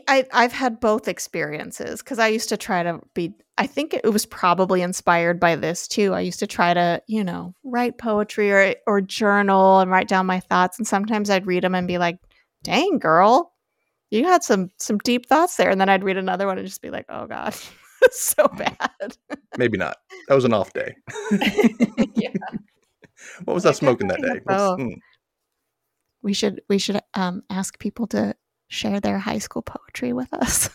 I, 0.07 0.25
I've 0.31 0.51
had 0.51 0.79
both 0.79 1.07
experiences 1.07 2.01
because 2.03 2.19
I 2.19 2.27
used 2.27 2.49
to 2.49 2.57
try 2.57 2.83
to 2.83 2.99
be, 3.15 3.33
I 3.57 3.65
think 3.65 3.93
it 3.93 4.13
was 4.13 4.27
probably 4.27 4.81
inspired 4.83 5.39
by 5.39 5.55
this 5.55 5.87
too. 5.87 6.13
I 6.13 6.19
used 6.21 6.39
to 6.39 6.47
try 6.47 6.73
to, 6.73 7.01
you 7.07 7.23
know, 7.23 7.55
write 7.63 7.97
poetry 7.97 8.51
or, 8.51 8.75
or 8.85 9.01
journal 9.01 9.79
and 9.79 9.89
write 9.89 10.07
down 10.07 10.27
my 10.27 10.39
thoughts. 10.39 10.77
And 10.77 10.87
sometimes 10.87 11.31
I'd 11.31 11.47
read 11.47 11.63
them 11.63 11.73
and 11.73 11.87
be 11.87 11.97
like, 11.97 12.19
dang, 12.63 12.99
girl, 12.99 13.53
you 14.09 14.25
had 14.25 14.43
some 14.43 14.69
some 14.77 14.97
deep 14.99 15.27
thoughts 15.27 15.55
there. 15.55 15.69
And 15.69 15.79
then 15.79 15.89
I'd 15.89 16.03
read 16.03 16.17
another 16.17 16.47
one 16.47 16.57
and 16.57 16.67
just 16.67 16.81
be 16.81 16.89
like, 16.89 17.05
oh 17.09 17.25
God, 17.27 17.55
so 18.11 18.47
bad. 18.49 19.17
Maybe 19.57 19.77
not. 19.77 19.97
That 20.27 20.35
was 20.35 20.45
an 20.45 20.53
off 20.53 20.73
day. 20.73 20.95
yeah. 22.15 22.29
What 23.43 23.53
was 23.53 23.67
I 23.67 23.71
smoking 23.71 24.07
that 24.07 24.19
day? 24.19 24.39
mm. 24.47 24.95
We 26.23 26.33
should 26.33 26.63
we 26.67 26.79
should 26.79 26.99
um 27.13 27.43
ask 27.51 27.77
people 27.77 28.07
to 28.07 28.35
share 28.67 28.99
their 28.99 29.19
high 29.19 29.37
school 29.37 29.61
poetry 29.61 30.11
with 30.11 30.33
us. 30.33 30.71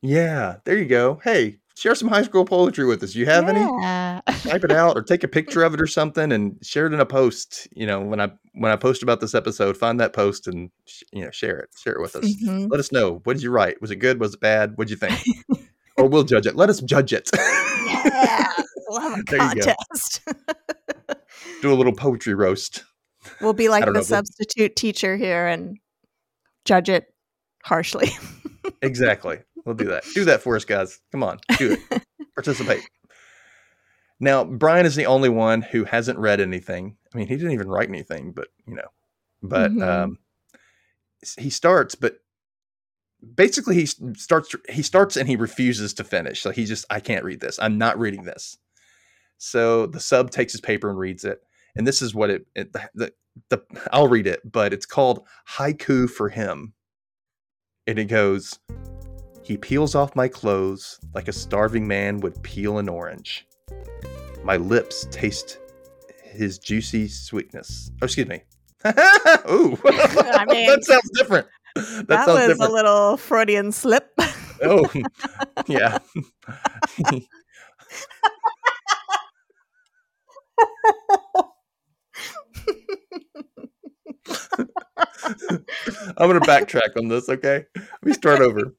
Yeah, 0.00 0.56
there 0.64 0.78
you 0.78 0.86
go. 0.86 1.20
Hey, 1.22 1.58
share 1.80 1.94
some 1.94 2.08
high 2.08 2.22
school 2.22 2.44
poetry 2.44 2.84
with 2.84 3.02
us. 3.02 3.14
You 3.14 3.24
have 3.26 3.48
any? 3.48 3.60
Type 4.50 4.64
it 4.64 4.70
out 4.70 4.96
or 4.96 5.02
take 5.02 5.24
a 5.24 5.28
picture 5.28 5.62
of 5.62 5.72
it 5.74 5.80
or 5.80 5.86
something 5.86 6.30
and 6.30 6.58
share 6.62 6.86
it 6.86 6.92
in 6.92 7.00
a 7.00 7.06
post. 7.06 7.66
You 7.74 7.86
know, 7.86 8.00
when 8.00 8.20
I 8.20 8.30
when 8.52 8.70
I 8.70 8.76
post 8.76 9.02
about 9.02 9.20
this 9.20 9.34
episode, 9.34 9.76
find 9.76 9.98
that 10.00 10.12
post 10.12 10.46
and 10.46 10.70
sh- 10.86 11.02
you 11.12 11.24
know 11.24 11.30
share 11.30 11.58
it. 11.58 11.70
Share 11.82 11.94
it 11.94 12.00
with 12.02 12.16
us. 12.16 12.24
Mhm. 12.44 12.70
Let 12.70 12.80
us 12.80 12.92
know. 12.92 13.20
What 13.24 13.34
did 13.34 13.42
you 13.42 13.50
write? 13.50 13.80
Was 13.80 13.90
it 13.90 13.96
good? 13.96 14.20
Was 14.20 14.34
it 14.34 14.40
bad? 14.40 14.72
What'd 14.76 14.90
you 14.90 14.96
think? 14.96 15.18
or 15.96 16.06
we'll 16.06 16.24
judge 16.24 16.46
it. 16.46 16.56
Let 16.56 16.68
us 16.70 16.80
judge 16.80 17.12
it. 17.12 17.30
Yeah. 17.34 18.46
We'll 18.88 19.00
have 19.00 19.18
a 19.18 19.22
There 19.30 19.42
you 19.48 19.54
go. 19.62 19.74
contest. 19.74 20.20
Do 21.62 21.72
a 21.72 21.76
little 21.76 21.94
poetry 21.94 22.34
roast. 22.34 22.84
we'll 23.40 23.52
be 23.52 23.68
like 23.68 23.84
the 23.84 23.92
know, 23.92 23.98
we'll- 24.00 24.04
substitute 24.04 24.76
teacher 24.76 25.16
here 25.16 25.46
and 25.46 25.78
judge 26.64 26.88
it 26.88 27.06
harshly. 27.64 28.10
Exactly. 28.82 29.38
We'll 29.64 29.74
do 29.74 29.86
that. 29.86 30.04
Do 30.14 30.24
that 30.26 30.42
for 30.42 30.56
us, 30.56 30.64
guys. 30.64 31.00
Come 31.12 31.22
on, 31.22 31.38
do 31.58 31.76
it. 31.90 32.02
Participate. 32.34 32.82
Now, 34.18 34.44
Brian 34.44 34.86
is 34.86 34.96
the 34.96 35.06
only 35.06 35.28
one 35.28 35.62
who 35.62 35.84
hasn't 35.84 36.18
read 36.18 36.40
anything. 36.40 36.96
I 37.14 37.18
mean, 37.18 37.26
he 37.26 37.36
didn't 37.36 37.52
even 37.52 37.68
write 37.68 37.88
anything, 37.88 38.32
but 38.32 38.48
you 38.66 38.74
know, 38.74 38.88
but 39.42 39.70
Mhm. 39.72 39.82
um, 39.86 40.18
he 41.38 41.50
starts, 41.50 41.94
but 41.94 42.18
basically 43.34 43.74
he 43.76 43.86
starts. 43.86 44.54
He 44.68 44.82
starts 44.82 45.16
and 45.16 45.28
he 45.28 45.36
refuses 45.36 45.92
to 45.94 46.04
finish. 46.04 46.40
So 46.42 46.50
he 46.50 46.64
just, 46.64 46.84
I 46.90 47.00
can't 47.00 47.24
read 47.24 47.40
this. 47.40 47.58
I'm 47.60 47.78
not 47.78 47.98
reading 47.98 48.24
this. 48.24 48.58
So 49.38 49.86
the 49.86 50.00
sub 50.00 50.30
takes 50.30 50.52
his 50.52 50.60
paper 50.60 50.88
and 50.90 50.98
reads 50.98 51.24
it, 51.24 51.40
and 51.74 51.86
this 51.86 52.02
is 52.02 52.14
what 52.14 52.30
it. 52.30 52.46
it 52.54 52.72
the 52.94 53.12
the 53.48 53.62
I'll 53.92 54.08
read 54.08 54.26
it, 54.26 54.40
but 54.50 54.72
it's 54.74 54.86
called 54.86 55.26
haiku 55.56 56.10
for 56.10 56.28
him, 56.28 56.74
and 57.86 57.98
it 57.98 58.06
goes. 58.06 58.58
He 59.50 59.56
peels 59.56 59.96
off 59.96 60.14
my 60.14 60.28
clothes 60.28 61.00
like 61.12 61.26
a 61.26 61.32
starving 61.32 61.88
man 61.88 62.20
would 62.20 62.40
peel 62.44 62.78
an 62.78 62.88
orange. 62.88 63.48
My 64.44 64.56
lips 64.56 65.08
taste 65.10 65.58
his 66.22 66.56
juicy 66.60 67.08
sweetness. 67.08 67.90
Oh, 68.00 68.04
excuse 68.04 68.28
me. 68.28 68.42
Ooh, 68.86 69.76
I 69.86 70.44
mean, 70.48 70.66
that 70.70 70.84
sounds 70.84 71.10
different. 71.18 71.48
That, 71.74 72.06
That, 72.06 72.26
sounds 72.26 72.38
was 72.38 72.46
different. 72.46 72.70
a 72.70 72.72
little 72.72 73.16
Freudian 73.16 73.72
slip. 73.72 74.12
oh, 74.62 74.88
yeah. 75.66 75.98
I'm 86.16 86.28
gonna 86.28 86.38
backtrack 86.40 86.96
on 86.96 87.08
this. 87.08 87.28
Okay, 87.28 87.64
let 87.74 88.04
me 88.04 88.12
start 88.12 88.40
over. 88.40 88.74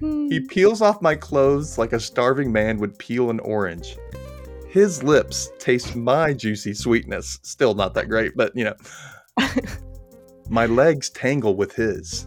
Hmm. 0.00 0.28
He 0.28 0.40
peels 0.40 0.82
off 0.82 1.00
my 1.00 1.14
clothes 1.14 1.78
like 1.78 1.92
a 1.92 2.00
starving 2.00 2.52
man 2.52 2.78
would 2.78 2.98
peel 2.98 3.30
an 3.30 3.40
orange. 3.40 3.96
His 4.68 5.02
lips 5.02 5.50
taste 5.58 5.96
my 5.96 6.32
juicy 6.34 6.74
sweetness. 6.74 7.38
Still 7.42 7.74
not 7.74 7.94
that 7.94 8.08
great, 8.08 8.36
but 8.36 8.52
you 8.54 8.64
know. 8.64 8.74
my 10.50 10.66
legs 10.66 11.08
tangle 11.10 11.56
with 11.56 11.74
his. 11.74 12.26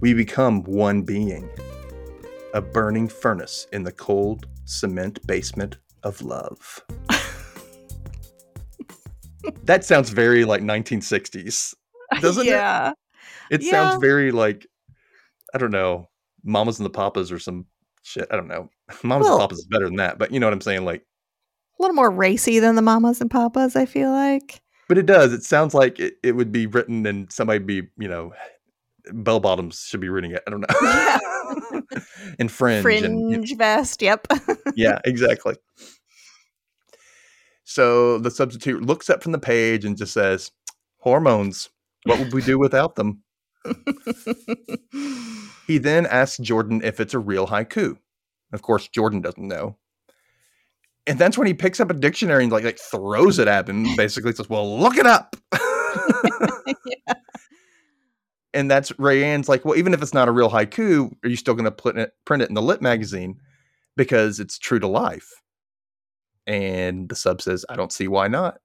We 0.00 0.14
become 0.14 0.62
one 0.64 1.02
being. 1.02 1.48
A 2.54 2.60
burning 2.60 3.08
furnace 3.08 3.66
in 3.72 3.82
the 3.84 3.92
cold 3.92 4.46
cement 4.64 5.24
basement 5.26 5.78
of 6.02 6.20
love. 6.22 6.84
that 9.64 9.84
sounds 9.84 10.10
very 10.10 10.44
like 10.44 10.62
1960s, 10.62 11.74
doesn't 12.20 12.46
it? 12.46 12.50
yeah. 12.50 12.92
It 13.50 13.62
Yeah. 13.62 13.70
sounds 13.70 14.00
very 14.00 14.32
like 14.32 14.66
I 15.54 15.58
don't 15.58 15.70
know, 15.70 16.08
Mamas 16.44 16.78
and 16.78 16.86
the 16.86 16.90
Papas 16.90 17.32
or 17.32 17.38
some 17.38 17.66
shit. 18.02 18.28
I 18.30 18.36
don't 18.36 18.48
know. 18.48 18.70
Mamas 19.02 19.24
Well- 19.24 19.34
and 19.34 19.40
Papas 19.42 19.58
is 19.58 19.66
better 19.66 19.86
than 19.86 19.96
that, 19.96 20.18
but 20.18 20.30
you 20.32 20.38
know 20.40 20.46
what 20.46 20.52
I'm 20.52 20.60
saying. 20.60 20.84
Like, 20.84 21.02
A 21.78 21.82
little 21.82 21.94
more 21.96 22.10
racy 22.10 22.58
than 22.60 22.76
the 22.76 22.82
mamas 22.82 23.20
and 23.20 23.30
papas, 23.30 23.74
I 23.76 23.86
feel 23.86 24.10
like. 24.10 24.60
but 24.88 24.98
it 24.98 25.06
does. 25.06 25.32
It 25.32 25.42
sounds 25.42 25.74
like 25.74 25.98
it, 25.98 26.14
it 26.22 26.32
would 26.32 26.52
be 26.52 26.66
written 26.66 27.06
and 27.06 27.30
somebody 27.32 27.58
be 27.58 27.82
you 27.98 28.08
know, 28.08 28.32
bell 29.12 29.40
bottoms 29.40 29.80
should 29.88 30.00
be 30.00 30.08
reading 30.08 30.30
it. 30.32 30.42
I 30.46 30.50
don't 30.50 30.60
know. 30.60 31.82
and 32.38 32.50
fringe, 32.50 32.82
Fringe 32.82 33.04
and 33.04 33.30
you 33.30 33.38
know, 33.38 33.56
vest, 33.56 34.02
yep. 34.02 34.26
yeah, 34.76 34.98
exactly. 35.04 35.54
So 37.64 38.18
the 38.18 38.30
substitute 38.30 38.82
looks 38.82 39.08
up 39.10 39.22
from 39.22 39.32
the 39.32 39.38
page 39.38 39.84
and 39.84 39.96
just 39.96 40.12
says, 40.12 40.50
"Hormones. 40.98 41.70
What 42.04 42.18
would 42.18 42.32
we 42.34 42.42
do 42.42 42.58
without 42.58 42.94
them?" 42.96 43.22
He 45.66 45.78
then 45.78 46.06
asks 46.06 46.38
Jordan 46.38 46.82
if 46.84 47.00
it's 47.00 47.14
a 47.14 47.18
real 47.18 47.46
haiku. 47.46 47.96
Of 48.52 48.62
course, 48.62 48.88
Jordan 48.88 49.20
doesn't 49.20 49.46
know. 49.46 49.76
And 51.06 51.18
that's 51.18 51.36
when 51.36 51.46
he 51.46 51.54
picks 51.54 51.80
up 51.80 51.90
a 51.90 51.94
dictionary 51.94 52.44
and 52.44 52.52
like, 52.52 52.64
like 52.64 52.78
throws 52.78 53.38
it 53.38 53.48
at 53.48 53.68
him, 53.68 53.86
basically 53.96 54.32
says, 54.32 54.48
Well, 54.48 54.78
look 54.78 54.96
it 54.96 55.06
up. 55.06 55.36
And 58.56 58.70
that's 58.70 58.92
Rayanne's 58.92 59.48
like, 59.48 59.64
Well, 59.64 59.76
even 59.76 59.92
if 59.94 60.00
it's 60.00 60.14
not 60.14 60.28
a 60.28 60.32
real 60.32 60.48
haiku, 60.48 61.10
are 61.24 61.28
you 61.28 61.34
still 61.34 61.54
gonna 61.54 61.72
put 61.72 61.98
it 61.98 62.12
print 62.24 62.40
it 62.40 62.48
in 62.48 62.54
the 62.54 62.62
lit 62.62 62.80
magazine? 62.80 63.40
Because 63.96 64.38
it's 64.38 64.58
true 64.60 64.78
to 64.78 64.86
life. 64.86 65.28
And 66.46 67.08
the 67.08 67.16
sub 67.16 67.42
says, 67.42 67.64
I 67.68 67.74
don't 67.74 67.92
see 67.92 68.06
why 68.06 68.28
not. 68.28 68.58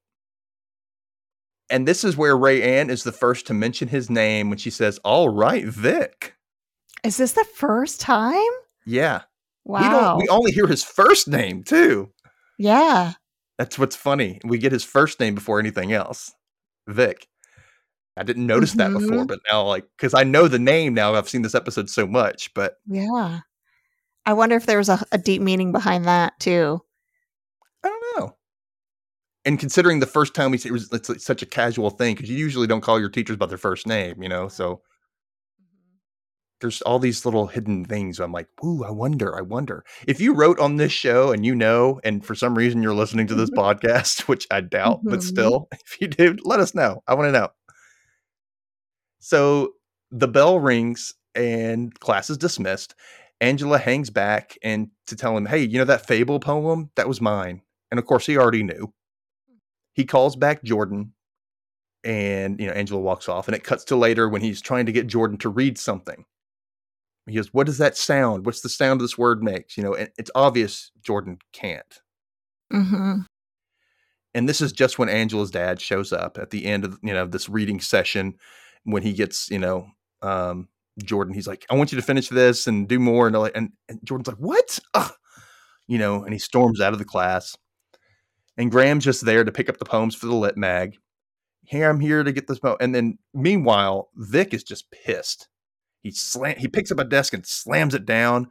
And 1.70 1.88
this 1.88 2.04
is 2.04 2.18
where 2.18 2.36
Rayanne 2.36 2.90
is 2.90 3.04
the 3.04 3.12
first 3.12 3.48
to 3.48 3.54
mention 3.54 3.88
his 3.88 4.10
name 4.10 4.50
when 4.50 4.58
she 4.58 4.70
says, 4.70 4.98
All 5.00 5.30
right, 5.30 5.66
Vic. 5.66 6.36
Is 7.04 7.18
this 7.18 7.34
the 7.34 7.46
first 7.56 8.02
time? 8.02 8.42
Yeah. 8.86 9.22
Wow. 9.66 9.82
We 9.82 9.90
don't 9.90 10.18
we 10.18 10.28
only 10.30 10.52
hear 10.52 10.68
his 10.68 10.84
first 10.84 11.28
name 11.28 11.64
too. 11.64 12.12
yeah. 12.58 13.14
That's 13.58 13.78
what's 13.78 13.96
funny. 13.96 14.40
We 14.46 14.58
get 14.58 14.72
his 14.72 14.86
first 14.86 15.20
name 15.20 15.36
before 15.36 15.60
anything 15.60 15.92
else. 15.92 16.32
Vic. 16.88 17.28
I 18.16 18.24
didn't 18.24 18.48
notice 18.48 18.72
that 18.74 18.90
mm-hmm. 18.90 19.08
before, 19.08 19.26
but 19.26 19.40
now 19.50 19.64
like 19.64 19.86
cuz 19.98 20.14
I 20.14 20.24
know 20.24 20.48
the 20.48 20.60
name 20.60 20.94
now. 20.94 21.14
I've 21.14 21.30
seen 21.30 21.42
this 21.42 21.56
episode 21.56 21.90
so 21.90 22.08
much, 22.08 22.54
but 22.54 22.78
Yeah. 22.88 23.42
I 24.26 24.34
wonder 24.34 24.56
if 24.56 24.66
there 24.66 24.78
was 24.78 24.90
a, 24.90 25.04
a 25.12 25.18
deep 25.18 25.42
meaning 25.42 25.72
behind 25.72 26.06
that 26.06 26.40
too. 26.40 26.82
I 29.40 29.50
don't 29.50 29.52
know. 29.52 29.52
And 29.52 29.60
considering 29.60 30.00
the 30.00 30.06
first 30.06 30.34
time 30.34 30.52
we 30.52 30.58
see 30.58 30.70
it 30.70 30.74
was 30.74 30.92
it's 30.92 31.26
such 31.26 31.42
a 31.42 31.46
casual 31.46 31.90
thing 31.90 32.16
cuz 32.16 32.30
you 32.30 32.38
usually 32.38 32.68
don't 32.68 32.82
call 32.82 33.00
your 33.00 33.10
teachers 33.10 33.38
by 33.38 33.46
their 33.46 33.58
first 33.58 33.88
name, 33.88 34.22
you 34.22 34.30
know. 34.30 34.48
So 34.48 34.82
there's 36.62 36.82
all 36.82 37.00
these 37.00 37.26
little 37.26 37.48
hidden 37.48 37.86
things. 37.86 38.20
I'm 38.20 38.34
like, 38.34 38.48
ooh, 38.64 38.84
I 38.84 38.92
wonder, 38.92 39.38
I 39.38 39.42
wonder. 39.42 39.86
If 40.08 40.20
you 40.20 40.34
wrote 40.34 40.60
on 40.60 40.76
this 40.76 40.92
show 40.92 41.32
and 41.32 41.46
you 41.46 41.56
know, 41.56 42.02
and 42.04 42.26
for 42.26 42.36
some 42.36 42.58
reason 42.58 42.84
you're 42.84 42.94
listening 42.94 43.28
to 43.28 43.36
this 43.36 43.50
podcast, 43.50 44.22
which 44.28 44.46
I 44.52 44.62
doubt, 44.62 45.02
but 45.06 45.20
Mhm. 45.20 45.24
still, 45.24 45.68
if 45.74 46.02
you 46.02 46.08
do, 46.08 46.36
let 46.44 46.60
us 46.60 46.76
know. 46.76 47.02
I 47.08 47.14
want 47.16 47.28
to 47.30 47.40
know. 47.40 47.50
So 49.20 49.74
the 50.12 50.28
bell 50.28 50.60
rings 50.60 51.14
and 51.36 51.98
class 52.00 52.30
is 52.30 52.38
dismissed. 52.38 52.96
Angela 53.42 53.78
hangs 53.78 54.10
back 54.10 54.58
and 54.64 54.90
to 55.08 55.16
tell 55.16 55.38
him, 55.38 55.46
hey, 55.46 55.64
you 55.64 55.78
know 55.78 55.86
that 55.86 56.06
fable 56.08 56.40
poem? 56.40 56.90
That 56.96 57.08
was 57.08 57.22
mine. 57.22 57.62
And 57.92 58.00
of 58.00 58.06
course, 58.06 58.26
he 58.26 58.38
already 58.38 58.64
knew. 58.64 58.94
He 59.94 60.06
calls 60.06 60.36
back 60.36 60.64
Jordan 60.64 61.14
and 62.04 62.60
you 62.60 62.68
know 62.68 62.74
Angela 62.74 63.02
walks 63.02 63.28
off 63.28 63.48
and 63.48 63.56
it 63.56 63.64
cuts 63.64 63.84
to 63.86 63.96
later 63.96 64.30
when 64.30 64.42
he's 64.42 64.62
trying 64.62 64.86
to 64.86 64.92
get 64.92 65.08
Jordan 65.08 65.38
to 65.40 65.50
read 65.50 65.78
something. 65.78 66.26
He 67.28 67.36
goes, 67.36 67.54
"What 67.54 67.66
does 67.68 67.78
that 67.78 67.98
sound? 67.98 68.46
What's 68.46 68.62
the 68.62 68.70
sound 68.70 69.02
this 69.02 69.18
word 69.18 69.44
makes?" 69.44 69.78
You 69.78 69.84
know, 69.84 69.94
and 69.94 70.10
it's 70.18 70.32
obvious 70.36 70.92
Jordan 71.04 71.38
can't. 71.54 72.00
Mm-hmm. 72.74 73.22
And 74.34 74.48
this 74.50 74.62
is 74.62 74.72
just 74.72 75.00
when 75.00 75.10
Angela's 75.10 75.52
dad 75.52 75.82
shows 75.82 76.14
up 76.14 76.38
at 76.38 76.52
the 76.52 76.66
end 76.66 76.86
of 76.86 76.98
you 77.04 77.14
know 77.14 77.26
this 77.26 77.50
reading 77.50 77.80
session 77.80 78.36
when 78.84 79.04
he 79.04 79.14
gets 79.14 79.50
you 79.50 79.60
know 79.60 79.88
um, 80.22 80.70
Jordan. 81.04 81.34
He's 81.34 81.48
like, 81.48 81.66
"I 81.70 81.76
want 81.76 81.92
you 81.92 81.98
to 81.98 82.06
finish 82.06 82.30
this 82.30 82.68
and 82.68 82.88
do 82.88 83.00
more," 83.00 83.28
and 83.28 83.38
like- 83.38 83.56
and, 83.56 83.72
and 83.90 84.00
Jordan's 84.04 84.28
like, 84.28 84.38
"What?" 84.38 84.80
Ugh. 84.94 85.12
You 85.88 85.98
know, 85.98 86.24
and 86.24 86.34
he 86.34 86.40
storms 86.40 86.80
out 86.80 86.94
of 86.94 87.00
the 87.00 87.06
class. 87.06 87.58
And 88.60 88.70
Graham's 88.70 89.06
just 89.06 89.24
there 89.26 89.46
to 89.46 89.54
pick 89.54 89.70
up 89.70 89.78
the 89.78 89.86
poems 89.86 90.16
for 90.16 90.26
the 90.26 90.36
lit 90.36 90.58
mag. 90.58 90.98
Hey, 91.66 91.86
I'm 91.86 92.02
here 92.02 92.24
to 92.24 92.32
get 92.34 92.48
this 92.48 92.60
poem. 92.60 92.76
And 92.82 92.94
then 92.94 93.18
meanwhile, 93.34 94.10
Vic 94.16 94.54
is 94.54 94.66
just 94.66 94.92
pissed. 94.92 95.48
He 96.02 96.12
slam 96.12 96.58
he 96.58 96.68
picks 96.68 96.92
up 96.92 97.00
a 97.00 97.06
desk 97.06 97.34
and 97.34 97.46
slams 97.46 97.94
it 97.94 98.06
down, 98.06 98.48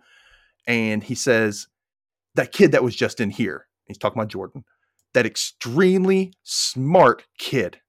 and 0.66 1.04
he 1.04 1.14
says, 1.14 1.66
"That 2.34 2.52
kid 2.52 2.72
that 2.72 2.82
was 2.82 2.96
just 2.96 3.20
in 3.20 3.30
here." 3.30 3.66
He's 3.86 3.98
talking 3.98 4.18
about 4.18 4.30
Jordan. 4.30 4.64
That 5.12 5.26
extremely 5.26 6.32
smart 6.42 7.24
kid. 7.38 7.80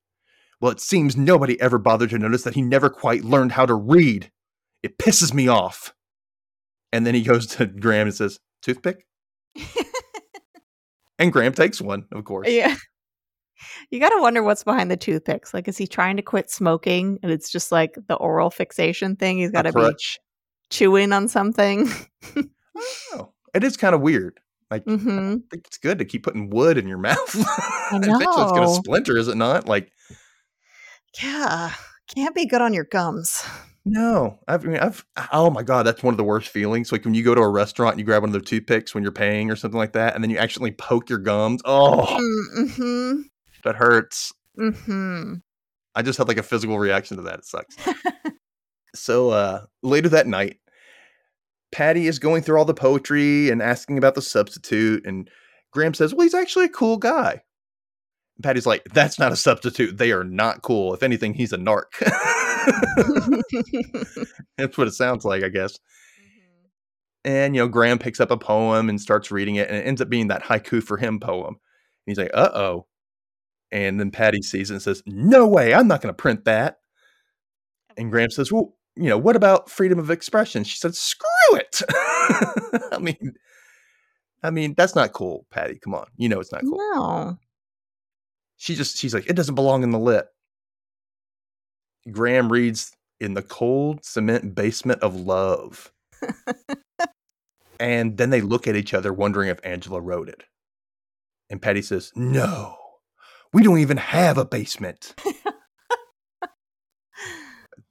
Well, 0.60 0.72
it 0.72 0.82
seems 0.82 1.16
nobody 1.16 1.60
ever 1.62 1.78
bothered 1.78 2.10
to 2.10 2.20
notice 2.20 2.44
that 2.44 2.56
he 2.56 2.62
never 2.62 2.90
quite 2.90 3.24
learned 3.24 3.54
how 3.54 3.66
to 3.66 3.76
read. 3.76 4.30
It 4.84 4.98
pisses 4.98 5.34
me 5.34 5.48
off. 5.48 5.94
And 6.92 7.08
then 7.08 7.16
he 7.16 7.24
goes 7.24 7.48
to 7.48 7.66
Graham 7.66 8.08
and 8.08 8.16
says, 8.16 8.40
"Toothpick." 8.62 9.06
And 11.20 11.32
Graham 11.32 11.54
takes 11.54 11.80
one, 11.82 12.06
of 12.12 12.24
course. 12.26 12.48
Yeah. 12.50 12.76
You 13.92 14.00
got 14.00 14.10
to 14.10 14.22
wonder 14.22 14.42
what's 14.42 14.64
behind 14.64 14.90
the 14.90 14.96
toothpicks. 14.96 15.54
Like, 15.54 15.68
is 15.68 15.78
he 15.78 15.86
trying 15.86 16.16
to 16.16 16.22
quit 16.24 16.50
smoking 16.50 17.20
and 17.22 17.30
it's 17.32 17.52
just 17.52 17.72
like 17.74 17.94
the 18.08 18.16
oral 18.16 18.50
fixation 18.50 19.18
thing? 19.18 19.38
He's 19.40 19.52
got 19.52 19.64
to 19.64 19.74
be 19.74 19.82
crutch. 19.82 20.18
chewing 20.70 21.12
on 21.12 21.28
something. 21.28 21.90
Oh, 23.12 23.34
it 23.54 23.66
is 23.66 23.76
kind 23.76 23.94
of 23.94 24.00
weird. 24.00 24.40
Like, 24.72 24.86
hmm 24.86 25.00
I 25.00 25.42
think 25.52 25.68
it's 25.68 25.78
good 25.78 26.00
to 26.00 26.06
keep 26.06 26.24
putting 26.24 26.50
wood 26.50 26.78
in 26.78 26.88
your 26.88 26.98
mouth. 27.10 27.36
I 27.36 27.98
know. 27.98 28.16
Eventually, 28.16 28.44
it's 28.44 28.52
going 28.54 28.68
to 28.68 28.74
splinter, 28.76 29.18
is 29.18 29.28
it 29.28 29.36
not? 29.36 29.68
Like, 29.68 29.92
Yeah. 31.22 31.74
Can't 32.16 32.34
be 32.34 32.46
good 32.46 32.62
on 32.62 32.74
your 32.74 32.86
gums. 32.86 33.44
No. 33.90 34.40
I've, 34.48 34.66
I 34.66 34.68
mean, 34.68 34.80
I've. 34.80 35.06
Oh 35.32 35.50
my 35.50 35.64
god, 35.64 35.86
that's 35.86 36.04
one 36.04 36.14
of 36.14 36.18
the 36.18 36.24
worst 36.24 36.50
feelings. 36.50 36.92
Like 36.92 37.06
when 37.06 37.14
you 37.14 37.24
go 37.24 37.36
to 37.36 37.42
a 37.42 37.50
restaurant 37.50 37.94
and 37.94 38.00
you 38.00 38.06
grab 38.06 38.22
one 38.22 38.30
of 38.30 38.34
their 38.34 38.42
toothpicks 38.42 38.94
when 38.94 39.04
you're 39.04 39.12
paying 39.12 39.50
or 39.52 39.56
something 39.56 39.78
like 39.78 39.94
that, 39.94 40.16
and 40.16 40.24
then 40.24 40.30
you 40.32 40.38
accidentally 40.38 40.72
poke 40.72 41.10
your 41.10 41.20
gums. 41.20 41.62
Oh, 41.66 42.06
Mm-hmm. 42.58 43.22
that 43.64 43.76
hurts. 43.76 44.32
Mm-hmm. 44.58 45.36
I 45.96 46.02
just 46.02 46.18
had 46.18 46.28
like 46.28 46.38
a 46.38 46.44
physical 46.44 46.78
reaction 46.80 47.18
to 47.18 47.24
that. 47.24 47.40
It 47.40 47.46
sucks. 47.46 47.76
so 48.96 49.30
uh 49.30 49.66
later 49.84 50.10
that 50.10 50.28
night, 50.28 50.58
Patty 51.72 52.08
is 52.08 52.20
going 52.20 52.42
through 52.44 52.58
all 52.58 52.66
the 52.66 52.74
poetry 52.74 53.50
and 53.50 53.62
asking 53.62 53.98
about 53.98 54.16
the 54.16 54.22
substitute, 54.22 55.06
and 55.06 55.30
Graham 55.72 55.94
says, 55.94 56.14
Well, 56.14 56.26
he's 56.26 56.34
actually 56.34 56.66
a 56.66 56.70
cool 56.70 56.98
guy. 56.98 57.42
And 58.38 58.44
Patty's 58.44 58.66
like, 58.66 58.84
That's 58.94 59.20
not 59.20 59.32
a 59.32 59.36
substitute. 59.36 59.98
They 59.98 60.12
are 60.12 60.24
not 60.24 60.62
cool. 60.62 60.94
If 60.94 61.04
anything, 61.04 61.34
he's 61.34 61.54
a 61.54 61.58
narc. 61.58 61.84
That's 64.58 64.78
what 64.78 64.88
it 64.88 64.94
sounds 64.94 65.26
like, 65.26 65.44
I 65.44 65.50
guess. 65.50 65.80
And 67.26 67.56
you 67.56 67.62
know, 67.62 67.68
Graham 67.68 68.00
picks 68.00 68.20
up 68.20 68.32
a 68.32 68.38
poem 68.38 68.90
and 68.90 69.00
starts 69.00 69.32
reading 69.32 69.56
it, 69.56 69.68
and 69.70 69.78
it 69.78 69.86
ends 69.86 70.02
up 70.02 70.10
being 70.10 70.28
that 70.30 70.44
haiku 70.44 70.82
for 70.82 70.98
him 70.98 71.20
poem. 71.20 71.48
And 71.48 71.58
he's 72.06 72.18
like, 72.18 72.32
"Uh 72.34 72.50
oh," 72.54 72.88
and 73.72 74.00
then 74.00 74.12
Patty 74.12 74.42
sees 74.42 74.72
it 74.72 74.76
and 74.76 74.82
says, 74.82 75.04
"No 75.06 75.48
way! 75.48 75.74
I'm 75.74 75.88
not 75.88 76.02
going 76.02 76.14
to 76.14 76.18
print 76.22 76.46
that." 76.46 76.78
And 77.98 78.12
Graham 78.12 78.30
says, 78.32 78.52
"Well, 78.52 78.76
you 78.96 79.10
know, 79.10 79.18
what 79.18 79.36
about 79.36 79.70
freedom 79.70 80.00
of 80.00 80.10
expression?" 80.12 80.64
She 80.64 80.78
said, 80.78 80.96
"Screw 80.96 81.28
it." 81.54 81.82
I 82.94 82.98
mean, 83.00 83.34
I 84.44 84.52
mean, 84.52 84.74
that's 84.78 84.96
not 84.96 85.14
cool, 85.14 85.46
Patty. 85.52 85.80
Come 85.80 85.94
on, 85.96 86.08
you 86.18 86.30
know 86.30 86.40
it's 86.40 86.52
not 86.52 86.62
cool. 86.62 86.78
no. 86.78 87.38
She 88.58 88.76
just, 88.76 88.98
she's 88.98 89.14
like, 89.14 89.30
"It 89.30 89.36
doesn't 89.36 89.56
belong 89.56 89.84
in 89.84 89.92
the 89.92 90.00
lit." 90.00 90.28
Graham 92.12 92.52
reads, 92.52 92.96
"In 93.20 93.34
the 93.34 93.42
cold 93.42 94.04
cement 94.04 94.56
basement 94.56 95.02
of 95.02 95.16
love." 95.16 95.92
And 97.80 98.18
then 98.18 98.30
they 98.30 98.42
look 98.42 98.68
at 98.68 98.76
each 98.76 98.94
other, 98.94 99.14
wondering 99.14 99.50
if 99.50 99.60
Angela 99.64 100.02
wrote 100.02 100.28
it. 100.28 100.44
And 101.50 101.62
Patty 101.62 101.82
says, 101.82 102.12
No, 102.16 102.76
we 103.54 103.64
don't 103.64 103.80
even 103.80 103.98
have 103.98 104.38
a 104.38 104.46
basement. 104.46 105.16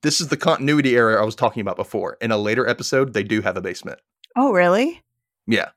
this 0.03 0.21
is 0.21 0.29
the 0.29 0.37
continuity 0.37 0.95
error 0.95 1.21
I 1.21 1.25
was 1.25 1.35
talking 1.35 1.63
about 1.63 1.77
before. 1.77 2.19
In 2.21 2.31
a 2.31 2.37
later 2.37 2.69
episode, 2.69 3.15
they 3.15 3.23
do 3.23 3.41
have 3.41 3.57
a 3.57 3.63
basement. 3.63 3.99
Oh, 4.37 4.53
really? 4.53 5.03
Yeah. 5.47 5.71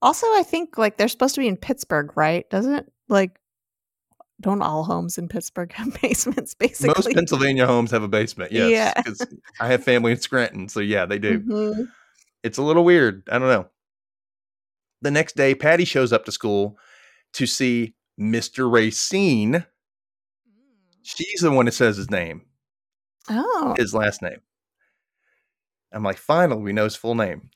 Also, 0.00 0.26
I 0.28 0.44
think 0.46 0.78
like 0.78 0.96
they're 0.96 1.08
supposed 1.08 1.34
to 1.34 1.40
be 1.40 1.48
in 1.48 1.56
Pittsburgh, 1.56 2.16
right? 2.16 2.48
Doesn't 2.50 2.72
it? 2.72 2.86
Like, 3.08 3.39
don't 4.40 4.62
all 4.62 4.84
homes 4.84 5.18
in 5.18 5.28
Pittsburgh 5.28 5.72
have 5.74 6.00
basements? 6.00 6.54
Basically, 6.54 6.94
Most 6.96 7.14
Pennsylvania 7.14 7.66
homes 7.66 7.90
have 7.90 8.02
a 8.02 8.08
basement. 8.08 8.52
Yes. 8.52 8.70
Yeah. 8.70 9.02
'cause 9.02 9.22
I 9.60 9.68
have 9.68 9.84
family 9.84 10.12
in 10.12 10.20
Scranton. 10.20 10.68
So, 10.68 10.80
yeah, 10.80 11.06
they 11.06 11.18
do. 11.18 11.40
Mhm. 11.40 11.88
It's 12.42 12.58
a 12.58 12.62
little 12.62 12.84
weird. 12.84 13.28
I 13.30 13.38
don't 13.38 13.48
know. 13.48 13.66
The 15.02 15.10
next 15.10 15.36
day, 15.36 15.54
Patty 15.54 15.84
shows 15.84 16.12
up 16.12 16.24
to 16.26 16.32
school 16.32 16.78
to 17.34 17.46
see 17.46 17.94
Mr. 18.18 18.70
Racine. 18.70 19.64
She's 21.02 21.40
the 21.40 21.50
one 21.50 21.66
that 21.66 21.72
says 21.72 21.96
his 21.96 22.10
name. 22.10 22.42
Oh, 23.28 23.74
his 23.78 23.94
last 23.94 24.22
name. 24.22 24.40
I'm 25.92 26.02
like, 26.02 26.18
finally, 26.18 26.62
we 26.62 26.72
know 26.72 26.84
his 26.84 26.96
full 26.96 27.14
name. 27.14 27.50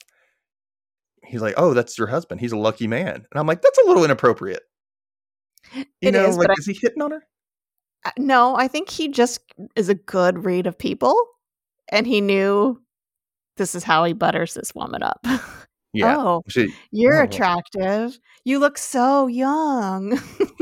He's 1.23 1.41
like, 1.43 1.55
oh, 1.57 1.73
that's 1.75 1.97
your 1.97 2.09
husband. 2.09 2.41
He's 2.41 2.53
a 2.53 2.57
lucky 2.57 2.87
man. 2.87 3.15
And 3.15 3.27
I'm 3.35 3.47
like, 3.47 3.63
that's 3.63 3.79
a 3.79 3.85
little 3.87 4.05
inappropriate. 4.05 4.63
You 5.73 5.85
It 6.03 6.13
know, 6.13 6.27
is, 6.27 6.37
like, 6.37 6.51
I- 6.51 6.55
is 6.59 6.67
he 6.67 6.75
hitting 6.75 7.03
on 7.03 7.11
her? 7.13 7.25
Uh, 8.05 8.11
no, 8.19 8.55
I 8.57 8.69
think 8.69 8.91
he 8.91 9.09
just 9.09 9.41
is 9.77 9.89
a 9.89 9.95
good 9.95 10.45
read 10.45 10.67
of 10.67 10.79
people, 10.79 11.17
and 11.91 12.07
he 12.07 12.21
knew 12.21 12.81
this 13.57 13.75
is 13.75 13.83
how 13.85 14.05
he 14.05 14.13
butters 14.13 14.55
this 14.55 14.75
woman 14.75 15.03
up. 15.03 15.25
Yeah. 15.97 16.17
Oh, 16.19 16.43
She- 16.49 16.75
you're 16.91 17.21
Oh. 17.21 17.25
attractive. 17.25 18.19
You 18.45 18.59
look 18.59 18.79
so 18.79 19.29
young. 19.29 20.19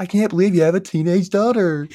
I 0.00 0.06
can't 0.06 0.30
believe 0.30 0.54
you 0.56 0.62
have 0.62 0.74
a 0.74 0.80
teenage 0.80 1.30
daughter. 1.30 1.88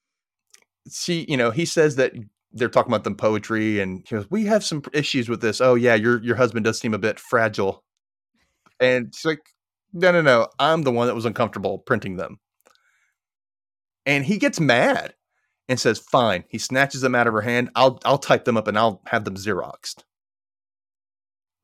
she, 0.90 1.24
you 1.28 1.36
know, 1.38 1.50
he 1.50 1.64
says 1.64 1.96
that 1.96 2.12
they're 2.52 2.68
talking 2.68 2.92
about 2.92 3.04
the 3.04 3.14
poetry, 3.14 3.80
and 3.80 4.04
he 4.08 4.14
goes, 4.16 4.26
"We 4.30 4.44
have 4.44 4.64
some 4.64 4.82
issues 4.92 5.28
with 5.28 5.40
this." 5.40 5.60
Oh 5.60 5.74
yeah, 5.74 5.94
your 5.94 6.22
your 6.22 6.36
husband 6.36 6.64
does 6.64 6.78
seem 6.78 6.94
a 6.94 6.98
bit 6.98 7.18
fragile. 7.18 7.82
And 8.80 9.14
she's 9.14 9.24
like, 9.24 9.50
"No, 9.92 10.12
no, 10.12 10.22
no. 10.22 10.48
I'm 10.58 10.82
the 10.82 10.92
one 10.92 11.06
that 11.06 11.14
was 11.14 11.24
uncomfortable 11.24 11.78
printing 11.78 12.16
them." 12.16 12.38
And 14.04 14.24
he 14.24 14.38
gets 14.38 14.60
mad 14.60 15.14
and 15.68 15.80
says, 15.80 15.98
"Fine." 15.98 16.44
He 16.48 16.58
snatches 16.58 17.00
them 17.00 17.14
out 17.14 17.26
of 17.26 17.32
her 17.34 17.40
hand. 17.40 17.70
I'll 17.74 17.98
I'll 18.04 18.18
type 18.18 18.44
them 18.44 18.56
up 18.56 18.68
and 18.68 18.78
I'll 18.78 19.02
have 19.06 19.24
them 19.24 19.36
xeroxed. 19.36 20.04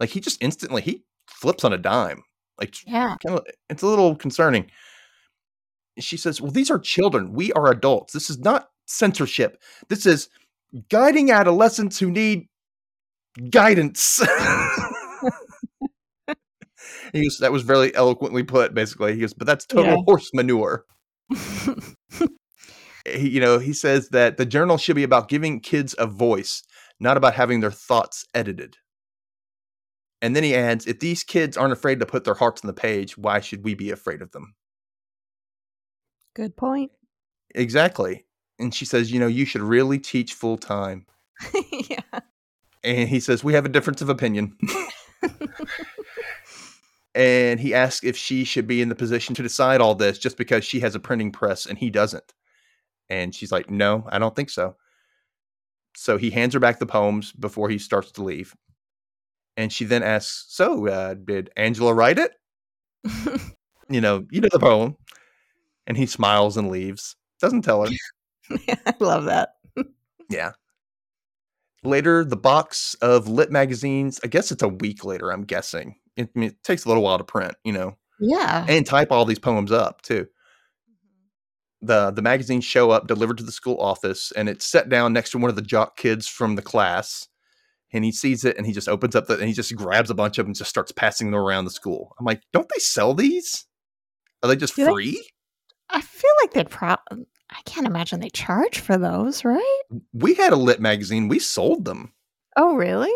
Like 0.00 0.10
he 0.10 0.20
just 0.20 0.42
instantly 0.42 0.82
he 0.82 1.04
flips 1.28 1.64
on 1.64 1.72
a 1.72 1.78
dime. 1.78 2.22
Like 2.58 2.74
yeah. 2.86 3.16
kind 3.24 3.38
of 3.38 3.46
it's 3.70 3.82
a 3.82 3.86
little 3.86 4.16
concerning. 4.16 4.70
She 5.98 6.16
says, 6.16 6.40
"Well, 6.40 6.50
these 6.50 6.70
are 6.70 6.78
children. 6.78 7.32
We 7.32 7.52
are 7.52 7.70
adults. 7.70 8.12
This 8.12 8.30
is 8.30 8.38
not 8.38 8.70
censorship. 8.86 9.62
This 9.88 10.06
is 10.06 10.28
guiding 10.90 11.30
adolescents 11.30 11.98
who 11.98 12.10
need 12.10 12.48
guidance." 13.50 14.20
he 17.12 17.22
goes, 17.24 17.38
"That 17.38 17.52
was 17.52 17.62
very 17.62 17.94
eloquently 17.94 18.42
put." 18.42 18.74
Basically, 18.74 19.14
he 19.14 19.20
goes, 19.20 19.34
"But 19.34 19.46
that's 19.46 19.66
total 19.66 19.92
Yeah. 19.92 20.02
horse 20.04 20.30
manure." 20.34 20.84
He, 23.04 23.30
you 23.30 23.40
know, 23.40 23.58
he 23.58 23.72
says 23.72 24.10
that 24.10 24.36
the 24.36 24.46
journal 24.46 24.78
should 24.78 24.96
be 24.96 25.02
about 25.02 25.28
giving 25.28 25.58
kids 25.60 25.92
a 25.98 26.06
voice, 26.06 26.62
not 27.00 27.16
about 27.16 27.34
having 27.34 27.58
their 27.60 27.70
thoughts 27.72 28.24
edited. 28.32 28.76
And 30.20 30.36
then 30.36 30.44
he 30.44 30.54
adds, 30.54 30.86
if 30.86 31.00
these 31.00 31.24
kids 31.24 31.56
aren't 31.56 31.72
afraid 31.72 31.98
to 31.98 32.06
put 32.06 32.22
their 32.22 32.34
hearts 32.34 32.62
on 32.62 32.68
the 32.68 32.72
page, 32.72 33.18
why 33.18 33.40
should 33.40 33.64
we 33.64 33.74
be 33.74 33.90
afraid 33.90 34.22
of 34.22 34.30
them? 34.30 34.54
Good 36.34 36.56
point. 36.56 36.92
Exactly. 37.56 38.24
And 38.60 38.72
she 38.72 38.84
says, 38.84 39.10
you 39.10 39.18
know, 39.18 39.26
you 39.26 39.44
should 39.44 39.62
really 39.62 39.98
teach 39.98 40.34
full 40.34 40.56
time. 40.56 41.06
yeah. 41.90 42.20
And 42.84 43.08
he 43.08 43.18
says, 43.18 43.42
we 43.42 43.54
have 43.54 43.64
a 43.64 43.68
difference 43.68 44.00
of 44.00 44.08
opinion. 44.08 44.56
and 47.14 47.60
he 47.60 47.74
asks 47.74 48.04
if 48.04 48.16
she 48.16 48.44
should 48.44 48.66
be 48.66 48.80
in 48.82 48.88
the 48.88 48.94
position 48.94 49.34
to 49.34 49.42
decide 49.42 49.80
all 49.80 49.94
this 49.94 50.18
just 50.18 50.36
because 50.36 50.64
she 50.64 50.80
has 50.80 50.94
a 50.94 51.00
printing 51.00 51.32
press 51.32 51.66
and 51.66 51.78
he 51.78 51.90
doesn't. 51.90 52.32
And 53.10 53.34
she's 53.34 53.52
like, 53.52 53.70
no, 53.70 54.06
I 54.10 54.18
don't 54.18 54.34
think 54.34 54.50
so. 54.50 54.76
So 55.94 56.16
he 56.16 56.30
hands 56.30 56.54
her 56.54 56.60
back 56.60 56.78
the 56.78 56.86
poems 56.86 57.32
before 57.32 57.68
he 57.68 57.78
starts 57.78 58.12
to 58.12 58.22
leave. 58.22 58.54
And 59.56 59.72
she 59.72 59.84
then 59.84 60.02
asks, 60.02 60.46
so 60.48 60.86
uh, 60.88 61.14
did 61.14 61.50
Angela 61.56 61.94
write 61.94 62.18
it? 62.18 62.32
You 63.88 64.00
know, 64.00 64.24
you 64.30 64.40
know 64.40 64.48
the 64.50 64.58
poem. 64.58 64.96
And 65.86 65.96
he 65.96 66.06
smiles 66.06 66.56
and 66.56 66.70
leaves. 66.70 67.16
Doesn't 67.40 67.62
tell 67.62 67.84
her. 67.84 67.90
I 68.68 68.94
love 69.00 69.24
that. 69.24 69.50
Yeah. 70.30 70.52
Later, 71.84 72.24
the 72.24 72.36
box 72.36 72.94
of 73.02 73.28
lit 73.28 73.50
magazines, 73.50 74.18
I 74.24 74.28
guess 74.28 74.50
it's 74.50 74.62
a 74.62 74.68
week 74.68 75.04
later, 75.04 75.30
I'm 75.30 75.44
guessing. 75.44 75.96
It, 76.16 76.30
I 76.34 76.38
mean, 76.38 76.50
it 76.50 76.62
takes 76.62 76.84
a 76.84 76.88
little 76.88 77.02
while 77.02 77.18
to 77.18 77.24
print, 77.24 77.54
you 77.64 77.72
know, 77.72 77.96
Yeah. 78.20 78.66
and 78.68 78.84
type 78.86 79.10
all 79.10 79.24
these 79.24 79.38
poems 79.38 79.72
up 79.72 80.02
too. 80.02 80.24
Mm-hmm. 80.90 81.86
The 81.86 82.10
the 82.12 82.22
magazines 82.22 82.64
show 82.64 82.90
up 82.90 83.06
delivered 83.06 83.38
to 83.38 83.44
the 83.44 83.52
school 83.52 83.78
office 83.80 84.32
and 84.36 84.48
it's 84.48 84.66
set 84.66 84.88
down 84.88 85.12
next 85.12 85.30
to 85.30 85.38
one 85.38 85.50
of 85.50 85.56
the 85.56 85.62
jock 85.62 85.96
kids 85.96 86.28
from 86.28 86.56
the 86.56 86.62
class. 86.62 87.28
And 87.94 88.04
he 88.04 88.12
sees 88.12 88.44
it 88.46 88.56
and 88.56 88.64
he 88.66 88.72
just 88.72 88.88
opens 88.88 89.14
up 89.14 89.26
the 89.26 89.34
and 89.38 89.46
he 89.48 89.52
just 89.52 89.74
grabs 89.76 90.08
a 90.10 90.14
bunch 90.14 90.38
of 90.38 90.44
them 90.44 90.50
and 90.50 90.56
just 90.56 90.70
starts 90.70 90.92
passing 90.92 91.30
them 91.30 91.38
around 91.40 91.66
the 91.66 91.70
school. 91.70 92.14
I'm 92.18 92.24
like, 92.24 92.40
don't 92.52 92.68
they 92.74 92.78
sell 92.80 93.12
these? 93.14 93.66
Are 94.42 94.48
they 94.48 94.56
just 94.56 94.74
Do 94.76 94.84
they? 94.84 94.90
free? 94.92 95.28
I 95.90 96.00
feel 96.00 96.30
like 96.40 96.52
they'd 96.52 96.70
pro. 96.70 96.96
Um, 97.10 97.26
I 97.50 97.60
can't 97.66 97.86
imagine 97.86 98.20
they 98.20 98.30
charge 98.30 98.78
for 98.78 98.96
those, 98.96 99.44
right? 99.44 99.80
We 100.14 100.32
had 100.32 100.54
a 100.54 100.56
lit 100.56 100.80
magazine. 100.80 101.28
We 101.28 101.38
sold 101.38 101.84
them. 101.84 102.14
Oh, 102.56 102.76
really? 102.76 103.12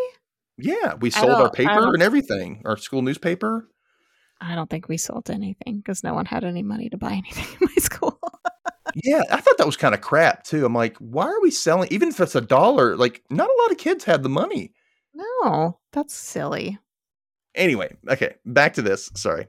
Yeah, 0.58 0.94
we 0.94 1.10
sold 1.10 1.30
our 1.32 1.50
paper 1.50 1.92
and 1.94 2.02
everything, 2.02 2.62
our 2.64 2.76
school 2.76 3.02
newspaper. 3.02 3.68
I 4.40 4.54
don't 4.54 4.68
think 4.68 4.88
we 4.88 4.96
sold 4.96 5.30
anything 5.30 5.78
because 5.78 6.04
no 6.04 6.14
one 6.14 6.26
had 6.26 6.44
any 6.44 6.62
money 6.62 6.88
to 6.90 6.96
buy 6.96 7.12
anything 7.26 7.46
in 7.60 7.68
my 7.74 7.80
school. 7.80 8.18
Yeah, 8.94 9.22
I 9.30 9.40
thought 9.40 9.58
that 9.58 9.66
was 9.66 9.76
kind 9.76 9.94
of 9.94 10.00
crap 10.00 10.44
too. 10.44 10.64
I'm 10.64 10.74
like, 10.74 10.96
why 10.98 11.26
are 11.26 11.40
we 11.40 11.50
selling? 11.50 11.88
Even 11.90 12.08
if 12.08 12.20
it's 12.20 12.34
a 12.34 12.40
dollar, 12.40 12.96
like 12.96 13.22
not 13.30 13.50
a 13.50 13.62
lot 13.62 13.70
of 13.70 13.78
kids 13.78 14.04
had 14.04 14.22
the 14.22 14.28
money. 14.28 14.72
no, 15.14 15.78
that's 15.92 16.14
silly. 16.14 16.78
Anyway, 17.54 17.96
okay, 18.08 18.34
back 18.44 18.74
to 18.74 18.82
this. 18.82 19.10
Sorry. 19.14 19.48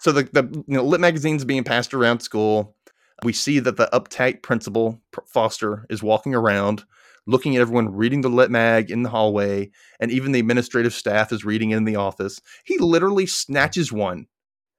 So 0.00 0.12
the, 0.12 0.22
the 0.24 0.64
you 0.66 0.76
know, 0.76 0.84
lit 0.84 1.00
magazine's 1.00 1.44
being 1.44 1.64
passed 1.64 1.92
around 1.92 2.20
school. 2.20 2.76
We 3.24 3.32
see 3.32 3.58
that 3.58 3.76
the 3.76 3.88
uptight 3.92 4.42
principal, 4.42 5.00
Foster, 5.26 5.86
is 5.90 6.02
walking 6.02 6.34
around 6.34 6.84
looking 7.28 7.54
at 7.54 7.60
everyone 7.60 7.94
reading 7.94 8.22
the 8.22 8.30
lit 8.30 8.50
mag 8.50 8.90
in 8.90 9.02
the 9.02 9.10
hallway, 9.10 9.70
and 10.00 10.10
even 10.10 10.32
the 10.32 10.40
administrative 10.40 10.94
staff 10.94 11.30
is 11.30 11.44
reading 11.44 11.70
in 11.70 11.84
the 11.84 11.94
office. 11.94 12.40
He 12.64 12.78
literally 12.78 13.26
snatches 13.26 13.92
one 13.92 14.26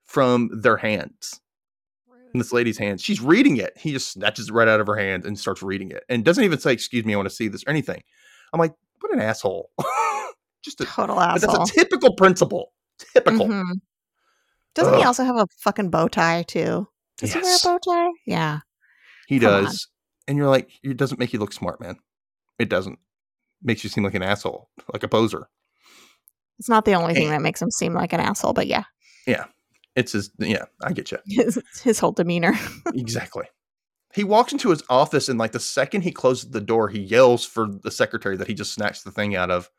from 0.03 0.49
their 0.51 0.77
hands. 0.77 1.39
In 2.33 2.39
this 2.39 2.53
lady's 2.53 2.77
hands. 2.77 3.01
She's 3.01 3.21
reading 3.21 3.57
it. 3.57 3.75
He 3.75 3.91
just 3.91 4.11
snatches 4.11 4.49
it 4.49 4.53
right 4.53 4.67
out 4.67 4.79
of 4.79 4.85
her 4.85 4.95
hand 4.95 5.25
and 5.25 5.39
starts 5.39 5.63
reading 5.63 5.89
it. 5.89 6.03
And 6.09 6.23
doesn't 6.23 6.43
even 6.43 6.59
say, 6.59 6.73
excuse 6.73 7.03
me, 7.03 7.13
I 7.13 7.17
want 7.17 7.27
to 7.27 7.33
see 7.33 7.47
this 7.47 7.63
or 7.63 7.71
anything. 7.71 8.03
I'm 8.53 8.59
like, 8.59 8.73
what 8.99 9.11
an 9.13 9.19
asshole. 9.19 9.71
just 10.63 10.79
a 10.81 10.85
total 10.85 11.19
asshole. 11.19 11.57
That's 11.57 11.71
a 11.71 11.73
typical 11.73 12.13
principal. 12.13 12.71
Typical. 13.13 13.47
Mm-hmm. 13.47 13.71
Doesn't 14.75 14.93
Ugh. 14.93 14.99
he 14.99 15.05
also 15.05 15.23
have 15.23 15.37
a 15.37 15.47
fucking 15.57 15.89
bow 15.89 16.07
tie 16.07 16.43
too? 16.43 16.87
Does 17.17 17.33
yes. 17.33 17.33
he 17.33 17.41
wear 17.41 17.55
a 17.55 17.59
bow 17.63 17.79
tie? 17.79 18.11
Yeah. 18.27 18.59
He 19.27 19.39
Come 19.39 19.63
does. 19.63 19.67
On. 19.67 20.29
And 20.29 20.37
you're 20.37 20.49
like, 20.49 20.69
it 20.83 20.97
doesn't 20.97 21.19
make 21.19 21.33
you 21.33 21.39
look 21.39 21.53
smart, 21.53 21.81
man. 21.81 21.97
It 22.59 22.69
doesn't. 22.69 22.99
Makes 23.63 23.83
you 23.83 23.89
seem 23.89 24.03
like 24.03 24.13
an 24.13 24.23
asshole, 24.23 24.69
like 24.93 25.03
a 25.03 25.07
poser. 25.07 25.47
It's 26.59 26.69
not 26.69 26.85
the 26.85 26.93
only 26.93 27.13
thing 27.13 27.27
eh. 27.27 27.31
that 27.31 27.41
makes 27.41 27.61
him 27.61 27.71
seem 27.71 27.93
like 27.93 28.13
an 28.13 28.19
asshole, 28.19 28.53
but 28.53 28.67
yeah. 28.67 28.83
Yeah. 29.25 29.45
It's 29.95 30.11
his 30.11 30.29
yeah, 30.37 30.65
I 30.83 30.93
get 30.93 31.11
you. 31.11 31.17
His, 31.25 31.61
his 31.83 31.99
whole 31.99 32.11
demeanor. 32.11 32.53
exactly. 32.93 33.45
He 34.13 34.23
walks 34.23 34.53
into 34.53 34.69
his 34.69 34.83
office 34.89 35.29
and 35.29 35.37
like 35.39 35.51
the 35.51 35.59
second 35.59 36.01
he 36.01 36.11
closes 36.11 36.51
the 36.51 36.61
door, 36.61 36.89
he 36.89 36.99
yells 36.99 37.45
for 37.45 37.67
the 37.67 37.91
secretary 37.91 38.37
that 38.37 38.47
he 38.47 38.53
just 38.53 38.73
snatched 38.73 39.03
the 39.03 39.11
thing 39.11 39.35
out 39.35 39.51
of. 39.51 39.69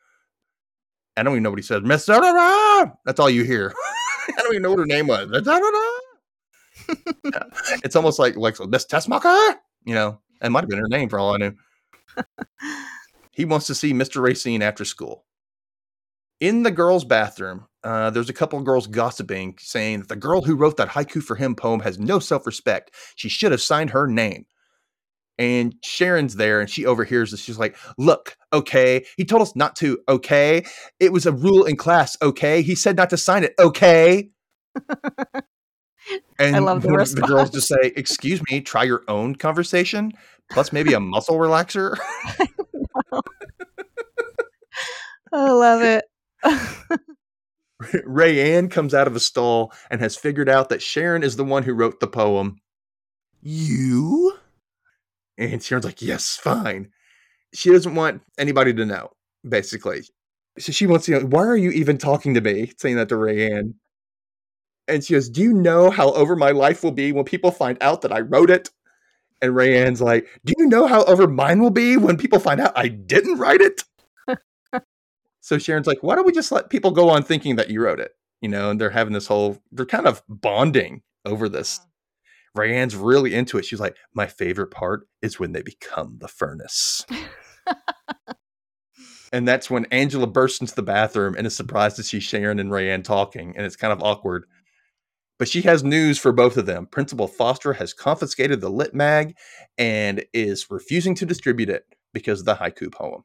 I 1.16 1.22
don't 1.22 1.32
even 1.34 1.42
know 1.42 1.50
what 1.50 1.58
he 1.58 1.64
said. 1.64 1.84
Miss 1.84 2.06
That's 2.06 3.20
all 3.20 3.30
you 3.30 3.44
hear. 3.44 3.72
I 4.28 4.42
don't 4.42 4.52
even 4.52 4.62
know 4.62 4.70
what 4.70 4.78
her 4.80 4.86
name 4.86 5.06
was. 5.06 5.30
yeah. 7.24 7.42
It's 7.82 7.96
almost 7.96 8.18
like 8.18 8.36
like 8.36 8.58
Miss 8.68 8.86
Teschmacher. 8.86 9.54
You 9.84 9.94
know, 9.94 10.20
it 10.42 10.50
might 10.50 10.60
have 10.60 10.68
been 10.68 10.78
her 10.78 10.88
name 10.88 11.08
for 11.08 11.18
all 11.18 11.34
I 11.34 11.38
knew 11.38 11.54
he 13.32 13.44
wants 13.44 13.66
to 13.66 13.74
see 13.74 13.92
Mr. 13.92 14.22
Racine 14.22 14.62
after 14.62 14.84
school. 14.84 15.24
In 16.40 16.62
the 16.62 16.70
girls' 16.70 17.04
bathroom, 17.04 17.66
uh, 17.84 18.10
there's 18.10 18.30
a 18.30 18.34
couple 18.34 18.58
of 18.58 18.64
girls 18.64 18.86
gossiping, 18.86 19.56
saying 19.58 20.00
that 20.00 20.08
the 20.08 20.16
girl 20.16 20.42
who 20.42 20.56
wrote 20.56 20.76
that 20.78 20.88
haiku 20.88 21.22
for 21.22 21.36
him 21.36 21.54
poem 21.54 21.80
has 21.80 21.98
no 21.98 22.18
self 22.18 22.46
respect. 22.46 22.92
She 23.14 23.28
should 23.28 23.52
have 23.52 23.60
signed 23.60 23.90
her 23.90 24.06
name. 24.06 24.46
And 25.38 25.74
Sharon's 25.82 26.36
there 26.36 26.60
and 26.60 26.68
she 26.68 26.84
overhears 26.84 27.30
this. 27.30 27.40
She's 27.40 27.58
like, 27.58 27.76
Look, 27.96 28.36
okay. 28.52 29.06
He 29.16 29.24
told 29.24 29.42
us 29.42 29.56
not 29.56 29.76
to, 29.76 29.98
okay. 30.08 30.64
It 30.98 31.12
was 31.12 31.24
a 31.26 31.32
rule 31.32 31.64
in 31.64 31.76
class, 31.76 32.16
okay. 32.20 32.62
He 32.62 32.74
said 32.74 32.96
not 32.96 33.10
to 33.10 33.16
sign 33.16 33.44
it, 33.44 33.54
okay. 33.58 34.30
And 36.38 36.56
I 36.56 36.58
love 36.58 36.82
the, 36.82 36.88
the 36.88 37.26
girls 37.26 37.50
just 37.50 37.68
say, 37.68 37.92
"Excuse 37.96 38.40
me, 38.50 38.62
try 38.62 38.84
your 38.84 39.02
own 39.08 39.36
conversation." 39.36 40.12
Plus, 40.50 40.72
maybe 40.72 40.94
a 40.94 41.00
muscle 41.00 41.36
relaxer. 41.36 41.96
I 45.32 45.50
love 45.50 45.82
it. 45.82 46.04
Ray 48.04 48.34
Rayanne 48.34 48.70
comes 48.70 48.92
out 48.92 49.06
of 49.06 49.16
a 49.16 49.20
stall 49.20 49.72
and 49.90 50.00
has 50.00 50.16
figured 50.16 50.48
out 50.48 50.68
that 50.68 50.82
Sharon 50.82 51.22
is 51.22 51.36
the 51.36 51.44
one 51.44 51.62
who 51.62 51.72
wrote 51.72 52.00
the 52.00 52.06
poem. 52.06 52.58
You? 53.40 54.34
And 55.38 55.62
Sharon's 55.62 55.86
like, 55.86 56.02
yes, 56.02 56.36
fine. 56.36 56.90
She 57.54 57.70
doesn't 57.70 57.94
want 57.94 58.22
anybody 58.38 58.74
to 58.74 58.84
know, 58.84 59.10
basically. 59.48 60.02
So 60.58 60.72
she 60.72 60.86
wants 60.86 61.06
to 61.06 61.12
know, 61.12 61.20
why 61.20 61.46
are 61.46 61.56
you 61.56 61.70
even 61.70 61.96
talking 61.96 62.34
to 62.34 62.40
me? 62.40 62.72
Saying 62.78 62.96
that 62.96 63.08
to 63.08 63.16
Ray 63.16 63.48
Rayanne. 63.48 63.74
And 64.88 65.04
she 65.04 65.14
goes, 65.14 65.28
Do 65.28 65.40
you 65.40 65.52
know 65.52 65.88
how 65.88 66.10
over 66.12 66.34
my 66.34 66.50
life 66.50 66.82
will 66.82 66.90
be 66.90 67.12
when 67.12 67.24
people 67.24 67.52
find 67.52 67.78
out 67.80 68.02
that 68.02 68.12
I 68.12 68.20
wrote 68.20 68.50
it? 68.50 68.70
And 69.42 69.54
Rayanne's 69.54 70.00
like, 70.00 70.28
Do 70.44 70.52
you 70.58 70.66
know 70.66 70.86
how 70.86 71.04
over 71.04 71.26
mine 71.26 71.60
will 71.60 71.70
be 71.70 71.96
when 71.96 72.16
people 72.16 72.38
find 72.38 72.60
out 72.60 72.72
I 72.76 72.88
didn't 72.88 73.38
write 73.38 73.60
it? 73.60 73.84
so 75.40 75.58
Sharon's 75.58 75.86
like, 75.86 76.02
Why 76.02 76.14
don't 76.14 76.26
we 76.26 76.32
just 76.32 76.52
let 76.52 76.70
people 76.70 76.90
go 76.90 77.08
on 77.08 77.22
thinking 77.22 77.56
that 77.56 77.70
you 77.70 77.82
wrote 77.82 78.00
it? 78.00 78.12
You 78.40 78.48
know, 78.48 78.70
and 78.70 78.80
they're 78.80 78.90
having 78.90 79.12
this 79.12 79.26
whole, 79.26 79.58
they're 79.72 79.86
kind 79.86 80.06
of 80.06 80.22
bonding 80.28 81.02
over 81.24 81.48
this. 81.48 81.80
Rayanne's 82.56 82.96
really 82.96 83.34
into 83.34 83.58
it. 83.58 83.64
She's 83.64 83.80
like, 83.80 83.96
My 84.14 84.26
favorite 84.26 84.70
part 84.70 85.06
is 85.22 85.38
when 85.38 85.52
they 85.52 85.62
become 85.62 86.18
the 86.20 86.28
furnace. 86.28 87.04
and 89.32 89.46
that's 89.46 89.70
when 89.70 89.86
Angela 89.86 90.26
bursts 90.26 90.60
into 90.60 90.74
the 90.74 90.82
bathroom 90.82 91.34
and 91.36 91.46
is 91.46 91.56
surprised 91.56 91.96
to 91.96 92.02
see 92.02 92.20
Sharon 92.20 92.58
and 92.58 92.70
Rayanne 92.70 93.04
talking. 93.04 93.54
And 93.56 93.64
it's 93.64 93.76
kind 93.76 93.92
of 93.92 94.02
awkward. 94.02 94.44
But 95.40 95.48
she 95.48 95.62
has 95.62 95.82
news 95.82 96.18
for 96.18 96.32
both 96.32 96.58
of 96.58 96.66
them. 96.66 96.84
Principal 96.84 97.26
Foster 97.26 97.72
has 97.72 97.94
confiscated 97.94 98.60
the 98.60 98.68
Lit 98.68 98.94
Mag 98.94 99.34
and 99.78 100.22
is 100.34 100.70
refusing 100.70 101.14
to 101.14 101.24
distribute 101.24 101.70
it 101.70 101.86
because 102.12 102.40
of 102.40 102.44
the 102.44 102.56
haiku 102.56 102.92
poem. 102.92 103.24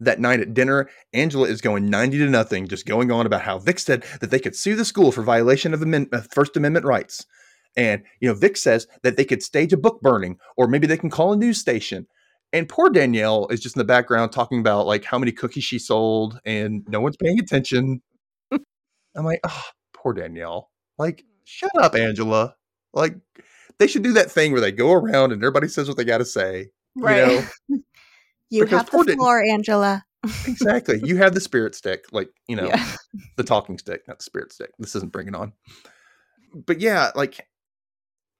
That 0.00 0.18
night 0.18 0.40
at 0.40 0.54
dinner, 0.54 0.88
Angela 1.12 1.46
is 1.46 1.60
going 1.60 1.90
90 1.90 2.16
to 2.20 2.30
nothing, 2.30 2.68
just 2.68 2.86
going 2.86 3.12
on 3.12 3.26
about 3.26 3.42
how 3.42 3.58
Vic 3.58 3.80
said 3.80 4.06
that 4.22 4.30
they 4.30 4.38
could 4.38 4.56
sue 4.56 4.74
the 4.74 4.86
school 4.86 5.12
for 5.12 5.20
violation 5.20 5.74
of 5.74 5.82
amend- 5.82 6.08
uh, 6.10 6.22
First 6.32 6.56
Amendment 6.56 6.86
rights. 6.86 7.26
And, 7.76 8.02
you 8.20 8.28
know, 8.28 8.34
Vic 8.34 8.56
says 8.56 8.86
that 9.02 9.18
they 9.18 9.26
could 9.26 9.42
stage 9.42 9.74
a 9.74 9.76
book 9.76 10.00
burning, 10.00 10.38
or 10.56 10.68
maybe 10.68 10.86
they 10.86 10.96
can 10.96 11.10
call 11.10 11.34
a 11.34 11.36
news 11.36 11.60
station. 11.60 12.06
And 12.54 12.66
poor 12.66 12.88
Danielle 12.88 13.46
is 13.48 13.60
just 13.60 13.76
in 13.76 13.80
the 13.80 13.84
background 13.84 14.32
talking 14.32 14.60
about 14.60 14.86
like 14.86 15.04
how 15.04 15.18
many 15.18 15.32
cookies 15.32 15.64
she 15.64 15.78
sold 15.78 16.40
and 16.46 16.82
no 16.88 17.02
one's 17.02 17.18
paying 17.18 17.38
attention. 17.38 18.00
I'm 18.50 19.26
like, 19.26 19.40
oh, 19.46 19.62
poor 20.02 20.12
Danielle. 20.12 20.70
Like, 20.98 21.22
mm. 21.22 21.26
shut 21.44 21.70
up, 21.80 21.94
Angela. 21.94 22.56
Like, 22.92 23.16
they 23.78 23.86
should 23.86 24.02
do 24.02 24.12
that 24.14 24.30
thing 24.30 24.52
where 24.52 24.60
they 24.60 24.72
go 24.72 24.92
around 24.92 25.32
and 25.32 25.42
everybody 25.42 25.68
says 25.68 25.88
what 25.88 25.96
they 25.96 26.04
got 26.04 26.18
to 26.18 26.24
say. 26.24 26.70
Right. 26.96 27.44
You, 28.54 28.66
know? 28.66 28.70
you 28.70 28.76
have 28.76 28.90
the 28.90 29.16
floor, 29.16 29.42
Dan- 29.42 29.54
Angela. 29.54 30.04
exactly. 30.46 31.00
You 31.02 31.16
have 31.16 31.32
the 31.32 31.40
spirit 31.40 31.74
stick, 31.74 32.04
like, 32.12 32.28
you 32.46 32.54
know, 32.54 32.66
yeah. 32.66 32.86
the 33.38 33.42
talking 33.44 33.78
stick, 33.78 34.02
not 34.06 34.18
the 34.18 34.24
spirit 34.24 34.52
stick. 34.52 34.72
This 34.78 34.94
isn't 34.94 35.10
bringing 35.10 35.34
on. 35.34 35.54
But 36.66 36.78
yeah, 36.78 37.12
like, 37.14 37.48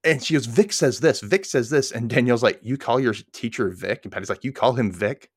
and 0.04 0.22
she 0.22 0.34
goes, 0.34 0.44
Vic 0.44 0.74
says 0.74 1.00
this, 1.00 1.20
Vic 1.20 1.46
says 1.46 1.70
this. 1.70 1.90
And 1.90 2.10
Danielle's 2.10 2.42
like, 2.42 2.60
You 2.62 2.76
call 2.76 3.00
your 3.00 3.14
teacher 3.32 3.70
Vic? 3.70 4.00
And 4.02 4.12
Patty's 4.12 4.28
like, 4.28 4.44
You 4.44 4.52
call 4.52 4.74
him 4.74 4.92
Vic? 4.92 5.30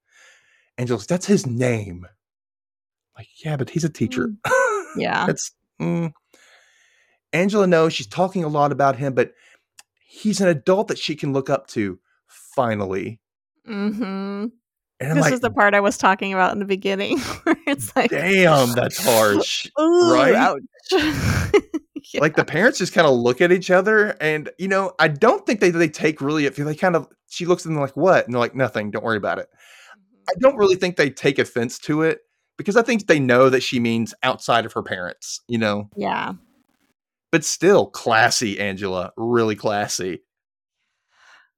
Angela's, 0.78 1.08
That's 1.08 1.26
his 1.26 1.46
name. 1.46 2.06
Like, 3.18 3.28
yeah, 3.46 3.56
but 3.56 3.70
he's 3.70 3.86
a 3.86 3.90
teacher. 3.90 4.28
Mm. 4.46 4.86
Yeah. 4.98 5.26
it's 5.30 5.52
mm. 5.82 6.12
Angela 7.34 7.68
knows 7.68 7.94
she's 7.94 8.08
talking 8.08 8.44
a 8.44 8.48
lot 8.48 8.72
about 8.72 8.96
him, 8.96 9.14
but 9.14 9.34
he's 10.08 10.40
an 10.40 10.48
adult 10.48 10.88
that 10.88 10.98
she 10.98 11.16
can 11.16 11.34
look 11.34 11.50
up 11.50 11.68
to. 11.68 12.00
Finally. 12.28 13.20
Hmm. 13.66 14.46
this 15.00 15.18
like, 15.18 15.34
is 15.34 15.42
the 15.42 15.50
part 15.50 15.74
I 15.74 15.82
was 15.82 15.98
talking 15.98 16.34
about 16.34 16.54
in 16.54 16.60
the 16.60 16.66
beginning, 16.66 17.20
where 17.44 17.58
it's 17.68 17.94
like, 17.96 18.12
"Damn, 18.12 18.74
that's 18.74 19.04
harsh." 19.04 19.68
Ooh, 19.80 20.14
right? 20.14 20.56
yeah. 20.92 21.60
Like 22.22 22.36
the 22.36 22.46
parents 22.46 22.78
just 22.78 22.94
kind 22.94 23.08
of 23.08 23.16
look 23.16 23.42
at 23.42 23.52
each 23.52 23.72
other, 23.72 24.16
and 24.22 24.50
you 24.60 24.68
know, 24.68 24.94
I 25.00 25.08
don't 25.08 25.44
think 25.46 25.60
they 25.60 25.72
they 25.72 25.90
take 25.90 26.22
really. 26.22 26.46
If 26.46 26.56
they 26.56 26.76
kind 26.76 26.96
of, 26.96 27.08
she 27.30 27.48
looks 27.48 27.66
at 27.66 27.70
them 27.70 27.82
like, 27.82 27.98
"What?" 27.98 28.26
And 28.26 28.34
they're 28.34 28.40
like, 28.40 28.56
"Nothing. 28.56 28.92
Don't 28.92 29.04
worry 29.04 29.18
about 29.18 29.40
it." 29.40 29.50
I 29.52 30.32
mm-hmm. 30.32 30.40
don't 30.40 30.56
really 30.56 30.76
think 30.76 30.96
they 30.96 31.10
take 31.10 31.40
offense 31.40 31.80
to 31.80 32.04
it 32.04 32.20
because 32.58 32.78
I 32.78 32.82
think 32.82 33.08
they 33.08 33.20
know 33.20 33.50
that 33.50 33.64
she 33.64 33.80
means 33.80 34.14
outside 34.24 34.66
of 34.66 34.74
her 34.74 34.84
parents, 34.84 35.42
you 35.48 35.58
know? 35.58 35.90
Yeah. 35.96 36.34
But 37.32 37.44
still, 37.44 37.88
classy, 37.88 38.60
Angela. 38.60 39.12
Really 39.18 39.56
classy. 39.56 40.22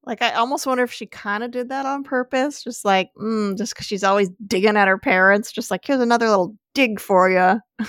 Like, 0.03 0.21
I 0.21 0.31
almost 0.33 0.65
wonder 0.65 0.83
if 0.83 0.93
she 0.93 1.05
kind 1.05 1.43
of 1.43 1.51
did 1.51 1.69
that 1.69 1.85
on 1.85 2.03
purpose. 2.03 2.63
Just 2.63 2.85
like, 2.85 3.11
mm, 3.19 3.57
just 3.57 3.73
because 3.73 3.85
she's 3.85 4.03
always 4.03 4.29
digging 4.47 4.77
at 4.77 4.87
her 4.87 4.97
parents. 4.97 5.51
Just 5.51 5.69
like, 5.69 5.81
here's 5.85 5.99
another 5.99 6.29
little 6.29 6.55
dig 6.73 6.99
for 6.99 7.29
you. 7.29 7.59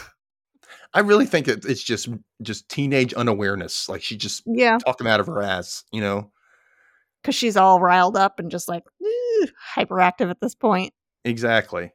I 0.94 1.00
really 1.00 1.26
think 1.26 1.48
it, 1.48 1.64
it's 1.64 1.82
just 1.82 2.08
just 2.42 2.68
teenage 2.68 3.14
unawareness. 3.14 3.88
Like, 3.88 4.02
she 4.02 4.16
just 4.16 4.42
yeah 4.46 4.78
talking 4.78 5.06
out 5.06 5.20
of 5.20 5.26
her 5.26 5.42
ass, 5.42 5.84
you 5.92 6.00
know? 6.00 6.32
Because 7.22 7.34
she's 7.34 7.56
all 7.56 7.80
riled 7.80 8.16
up 8.16 8.40
and 8.40 8.50
just 8.50 8.68
like 8.68 8.84
hyperactive 9.76 10.30
at 10.30 10.40
this 10.40 10.54
point. 10.54 10.92
Exactly. 11.24 11.92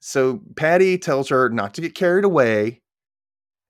So 0.00 0.40
Patty 0.56 0.98
tells 0.98 1.28
her 1.28 1.48
not 1.50 1.74
to 1.74 1.80
get 1.80 1.94
carried 1.94 2.24
away, 2.24 2.80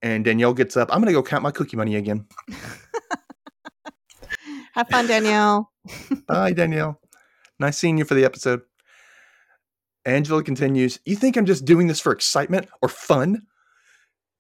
and 0.01 0.25
Danielle 0.25 0.55
gets 0.55 0.77
up. 0.77 0.89
I'm 0.91 1.01
going 1.01 1.07
to 1.07 1.13
go 1.13 1.23
count 1.23 1.43
my 1.43 1.51
cookie 1.51 1.77
money 1.77 1.97
again. 1.97 2.27
Have 4.73 4.89
fun, 4.89 5.09
Danielle. 5.09 5.71
Bye, 6.27 6.53
Danielle. 6.53 7.01
Nice 7.59 7.77
seeing 7.79 7.99
you 7.99 8.05
for 8.05 8.15
the 8.15 8.25
episode. 8.25 8.63
Angela 10.05 10.43
continues, 10.43 11.01
You 11.05 11.17
think 11.17 11.37
I'm 11.37 11.47
just 11.47 11.65
doing 11.65 11.89
this 11.89 12.01
for 12.01 12.13
excitement 12.13 12.69
or 12.81 12.89
fun? 12.89 13.43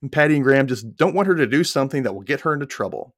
And 0.00 0.10
Patty 0.10 0.36
and 0.36 0.44
Graham 0.44 0.66
just 0.66 0.96
don't 0.96 1.14
want 1.14 1.28
her 1.28 1.34
to 1.34 1.46
do 1.46 1.64
something 1.64 2.04
that 2.04 2.14
will 2.14 2.22
get 2.22 2.40
her 2.42 2.54
into 2.54 2.66
trouble. 2.66 3.14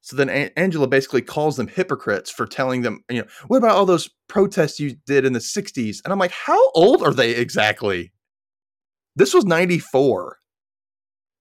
So 0.00 0.16
then 0.16 0.28
a- 0.30 0.50
Angela 0.58 0.86
basically 0.86 1.22
calls 1.22 1.56
them 1.56 1.68
hypocrites 1.68 2.30
for 2.30 2.46
telling 2.46 2.82
them, 2.82 3.04
you 3.10 3.22
know, 3.22 3.28
what 3.48 3.58
about 3.58 3.76
all 3.76 3.86
those 3.86 4.08
protests 4.28 4.80
you 4.80 4.96
did 5.06 5.24
in 5.24 5.32
the 5.32 5.38
60s? 5.40 6.00
And 6.04 6.12
I'm 6.12 6.18
like, 6.18 6.30
how 6.30 6.70
old 6.72 7.02
are 7.02 7.12
they 7.12 7.32
exactly? 7.32 8.12
This 9.16 9.34
was 9.34 9.44
94. 9.44 10.38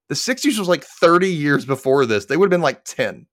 The 0.09 0.15
60s 0.15 0.57
was 0.57 0.67
like 0.67 0.83
30 0.83 1.29
years 1.29 1.65
before 1.65 2.05
this. 2.05 2.25
They 2.25 2.37
would 2.37 2.45
have 2.45 2.51
been 2.51 2.61
like 2.61 2.83
10 2.85 3.27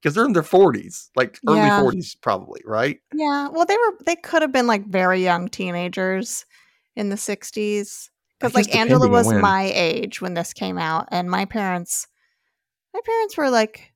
because 0.00 0.14
they're 0.14 0.26
in 0.26 0.32
their 0.32 0.42
40s, 0.42 1.08
like 1.16 1.38
early 1.48 1.58
Yeah. 1.58 1.80
40s, 1.80 2.16
probably, 2.20 2.60
right? 2.64 2.98
Yeah. 3.14 3.48
Well, 3.48 3.64
they 3.66 3.76
were 3.76 3.96
they 4.04 4.16
could 4.16 4.42
have 4.42 4.52
been 4.52 4.66
like 4.66 4.86
very 4.86 5.22
young 5.22 5.48
teenagers 5.48 6.44
in 6.94 7.08
the 7.08 7.16
60s 7.16 8.10
cuz 8.40 8.54
like 8.54 8.74
Angela 8.74 9.08
was 9.08 9.26
my 9.32 9.64
age 9.74 10.20
when 10.20 10.34
this 10.34 10.52
came 10.52 10.78
out 10.78 11.08
and 11.10 11.30
my 11.30 11.44
parents 11.44 12.06
my 12.92 13.00
parents 13.04 13.36
were 13.36 13.50
like 13.50 13.92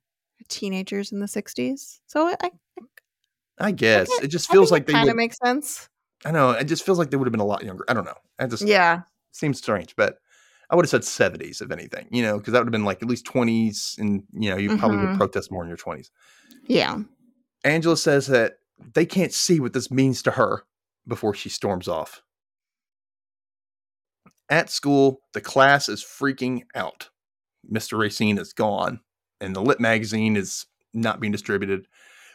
teenagers 0.51 1.11
in 1.11 1.19
the 1.19 1.25
60s. 1.27 1.99
So 2.07 2.27
I, 2.27 2.35
I 2.43 2.51
I 3.59 3.71
guess 3.71 4.09
can't- 4.09 4.23
it 4.25 4.27
just 4.27 4.51
feels 4.51 4.71
like 4.71 4.85
they 4.85 4.93
kind 4.93 5.09
of 5.09 5.15
makes 5.15 5.37
sense. 5.43 5.87
I 6.25 6.31
know 6.31 6.51
it 6.51 6.65
just 6.65 6.85
feels 6.85 6.99
like 6.99 7.09
they 7.09 7.17
would 7.17 7.25
have 7.27 7.31
been 7.31 7.39
a 7.41 7.45
lot 7.45 7.63
younger. 7.63 7.83
I 7.87 7.93
don't 7.93 8.05
know. 8.05 8.17
It 8.39 8.49
just 8.49 8.63
Yeah. 8.63 9.01
seems 9.31 9.57
strange, 9.57 9.95
but 9.95 10.17
I 10.69 10.75
would 10.75 10.85
have 10.85 10.89
said 10.89 11.03
70s 11.03 11.61
if 11.61 11.71
anything, 11.71 12.07
you 12.11 12.21
know, 12.21 12.37
because 12.37 12.53
that 12.53 12.59
would 12.59 12.67
have 12.67 12.71
been 12.71 12.85
like 12.85 13.01
at 13.01 13.09
least 13.09 13.25
20s, 13.25 13.95
and 13.97 14.23
you 14.33 14.49
know, 14.49 14.57
you 14.57 14.77
probably 14.77 14.97
would 14.97 15.09
Mhm. 15.09 15.17
protest 15.17 15.51
more 15.51 15.63
in 15.63 15.67
your 15.67 15.77
20s. 15.77 16.11
Yeah. 16.67 16.99
Angela 17.63 17.97
says 17.97 18.27
that 18.27 18.59
they 18.93 19.05
can't 19.05 19.33
see 19.33 19.59
what 19.59 19.73
this 19.73 19.91
means 19.91 20.21
to 20.23 20.31
her 20.31 20.63
before 21.07 21.33
she 21.33 21.49
storms 21.49 21.87
off. 21.87 22.21
At 24.49 24.69
school, 24.69 25.21
the 25.33 25.41
class 25.41 25.87
is 25.89 26.03
freaking 26.03 26.63
out. 26.75 27.09
Mr. 27.69 27.97
Racine 27.97 28.37
is 28.37 28.53
gone, 28.53 28.99
and 29.41 29.55
the 29.55 29.61
Lit 29.61 29.79
magazine 29.79 30.37
is 30.37 30.65
not 30.93 31.19
being 31.19 31.31
distributed. 31.31 31.87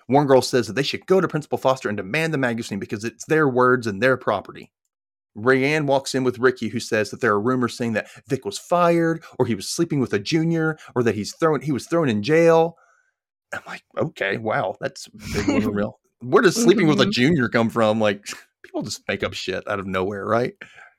One 0.09 0.27
girl 0.27 0.43
says 0.43 0.67
that 0.67 0.75
they 0.75 0.83
should 0.83 1.07
go 1.07 1.21
to 1.21 1.29
Principal 1.29 1.59
Foster 1.59 1.89
and 1.89 1.97
demand 1.97 2.33
the 2.35 2.39
magazine 2.39 2.79
because 2.79 3.05
it's 3.05 3.25
their 3.27 3.49
words 3.49 3.87
and 3.87 4.03
their 4.03 4.17
property. 4.17 4.71
Rayanne 5.37 5.87
walks 5.87 6.15
in 6.15 6.25
with 6.25 6.39
Ricky, 6.39 6.69
who 6.69 6.81
says 6.81 7.11
that 7.11 7.21
there 7.21 7.33
are 7.33 7.41
rumors 7.41 7.77
saying 7.77 7.93
that 7.95 8.09
Vic 8.29 8.45
was 8.45 8.59
fired, 8.59 9.23
or 9.39 9.47
he 9.47 9.55
was 9.55 9.69
sleeping 9.69 10.01
with 10.01 10.13
a 10.15 10.19
junior, 10.19 10.79
or 10.95 11.03
that 11.03 11.15
he's 11.15 11.35
thrown 11.37 11.61
he 11.61 11.73
was 11.73 11.87
thrown 11.87 12.09
in 12.09 12.23
jail. 12.23 12.77
I'm 13.53 13.61
like, 13.67 13.83
okay, 13.99 14.39
wow, 14.39 14.77
that's 14.81 15.09
big 15.09 15.47
one 15.49 15.65
real. 15.75 16.01
Where 16.21 16.43
does 16.43 16.57
sleeping 16.57 16.89
with 16.89 17.01
a 17.01 17.05
Mhm. 17.07 17.13
junior 17.13 17.49
come 17.51 17.69
from? 17.69 18.01
Like, 18.01 18.25
people 18.65 18.83
just 18.83 19.03
make 19.09 19.23
up 19.23 19.35
shit 19.35 19.69
out 19.69 19.79
of 19.79 19.87
nowhere, 19.87 20.25
right? 20.25 20.55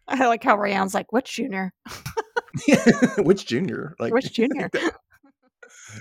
I 0.08 0.28
like 0.28 0.44
how 0.44 0.56
Rayanne's 0.56 0.94
like, 0.94 1.12
"Which 1.12 1.34
junior? 1.34 1.74
Which 3.18 3.46
junior? 3.48 3.96
Like, 4.00 4.14
Which 4.14 4.32
junior?" 4.34 4.70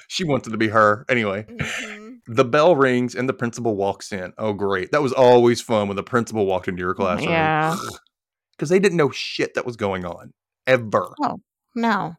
She 0.09 0.25
wanted 0.25 0.51
to 0.51 0.57
be 0.57 0.69
her 0.69 1.05
anyway. 1.09 1.45
Mhm. 1.49 2.21
The 2.27 2.45
bell 2.45 2.75
rings 2.75 3.15
and 3.15 3.29
the 3.29 3.33
principal 3.33 3.77
walks 3.77 4.13
in. 4.13 4.33
Oh, 4.39 4.53
great! 4.53 4.91
That 4.93 5.03
was 5.03 5.13
always 5.13 5.61
fun 5.61 5.89
when 5.89 5.97
the 5.97 6.03
principal 6.03 6.47
walked 6.47 6.69
into 6.69 6.81
your 6.81 6.95
classroom. 6.95 7.31
Yeah. 7.31 7.77
because 8.57 8.69
they 8.69 8.79
didn't 8.79 8.97
know 8.97 9.11
shit 9.11 9.55
that 9.55 9.67
was 9.67 9.77
going 9.77 10.05
on 10.05 10.33
ever. 10.67 11.09
Oh 11.23 11.41
no. 11.75 12.15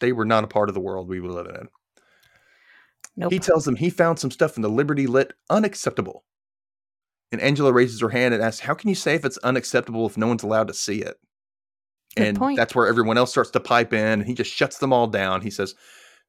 They 0.00 0.12
were 0.12 0.26
not 0.26 0.44
a 0.44 0.48
part 0.48 0.68
of 0.68 0.74
the 0.74 0.80
world 0.80 1.08
we 1.08 1.20
were 1.20 1.30
living 1.30 1.54
in. 1.54 1.68
Nope. 3.16 3.32
He 3.32 3.38
tells 3.38 3.64
them 3.64 3.76
he 3.76 3.88
found 3.88 4.18
some 4.18 4.30
stuff 4.30 4.56
in 4.56 4.62
the 4.62 4.68
Liberty 4.68 5.06
Lit 5.06 5.32
unacceptable. 5.48 6.24
And 7.32 7.40
Angela 7.40 7.72
raises 7.72 8.00
her 8.00 8.10
hand 8.10 8.34
and 8.34 8.42
asks, 8.42 8.60
How 8.60 8.74
can 8.74 8.90
you 8.90 8.94
say 8.94 9.14
if 9.14 9.24
it's 9.24 9.38
unacceptable 9.38 10.06
if 10.06 10.18
no 10.18 10.26
one's 10.28 10.42
allowed 10.42 10.68
to 10.68 10.74
see 10.74 11.00
it? 11.00 11.16
Good 12.16 12.26
and 12.26 12.38
point. 12.38 12.56
that's 12.56 12.74
where 12.74 12.86
everyone 12.86 13.18
else 13.18 13.30
starts 13.30 13.50
to 13.52 13.60
pipe 13.60 13.92
in. 13.92 14.20
And 14.20 14.26
he 14.26 14.34
just 14.34 14.52
shuts 14.52 14.78
them 14.78 14.92
all 14.92 15.06
down. 15.06 15.42
He 15.42 15.50
says, 15.50 15.74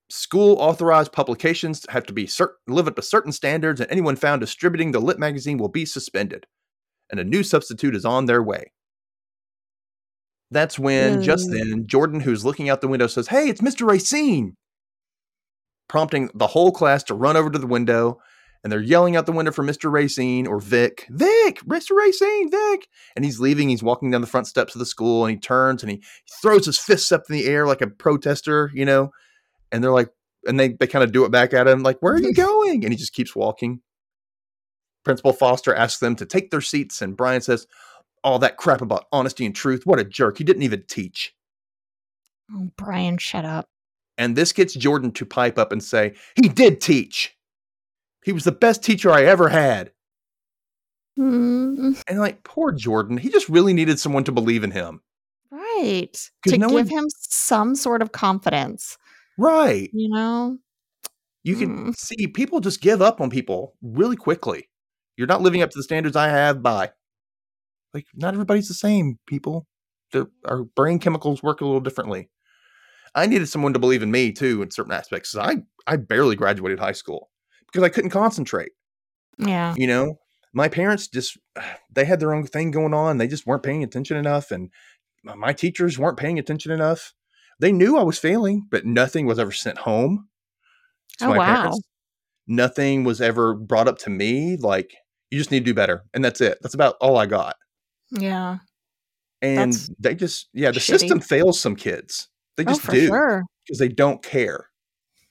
School 0.10 0.56
authorized 0.58 1.12
publications 1.12 1.86
have 1.90 2.06
to 2.06 2.14
be 2.14 2.28
cer- 2.28 2.56
live 2.68 2.88
up 2.88 2.96
to 2.96 3.02
certain 3.02 3.34
standards, 3.34 3.82
and 3.82 3.92
anyone 3.92 4.16
found 4.16 4.40
distributing 4.40 4.92
the 4.92 5.00
Lit 5.00 5.20
magazine 5.20 5.58
will 5.58 5.68
be 5.70 5.86
suspended. 5.86 6.46
And 7.10 7.20
a 7.20 7.26
new 7.26 7.44
substitute 7.44 7.96
is 7.96 8.06
on 8.06 8.26
their 8.26 8.42
way. 8.42 8.72
That's 10.50 10.80
when, 10.80 11.22
just 11.22 11.52
then, 11.52 11.88
Jordan, 11.88 12.22
who's 12.22 12.46
looking 12.46 12.70
out 12.70 12.80
the 12.80 12.88
window, 12.88 13.08
says, 13.08 13.28
Hey, 13.28 13.50
it's 13.50 13.60
Mr. 13.60 13.86
Racine 13.86 14.56
prompting 15.88 16.30
the 16.34 16.48
whole 16.48 16.72
class 16.72 17.04
to 17.04 17.14
run 17.14 17.38
over 17.38 17.50
to 17.50 17.60
the 17.60 17.68
window. 17.68 18.20
And 18.64 18.72
they're 18.72 18.82
yelling 18.82 19.16
out 19.16 19.26
the 19.26 19.32
window 19.32 19.52
for 19.52 19.64
Mr. 19.64 19.92
Racine 19.92 20.48
or 20.48 20.60
Vic. 20.60 21.06
Vic, 21.10 21.62
Mr. 21.66 21.96
Racine, 21.96 22.50
Vic. 22.50 22.88
And 23.16 23.24
he's 23.24 23.40
leaving. 23.40 23.70
He's 23.70 23.84
walking 23.84 24.12
down 24.12 24.22
the 24.22 24.28
front 24.28 24.48
steps 24.48 24.76
of 24.76 24.80
the 24.80 24.86
school 24.86 25.26
and 25.26 25.32
he 25.32 25.40
turns 25.40 25.84
and 25.84 25.92
he 25.92 26.04
throws 26.42 26.66
his 26.66 26.80
fists 26.80 27.12
up 27.12 27.24
in 27.30 27.36
the 27.36 27.46
air 27.46 27.66
like 27.66 27.82
a 27.82 27.88
protester, 27.88 28.72
you 28.74 28.86
know. 28.86 29.12
And 29.72 29.84
they're 29.84 29.92
like, 29.92 30.10
and 30.46 30.60
they, 30.60 30.70
they 30.70 30.88
kind 30.88 31.04
of 31.04 31.12
do 31.12 31.26
it 31.26 31.32
back 31.32 31.54
at 31.54 31.68
him, 31.68 31.84
like, 31.84 31.98
Where 32.00 32.14
are 32.14 32.22
you 32.22 32.34
going? 32.36 32.84
And 32.84 32.94
he 32.94 32.98
just 32.98 33.14
keeps 33.14 33.36
walking. 33.36 33.82
Principal 35.04 35.34
Foster 35.34 35.74
asks 35.74 36.00
them 36.00 36.16
to 36.18 36.26
take 36.26 36.52
their 36.52 36.62
seats. 36.62 37.02
And 37.02 37.16
Brian 37.16 37.42
says, 37.42 37.68
All 38.24 38.40
that 38.40 38.58
crap 38.58 38.82
about 38.82 39.06
honesty 39.12 39.46
and 39.46 39.56
truth. 39.56 39.86
What 39.86 40.00
a 40.00 40.04
jerk. 40.04 40.38
He 40.38 40.44
didn't 40.44 40.64
even 40.64 40.84
teach. 40.88 41.34
Oh, 42.54 42.70
Brian, 42.78 43.18
shut 43.18 43.46
up. 43.46 43.70
And 44.18 44.36
this 44.36 44.52
gets 44.52 44.74
Jordan 44.74 45.12
to 45.14 45.26
pipe 45.26 45.58
up 45.58 45.72
and 45.72 45.84
say, 45.84 46.16
He 46.36 46.50
did 46.50 46.82
teach. 46.82 47.37
He 48.28 48.34
was 48.34 48.44
the 48.44 48.52
best 48.52 48.84
teacher 48.84 49.10
I 49.10 49.24
ever 49.24 49.48
had. 49.48 49.94
Mm, 51.18 52.04
And 52.10 52.20
like, 52.20 52.44
poor 52.44 52.74
Jordan, 52.74 53.16
he 53.16 53.30
just 53.30 53.48
really 53.48 53.72
needed 53.72 54.02
someone 54.02 54.26
to 54.26 54.34
believe 54.34 54.66
in 54.66 54.72
him. 54.72 55.00
Right. 55.50 56.30
To 56.46 56.58
no 56.58 56.68
give 56.68 56.74
one- 56.74 56.88
him 56.88 57.06
some 57.10 57.74
sort 57.74 58.02
of 58.02 58.12
confidence, 58.12 58.98
Right. 59.38 59.90
you 59.94 60.10
know? 60.10 60.58
You 61.46 61.56
can 61.56 61.92
Mm. 61.94 61.96
see 61.96 62.28
people 62.28 62.60
just 62.60 62.82
give 62.82 63.02
up 63.02 63.22
on 63.22 63.30
people 63.30 63.78
really 63.82 64.18
quickly. 64.18 64.70
You're 65.16 65.26
not 65.28 65.42
living 65.42 65.62
up 65.62 65.70
to 65.72 65.78
the 65.78 65.84
standards 65.84 66.18
I 66.18 66.28
have. 66.28 66.62
by. 66.62 66.92
Like, 67.94 68.08
not 68.14 68.34
everybody's 68.34 68.68
the 68.68 68.74
same, 68.74 69.20
people. 69.26 69.68
The, 70.12 70.30
our 70.44 70.66
brain 70.66 71.00
chemicals 71.00 71.42
work 71.42 71.62
a 71.62 71.66
little 71.66 71.80
differently. 71.80 72.30
I 73.16 73.26
needed 73.26 73.48
someone 73.48 73.72
to 73.72 73.80
believe 73.80 74.04
in 74.04 74.12
me 74.12 74.34
too 74.34 74.62
in 74.62 74.70
certain 74.72 74.92
aspects. 74.92 75.34
I, 75.34 75.64
I 75.88 75.96
barely 75.96 76.36
graduated 76.36 76.80
high 76.80 76.92
school 76.92 77.30
because 77.68 77.84
I 77.84 77.90
couldn't 77.90 78.12
concentrate. 78.12 78.72
Yeah. 79.40 79.76
you 79.78 79.86
know 79.86 80.16
my 80.54 80.68
parents 80.68 81.08
just 81.08 81.38
they 81.94 82.06
had 82.06 82.20
their 82.20 82.34
own 82.34 82.46
thing 82.48 82.72
going 82.72 82.94
on 82.96 83.18
they 83.20 83.28
just 83.28 83.46
weren't 83.46 83.62
paying 83.62 83.84
attention 83.84 84.18
enough 84.18 84.50
and 84.50 84.72
my- 85.24 85.36
my 85.36 85.54
teachers 85.54 86.00
weren't 86.00 86.18
paying 86.18 86.40
attention 86.40 86.72
enough 86.72 87.14
they 87.60 87.72
knew 87.72 87.98
i 88.00 88.02
was 88.04 88.18
failing 88.18 88.66
but 88.72 88.84
nothing 88.86 89.28
was 89.28 89.38
ever 89.38 89.52
sent 89.52 89.78
home 89.80 90.28
To 91.20 91.26
Oh, 91.28 91.38
wow. 91.38 91.72
nothing 92.48 93.04
was 93.04 93.22
ever 93.22 93.54
brought 93.54 93.88
up 93.88 94.00
to 94.00 94.10
me 94.10 94.58
like 94.58 94.92
you 95.30 95.38
just 95.38 95.52
need 95.52 95.60
to 95.60 95.66
do 95.66 95.74
better 95.76 96.04
and 96.16 96.26
that's 96.26 96.42
it 96.42 96.58
that's 96.64 96.74
about 96.76 96.96
all 97.00 97.18
i 97.18 97.28
got 97.28 97.56
Yeah. 98.12 98.58
and 99.44 99.74
That's 99.74 99.90
they 100.00 100.16
just 100.16 100.50
yeah 100.54 100.72
the 100.72 100.80
shitty. 100.80 101.00
system 101.00 101.20
fails 101.20 101.60
some 101.60 101.76
kids 101.76 102.28
they 102.56 102.64
Oh, 102.64 102.70
just 102.70 102.82
for 102.82 102.92
do 102.92 103.06
sure. 103.08 103.44
because 103.66 103.78
they 103.78 103.90
don't 103.90 104.24
care 104.24 104.70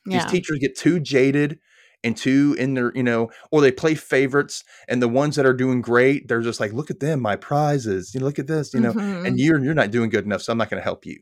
Yeah. 0.07 0.23
these 0.23 0.31
teachers 0.31 0.59
get 0.61 0.77
too 0.77 1.01
jaded 1.01 1.59
and 2.07 2.17
too 2.17 2.55
in 2.59 2.75
their 2.75 2.93
you 2.95 3.03
know 3.03 3.29
or 3.51 3.61
they 3.61 3.73
play 3.73 3.95
favorites 3.95 4.63
and 4.89 5.03
the 5.03 5.09
ones 5.09 5.35
that 5.37 5.45
are 5.45 5.53
doing 5.53 5.81
great 5.83 6.29
they're 6.29 6.41
just 6.41 6.61
like 6.61 6.73
look 6.73 6.91
at 6.91 7.01
them 7.01 7.21
my 7.21 7.35
prizes 7.37 8.15
you 8.15 8.21
know 8.21 8.27
look 8.27 8.39
at 8.39 8.47
this 8.47 8.73
you 8.73 8.81
know 8.81 8.93
Mhm. 8.95 9.27
and 9.27 9.41
you're 9.41 9.59
you're 9.63 9.75
not 9.75 9.91
doing 9.91 10.09
good 10.09 10.25
enough 10.25 10.41
so 10.43 10.53
i'm 10.53 10.59
not 10.59 10.71
going 10.71 10.81
to 10.81 10.85
help 10.85 11.05
you 11.05 11.19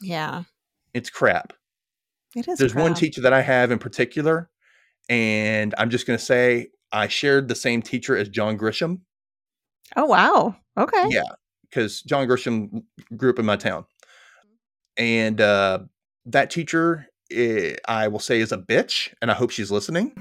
yeah. 0.00 0.42
it's 0.94 1.10
crap 1.10 1.52
It 2.34 2.48
is. 2.48 2.58
there's 2.58 2.74
one 2.74 2.94
teacher 2.94 3.20
that 3.20 3.32
i 3.32 3.42
have 3.42 3.70
in 3.70 3.78
particular 3.78 4.50
and 5.08 5.74
i'm 5.78 5.90
just 5.90 6.06
going 6.06 6.18
to 6.18 6.24
say 6.24 6.68
i 6.92 7.06
shared 7.08 7.48
the 7.48 7.54
same 7.54 7.82
teacher 7.82 8.16
as 8.16 8.28
john 8.28 8.56
grisham 8.58 9.00
Oh, 9.94 10.06
wow. 10.06 10.56
Okay. 10.76 11.04
yeah 11.10 11.22
because 11.68 12.02
john 12.02 12.26
grisham 12.26 12.82
grew 13.16 13.30
up 13.30 13.38
in 13.38 13.44
my 13.46 13.56
town 13.56 13.84
and 14.96 15.40
uh 15.40 15.80
that 16.26 16.50
teacher 16.50 17.06
eh, 17.32 17.76
i 17.88 18.08
will 18.08 18.18
say 18.18 18.40
is 18.40 18.52
a 18.52 18.58
bitch 18.58 19.12
and 19.20 19.30
i 19.30 19.34
hope 19.34 19.50
she's 19.50 19.70
listening 19.70 20.12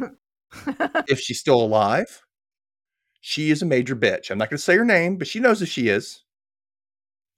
if 1.08 1.20
she's 1.20 1.40
still 1.40 1.62
alive. 1.62 2.24
She 3.22 3.52
is 3.52 3.62
a 3.62 3.66
major 3.66 3.96
bitch. 3.96 4.32
I'm 4.32 4.38
not 4.38 4.50
going 4.50 4.58
to 4.58 4.64
say 4.64 4.78
her 4.78 4.86
name, 4.86 5.18
but 5.18 5.28
she 5.28 5.40
knows 5.40 5.60
who 5.60 5.66
she 5.66 5.90
is. 5.90 6.24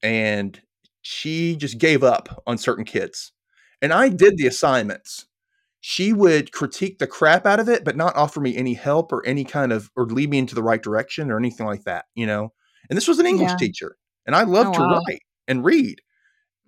And 0.04 0.62
she 1.02 1.56
just 1.56 1.78
gave 1.78 2.04
up 2.04 2.44
on 2.46 2.58
certain 2.58 2.86
kids. 2.86 3.32
And 3.82 3.94
I 3.94 4.10
did 4.10 4.38
the 4.38 4.48
assignments. 4.48 5.28
She 5.82 6.12
would 6.14 6.52
critique 6.52 7.00
the 7.00 7.08
crap 7.08 7.46
out 7.46 7.60
of 7.60 7.70
it, 7.70 7.86
but 7.86 7.96
not 7.96 8.16
offer 8.16 8.42
me 8.42 8.56
any 8.58 8.74
help 8.74 9.12
or 9.14 9.26
any 9.26 9.46
kind 9.46 9.72
of, 9.72 9.92
or 9.96 10.06
lead 10.06 10.30
me 10.30 10.40
into 10.40 10.56
the 10.56 10.64
right 10.64 10.82
direction 10.82 11.32
or 11.32 11.38
anything 11.38 11.66
like 11.68 11.84
that, 11.84 12.06
you 12.16 12.26
know? 12.26 12.54
And 12.90 12.98
this 12.98 13.08
was 13.08 13.20
an 13.20 13.26
English 13.28 13.52
Yeah. 13.52 13.58
teacher. 13.58 13.98
And 14.26 14.36
I 14.36 14.44
loved 14.44 14.70
Oh, 14.70 14.78
to 14.78 14.82
wow. 14.84 15.02
write 15.08 15.22
and 15.48 15.64
read, 15.64 16.02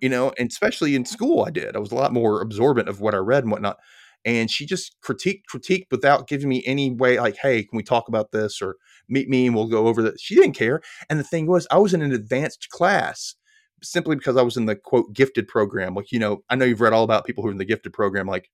you 0.00 0.08
know, 0.08 0.32
and 0.38 0.50
especially 0.50 0.94
in 0.94 1.04
school, 1.04 1.44
I 1.44 1.50
did. 1.50 1.76
I 1.76 1.78
was 1.78 1.92
a 1.92 1.96
lot 1.96 2.12
more 2.12 2.40
absorbent 2.40 2.88
of 2.88 3.00
what 3.00 3.14
I 3.14 3.18
read 3.18 3.44
and 3.44 3.50
whatnot 3.50 3.78
and 4.24 4.50
she 4.50 4.66
just 4.66 4.96
critiqued 5.02 5.42
critiqued 5.52 5.86
without 5.90 6.28
giving 6.28 6.48
me 6.48 6.62
any 6.66 6.90
way 6.90 7.18
like 7.18 7.36
hey 7.36 7.62
can 7.62 7.76
we 7.76 7.82
talk 7.82 8.08
about 8.08 8.32
this 8.32 8.60
or 8.60 8.76
meet 9.08 9.28
me 9.28 9.46
and 9.46 9.54
we'll 9.54 9.66
go 9.66 9.86
over 9.86 10.02
that 10.02 10.20
she 10.20 10.34
didn't 10.34 10.52
care 10.52 10.80
and 11.08 11.18
the 11.18 11.24
thing 11.24 11.46
was 11.46 11.66
i 11.70 11.78
was 11.78 11.94
in 11.94 12.02
an 12.02 12.12
advanced 12.12 12.68
class 12.70 13.34
simply 13.82 14.16
because 14.16 14.36
i 14.36 14.42
was 14.42 14.56
in 14.56 14.66
the 14.66 14.76
quote 14.76 15.12
gifted 15.12 15.48
program 15.48 15.94
like 15.94 16.12
you 16.12 16.18
know 16.18 16.42
i 16.50 16.54
know 16.54 16.64
you've 16.64 16.80
read 16.80 16.92
all 16.92 17.04
about 17.04 17.24
people 17.24 17.42
who 17.42 17.48
are 17.48 17.52
in 17.52 17.58
the 17.58 17.64
gifted 17.64 17.92
program 17.92 18.26
like 18.26 18.50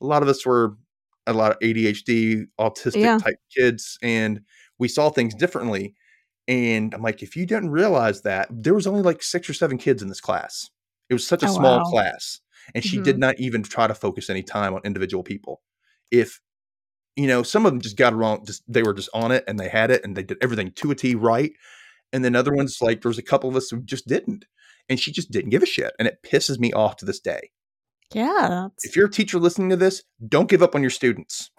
a 0.00 0.06
lot 0.06 0.22
of 0.22 0.28
us 0.28 0.44
were 0.46 0.76
a 1.26 1.32
lot 1.32 1.52
of 1.52 1.58
adhd 1.60 2.46
autistic 2.58 3.02
Yeah. 3.02 3.18
type 3.18 3.36
kids 3.56 3.98
and 4.02 4.40
we 4.78 4.88
saw 4.88 5.10
things 5.10 5.34
differently 5.34 5.94
and 6.48 6.94
i'm 6.94 7.02
like 7.02 7.22
if 7.22 7.36
you 7.36 7.46
didn't 7.46 7.70
realize 7.70 8.22
that 8.22 8.48
there 8.50 8.74
was 8.74 8.86
only 8.86 9.02
like 9.02 9.22
six 9.22 9.48
or 9.48 9.54
seven 9.54 9.78
kids 9.78 10.02
in 10.02 10.08
this 10.08 10.20
class 10.20 10.70
It 11.12 11.16
was 11.16 11.26
such 11.26 11.42
a 11.42 11.46
Oh, 11.48 11.56
small 11.56 11.78
wow. 11.78 11.84
class, 11.90 12.40
and 12.74 12.82
she 12.82 12.98
did 13.02 13.16
Mhm. 13.16 13.20
not 13.20 13.38
even 13.38 13.62
try 13.62 13.86
to 13.86 13.94
focus 13.94 14.30
any 14.30 14.42
time 14.42 14.72
on 14.72 14.80
individual 14.82 15.22
people. 15.22 15.60
If 16.10 16.40
you 17.16 17.26
know, 17.26 17.42
some 17.42 17.66
of 17.66 17.72
them 17.72 17.82
just 17.82 17.98
got 17.98 18.14
it 18.14 18.16
wrong. 18.16 18.42
Just 18.46 18.62
they 18.66 18.82
were 18.82 18.94
just 18.94 19.10
on 19.12 19.30
it 19.30 19.44
and 19.46 19.60
they 19.60 19.68
had 19.68 19.90
it 19.90 20.02
and 20.02 20.16
they 20.16 20.22
did 20.22 20.38
everything 20.40 20.70
to 20.72 20.90
a 20.90 20.94
T 20.94 21.14
right. 21.14 21.52
And 22.14 22.24
then 22.24 22.34
other 22.34 22.54
ones, 22.54 22.78
like 22.80 23.02
there 23.02 23.10
was 23.10 23.18
a 23.18 23.22
couple 23.22 23.50
of 23.50 23.56
us 23.56 23.68
who 23.68 23.82
just 23.82 24.08
didn't, 24.08 24.46
and 24.88 24.98
she 24.98 25.12
just 25.12 25.30
didn't 25.30 25.50
give 25.50 25.62
a 25.62 25.66
shit, 25.66 25.92
and 25.98 26.08
it 26.08 26.22
pisses 26.22 26.58
me 26.58 26.72
off 26.72 26.96
to 26.96 27.04
this 27.04 27.20
day. 27.20 27.50
Yeah, 28.14 28.48
that's 28.48 28.86
If 28.86 28.96
you're 28.96 29.08
a 29.08 29.10
teacher 29.10 29.38
listening 29.38 29.68
to 29.68 29.76
this, 29.76 30.02
don't 30.26 30.48
give 30.48 30.62
up 30.62 30.74
on 30.74 30.80
your 30.80 30.90
students. 30.90 31.50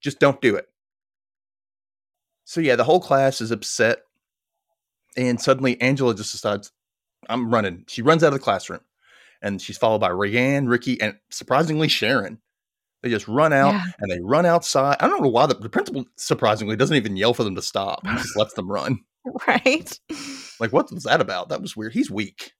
Just 0.00 0.20
don't 0.20 0.40
do 0.40 0.54
it. 0.54 0.66
So 2.44 2.60
yeah, 2.60 2.76
the 2.76 2.84
whole 2.84 3.00
class 3.00 3.40
is 3.40 3.50
upset, 3.50 3.98
and 5.16 5.40
suddenly 5.40 5.80
Angela 5.80 6.14
just 6.14 6.30
decides, 6.30 6.70
"I'm 7.28 7.52
running." 7.52 7.84
She 7.88 8.02
runs 8.02 8.22
out 8.22 8.28
of 8.28 8.32
the 8.34 8.38
classroom, 8.38 8.80
and 9.42 9.60
she's 9.60 9.78
followed 9.78 9.98
by 10.00 10.10
Rayanne, 10.10 10.68
Ricky, 10.68 11.00
and 11.00 11.16
surprisingly 11.30 11.88
Sharon. 11.88 12.38
They 13.02 13.10
just 13.10 13.28
run 13.28 13.52
out 13.52 13.74
Yeah. 13.74 13.84
and 13.98 14.10
they 14.10 14.18
run 14.22 14.46
outside. 14.46 14.96
I 15.00 15.06
don't 15.08 15.22
know 15.22 15.28
why 15.28 15.44
the, 15.46 15.54
the 15.54 15.68
principal 15.68 16.06
surprisingly 16.16 16.74
doesn't 16.76 16.96
even 16.96 17.16
yell 17.16 17.34
for 17.34 17.44
them 17.44 17.54
to 17.56 17.60
stop. 17.62 18.06
He 18.06 18.14
just 18.16 18.34
lets 18.36 18.54
them 18.54 18.70
run. 18.70 19.00
right. 19.48 19.98
Like, 20.60 20.72
what 20.72 20.90
was 20.92 21.02
that 21.02 21.20
about? 21.20 21.48
That 21.48 21.60
was 21.60 21.76
weird. 21.76 21.92
He's 21.94 22.10
weak. 22.12 22.52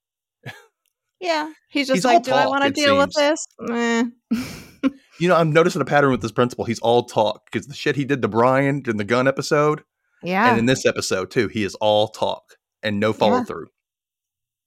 Yeah, 1.21 1.51
he's 1.69 1.87
just 1.87 1.95
He's 1.99 2.05
like, 2.05 2.25
do 2.25 2.33
I 2.33 2.47
want 2.47 2.65
to 2.65 2.71
deal 2.71 2.99
with 2.99 3.12
this? 3.12 3.47
Meh. 3.61 4.05
You 5.21 5.29
know, 5.29 5.37
I'm 5.37 5.53
noticing 5.53 5.81
a 5.81 5.85
pattern 5.85 6.11
with 6.11 6.21
this 6.23 6.33
principal. 6.33 6.65
He's 6.65 6.81
all 6.81 7.05
talk 7.05 7.45
because 7.51 7.69
the 7.69 7.73
shit 7.75 7.95
he 7.95 8.05
did 8.05 8.21
to 8.23 8.29
Brian 8.29 8.83
in 8.87 8.97
the 8.97 9.05
gun 9.05 9.29
episode, 9.29 9.85
yeah, 10.25 10.51
and 10.51 10.59
in 10.59 10.67
this 10.67 10.85
episode 10.85 11.31
too, 11.31 11.47
he 11.47 11.62
is 11.62 11.77
all 11.77 12.09
talk 12.09 12.57
and 12.83 12.99
no 12.99 13.12
follow 13.12 13.37
Yeah. 13.39 13.45
through. 13.45 13.69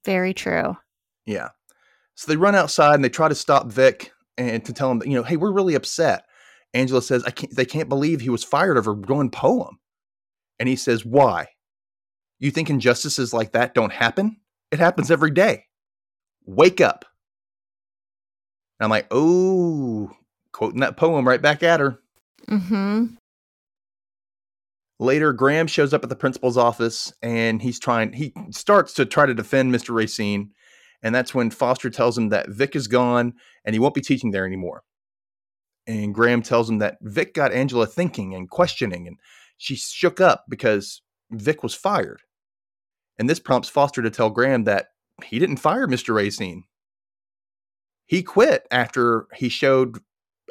Very 0.08 0.34
true. 0.34 0.76
Yeah. 1.26 1.49
So 2.16 2.32
they 2.32 2.38
run 2.38 2.55
outside 2.55 2.95
and 2.95 3.03
they 3.03 3.10
try 3.10 3.28
to 3.28 3.36
stop 3.36 3.68
Vic 3.68 4.12
and 4.38 4.66
to 4.66 4.74
tell 4.74 4.89
him 4.89 4.99
that, 4.99 5.08
you 5.08 5.16
know, 5.16 5.24
hey, 5.24 5.36
we're 5.38 5.51
really 5.51 5.76
upset. 5.76 6.24
Angela 6.74 7.01
says, 7.01 7.24
I 7.26 7.32
can't 7.32 7.55
they 7.55 7.66
can't 7.66 7.89
believe 7.89 8.22
he 8.22 8.30
was 8.30 8.43
fired 8.43 8.78
over 8.78 8.93
one 8.93 9.30
poem. 9.30 9.78
And 10.60 10.68
he 10.68 10.76
says, 10.76 11.05
Why? 11.05 11.47
You 12.39 12.51
think 12.51 12.70
injustices 12.70 13.34
like 13.34 13.51
that 13.51 13.74
don't 13.74 13.91
happen? 13.91 14.38
It 14.72 14.80
happens 14.80 15.12
every 15.12 15.32
day. 15.32 15.66
Wake 16.45 16.82
up. 16.82 17.05
And 18.80 18.86
I'm 18.86 18.89
like, 18.89 19.08
oh, 19.12 20.12
quoting 20.51 20.82
that 20.82 20.97
poem 20.97 21.28
right 21.28 21.41
back 21.41 21.64
at 21.64 21.80
her. 21.80 21.99
Mm-hmm. 22.47 23.05
Later, 25.00 25.32
Graham 25.32 25.68
shows 25.68 25.93
up 25.93 26.04
at 26.04 26.10
the 26.10 26.16
principal's 26.16 26.58
office 26.58 27.14
and 27.22 27.62
he's 27.62 27.80
trying, 27.80 28.14
he 28.14 28.34
starts 28.50 28.93
to 28.93 29.06
try 29.06 29.26
to 29.26 29.34
defend 29.34 29.74
Mr. 29.74 29.93
Racine. 29.93 30.52
And 31.04 31.14
that's 31.14 31.36
when 31.36 31.52
Foster 31.52 31.91
tells 31.91 32.18
him 32.18 32.30
that 32.30 32.50
Vic 32.50 32.76
is 32.76 32.88
gone 32.88 33.34
and 33.64 33.76
he 33.76 33.80
won't 33.80 33.93
be 33.93 34.02
teaching 34.02 34.32
there 34.32 34.45
anymore. 34.45 34.84
And 35.86 36.14
Graham 36.14 36.41
tells 36.41 36.70
him 36.70 36.80
that 36.80 36.98
Vic 37.02 37.34
got 37.34 37.54
Angela 37.54 37.86
thinking 37.86 38.34
and 38.34 38.50
questioning, 38.50 39.08
and 39.08 39.18
she 39.58 39.76
shook 39.76 40.20
up 40.20 40.43
because 40.50 41.02
Vic 41.32 41.64
was 41.64 41.74
fired. 41.74 42.22
And 43.18 43.30
this 43.30 43.39
prompts 43.39 43.70
Foster 43.70 44.02
to 44.02 44.10
tell 44.10 44.30
Graham 44.30 44.66
that 44.66 44.88
he 45.24 45.39
didn't 45.39 45.58
fire 45.58 45.88
Mr. 45.88 46.14
Racine. 46.14 46.64
He 48.06 48.22
quit 48.22 48.68
after 48.70 49.28
he 49.36 49.50
showed 49.50 50.00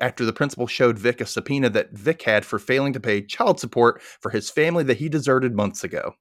after 0.01 0.25
the 0.25 0.33
principal 0.33 0.67
showed 0.67 0.99
Vic 0.99 1.21
a 1.21 1.27
subpoena 1.27 1.71
that 1.71 1.93
Vic 1.93 2.23
had 2.23 2.45
for 2.45 2.59
failing 2.59 2.93
to 2.93 3.01
pay 3.01 3.23
child 3.23 3.59
support 3.61 4.03
for 4.03 4.31
his 4.31 4.51
family 4.51 4.85
that 4.85 4.99
he 4.99 5.09
deserted 5.09 5.55
months 5.55 5.85
ago. 5.85 6.15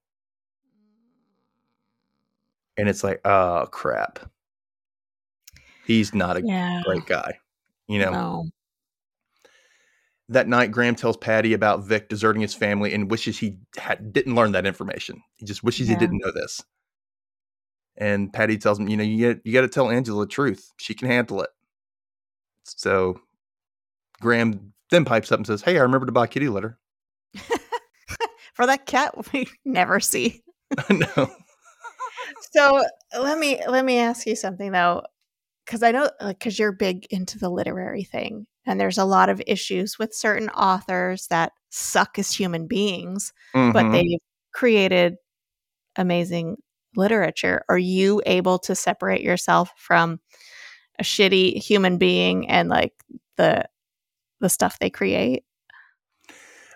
And 2.78 2.90
it's 2.90 3.04
like, 3.04 3.22
oh 3.26 3.68
crap. 3.72 4.20
He's 5.86 6.14
not 6.14 6.38
a 6.38 6.42
Yeah. 6.44 6.82
great 6.84 7.06
guy. 7.06 7.40
You 7.88 8.00
know, 8.00 8.12
No. 8.12 8.50
that 10.30 10.48
night 10.48 10.72
Graham 10.72 10.96
tells 10.96 11.18
Patty 11.18 11.54
about 11.54 11.84
Vic 11.84 12.10
deserting 12.10 12.42
his 12.42 12.54
family 12.56 12.94
and 12.94 13.12
wishes 13.12 13.38
he 13.38 13.60
had, 13.78 14.12
didn't 14.12 14.36
learn 14.36 14.54
that 14.54 14.66
information. 14.66 15.22
He 15.36 15.46
just 15.46 15.64
wishes 15.64 15.88
he 15.88 15.96
didn't 15.96 16.20
know 16.24 16.32
this. 16.32 16.64
And 17.98 18.34
Patty 18.34 18.58
tells 18.58 18.80
him, 18.80 18.90
you 18.90 18.98
know, 18.98 19.04
you 19.04 19.34
got 19.34 19.46
you 19.46 19.54
got 19.54 19.62
to 19.62 19.70
tell 19.70 19.90
Angela 19.90 20.26
the 20.26 20.30
truth. 20.32 20.74
She 20.78 20.94
can 20.94 21.08
handle 21.08 21.42
it. 21.42 21.50
So 22.64 23.22
Graham 24.26 24.74
then 24.90 25.06
pipes 25.06 25.32
up 25.32 25.40
and 25.40 25.48
says, 25.48 25.62
"Hey, 25.62 25.78
I 25.78 25.84
remember 25.84 26.08
to 26.08 26.12
buy 26.12 26.26
kitty 26.28 26.50
litter." 26.50 26.80
For 28.56 28.66
that 28.66 28.86
cat 28.86 29.14
we 29.32 29.48
never 29.64 30.00
see. 30.00 30.44
no. 30.90 31.30
So 32.52 32.84
let 33.18 33.38
me 33.38 33.62
let 33.68 33.86
me 33.86 34.00
ask 34.00 34.26
you 34.26 34.36
something 34.36 34.72
though, 34.72 35.04
because 35.66 35.84
I 35.84 35.92
know 35.92 36.10
because 36.28 36.58
you're 36.58 36.72
big 36.72 37.06
into 37.12 37.38
the 37.38 37.50
literary 37.50 38.04
thing, 38.04 38.48
and 38.66 38.80
there's 38.80 38.98
a 38.98 39.06
lot 39.06 39.30
of 39.30 39.42
issues 39.46 40.00
with 40.00 40.14
certain 40.14 40.50
authors 40.50 41.28
that 41.28 41.52
suck 41.70 42.18
as 42.18 42.32
human 42.32 42.68
beings, 42.68 43.32
but 43.54 43.86
Mhm. 43.86 43.92
they've 43.92 44.20
created 44.54 45.16
amazing 45.98 46.58
literature. 46.96 47.64
Are 47.70 47.78
you 47.78 48.22
able 48.26 48.58
to 48.60 48.76
separate 48.76 49.22
yourself 49.22 49.72
from 49.78 50.20
a 51.00 51.04
shitty 51.04 51.58
human 51.62 51.98
being 51.98 52.50
and 52.50 52.70
like 52.70 52.94
the 53.38 53.66
the 54.46 54.50
stuff 54.50 54.78
they 54.78 54.92
create? 54.92 55.44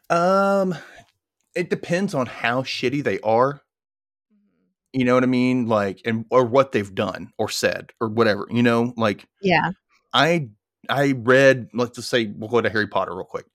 Um, 0.09 0.74
it 1.55 1.70
depends 1.70 2.15
on 2.15 2.26
how 2.26 2.63
shitty 2.63 3.03
they 3.03 3.20
are. 3.20 3.61
You 4.91 5.05
know 5.05 5.13
what 5.13 5.22
I 5.22 5.28
mean? 5.28 5.67
Like, 5.67 6.01
and 6.03 6.26
or 6.32 6.45
what 6.45 6.72
they've 6.72 6.95
done 6.95 7.32
or 7.38 7.47
said 7.47 7.91
or 8.01 8.07
whatever. 8.09 8.47
You 8.49 8.63
know, 8.63 8.91
like 8.97 9.28
Yeah. 9.39 9.70
I 10.13 10.49
I 10.89 11.11
read. 11.11 11.67
Let's 11.76 11.95
just 11.95 12.09
say 12.09 12.34
we'll 12.36 12.49
go 12.49 12.59
to 12.59 12.72
Harry 12.72 12.88
Potter 12.88 13.15
real 13.15 13.26
quick. 13.26 13.45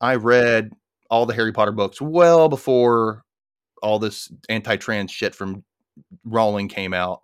I 0.00 0.14
read 0.14 0.70
all 1.10 1.26
the 1.26 1.34
Harry 1.34 1.52
Potter 1.52 1.72
books 1.72 2.00
well 2.00 2.48
before 2.48 3.24
all 3.82 3.98
this 3.98 4.30
anti-trans 4.48 5.10
shit 5.10 5.34
from 5.34 5.64
Rowling 6.24 6.68
came 6.68 6.94
out. 6.94 7.22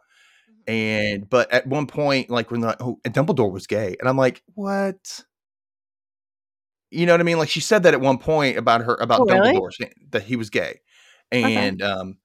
And 0.67 1.31
but 1.31 1.53
at 1.53 1.69
one 1.69 1.87
point, 1.87 2.31
like 2.31 2.51
when 2.51 2.63
the, 2.63 2.77
oh, 2.81 2.99
and 3.05 3.15
Dumbledore 3.15 3.53
was 3.53 3.69
gay, 3.69 3.95
and 4.01 4.09
I'm 4.09 4.17
like, 4.17 4.43
what? 4.55 5.25
You 6.93 7.07
know 7.07 7.15
what 7.15 7.21
I 7.21 7.25
mean? 7.25 7.39
Like 7.39 7.49
she 7.49 7.61
said 7.61 7.85
that 7.85 7.95
at 7.95 8.01
one 8.01 8.19
point 8.19 8.59
about 8.59 8.83
her 8.83 8.95
about 9.01 9.21
Oh. 9.21 9.25
Dumbledore 9.25 9.73
saying 9.73 9.93
that 10.11 10.23
he 10.25 10.37
was 10.37 10.51
gay, 10.51 10.81
and 11.31 11.81
um, 11.83 12.19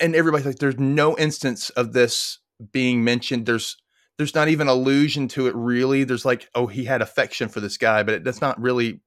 and 0.00 0.14
everybody's 0.14 0.46
like, 0.46 0.58
there's 0.58 0.78
no 0.78 1.16
instance 1.16 1.70
of 1.70 1.92
this 1.92 2.38
being 2.72 3.04
mentioned. 3.04 3.46
There's 3.46 3.76
there's 4.16 4.34
not 4.34 4.48
even 4.48 4.66
allusion 4.68 5.28
to 5.28 5.46
it 5.46 5.54
really. 5.54 6.04
There's 6.04 6.24
like, 6.24 6.48
oh, 6.54 6.66
he 6.66 6.84
had 6.84 7.02
affection 7.02 7.48
for 7.48 7.60
this 7.60 7.76
guy, 7.76 8.02
but 8.02 8.14
it, 8.14 8.24
that's 8.24 8.40
not 8.40 8.60
really 8.60 9.00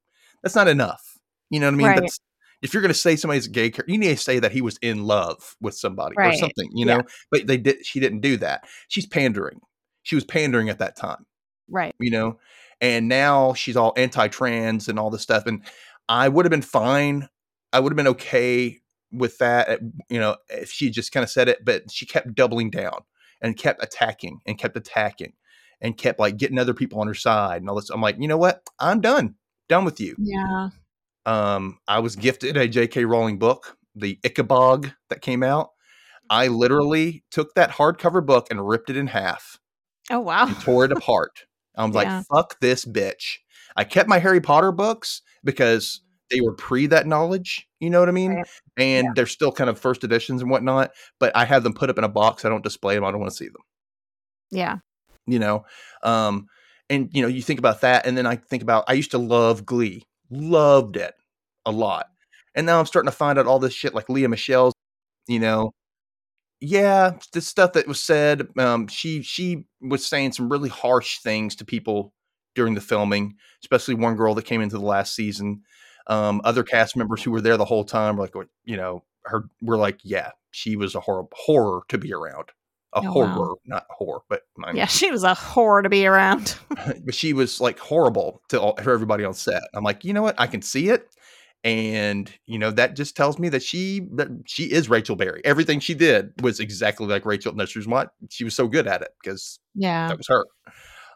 that's 0.44 0.56
not 0.56 0.68
enough. 0.68 1.18
You 1.50 1.60
know 1.60 1.68
what 1.68 1.74
I 1.74 1.78
mean? 1.78 1.88
Right. 1.88 2.12
If 2.62 2.74
you're 2.74 2.82
going 2.82 2.94
to 2.94 3.00
say 3.00 3.16
somebody's 3.16 3.48
a 3.48 3.50
gay 3.50 3.72
character, 3.72 3.92
you 3.92 3.98
need 3.98 4.10
to 4.10 4.18
say 4.18 4.38
that 4.40 4.52
he 4.52 4.62
was 4.62 4.78
in 4.84 5.04
love 5.06 5.56
with 5.62 5.76
somebody 5.76 6.16
or 6.18 6.34
something. 6.34 6.70
You 6.74 6.86
Yeah. 6.86 6.98
know, 6.98 7.04
but 7.32 7.48
they 7.48 7.58
did. 7.58 7.86
She 7.86 8.00
didn't 8.00 8.22
do 8.22 8.38
that. 8.38 8.66
She's 8.88 9.08
pandering. 9.08 9.60
She 10.04 10.16
was 10.16 10.24
pandering 10.24 10.70
at 10.70 10.78
that 10.80 10.96
time. 10.96 11.26
Right. 11.68 11.96
You 12.00 12.12
know, 12.12 12.40
and 12.82 13.08
now 13.08 13.54
she's 13.54 13.78
all 13.78 13.94
anti-trans 13.96 14.88
and 14.88 15.00
all 15.00 15.10
this 15.10 15.22
stuff. 15.22 15.46
And 15.46 15.64
I 16.10 16.28
would 16.28 16.46
have 16.46 16.52
been 16.52 16.62
fine. 16.62 17.30
I 17.72 17.80
would 17.80 17.92
have 17.94 17.98
been 17.98 18.08
okay 18.08 18.80
with 19.12 19.38
that. 19.38 19.80
You 20.10 20.20
know, 20.20 20.36
if 20.50 20.72
she 20.72 20.90
just 20.90 21.12
kind 21.12 21.24
of 21.24 21.30
said 21.30 21.48
it, 21.48 21.64
but 21.64 21.90
she 21.92 22.06
kept 22.06 22.36
doubling 22.36 22.70
down 22.72 23.02
and 23.42 23.56
kept 23.56 23.84
attacking 23.84 24.40
and 24.46 24.58
kept 24.58 24.76
attacking 24.76 25.34
and 25.80 25.98
kept 25.98 26.20
like 26.20 26.38
getting 26.38 26.60
other 26.60 26.74
people 26.74 27.00
on 27.00 27.08
her 27.08 27.14
side 27.14 27.62
and 27.62 27.70
all 27.70 27.76
this. 27.76 27.90
I'm 27.90 28.02
like, 28.02 28.18
you 28.20 28.28
know 28.28 28.38
what? 28.38 28.62
I'm 28.80 29.00
done. 29.02 29.36
Done 29.70 29.86
with 29.86 30.00
you. 30.00 30.16
Yeah. 30.20 30.70
Um, 31.26 31.80
I 31.88 32.00
was 32.00 32.16
gifted 32.16 32.58
a 32.58 32.68
J.K. 32.68 33.06
Rowling 33.06 33.38
book, 33.40 33.78
the 33.96 34.20
Ickabog 34.24 34.94
that 35.10 35.22
came 35.22 35.44
out. 35.44 35.70
I 36.30 36.48
literally 36.48 37.24
took 37.30 37.54
that 37.56 37.72
hardcover 37.72 38.26
book 38.26 38.48
and 38.50 38.68
ripped 38.68 38.90
it 38.90 38.96
in 38.98 39.08
half 39.08 39.60
Oh 40.10 40.20
wow. 40.20 40.48
and 40.48 40.60
tore 40.62 40.86
it 40.86 40.92
apart. 40.98 41.46
I 41.76 41.86
was 41.86 41.96
Yeah. 41.96 42.18
like, 42.18 42.26
fuck 42.28 42.60
this 42.60 42.86
bitch. 42.86 43.38
I 43.76 43.84
kept 43.84 44.10
my 44.10 44.20
Harry 44.20 44.42
Potter 44.42 44.72
books 44.72 45.22
because 45.44 46.02
they 46.30 46.42
were 46.42 46.54
pre 46.54 46.86
that 46.88 47.08
knowledge. 47.08 47.68
You 47.80 47.90
know 47.90 48.00
what 48.00 48.10
I 48.10 48.14
mean? 48.14 48.36
Right. 48.36 48.48
And 48.78 49.08
they're 49.16 49.26
still 49.26 49.52
kind 49.52 49.70
of 49.70 49.80
first 49.80 50.04
editions 50.04 50.42
and 50.42 50.50
whatnot, 50.52 50.92
but 51.20 51.36
I 51.36 51.46
have 51.46 51.64
them 51.64 51.74
put 51.74 51.90
up 51.90 51.98
in 51.98 52.04
a 52.04 52.10
box. 52.10 52.46
I 52.46 52.50
don't 52.50 52.64
display 52.64 52.96
them. 52.96 53.04
I 53.04 53.12
don't 53.12 53.20
want 53.20 53.32
to 53.32 53.38
see 53.38 53.48
them 53.48 53.62
Yeah. 54.50 54.78
you 55.28 55.40
know 55.40 55.66
um 56.04 56.48
and 56.90 57.10
you 57.14 57.22
know 57.22 57.28
you 57.28 57.42
think 57.42 57.60
about 57.60 57.82
that 57.82 58.06
and 58.08 58.18
then 58.18 58.26
i 58.26 58.36
think 58.36 58.64
about 58.64 58.84
i 58.88 58.94
used 58.94 59.12
to 59.12 59.18
love 59.20 59.66
glee 59.68 60.04
loved 60.32 60.98
it 60.98 61.14
a 61.66 61.72
lot 61.72 62.08
and 62.56 62.66
now 62.66 62.80
i'm 62.80 62.86
starting 62.88 63.10
to 63.10 63.16
find 63.16 63.38
out 63.38 63.46
all 63.46 63.60
this 63.60 63.72
shit 63.74 63.94
like 63.94 64.10
Lea 64.10 64.26
Michele's 64.28 64.74
you 65.28 65.40
know 65.40 65.72
yeah 66.62 67.14
the 67.34 67.42
stuff 67.42 67.74
that 67.74 67.88
was 67.88 68.00
said 68.00 68.48
um 68.58 68.88
she 68.88 69.22
she 69.24 69.66
was 69.82 70.06
saying 70.06 70.32
some 70.32 70.50
really 70.50 70.70
harsh 70.70 71.20
things 71.20 71.56
to 71.56 71.66
people 71.66 72.14
during 72.56 72.76
the 72.76 72.82
filming 72.82 73.36
especially 73.64 73.96
one 73.96 74.16
girl 74.16 74.36
that 74.36 74.46
came 74.46 74.62
into 74.62 74.78
the 74.78 74.86
last 74.86 75.16
season 75.16 75.62
um 76.08 76.40
other 76.44 76.64
cast 76.64 76.96
members 76.96 77.22
who 77.24 77.32
were 77.32 77.42
there 77.42 77.58
the 77.58 77.66
whole 77.66 77.84
time 77.84 78.16
were 78.16 78.24
like 78.24 78.48
you 78.64 78.78
know 78.78 79.04
her 79.26 79.46
we're 79.62 79.78
like 79.78 80.00
yeah 80.04 80.30
she 80.52 80.76
was 80.76 80.94
a 80.96 81.00
horrible 81.00 81.32
horror 81.36 81.82
to 81.90 81.98
be 81.98 82.14
around 82.14 82.46
a 82.94 83.00
Oh, 83.00 83.12
horror, 83.12 83.50
wow. 83.52 83.58
not 83.66 83.86
whore, 83.90 84.20
but 84.28 84.42
I 84.62 84.68
mean, 84.68 84.76
Yeah, 84.76 84.86
she 84.86 85.12
was 85.12 85.24
a 85.24 85.34
whore 85.34 85.82
to 85.82 85.88
be 85.88 86.06
around. 86.06 86.58
but 87.06 87.16
she 87.16 87.32
was 87.32 87.62
like 87.62 87.80
horrible 87.80 88.42
to 88.50 88.60
all, 88.60 88.76
for 88.84 88.92
everybody 88.92 89.24
on 89.24 89.34
set. 89.34 89.64
I'm 89.74 89.86
like, 89.86 90.04
you 90.04 90.12
know 90.12 90.22
what? 90.22 90.36
I 90.38 90.46
can 90.48 90.62
see 90.62 90.90
it, 90.90 91.08
and 91.64 92.32
you 92.46 92.58
know 92.58 92.72
that 92.72 92.96
just 92.96 93.16
tells 93.16 93.38
me 93.40 93.50
that 93.50 93.62
she 93.64 94.02
that 94.16 94.28
she 94.48 94.64
is 94.72 94.90
Rachel 94.90 95.16
Berry. 95.16 95.42
Everything 95.46 95.80
she 95.80 95.94
did 95.94 96.32
was 96.42 96.60
exactly 96.60 97.08
like 97.08 97.26
Rachel. 97.26 97.54
The 97.54 97.64
reason 97.76 97.92
why 97.92 98.08
she 98.30 98.44
was 98.44 98.56
so 98.56 98.68
good 98.68 98.88
at 98.88 99.02
it 99.02 99.10
because 99.24 99.60
yeah. 99.76 100.08
that 100.08 100.18
was 100.18 100.28
her. 100.28 100.46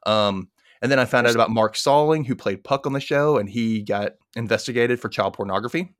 Um, 0.05 0.49
and 0.81 0.91
then 0.91 0.99
I 0.99 1.05
found 1.05 1.25
out 1.25 1.33
about 1.33 1.49
Mark 1.49 1.75
Salling, 1.75 2.25
who 2.25 2.35
played 2.35 2.63
Puck 2.63 2.85
on 2.85 2.93
the 2.93 2.99
show, 2.99 3.37
and 3.37 3.49
he 3.49 3.81
got 3.81 4.13
investigated 4.35 4.99
for 4.99 5.09
child 5.09 5.33
pornography. 5.33 5.95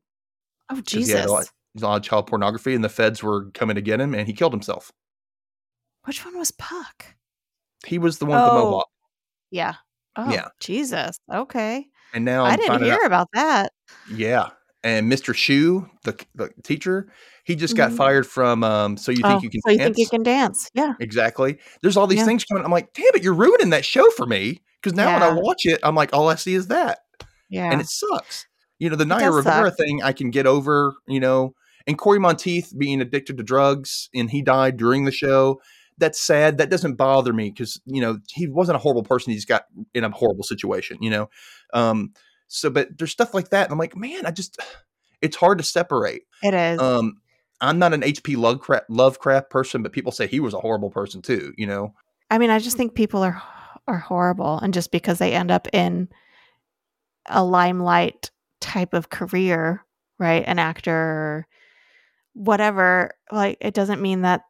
Oh 0.69 0.75
'cause 0.75 0.83
he 0.93 0.99
had 1.01 1.05
Jesus. 1.07 1.25
a 1.25 1.31
lot, 1.31 1.45
a 1.77 1.79
lot 1.81 1.95
of 1.97 2.03
child 2.03 2.27
pornography, 2.27 2.75
and 2.75 2.83
the 2.83 2.89
feds 2.89 3.23
were 3.23 3.49
coming 3.51 3.75
to 3.75 3.81
get 3.81 3.99
him, 3.99 4.13
and 4.13 4.27
he 4.27 4.33
killed 4.33 4.53
himself. 4.53 4.91
Which 6.03 6.23
one 6.23 6.37
was 6.37 6.51
Puck? 6.51 7.15
He 7.85 7.97
was 7.97 8.19
the 8.19 8.25
one 8.25 8.37
with 8.39 8.45
the 8.51 8.51
Oh. 8.57 8.63
mohawk, 8.65 8.89
Yeah. 9.49 9.75
Oh 10.15 10.31
Yeah. 10.31 10.49
Jesus. 10.59 11.17
Okay. 11.33 11.87
and 12.13 12.23
now 12.23 12.45
I 12.45 12.51
I'm 12.51 12.57
didn't 12.59 12.83
hear 12.83 12.93
out- 12.95 13.05
about 13.05 13.27
that. 13.33 13.71
Yeah. 14.11 14.49
And 14.83 15.11
Mr. 15.11 15.33
Schue, 15.33 15.89
the, 16.03 16.15
the 16.35 16.49
teacher, 16.63 17.07
he 17.43 17.55
just 17.55 17.75
got 17.75 17.91
Mhm. 17.91 17.97
fired 17.97 18.27
from 18.27 18.63
um 18.63 18.97
So 18.97 19.11
You 19.11 19.17
Think 19.23 19.27
oh, 19.27 19.39
You 19.41 19.49
Can 19.49 19.61
so 19.61 19.71
you 19.71 19.77
Dance. 19.77 19.85
think 19.87 19.97
you 19.97 20.09
can 20.09 20.23
dance? 20.23 20.69
Yeah. 20.73 20.93
Exactly. 20.99 21.57
There's 21.81 21.97
all 21.97 22.07
these 22.07 22.19
Yeah. 22.19 22.25
things 22.25 22.43
coming. 22.45 22.63
I'm 22.63 22.71
like, 22.71 22.93
damn 22.93 23.05
it, 23.15 23.23
you're 23.23 23.33
ruining 23.33 23.71
that 23.71 23.83
show 23.85 24.09
for 24.11 24.25
me. 24.25 24.61
Because 24.81 24.95
now 24.95 25.11
when 25.13 25.23
I 25.23 25.33
watch 25.33 25.65
it, 25.65 25.79
I'm 25.81 25.95
like, 25.95 26.13
all 26.13 26.29
I 26.29 26.35
see 26.35 26.53
is 26.53 26.67
that. 26.67 26.99
Yeah. 27.49 27.71
And 27.71 27.81
it 27.81 27.87
sucks. 27.87 28.45
You 28.77 28.89
know, 28.91 28.95
the 28.95 29.05
Naya 29.05 29.31
Rivera 29.31 29.69
suck. 29.69 29.77
thing 29.77 30.03
I 30.03 30.11
can 30.13 30.29
get 30.29 30.45
over, 30.45 30.93
you 31.07 31.19
know, 31.19 31.55
and 31.87 31.97
Cory 31.97 32.19
Monteith 32.19 32.71
being 32.77 33.01
addicted 33.01 33.37
to 33.37 33.43
drugs 33.43 34.09
and 34.13 34.29
he 34.29 34.41
died 34.43 34.77
during 34.77 35.05
the 35.05 35.11
show. 35.11 35.61
That's 35.97 36.19
sad. 36.19 36.57
That 36.57 36.69
doesn't 36.69 36.95
bother 36.95 37.31
me 37.33 37.49
because, 37.49 37.79
you 37.85 38.01
know, 38.01 38.19
he 38.29 38.47
wasn't 38.47 38.75
a 38.75 38.79
horrible 38.79 39.03
person. 39.03 39.31
He's 39.33 39.45
got 39.45 39.63
in 39.93 40.03
a 40.03 40.09
horrible 40.11 40.43
situation, 40.43 40.97
you 41.01 41.09
know. 41.09 41.29
Um, 41.73 42.11
so 42.47 42.69
but 42.69 42.97
there's 42.97 43.11
stuff 43.11 43.33
like 43.33 43.49
that. 43.49 43.65
And 43.65 43.71
I'm 43.71 43.79
like, 43.79 43.95
man, 43.95 44.25
I 44.25 44.31
just 44.31 44.59
it's 45.21 45.35
hard 45.35 45.57
to 45.57 45.63
separate. 45.63 46.23
it 46.43 46.53
is. 46.53 46.79
Um, 46.79 47.17
I'm 47.61 47.79
not 47.79 47.93
an 47.93 48.01
HP 48.01 48.35
Lovecraft, 48.37 48.89
Lovecraft 48.89 49.49
person, 49.49 49.81
but 49.81 49.93
people 49.93 50.11
say 50.11 50.27
he 50.27 50.39
was 50.39 50.53
a 50.53 50.59
horrible 50.59 50.89
person 50.89 51.21
too, 51.21 51.53
you 51.57 51.65
know. 51.65 51.93
I 52.29 52.37
mean, 52.37 52.49
I 52.49 52.59
just 52.59 52.77
think 52.77 52.95
people 52.95 53.23
are 53.23 53.41
are 53.87 53.99
horrible, 53.99 54.59
and 54.59 54.73
just 54.73 54.91
because 54.91 55.19
they 55.19 55.33
end 55.33 55.51
up 55.51 55.67
in 55.71 56.09
a 57.27 57.43
limelight 57.43 58.31
type 58.59 58.93
of 58.93 59.09
career, 59.09 59.85
right, 60.19 60.43
an 60.45 60.59
actor 60.59 61.47
whatever, 62.35 63.11
like 63.31 63.57
it 63.61 63.73
doesn't 63.73 64.01
mean 64.01 64.21
that 64.21 64.41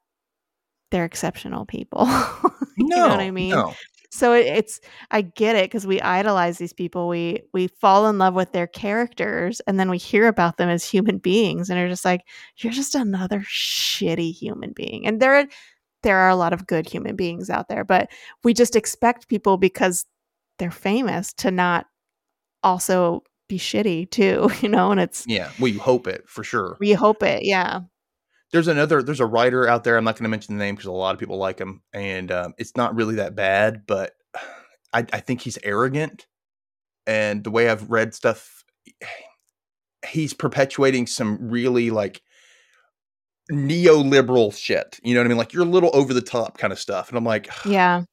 they're 0.91 1.05
exceptional 1.05 1.65
people. 1.65 2.05
you 2.77 2.87
know 2.87 3.07
what 3.07 3.19
I 3.19 3.31
mean? 3.31 3.51
No. 3.51 3.73
So 4.11 4.33
it, 4.33 4.45
it's 4.45 4.79
I 5.11 5.21
get 5.21 5.55
it 5.55 5.65
because 5.65 5.85
we 5.87 5.99
idolize 6.01 6.57
these 6.57 6.73
people. 6.73 7.07
We 7.07 7.43
we 7.53 7.67
fall 7.67 8.07
in 8.07 8.17
love 8.17 8.33
with 8.33 8.51
their 8.51 8.67
characters, 8.67 9.61
and 9.67 9.79
then 9.79 9.89
we 9.89 9.97
hear 9.97 10.27
about 10.27 10.57
them 10.57 10.69
as 10.69 10.83
human 10.83 11.17
beings, 11.17 11.69
and 11.69 11.79
are 11.79 11.89
just 11.89 12.05
like, 12.05 12.21
you're 12.57 12.73
just 12.73 12.95
another 12.95 13.41
shitty 13.41 14.33
human 14.33 14.71
being. 14.71 15.05
And 15.05 15.21
there, 15.21 15.47
there 16.03 16.17
are 16.17 16.29
a 16.29 16.35
lot 16.35 16.53
of 16.53 16.67
good 16.67 16.87
human 16.87 17.15
beings 17.15 17.49
out 17.49 17.67
there, 17.67 17.83
but 17.83 18.09
we 18.43 18.53
just 18.53 18.75
expect 18.75 19.27
people 19.27 19.57
because 19.57 20.05
they're 20.59 20.71
famous 20.71 21.33
to 21.33 21.51
not 21.51 21.85
also 22.63 23.23
be 23.47 23.57
shitty 23.57 24.09
too, 24.09 24.49
you 24.61 24.69
know. 24.69 24.91
And 24.91 24.99
it's 24.99 25.25
Yeah, 25.27 25.51
we 25.59 25.73
hope 25.73 26.07
it 26.07 26.27
for 26.27 26.43
sure. 26.43 26.77
we 26.79 26.93
hope 26.93 27.23
it, 27.23 27.43
yeah, 27.43 27.81
there's 28.55 28.69
another 28.69 29.03
there's 29.03 29.19
a 29.19 29.25
writer 29.25 29.67
out 29.67 29.83
there 29.83 29.97
i'm 29.97 30.05
not 30.05 30.15
going 30.15 30.23
to 30.23 30.29
mention 30.29 30.57
the 30.57 30.63
name 30.63 30.75
because 30.75 30.87
a 30.87 30.91
lot 30.91 31.13
of 31.13 31.19
people 31.19 31.37
like 31.37 31.59
him 31.59 31.81
and 31.93 32.31
um, 32.31 32.53
it's 32.57 32.77
not 32.77 32.95
really 32.95 33.15
that 33.15 33.35
bad 33.35 33.81
but 33.85 34.13
I, 34.93 35.05
I 35.11 35.19
think 35.19 35.41
he's 35.41 35.59
arrogant 35.61 36.25
and 37.05 37.43
the 37.43 37.51
way 37.51 37.67
i've 37.67 37.91
read 37.91 38.13
stuff 38.13 38.63
he's 40.07 40.33
perpetuating 40.33 41.05
some 41.05 41.37
really 41.49 41.89
like 41.89 42.21
neoliberal 43.51 44.55
shit 44.57 45.01
you 45.03 45.13
know 45.13 45.19
what 45.19 45.25
i 45.25 45.27
mean? 45.27 45.37
Like 45.37 45.51
you're 45.51 45.63
a 45.63 45.69
little 45.69 45.91
over 45.93 46.13
the 46.13 46.21
top 46.21 46.57
kind 46.57 46.71
of 46.71 46.79
stuff 46.79 47.09
and 47.09 47.17
i'm 47.17 47.25
like 47.25 47.49
yeah, 47.65 48.03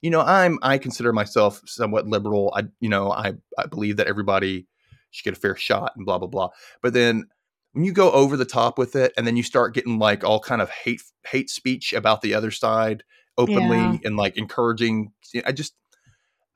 you 0.00 0.08
know 0.08 0.22
i'm 0.22 0.58
i 0.62 0.78
consider 0.78 1.12
myself 1.12 1.60
somewhat 1.66 2.06
liberal 2.06 2.54
i 2.56 2.62
you 2.80 2.88
know 2.88 3.12
i 3.12 3.34
i 3.58 3.66
believe 3.66 3.98
that 3.98 4.06
everybody 4.06 4.66
should 5.10 5.24
get 5.24 5.36
a 5.36 5.40
fair 5.40 5.56
shot 5.56 5.92
and 5.94 6.06
blah 6.06 6.16
blah 6.16 6.26
blah 6.26 6.48
but 6.80 6.94
then 6.94 7.26
when 7.72 7.84
you 7.84 7.92
go 7.92 8.10
over 8.12 8.36
the 8.36 8.44
top 8.44 8.78
with 8.78 8.96
it 8.96 9.12
and 9.16 9.26
then 9.26 9.36
you 9.36 9.42
start 9.42 9.74
getting 9.74 9.98
like 9.98 10.24
all 10.24 10.40
kind 10.40 10.60
of 10.62 10.70
hate 10.70 11.02
hate 11.26 11.50
speech 11.50 11.92
about 11.92 12.22
the 12.22 12.34
other 12.34 12.50
side 12.50 13.04
openly 13.38 13.78
Yeah. 13.78 13.96
and 14.04 14.16
like 14.16 14.36
encouraging 14.36 15.12
i 15.44 15.52
just 15.52 15.74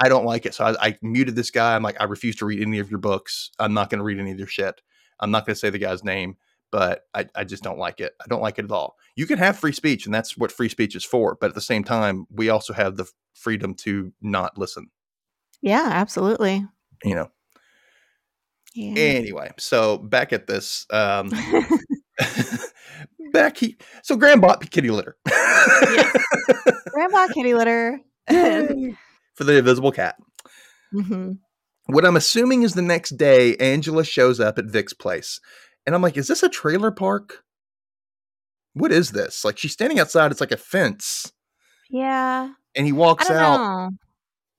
i 0.01 0.09
don't 0.09 0.25
like 0.25 0.45
it 0.47 0.55
so 0.55 0.65
I, 0.65 0.89
I 0.89 0.99
muted 1.03 1.37
this 1.37 1.51
guy 1.51 1.75
i'm 1.77 1.83
like 1.83 2.01
i 2.01 2.05
refuse 2.05 2.37
to 2.37 2.47
read 2.47 2.61
any 2.61 2.79
of 2.79 2.91
your 2.91 2.99
books 2.99 3.51
i'm 3.59 3.75
not 3.75 3.91
going 3.91 3.99
to 3.99 4.05
read 4.05 4.19
any 4.19 4.33
of 4.33 4.39
your 4.39 4.49
shit 4.49 4.81
i'm 5.21 5.31
not 5.31 5.47
going 5.47 5.55
to 5.55 5.59
say 5.61 5.71
the 5.71 5.79
guy's 5.79 6.05
name 6.05 6.37
but 6.73 7.03
I, 7.15 7.27
I 7.37 7.45
just 7.45 7.63
don't 7.63 7.79
like 7.79 8.01
it 8.01 8.13
i 8.23 8.27
don't 8.29 8.43
like 8.43 8.59
it 8.59 8.65
at 8.65 8.73
all 8.73 8.97
you 9.15 9.27
can 9.27 9.39
have 9.39 9.57
free 9.59 9.73
speech 9.73 10.07
and 10.07 10.15
that's 10.15 10.37
what 10.37 10.51
free 10.51 10.69
speech 10.69 10.97
is 10.97 11.05
for 11.05 11.37
but 11.41 11.51
at 11.51 11.55
the 11.55 11.61
same 11.61 11.85
time 11.85 12.27
we 12.31 12.49
also 12.49 12.73
have 12.73 12.97
the 12.97 13.09
freedom 13.35 13.75
to 13.75 14.13
not 14.21 14.59
listen 14.59 14.91
yeah, 15.63 15.89
absolutely. 15.93 16.67
you 17.05 17.15
know 17.15 17.31
Yeah. 18.75 18.95
anyway 19.01 19.51
so 19.59 19.99
back 19.99 20.33
at 20.33 20.47
this 20.47 20.85
um 20.91 21.31
back 23.33 23.57
he 23.57 23.77
so 24.03 24.17
graham 24.17 24.41
bought 24.43 24.69
kitty 24.71 24.91
litter 24.91 25.17
Grandma 26.93 27.27
kitty 27.29 27.55
litter. 27.55 28.01
For 28.29 29.45
the 29.45 29.59
invisible 29.59 29.93
cat 29.93 30.17
hmm 30.93 31.33
what 31.87 32.07
i'm 32.07 32.17
assuming 32.17 32.63
is 32.63 32.73
the 32.75 32.83
next 32.83 33.11
day 33.19 33.57
angela 33.57 34.05
shows 34.05 34.41
up 34.41 34.59
at 34.59 34.65
vic's 34.67 34.95
place 34.95 35.39
and 35.85 35.95
i'm 35.95 36.01
like 36.03 36.17
is 36.17 36.29
this 36.29 36.43
a 36.43 36.49
trailer 36.49 36.91
park 36.91 37.43
what 38.73 38.91
is 38.91 39.11
this 39.11 39.45
like 39.45 39.59
she's 39.59 39.73
standing 39.73 39.99
outside 40.01 40.31
it's 40.33 40.41
like 40.41 40.51
a 40.53 40.57
fence 40.57 41.31
Yeah. 41.91 42.51
and 42.75 42.87
he 42.87 42.93
walks 42.93 43.29
out 43.31 43.59
know. 43.59 43.91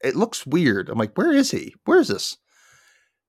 it 0.03 0.15
looks 0.15 0.45
weird. 0.45 0.87
I'm 0.89 0.97
like, 0.99 1.17
where 1.17 1.31
is 1.31 1.49
he? 1.51 1.73
Where 1.85 1.99
is 1.99 2.07
this? 2.09 2.37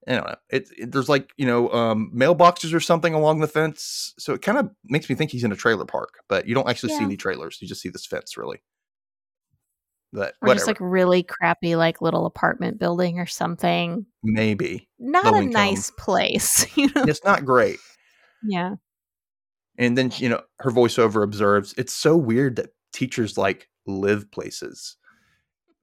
I 0.08 0.12
don't 0.14 0.26
know. 0.26 0.36
It, 0.50 0.68
it- 0.78 0.92
there's 0.92 1.08
like 1.08 1.30
you 1.36 1.46
know 1.46 1.68
um, 1.70 2.12
mailboxes 2.14 2.72
or 2.74 2.80
something 2.80 3.12
along 3.14 3.40
the 3.40 3.48
fence, 3.48 4.14
so 4.18 4.32
it 4.34 4.42
kind 4.42 4.58
of 4.58 4.70
makes 4.84 5.08
me 5.08 5.16
think 5.16 5.30
he's 5.32 5.44
in 5.44 5.52
a 5.52 5.56
trailer 5.56 5.84
park. 5.84 6.14
But 6.28 6.46
you 6.46 6.54
don't 6.54 6.68
actually 6.68 6.90
see 6.92 7.02
any 7.04 7.16
trailers; 7.16 7.58
you 7.60 7.66
just 7.68 7.80
see 7.80 7.88
this 7.88 8.06
fence, 8.06 8.36
really. 8.36 8.62
But 10.12 10.34
Or 10.40 10.46
whatever, 10.48 10.54
just 10.58 10.66
like 10.68 10.76
really 10.80 11.22
crappy, 11.24 11.74
like 11.76 12.00
little 12.00 12.26
apartment 12.26 12.78
building 12.78 13.18
or 13.18 13.26
something. 13.26 14.06
maybe 14.22 14.88
Not 14.98 15.24
Low 15.24 15.34
a 15.34 15.42
income. 15.42 15.52
nice 15.52 15.90
place, 15.98 16.64
you 16.76 16.86
know? 16.94 17.02
it's 17.02 17.24
not 17.24 17.44
great. 17.44 17.78
Yeah. 18.42 18.76
And 19.78 19.98
then 19.98 20.12
you 20.16 20.28
know 20.28 20.42
her 20.60 20.70
voiceover 20.70 21.22
observes 21.22 21.74
it's 21.76 21.92
so 21.92 22.16
weird 22.16 22.56
that 22.56 22.70
teachers 22.92 23.36
like 23.36 23.68
live 23.86 24.30
places. 24.30 24.96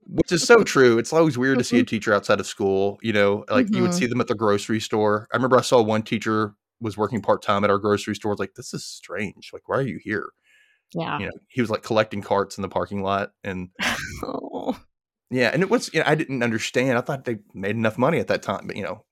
Which 0.07 0.31
is 0.31 0.43
so 0.43 0.63
true. 0.63 0.97
It's 0.97 1.13
always 1.13 1.37
weird 1.37 1.57
to 1.59 1.63
see 1.63 1.79
a 1.79 1.83
teacher 1.83 2.13
outside 2.13 2.39
of 2.39 2.45
school. 2.45 2.97
You 3.01 3.13
know, 3.13 3.45
like 3.49 3.73
you 3.73 3.81
would 3.81 3.91
Mhm. 3.91 3.95
see 3.99 4.05
them 4.05 4.21
at 4.21 4.27
the 4.27 4.35
grocery 4.35 4.79
store. 4.79 5.27
I 5.31 5.37
remember 5.37 5.57
I 5.57 5.61
saw 5.61 5.81
one 5.81 6.03
teacher 6.03 6.55
was 6.81 6.97
working 6.97 7.21
part 7.21 7.41
time 7.41 7.63
at 7.63 7.69
our 7.69 7.77
grocery 7.77 8.15
store. 8.15 8.35
Like, 8.35 8.55
this 8.55 8.73
is 8.73 8.85
strange. 8.85 9.51
Like, 9.53 9.67
why 9.69 9.77
are 9.77 9.81
you 9.81 9.99
here? 10.03 10.29
Yeah. 10.93 11.17
You 11.19 11.25
know, 11.27 11.31
he 11.47 11.61
was 11.61 11.69
like 11.69 11.81
collecting 11.83 12.21
carts 12.21 12.57
in 12.57 12.61
the 12.61 12.69
parking 12.69 13.01
lot. 13.01 13.31
And 13.43 13.69
Oh. 14.23 14.77
yeah, 15.31 15.49
and 15.53 15.61
it 15.63 15.69
was, 15.69 15.89
you 15.93 15.99
know, 16.01 16.05
I 16.07 16.15
didn't 16.15 16.43
understand. 16.43 16.97
I 16.97 17.01
thought 17.01 17.25
they 17.25 17.39
made 17.53 17.75
enough 17.75 17.97
money 17.97 18.19
at 18.19 18.27
that 18.27 18.43
time. 18.43 18.67
But, 18.67 18.75
you 18.75 18.83
know, 18.83 19.05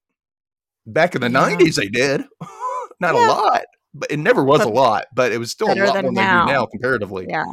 back 0.86 1.16
in 1.16 1.22
the 1.22 1.28
Yeah. 1.30 1.40
90s, 1.56 1.76
they 1.78 1.88
did. 1.88 2.22
Not 3.00 3.16
Yeah. 3.16 3.26
a 3.26 3.30
lot, 3.30 3.62
but 3.94 4.12
it 4.12 4.18
never 4.20 4.44
was 4.44 4.62
a 4.62 4.70
lot, 4.70 5.06
but 5.16 5.32
it 5.32 5.38
was 5.40 5.50
still 5.52 5.68
a 5.68 5.76
lot 5.76 5.94
more 5.94 6.04
than 6.04 6.14
now. 6.14 6.46
they 6.46 6.52
do 6.52 6.54
now 6.60 6.66
comparatively. 6.68 7.26
Yeah. 7.30 7.46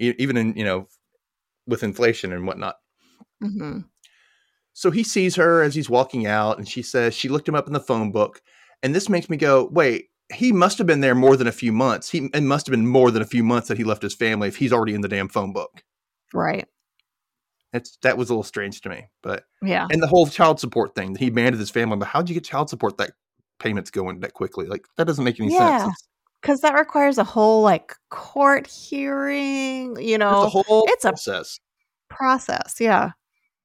E- 0.00 0.14
even 0.18 0.36
in, 0.36 0.54
you 0.56 0.64
know, 0.64 0.88
with 1.66 1.82
inflation 1.82 2.32
and 2.32 2.46
whatnot. 2.46 2.76
hmm 3.40 3.80
So 4.72 4.90
he 4.90 5.04
sees 5.04 5.36
her 5.36 5.62
as 5.62 5.74
he's 5.74 5.90
walking 5.90 6.26
out, 6.26 6.58
and 6.58 6.68
she 6.68 6.82
says 6.82 7.14
she 7.14 7.28
looked 7.28 7.48
him 7.48 7.54
up 7.54 7.66
in 7.66 7.72
the 7.72 7.80
phone 7.80 8.10
book. 8.12 8.40
And 8.82 8.94
this 8.94 9.08
makes 9.08 9.30
me 9.30 9.36
go, 9.36 9.68
wait, 9.70 10.08
he 10.32 10.50
must 10.52 10.78
have 10.78 10.86
been 10.86 11.00
there 11.00 11.14
more 11.14 11.36
than 11.36 11.46
a 11.46 11.52
few 11.52 11.72
months. 11.72 12.10
He 12.10 12.28
it 12.34 12.42
must 12.42 12.66
have 12.66 12.72
been 12.72 12.86
more 12.86 13.10
than 13.10 13.22
a 13.22 13.26
few 13.26 13.44
months 13.44 13.68
that 13.68 13.78
he 13.78 13.84
left 13.84 14.02
his 14.02 14.14
family 14.14 14.48
if 14.48 14.56
he's 14.56 14.72
already 14.72 14.94
in 14.94 15.00
the 15.02 15.08
damn 15.08 15.28
phone 15.28 15.52
book. 15.52 15.82
Right. 16.34 16.66
It's 17.72 17.96
that 18.02 18.18
was 18.18 18.28
a 18.28 18.32
little 18.32 18.42
strange 18.42 18.80
to 18.82 18.88
me. 18.88 19.06
But 19.22 19.44
Yeah. 19.62 19.86
and 19.90 20.02
the 20.02 20.06
whole 20.08 20.26
child 20.26 20.58
support 20.60 20.94
thing, 20.94 21.14
he 21.16 21.28
abandoned 21.28 21.60
his 21.60 21.70
family. 21.70 21.96
But 21.96 22.08
how'd 22.08 22.28
you 22.28 22.34
get 22.34 22.44
child 22.44 22.70
support 22.70 22.96
that 22.98 23.12
payments 23.58 23.90
going 23.90 24.20
that 24.20 24.34
quickly? 24.34 24.66
Like 24.66 24.86
that 24.96 25.06
doesn't 25.06 25.24
make 25.24 25.38
any 25.38 25.52
Yeah. 25.52 25.78
sense. 25.78 25.92
It's, 25.92 26.08
Because 26.42 26.60
that 26.60 26.74
requires 26.74 27.16
a 27.18 27.24
whole 27.24 27.62
like 27.62 27.94
court 28.10 28.66
hearing, 28.66 29.96
you 29.98 30.18
know, 30.18 30.42
a 30.42 30.48
whole 30.48 30.84
it's 30.88 31.04
a- 31.04 31.10
process. 31.10 31.60
process. 32.10 32.76
Yeah. 32.80 33.12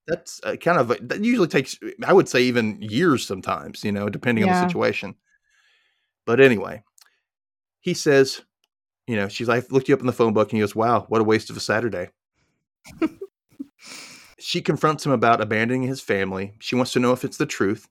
that's 0.07 0.39
uh, 0.45 0.55
kind 0.55 0.79
of 0.79 0.87
that 1.09 1.21
usually 1.21 1.49
takes 1.49 1.77
i 2.05 2.13
would 2.13 2.29
say 2.29 2.41
even 2.41 2.81
years 2.81 3.27
sometimes 3.27 3.83
you 3.83 3.91
know 3.91 4.07
depending 4.07 4.45
on 4.45 4.49
the 4.51 4.67
situation 4.69 5.13
but 6.25 6.39
anyway 6.39 6.81
he 7.81 7.93
says 7.93 8.41
You 9.07 9.15
know, 9.17 9.27
she's 9.29 9.47
like, 9.47 9.71
looked 9.71 9.87
you 9.89 9.95
up 9.95 10.01
in 10.01 10.05
the 10.07 10.13
phone 10.13 10.33
book 10.33 10.49
and 10.51 10.57
he 10.57 10.61
goes, 10.61 10.75
wow, 10.75 11.05
what 11.09 11.21
a 11.21 11.23
waste 11.23 11.49
of 11.49 11.55
a 11.55 11.61
Saturday. 11.61 12.09
she 14.39 14.61
confronts 14.61 15.05
him 15.05 15.13
about 15.13 15.39
abandoning 15.41 15.83
his 15.83 16.01
family. 16.01 16.53
She 16.59 16.75
wants 16.75 16.91
to 16.93 16.99
know 16.99 17.13
if 17.13 17.23
it's 17.23 17.37
the 17.37 17.45
truth. 17.45 17.87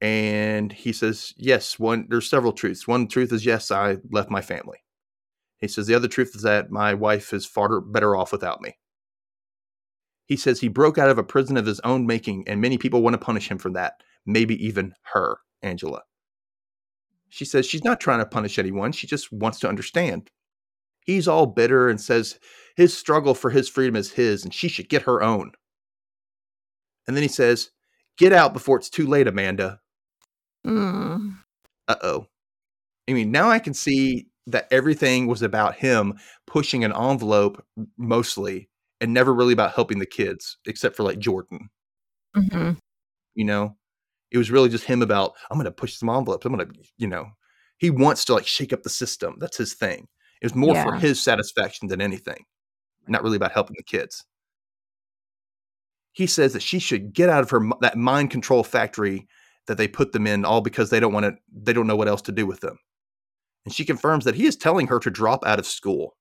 And 0.00 0.72
he 0.72 0.92
says, 0.92 1.32
yes, 1.36 1.78
one, 1.78 2.06
there's 2.10 2.28
several 2.28 2.52
truths. 2.52 2.86
One 2.86 3.08
truth 3.08 3.32
is, 3.32 3.46
yes, 3.46 3.70
I 3.70 3.98
left 4.10 4.30
my 4.30 4.40
family. 4.40 4.78
He 5.58 5.68
says, 5.68 5.86
the 5.86 5.94
other 5.94 6.08
truth 6.08 6.32
is 6.34 6.42
that 6.42 6.70
my 6.70 6.94
wife 6.94 7.32
is 7.32 7.46
far 7.46 7.80
better 7.80 8.14
off 8.14 8.32
without 8.32 8.60
me. 8.60 8.76
He 10.26 10.36
says 10.36 10.60
he 10.60 10.68
broke 10.68 10.98
out 10.98 11.10
of 11.10 11.18
a 11.18 11.24
prison 11.24 11.56
of 11.56 11.66
his 11.66 11.80
own 11.80 12.06
making, 12.06 12.44
and 12.48 12.60
many 12.60 12.78
people 12.78 13.02
want 13.02 13.14
to 13.14 13.18
punish 13.18 13.50
him 13.50 13.58
for 13.58 13.70
that. 13.72 13.94
Maybe 14.26 14.62
even 14.64 14.94
her, 15.12 15.38
Angela. 15.62 16.02
She 17.28 17.44
says 17.44 17.66
she's 17.66 17.84
not 17.84 18.00
trying 18.00 18.20
to 18.20 18.26
punish 18.26 18.58
anyone. 18.58 18.92
She 18.92 19.06
just 19.06 19.32
wants 19.32 19.58
to 19.60 19.68
understand. 19.68 20.30
He's 21.04 21.28
all 21.28 21.46
bitter 21.46 21.88
and 21.88 22.00
says 22.00 22.38
his 22.76 22.96
struggle 22.96 23.34
for 23.34 23.50
his 23.50 23.68
freedom 23.68 23.96
is 23.96 24.12
his 24.12 24.44
and 24.44 24.54
she 24.54 24.68
should 24.68 24.88
get 24.88 25.02
her 25.02 25.22
own. 25.22 25.52
And 27.06 27.16
then 27.16 27.22
he 27.22 27.28
says, 27.28 27.70
Get 28.16 28.32
out 28.32 28.52
before 28.52 28.78
it's 28.78 28.88
too 28.88 29.06
late, 29.06 29.26
Amanda. 29.26 29.80
Mm. 30.66 31.36
Uh 31.88 31.96
oh. 32.02 32.26
I 33.08 33.12
mean, 33.12 33.30
now 33.30 33.50
I 33.50 33.58
can 33.58 33.74
see 33.74 34.28
that 34.46 34.68
everything 34.70 35.26
was 35.26 35.42
about 35.42 35.76
him 35.76 36.14
pushing 36.46 36.84
an 36.84 36.92
envelope 36.92 37.64
mostly 37.96 38.68
and 39.00 39.12
never 39.12 39.34
really 39.34 39.52
about 39.52 39.74
helping 39.74 39.98
the 39.98 40.06
kids, 40.06 40.58
except 40.66 40.96
for 40.96 41.02
like 41.02 41.18
Jordan. 41.18 41.70
hmm 42.34 42.72
You 43.34 43.44
know, 43.44 43.76
it 44.30 44.38
was 44.38 44.50
really 44.50 44.68
just 44.68 44.84
him 44.84 45.02
about, 45.02 45.34
I'm 45.50 45.58
going 45.58 45.64
to 45.66 45.70
push 45.70 45.94
some 45.96 46.08
envelopes. 46.08 46.44
I'm 46.46 46.54
going 46.54 46.66
to, 46.66 46.74
you 46.98 47.06
know, 47.06 47.26
he 47.78 47.90
wants 47.90 48.24
to 48.26 48.34
like 48.34 48.46
shake 48.46 48.72
up 48.72 48.82
the 48.82 48.90
system. 48.90 49.36
That's 49.38 49.56
his 49.56 49.74
thing. 49.74 50.08
It 50.40 50.46
was 50.46 50.54
more 50.54 50.74
for 50.82 50.94
his 50.94 51.22
satisfaction 51.22 51.88
than 51.88 52.00
anything, 52.00 52.44
not 53.08 53.22
really 53.22 53.36
about 53.36 53.52
helping 53.52 53.76
the 53.78 53.82
kids. 53.82 54.24
He 56.12 56.26
says 56.26 56.52
that 56.52 56.62
she 56.62 56.78
should 56.78 57.12
get 57.12 57.28
out 57.28 57.42
of 57.42 57.50
her 57.50 57.60
that 57.80 57.96
mind 57.96 58.30
control 58.30 58.62
factory 58.62 59.26
that 59.66 59.78
they 59.78 59.88
put 59.88 60.12
them 60.12 60.26
in, 60.26 60.44
all 60.44 60.60
because 60.60 60.90
they 60.90 61.00
don't 61.00 61.12
want 61.12 61.24
to. 61.24 61.34
They 61.52 61.72
don't 61.72 61.86
know 61.86 61.96
what 61.96 62.08
else 62.08 62.22
to 62.22 62.32
do 62.32 62.46
with 62.46 62.60
them. 62.60 62.78
And 63.64 63.74
she 63.74 63.84
confirms 63.84 64.24
that 64.24 64.34
he 64.34 64.46
is 64.46 64.56
telling 64.56 64.86
her 64.88 64.98
to 65.00 65.10
drop 65.10 65.44
out 65.46 65.58
of 65.58 65.66
school. 65.66 66.16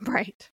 Right. 0.00 0.50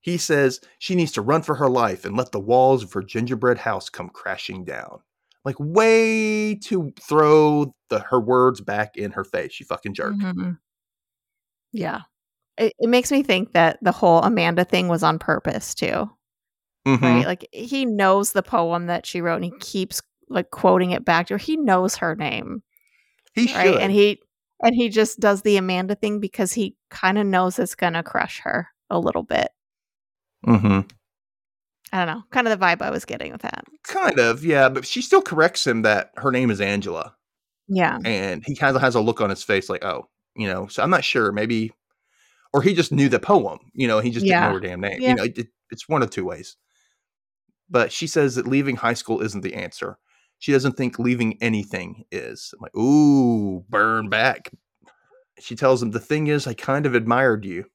He 0.00 0.16
says 0.16 0.60
she 0.80 0.96
needs 0.96 1.12
to 1.12 1.22
run 1.22 1.42
for 1.42 1.54
her 1.54 1.70
life 1.70 2.04
and 2.04 2.16
let 2.16 2.32
the 2.32 2.40
walls 2.40 2.82
of 2.82 2.92
her 2.92 3.02
gingerbread 3.02 3.58
house 3.58 3.88
come 3.88 4.08
crashing 4.08 4.64
down. 4.64 4.98
Like 5.44 5.54
way 5.58 6.56
to 6.56 6.92
throw 7.00 7.74
the 7.88 8.00
her 8.00 8.20
words 8.20 8.60
back 8.60 8.96
in 8.96 9.12
her 9.12 9.22
face. 9.24 9.60
You 9.60 9.66
fucking 9.66 9.94
jerk. 9.94 10.14
Mhm. 10.14 10.58
Yeah. 11.72 12.00
It, 12.58 12.72
it 12.78 12.88
makes 12.88 13.12
me 13.12 13.22
think 13.22 13.52
that 13.52 13.78
the 13.80 13.92
whole 13.92 14.22
Amanda 14.22 14.64
thing 14.64 14.88
was 14.88 15.02
on 15.04 15.18
purpose 15.20 15.74
too. 15.74 16.10
Mhm. 16.86 17.00
Right? 17.00 17.26
Like 17.26 17.48
he 17.52 17.86
knows 17.86 18.32
the 18.32 18.42
poem 18.42 18.86
that 18.86 19.06
she 19.06 19.20
wrote 19.20 19.36
and 19.36 19.44
he 19.44 19.52
keeps 19.60 20.02
like 20.28 20.50
quoting 20.50 20.90
it 20.92 21.04
back 21.04 21.26
to 21.28 21.34
her. 21.34 21.38
He 21.38 21.56
knows 21.56 21.96
her 21.96 22.14
name. 22.16 22.62
He 23.34 23.46
should. 23.46 23.76
And 23.78 23.92
he 23.92 24.20
and 24.64 24.74
he 24.74 24.88
just 24.88 25.18
does 25.20 25.42
the 25.42 25.56
Amanda 25.56 25.94
thing 25.94 26.20
because 26.20 26.52
he 26.52 26.76
kind 26.90 27.18
of 27.18 27.26
knows 27.26 27.58
it's 27.58 27.74
gonna 27.74 28.02
crush 28.02 28.40
her 28.40 28.68
a 28.90 28.98
little 28.98 29.22
bit. 29.22 29.48
hmm 30.44 30.80
I 31.94 32.04
don't 32.06 32.16
know. 32.16 32.22
Kind 32.30 32.48
of 32.48 32.58
the 32.58 32.64
vibe 32.64 32.80
I 32.80 32.90
was 32.90 33.04
getting 33.04 33.32
with 33.32 33.42
that. 33.42 33.64
Kind 33.84 34.18
of, 34.18 34.42
yeah. 34.44 34.70
But 34.70 34.86
she 34.86 35.02
still 35.02 35.20
corrects 35.20 35.66
him 35.66 35.82
that 35.82 36.10
her 36.16 36.30
name 36.30 36.50
is 36.50 36.58
Angela, 36.58 37.14
Yeah. 37.68 37.98
and 38.02 38.42
he 38.46 38.54
kind 38.56 38.74
of 38.74 38.80
has 38.80 38.94
a 38.94 39.00
look 39.00 39.20
on 39.20 39.28
his 39.28 39.42
face 39.42 39.68
like, 39.68 39.84
oh, 39.84 40.08
you 40.34 40.46
know. 40.48 40.68
So 40.68 40.82
I'm 40.82 40.88
not 40.88 41.04
sure. 41.04 41.32
Maybe, 41.32 41.70
or 42.54 42.62
he 42.62 42.72
just 42.74 42.92
knew 42.92 43.10
the 43.10 43.18
poem. 43.20 43.58
You 43.74 43.88
know, 43.88 43.98
he 43.98 44.10
just 44.10 44.24
Yeah. 44.24 44.40
didn't 44.40 44.48
know 44.48 44.54
her 44.54 44.60
damn 44.60 44.80
name. 44.80 45.02
Yeah. 45.02 45.08
You 45.10 45.14
know, 45.16 45.24
it, 45.24 45.48
it's 45.70 45.86
one 45.86 46.02
of 46.02 46.08
two 46.08 46.24
ways. 46.24 46.56
But 47.68 47.92
she 47.92 48.06
says 48.06 48.36
that 48.36 48.46
leaving 48.46 48.76
high 48.76 48.94
school 48.94 49.20
isn't 49.20 49.42
the 49.42 49.54
answer. 49.54 49.98
She 50.42 50.50
doesn't 50.50 50.76
think 50.76 50.98
leaving 50.98 51.40
anything 51.40 52.04
is. 52.10 52.52
I'm 52.52 52.58
like, 52.60 52.76
ooh, 52.76 53.64
burn 53.68 54.08
back. 54.08 54.50
She 55.38 55.54
tells 55.54 55.80
him 55.80 55.92
the 55.92 56.00
thing 56.00 56.26
is, 56.26 56.48
I 56.48 56.54
kind 56.54 56.84
of 56.84 56.96
admired 56.96 57.44
you, 57.44 57.66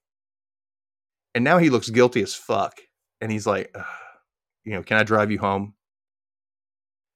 and 1.34 1.42
now 1.42 1.56
he 1.56 1.70
looks 1.70 1.88
guilty 1.88 2.20
as 2.20 2.34
fuck. 2.34 2.78
And 3.22 3.32
he's 3.32 3.46
like, 3.46 3.74
you 4.64 4.72
know, 4.72 4.82
can 4.82 4.98
I 4.98 5.02
drive 5.02 5.30
you 5.30 5.38
home? 5.38 5.76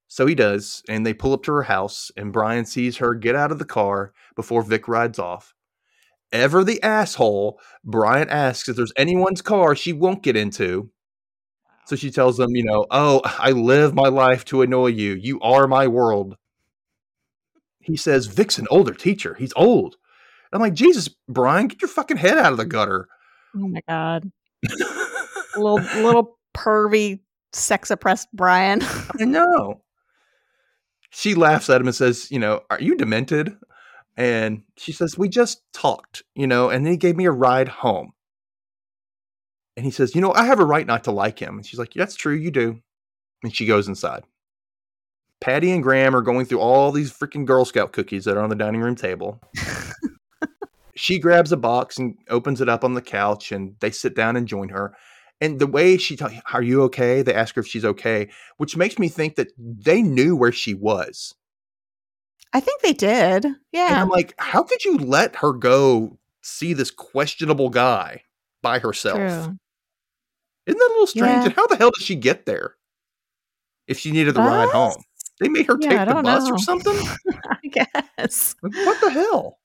So 0.08 0.24
he 0.24 0.34
does, 0.34 0.82
and 0.88 1.04
they 1.04 1.12
pull 1.12 1.34
up 1.34 1.42
to 1.42 1.52
her 1.52 1.64
house, 1.64 2.10
and 2.16 2.32
Brian 2.32 2.64
sees 2.64 2.96
her 2.96 3.12
get 3.12 3.36
out 3.36 3.52
of 3.52 3.58
the 3.58 3.66
car 3.66 4.14
before 4.34 4.62
Vic 4.62 4.88
rides 4.88 5.18
off. 5.18 5.52
Ever 6.32 6.64
the 6.64 6.82
asshole, 6.82 7.60
Brian 7.84 8.30
asks 8.30 8.70
if 8.70 8.76
there's 8.76 8.94
anyone's 8.96 9.42
car 9.42 9.76
she 9.76 9.92
won't 9.92 10.22
get 10.22 10.34
into. 10.34 10.90
So 11.86 11.96
she 11.96 12.10
tells 12.10 12.38
him, 12.38 12.54
you 12.54 12.64
know, 12.64 12.86
oh, 12.90 13.20
I 13.24 13.50
live 13.50 13.94
my 13.94 14.08
life 14.08 14.44
to 14.46 14.62
annoy 14.62 14.88
you. 14.88 15.14
You 15.14 15.40
are 15.40 15.66
my 15.66 15.88
world. 15.88 16.36
He 17.80 17.96
says, 17.96 18.26
Vic's 18.26 18.58
an 18.58 18.68
older 18.70 18.94
teacher. 18.94 19.34
He's 19.34 19.52
old. 19.56 19.96
I'm 20.52 20.60
like, 20.60 20.74
Jesus, 20.74 21.08
Brian, 21.28 21.66
get 21.66 21.80
your 21.80 21.88
fucking 21.88 22.18
head 22.18 22.38
out 22.38 22.52
of 22.52 22.58
the 22.58 22.64
gutter. 22.64 23.08
Oh 23.56 23.68
my 23.68 23.82
god. 23.88 24.30
little 25.56 25.80
little 26.02 26.38
pervy 26.54 27.20
sex 27.52 27.90
oppressed 27.90 28.28
Brian. 28.32 28.80
I 29.20 29.24
know. 29.24 29.82
She 31.10 31.34
laughs 31.34 31.68
at 31.68 31.80
him 31.80 31.88
and 31.88 31.96
says, 31.96 32.30
You 32.30 32.38
know, 32.38 32.62
are 32.70 32.80
you 32.80 32.96
demented? 32.96 33.56
And 34.16 34.62
she 34.76 34.92
says, 34.92 35.18
We 35.18 35.28
just 35.28 35.62
talked, 35.72 36.22
you 36.34 36.46
know, 36.46 36.70
and 36.70 36.84
then 36.84 36.92
he 36.92 36.96
gave 36.96 37.16
me 37.16 37.26
a 37.26 37.32
ride 37.32 37.68
home. 37.68 38.12
And 39.76 39.84
he 39.84 39.90
says, 39.90 40.14
You 40.14 40.20
know, 40.20 40.32
I 40.34 40.44
have 40.44 40.60
a 40.60 40.64
right 40.64 40.86
not 40.86 41.04
to 41.04 41.12
like 41.12 41.38
him. 41.38 41.56
And 41.56 41.66
she's 41.66 41.78
like, 41.78 41.92
That's 41.94 42.16
true, 42.16 42.34
you 42.34 42.50
do. 42.50 42.80
And 43.42 43.54
she 43.54 43.66
goes 43.66 43.88
inside. 43.88 44.24
Patty 45.40 45.72
and 45.72 45.82
Graham 45.82 46.14
are 46.14 46.22
going 46.22 46.46
through 46.46 46.60
all 46.60 46.92
these 46.92 47.12
freaking 47.12 47.44
Girl 47.44 47.64
Scout 47.64 47.92
cookies 47.92 48.24
that 48.24 48.36
are 48.36 48.42
on 48.42 48.48
the 48.50 48.54
dining 48.54 48.80
room 48.80 48.94
table. 48.94 49.40
she 50.94 51.18
grabs 51.18 51.50
a 51.50 51.56
box 51.56 51.98
and 51.98 52.16
opens 52.28 52.60
it 52.60 52.68
up 52.68 52.84
on 52.84 52.94
the 52.94 53.02
couch, 53.02 53.50
and 53.50 53.74
they 53.80 53.90
sit 53.90 54.14
down 54.14 54.36
and 54.36 54.46
join 54.46 54.68
her. 54.68 54.94
And 55.40 55.58
the 55.58 55.66
way 55.66 55.96
she 55.96 56.14
talks, 56.14 56.34
Are 56.52 56.62
you 56.62 56.82
okay? 56.84 57.22
They 57.22 57.34
ask 57.34 57.56
her 57.56 57.60
if 57.60 57.66
she's 57.66 57.84
okay, 57.84 58.30
which 58.58 58.76
makes 58.76 58.98
me 58.98 59.08
think 59.08 59.34
that 59.34 59.48
they 59.58 60.00
knew 60.00 60.36
where 60.36 60.52
she 60.52 60.74
was. 60.74 61.34
I 62.52 62.60
think 62.60 62.82
they 62.82 62.92
did. 62.92 63.46
And 63.46 63.56
Yeah. 63.72 64.00
I'm 64.00 64.10
like, 64.10 64.34
How 64.38 64.62
could 64.62 64.84
you 64.84 64.98
let 64.98 65.34
her 65.36 65.52
go 65.52 66.18
see 66.42 66.72
this 66.72 66.92
questionable 66.92 67.70
guy 67.70 68.22
by 68.62 68.78
herself? 68.78 69.16
True. 69.18 69.56
Isn't 70.66 70.78
that 70.78 70.88
a 70.88 70.92
little 70.92 71.06
strange? 71.06 71.26
Yeah. 71.32 71.44
And 71.46 71.52
how 71.54 71.66
the 71.66 71.76
hell 71.76 71.90
did 71.90 72.02
she 72.04 72.14
get 72.14 72.46
there? 72.46 72.74
If 73.88 73.98
she 73.98 74.12
needed 74.12 74.34
the 74.34 74.40
ride 74.40 74.68
home, 74.70 75.02
they 75.40 75.48
made 75.48 75.66
her 75.66 75.76
Yeah, 75.80 76.04
take 76.04 76.14
the 76.14 76.22
bus 76.22 76.44
know. 76.48 76.54
or 76.54 76.58
something. 76.58 76.96
I 77.50 77.86
guess. 78.16 78.54
Like, 78.62 78.74
what 78.86 79.00
the 79.00 79.10
hell? 79.10 79.58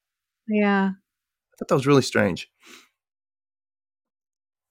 Yeah. 0.48 0.90
I 0.94 1.54
thought 1.60 1.68
that 1.68 1.76
was 1.76 1.86
really 1.88 2.02
strange. 2.02 2.50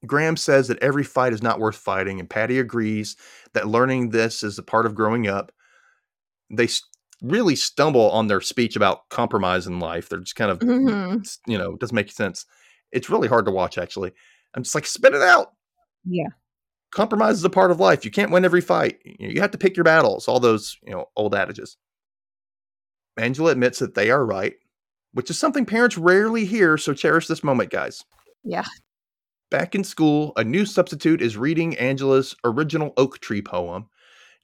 Graham 0.06 0.36
says 0.36 0.68
that 0.68 0.78
every 0.82 1.04
fight 1.04 1.32
is 1.32 1.42
not 1.42 1.58
worth 1.58 1.76
fighting, 1.76 2.20
and 2.20 2.28
Patty 2.30 2.58
agrees 2.58 3.16
that 3.54 3.66
learning 3.68 4.10
this 4.10 4.42
is 4.42 4.58
a 4.58 4.62
part 4.62 4.86
of 4.86 4.94
growing 4.94 5.26
up. 5.26 5.52
They 6.50 6.64
s- 6.64 6.82
really 7.22 7.56
stumble 7.56 8.10
on 8.10 8.26
their 8.26 8.40
speech 8.40 8.76
about 8.76 9.08
compromise 9.08 9.66
in 9.66 9.80
life. 9.80 10.08
They're 10.08 10.20
just 10.20 10.36
kind 10.36 10.50
of, 10.50 10.58
Mhm. 10.58 11.38
you 11.46 11.56
know, 11.58 11.72
it 11.74 11.80
doesn't 11.80 11.94
make 11.94 12.12
sense. 12.12 12.44
It's 12.92 13.10
really 13.10 13.28
hard 13.28 13.46
to 13.46 13.50
watch, 13.50 13.78
actually. 13.78 14.12
I'm 14.54 14.62
just 14.62 14.74
like, 14.74 14.86
spit 14.86 15.14
it 15.14 15.22
out. 15.22 15.52
Yeah. 16.04 16.28
Compromise 16.92 17.36
is 17.36 17.44
a 17.44 17.50
part 17.50 17.70
of 17.70 17.80
life. 17.80 18.04
You 18.04 18.10
can't 18.10 18.30
win 18.30 18.44
every 18.44 18.60
fight. 18.60 18.98
You 19.04 19.40
have 19.40 19.50
to 19.50 19.58
pick 19.58 19.76
your 19.76 19.84
battles. 19.84 20.28
All 20.28 20.40
those, 20.40 20.76
you 20.82 20.92
know, 20.92 21.06
old 21.16 21.34
adages. 21.34 21.76
Angela 23.18 23.50
admits 23.50 23.78
that 23.80 23.94
they 23.94 24.10
are 24.10 24.24
right, 24.24 24.54
which 25.12 25.30
is 25.30 25.38
something 25.38 25.66
parents 25.66 25.98
rarely 25.98 26.44
hear. 26.44 26.78
So 26.78 26.94
cherish 26.94 27.26
this 27.26 27.44
moment, 27.44 27.70
guys. 27.70 28.04
Yeah. 28.44 28.64
Back 29.50 29.74
in 29.74 29.84
school, 29.84 30.32
a 30.36 30.44
new 30.44 30.64
substitute 30.64 31.22
is 31.22 31.36
reading 31.36 31.76
Angela's 31.78 32.34
original 32.44 32.92
oak 32.96 33.20
tree 33.20 33.42
poem, 33.42 33.88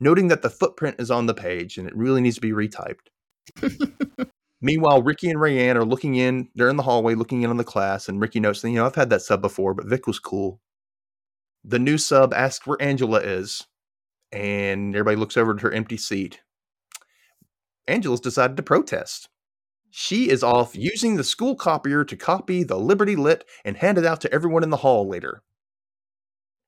noting 0.00 0.28
that 0.28 0.42
the 0.42 0.50
footprint 0.50 0.96
is 0.98 1.10
on 1.10 1.26
the 1.26 1.34
page 1.34 1.78
and 1.78 1.88
it 1.88 1.96
really 1.96 2.20
needs 2.20 2.36
to 2.36 2.40
be 2.40 2.52
retyped. 2.52 3.08
Meanwhile, 4.64 5.02
Ricky 5.02 5.28
and 5.28 5.40
Rayanne 5.40 5.74
are 5.74 5.84
looking 5.84 6.14
in, 6.14 6.48
they're 6.54 6.68
in 6.68 6.76
the 6.76 6.84
hallway 6.84 7.16
looking 7.16 7.42
in 7.42 7.50
on 7.50 7.56
the 7.56 7.64
class, 7.64 8.08
and 8.08 8.20
Ricky 8.20 8.38
notes, 8.38 8.62
you 8.62 8.70
know, 8.70 8.86
I've 8.86 8.94
had 8.94 9.10
that 9.10 9.22
sub 9.22 9.42
before, 9.42 9.74
but 9.74 9.86
Vic 9.86 10.06
was 10.06 10.20
cool. 10.20 10.60
The 11.64 11.80
new 11.80 11.98
sub 11.98 12.32
asks 12.32 12.64
where 12.64 12.80
Angela 12.80 13.18
is, 13.18 13.66
and 14.30 14.94
everybody 14.94 15.16
looks 15.16 15.36
over 15.36 15.54
at 15.54 15.60
her 15.62 15.72
empty 15.72 15.96
seat. 15.96 16.40
Angela's 17.88 18.20
decided 18.20 18.56
to 18.56 18.62
protest. 18.62 19.28
She 19.90 20.30
is 20.30 20.44
off 20.44 20.76
using 20.76 21.16
the 21.16 21.24
school 21.24 21.56
copier 21.56 22.04
to 22.04 22.16
copy 22.16 22.62
the 22.62 22.78
Liberty 22.78 23.16
Lit 23.16 23.44
and 23.64 23.76
hand 23.76 23.98
it 23.98 24.06
out 24.06 24.20
to 24.22 24.32
everyone 24.32 24.62
in 24.62 24.70
the 24.70 24.78
hall 24.78 25.08
later. 25.08 25.42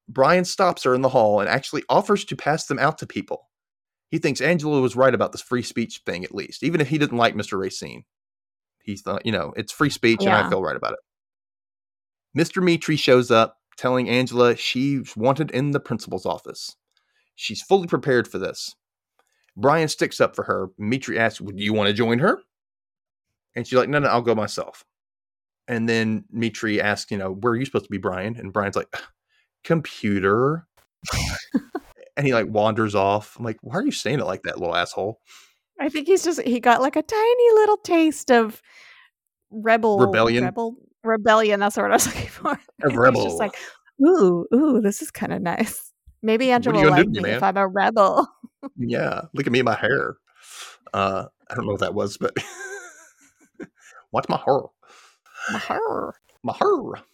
Brian 0.09 0.45
stops 0.45 0.83
her 0.83 0.95
in 0.95 1.01
the 1.01 1.09
hall 1.09 1.41
and 1.41 1.49
actually 1.49 1.85
offers 1.89 2.25
to 2.27 2.37
pass 2.37 2.67
them 2.67 2.79
out 2.79 2.99
to 2.99 3.07
people. 3.07 3.49
He 4.15 4.21
thinks 4.21 4.41
Angela 4.41 4.81
was 4.81 4.95
right 4.95 5.13
about 5.13 5.33
this 5.33 5.41
free 5.41 5.65
speech 5.65 6.03
thing, 6.07 6.23
at 6.23 6.33
least, 6.33 6.63
even 6.63 6.81
if 6.81 6.87
he 6.87 6.99
didn't 6.99 7.19
like 7.19 7.35
Mr. 7.35 7.59
Racine. 7.59 8.05
He 8.85 8.95
thought, 8.95 9.27
you 9.27 9.33
know, 9.33 9.53
it's 9.57 9.73
free 9.73 9.91
speech 9.91 10.21
and 10.21 10.29
I 10.29 10.43
Yeah. 10.43 10.49
feel 10.51 10.63
right 10.63 10.77
about 10.77 10.93
it. 10.93 11.01
Mr. 12.39 12.63
Mitri 12.63 12.95
shows 12.95 13.33
up 13.33 13.57
telling 13.77 14.09
Angela 14.09 14.55
she's 14.55 15.17
wanted 15.17 15.51
in 15.51 15.73
the 15.73 15.81
principal's 15.81 16.25
office. 16.27 16.77
She's 17.35 17.61
fully 17.61 17.89
prepared 17.89 18.29
for 18.29 18.39
this. 18.39 18.77
Brian 19.57 19.89
sticks 19.89 20.21
up 20.21 20.37
for 20.37 20.45
her. 20.45 20.69
Mitri 20.79 21.19
asks, 21.19 21.41
Do 21.41 21.53
you 21.57 21.73
want 21.73 21.89
to 21.89 21.93
join 21.93 22.21
her? 22.21 22.41
And 23.57 23.67
she's 23.67 23.77
like, 23.77 23.89
No, 23.89 23.99
no, 23.99 24.07
I'll 24.07 24.23
go 24.23 24.37
myself. 24.37 24.85
And 25.67 25.89
then 25.89 26.25
Mitri 26.31 26.81
asks, 26.81 27.11
You 27.11 27.19
know, 27.19 27.33
where 27.33 27.55
are 27.55 27.57
you 27.57 27.65
supposed 27.65 27.87
to 27.87 27.91
be, 27.91 27.99
Brian? 27.99 28.37
And 28.37 28.53
Brian's 28.53 28.77
like, 28.77 28.95
Computer. 29.65 30.69
and 32.17 32.27
he 32.27 32.35
like 32.35 32.47
wanders 32.49 32.95
off. 32.95 33.37
I'm 33.39 33.45
like, 33.45 33.59
Why 33.63 33.77
are 33.77 33.85
you 33.85 33.93
saying 33.93 34.21
it 34.21 34.27
like 34.27 34.43
that, 34.43 34.59
little 34.59 34.77
asshole? 34.77 35.21
I 35.81 35.89
think 35.89 36.07
he's 36.07 36.23
just, 36.23 36.41
he 36.43 36.61
got 36.61 36.81
like 36.81 36.97
a 36.97 37.03
tiny 37.03 37.53
little 37.55 37.77
taste 37.79 38.31
of 38.31 38.63
rebel 39.51 39.99
Rebellion. 39.99 40.45
Rebel 40.45 40.77
rebellion. 41.03 41.61
That's 41.61 41.77
what 41.77 41.91
I 41.91 41.95
was 41.95 42.07
looking 42.15 42.29
for. 42.29 42.59
A 42.83 42.89
rebel. 42.97 43.25
just 43.25 43.39
like, 43.39 43.57
ooh, 44.05 44.47
ooh, 44.55 44.81
this 44.81 45.03
is 45.03 45.11
kind 45.11 45.33
of 45.33 45.43
nice. 45.43 45.93
Maybe 46.23 46.51
Angela 46.51 46.81
will 46.81 46.91
like 46.91 47.07
me 47.09 47.21
me, 47.21 47.31
if? 47.31 47.43
I'm 47.43 47.57
a 47.57 47.67
rebel. 47.67 48.27
Yeah, 48.79 49.21
look 49.35 49.47
at 49.47 49.53
me 49.53 49.59
and 49.59 49.67
my 49.67 49.75
hair. 49.75 50.17
Uh, 50.95 51.27
I 51.51 51.55
don't 51.55 51.67
know 51.67 51.73
what 51.73 51.83
that 51.83 51.93
was, 51.93 52.17
but 52.17 52.35
watch 54.11 54.25
my 54.31 54.39
hair. 54.39 54.61
Arr. 55.69 56.15
My 56.43 56.55
hair. 56.55 57.05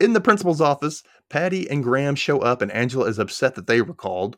In 0.00 0.12
the 0.12 0.20
principal's 0.20 0.60
office, 0.60 1.02
Patty 1.30 1.70
and 1.70 1.82
Graham 1.82 2.14
show 2.14 2.40
up, 2.40 2.62
and 2.62 2.72
Angela 2.72 3.06
is 3.06 3.18
upset 3.18 3.54
that 3.54 3.66
they 3.66 3.80
were 3.80 3.94
called. 3.94 4.36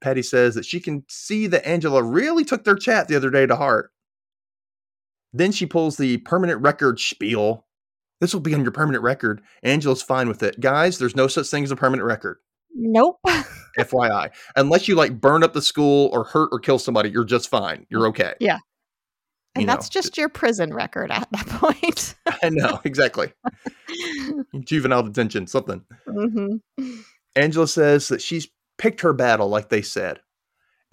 Patty 0.00 0.22
says 0.22 0.54
that 0.54 0.64
she 0.64 0.80
can 0.80 1.04
see 1.08 1.46
that 1.48 1.66
Angela 1.66 2.02
really 2.02 2.44
took 2.44 2.64
their 2.64 2.76
chat 2.76 3.08
the 3.08 3.16
other 3.16 3.30
day 3.30 3.46
to 3.46 3.56
heart. 3.56 3.90
Then 5.32 5.52
she 5.52 5.66
pulls 5.66 5.96
the 5.96 6.18
permanent 6.18 6.60
record 6.60 7.00
spiel. 7.00 7.66
This 8.20 8.32
will 8.32 8.40
be 8.40 8.54
on 8.54 8.62
your 8.62 8.72
permanent 8.72 9.04
record. 9.04 9.40
Angela's 9.62 10.02
fine 10.02 10.28
with 10.28 10.42
it. 10.42 10.58
Guys, 10.60 10.98
there's 10.98 11.16
no 11.16 11.26
such 11.26 11.48
thing 11.48 11.64
as 11.64 11.70
a 11.70 11.76
permanent 11.76 12.06
record. 12.06 12.38
Nope. 12.74 13.18
FYI. 13.78 14.30
Unless 14.56 14.88
you 14.88 14.94
like 14.94 15.20
burn 15.20 15.42
up 15.42 15.52
the 15.52 15.62
school 15.62 16.10
or 16.12 16.24
hurt 16.24 16.48
or 16.52 16.58
kill 16.58 16.78
somebody, 16.78 17.10
you're 17.10 17.24
just 17.24 17.48
fine. 17.48 17.86
You're 17.90 18.06
okay. 18.08 18.34
Yeah. 18.40 18.58
And 19.58 19.62
You 19.62 19.66
know, 19.66 19.72
that's 19.72 19.88
just 19.88 20.16
your 20.16 20.28
prison 20.28 20.72
record 20.72 21.10
at 21.10 21.28
that 21.32 21.46
point. 21.48 22.14
I 22.42 22.48
know, 22.48 22.80
exactly. 22.84 23.32
Juvenile 24.60 25.02
detention, 25.02 25.48
something. 25.48 25.84
hmm 26.06 26.56
Angela 27.34 27.66
says 27.66 28.08
that 28.08 28.22
she's 28.22 28.48
picked 28.78 29.00
her 29.00 29.12
battle, 29.12 29.48
like 29.48 29.68
they 29.68 29.82
said. 29.82 30.20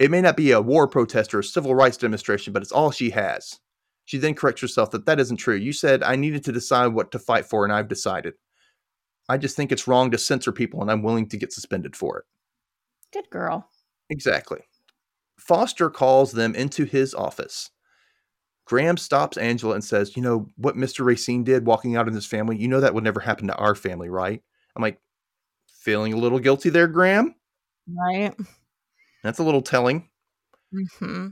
It 0.00 0.10
may 0.10 0.20
not 0.20 0.36
be 0.36 0.50
a 0.50 0.60
war 0.60 0.88
protest 0.88 1.32
or 1.32 1.38
a 1.38 1.44
civil 1.44 1.74
rights 1.74 1.96
demonstration, 1.96 2.52
but 2.52 2.62
it's 2.62 2.72
all 2.72 2.90
she 2.90 3.10
has. 3.10 3.60
She 4.04 4.18
then 4.18 4.34
corrects 4.34 4.60
herself 4.60 4.90
that 4.90 5.06
that 5.06 5.20
isn't 5.20 5.36
true. 5.38 5.54
You 5.54 5.72
said 5.72 6.02
I 6.02 6.16
needed 6.16 6.44
to 6.44 6.52
decide 6.52 6.88
what 6.88 7.12
to 7.12 7.18
fight 7.18 7.46
for, 7.46 7.64
and 7.64 7.72
I've 7.72 7.88
decided. 7.88 8.34
I 9.28 9.38
just 9.38 9.56
think 9.56 9.70
it's 9.72 9.88
wrong 9.88 10.10
to 10.10 10.18
censor 10.18 10.52
people, 10.52 10.82
and 10.82 10.90
I'm 10.90 11.02
willing 11.02 11.28
to 11.28 11.36
get 11.36 11.52
suspended 11.52 11.96
for 11.96 12.18
it. 12.18 12.24
Good 13.12 13.30
girl. 13.30 13.68
Exactly. 14.10 14.60
Foster 15.38 15.90
calls 15.90 16.32
them 16.32 16.54
into 16.54 16.84
his 16.84 17.14
office. 17.14 17.70
Graham 18.66 18.96
stops 18.96 19.36
Angela 19.36 19.74
and 19.74 19.84
says, 19.84 20.16
You 20.16 20.22
know 20.22 20.46
what 20.56 20.76
Mr. 20.76 21.04
Racine 21.04 21.44
did 21.44 21.66
walking 21.66 21.96
out 21.96 22.08
in 22.08 22.14
his 22.14 22.26
family? 22.26 22.56
You 22.56 22.68
know 22.68 22.80
that 22.80 22.94
would 22.94 23.04
never 23.04 23.20
happen 23.20 23.46
to 23.46 23.54
our 23.56 23.74
family, 23.74 24.10
right? 24.10 24.42
I'm 24.74 24.82
like, 24.82 25.00
feeling 25.68 26.12
a 26.12 26.16
little 26.16 26.40
guilty 26.40 26.68
there, 26.68 26.88
Graham? 26.88 27.34
Right. 27.88 28.34
That's 29.22 29.38
a 29.38 29.44
little 29.44 29.62
telling. 29.62 30.08
hmm 30.98 31.28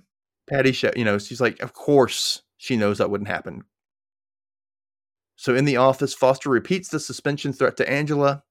Patty, 0.48 0.76
you 0.94 1.04
know, 1.04 1.18
she's 1.18 1.40
like, 1.40 1.60
Of 1.60 1.72
course 1.72 2.42
she 2.56 2.76
knows 2.76 2.98
that 2.98 3.10
wouldn't 3.10 3.28
happen. 3.28 3.64
So 5.36 5.54
in 5.54 5.64
the 5.64 5.76
office, 5.76 6.14
Foster 6.14 6.48
repeats 6.48 6.88
the 6.88 7.00
suspension 7.00 7.52
threat 7.52 7.76
to 7.78 7.90
Angela, 7.90 8.44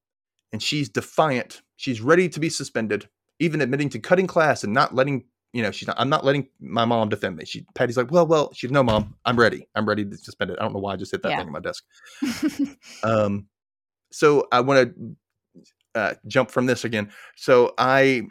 and 0.52 0.62
she's 0.62 0.88
defiant. 0.88 1.62
She's 1.76 2.00
ready 2.00 2.28
to 2.28 2.38
be 2.38 2.50
suspended, 2.50 3.08
even 3.40 3.60
admitting 3.60 3.88
to 3.90 3.98
cutting 3.98 4.26
class 4.26 4.62
and 4.62 4.72
not 4.72 4.94
letting, 4.94 5.24
you 5.54 5.62
know, 5.62 5.70
she's 5.70 5.86
not, 5.86 5.96
I'm 6.00 6.08
not 6.08 6.24
letting 6.24 6.48
my 6.60 6.84
mom 6.84 7.08
defend 7.08 7.36
me. 7.36 7.44
She, 7.44 7.64
Patty's 7.76 7.96
like, 7.96 8.10
well, 8.10 8.26
well, 8.26 8.52
she's 8.52 8.72
no, 8.72 8.82
mom, 8.82 9.14
I'm 9.24 9.38
ready. 9.38 9.68
I'm 9.76 9.86
ready 9.88 10.04
to 10.04 10.16
suspend 10.16 10.50
it. 10.50 10.58
I 10.58 10.64
don't 10.64 10.72
know 10.74 10.80
why 10.80 10.94
I 10.94 10.96
just 10.96 11.12
hit 11.12 11.22
that 11.22 11.30
Yeah. 11.30 11.36
thing 11.38 11.46
on 11.46 11.52
my 11.52 11.60
desk. 11.60 11.84
Um, 13.04 13.46
so 14.10 14.48
I 14.50 14.60
want 14.60 14.94
to 14.96 15.16
uh, 15.94 16.14
jump 16.26 16.50
from 16.50 16.66
this 16.66 16.84
again. 16.84 17.12
So 17.36 17.74
I, 17.78 18.22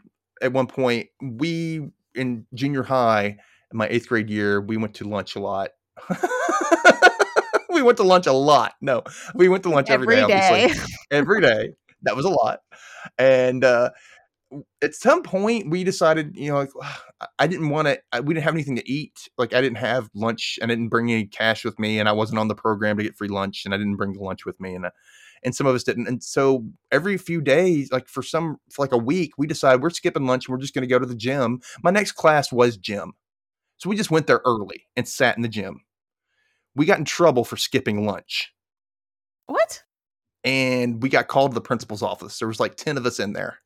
at 0.42 0.52
one 0.52 0.68
point, 0.68 1.10
we 1.22 1.90
in 2.16 2.46
junior 2.54 2.84
high, 2.84 3.38
in 3.72 3.78
my 3.78 3.88
eighth 3.90 4.10
grade 4.10 4.30
year, 4.30 4.60
we 4.62 4.78
went 4.78 4.96
to 4.96 5.08
lunch 5.08 5.36
a 5.36 5.40
lot. 5.40 5.70
we 7.70 7.82
went 7.82 7.98
to 7.98 8.04
lunch 8.04 8.26
a 8.28 8.34
lot. 8.34 8.74
No, 8.82 9.04
we 9.36 9.48
went 9.48 9.64
to 9.64 9.70
lunch 9.70 9.90
every 9.90 10.18
Every 10.18 10.28
day. 10.28 10.42
obviously 10.50 10.74
day. 10.74 10.90
every 11.12 11.42
day. 11.42 11.70
That 12.02 12.16
was 12.16 12.26
a 12.26 12.30
lot. 12.30 12.60
And 13.18 13.64
uh, 13.64 13.92
at 14.82 14.96
some 14.96 15.24
point, 15.24 15.70
we 15.70 15.84
decided, 15.84 16.36
you 16.36 16.50
know, 16.52 16.58
like 16.58 16.72
I- 17.40 17.48
didn't 17.48 17.70
want 17.70 17.88
to. 17.88 18.00
We 18.24 18.34
didn't 18.34 18.44
have 18.46 18.54
anything 18.54 18.76
to 18.78 18.90
eat. 18.92 19.30
Like 19.38 19.54
I 19.54 19.62
didn't 19.62 19.78
have 19.78 20.10
lunch, 20.16 20.60
I 20.62 20.66
didn't 20.66 20.90
bring 20.90 21.12
any 21.12 21.26
cash 21.26 21.64
with 21.66 21.80
me, 21.80 22.00
and 22.00 22.10
I 22.10 22.12
wasn't 22.14 22.40
on 22.40 22.48
the 22.48 22.56
program 22.56 22.98
to 22.98 23.04
get 23.04 23.16
free 23.18 23.28
lunch, 23.30 23.64
and 23.66 23.74
I 23.74 23.78
didn't 23.78 23.98
bring 23.98 24.14
the 24.14 24.22
lunch 24.22 24.46
with 24.46 24.60
me, 24.60 24.76
and 24.76 24.86
uh, 24.86 24.92
and 25.44 25.56
some 25.56 25.68
of 25.68 25.76
us 25.76 25.84
didn't. 25.84 26.08
And 26.08 26.24
so 26.24 26.66
every 26.92 27.18
few 27.18 27.42
days, 27.42 27.92
like 27.92 28.08
for 28.08 28.24
some, 28.24 28.58
for 28.72 28.84
like 28.84 28.94
a 28.94 28.98
week, 28.98 29.34
we 29.38 29.46
decided 29.48 29.82
we're 29.82 29.90
skipping 29.90 30.26
lunch 30.26 30.48
and 30.48 30.54
we're 30.54 30.62
just 30.62 30.74
going 30.74 30.84
to 30.84 30.88
go 30.94 31.00
to 31.00 31.06
the 31.06 31.16
gym. 31.16 31.60
My 31.84 31.92
next 31.92 32.14
class 32.14 32.52
was 32.52 32.78
gym, 32.78 33.14
so 33.78 33.90
we 33.90 33.96
just 33.98 34.12
went 34.12 34.28
there 34.28 34.42
early 34.46 34.88
and 34.96 35.08
sat 35.08 35.36
in 35.38 35.44
the 35.44 35.50
gym. 35.50 35.82
We 36.76 36.86
got 36.86 37.00
in 37.00 37.06
trouble 37.06 37.44
for 37.46 37.58
skipping 37.58 38.06
lunch 38.06 38.54
What? 39.48 39.84
and 40.44 41.02
we 41.02 41.10
got 41.10 41.28
called 41.28 41.52
to 41.52 41.56
the 41.56 41.62
principal's 41.62 42.02
office. 42.02 42.40
There 42.40 42.48
was 42.48 42.60
like 42.60 42.76
10 42.76 42.98
of 42.98 43.06
us 43.06 43.20
in 43.20 43.34
there. 43.34 43.60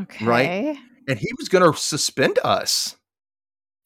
Okay. 0.00 0.24
Right? 0.24 0.76
And 1.08 1.18
he 1.18 1.28
was 1.38 1.48
going 1.48 1.70
to 1.70 1.78
suspend 1.78 2.38
us 2.44 2.96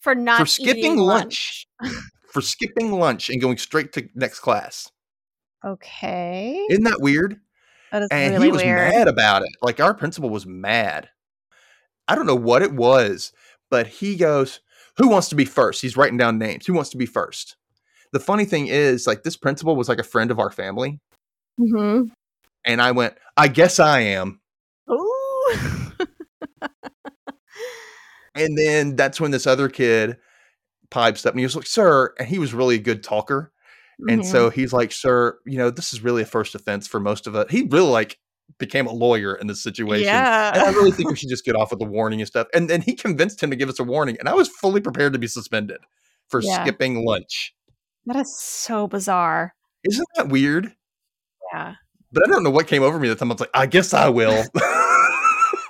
For 0.00 0.14
not 0.14 0.38
for 0.40 0.46
skipping 0.46 0.78
eating 0.78 0.96
lunch. 0.98 1.66
for 2.32 2.40
skipping 2.42 2.92
lunch 2.92 3.30
and 3.30 3.40
going 3.40 3.58
straight 3.58 3.92
to 3.92 4.08
next 4.14 4.40
class. 4.40 4.90
Okay. 5.64 6.66
Isn't 6.70 6.84
that 6.84 7.00
weird? 7.00 7.40
that 7.92 8.02
is 8.02 8.08
And 8.10 8.34
really 8.34 8.46
he 8.46 8.52
was 8.52 8.62
weird. 8.62 8.92
mad 8.92 9.08
about 9.08 9.42
it. 9.42 9.50
Like 9.62 9.80
our 9.80 9.94
principal 9.94 10.30
was 10.30 10.46
mad. 10.46 11.08
I 12.08 12.14
don't 12.16 12.26
know 12.26 12.34
what 12.34 12.62
it 12.62 12.72
was, 12.72 13.32
but 13.70 13.86
he 13.86 14.16
goes, 14.16 14.60
Who 14.98 15.08
wants 15.08 15.28
to 15.28 15.34
be 15.36 15.44
first? 15.44 15.80
He's 15.80 15.96
writing 15.96 16.18
down 16.18 16.38
names. 16.38 16.66
Who 16.66 16.72
wants 16.74 16.90
to 16.90 16.96
be 16.96 17.06
first? 17.06 17.56
The 18.12 18.20
funny 18.20 18.44
thing 18.44 18.66
is, 18.66 19.06
like, 19.06 19.22
this 19.22 19.36
principal 19.38 19.74
was 19.76 19.88
like 19.88 19.98
a 20.00 20.02
friend 20.04 20.30
of 20.30 20.38
our 20.38 20.50
family. 20.50 20.98
hmm 21.56 22.02
And 22.66 22.82
I 22.82 22.90
went, 22.90 23.14
I 23.36 23.48
guess 23.48 23.78
I 23.78 24.00
am. 24.00 24.40
Ooh. 24.90 25.54
And 28.34 28.56
then 28.56 28.96
that's 28.96 29.20
when 29.20 29.30
this 29.30 29.46
other 29.46 29.68
kid 29.68 30.16
pipes 30.90 31.24
up 31.26 31.32
and 31.32 31.40
he 31.40 31.44
was 31.46 31.56
like, 31.56 31.66
Sir, 31.66 32.14
and 32.18 32.28
he 32.28 32.38
was 32.38 32.54
really 32.54 32.76
a 32.76 32.80
good 32.80 33.02
talker. 33.02 33.52
And 34.08 34.22
Mhm. 34.22 34.24
so 34.24 34.50
he's 34.50 34.72
like, 34.72 34.90
Sir, 34.92 35.38
you 35.46 35.58
know, 35.58 35.70
this 35.70 35.92
is 35.92 36.02
really 36.02 36.22
a 36.22 36.26
first 36.26 36.54
offense 36.54 36.86
for 36.86 36.98
most 37.00 37.26
of 37.26 37.34
us. 37.36 37.50
He 37.50 37.62
really 37.70 37.90
like 37.90 38.18
became 38.58 38.86
a 38.86 38.92
lawyer 38.92 39.34
in 39.36 39.46
this 39.46 39.62
situation. 39.62 40.08
And 40.14 40.60
I 40.60 40.70
really 40.70 40.90
think 40.92 41.08
we 41.08 41.16
should 41.16 41.28
just 41.30 41.44
get 41.44 41.54
off 41.56 41.70
with 41.70 41.78
the 41.78 41.86
warning 41.86 42.20
and 42.20 42.26
stuff. 42.28 42.46
And 42.52 42.68
then 42.68 42.80
he 42.82 42.94
convinced 42.94 43.42
him 43.42 43.50
to 43.50 43.56
give 43.56 43.68
us 43.68 43.78
a 43.78 43.84
warning. 43.84 44.16
And 44.18 44.28
I 44.28 44.34
was 44.34 44.48
fully 44.48 44.80
prepared 44.80 45.12
to 45.14 45.18
be 45.18 45.26
suspended 45.26 45.78
for 46.28 46.40
Yeah. 46.42 46.62
skipping 46.62 47.04
lunch. 47.06 47.54
that 48.06 48.16
is 48.16 48.36
so 48.36 48.88
bizarre. 48.88 49.54
Isn't 49.84 50.06
that 50.16 50.28
weird? 50.28 50.74
Yeah. 51.54 51.74
But 52.10 52.24
I 52.26 52.30
don't 52.30 52.42
know 52.42 52.50
what 52.50 52.66
came 52.66 52.82
over 52.82 52.98
me 52.98 53.08
that 53.08 53.18
time. 53.18 53.30
I 53.30 53.34
was 53.34 53.40
like, 53.40 53.50
I 53.54 53.66
guess 53.66 53.94
I 53.94 54.08
will. 54.08 54.44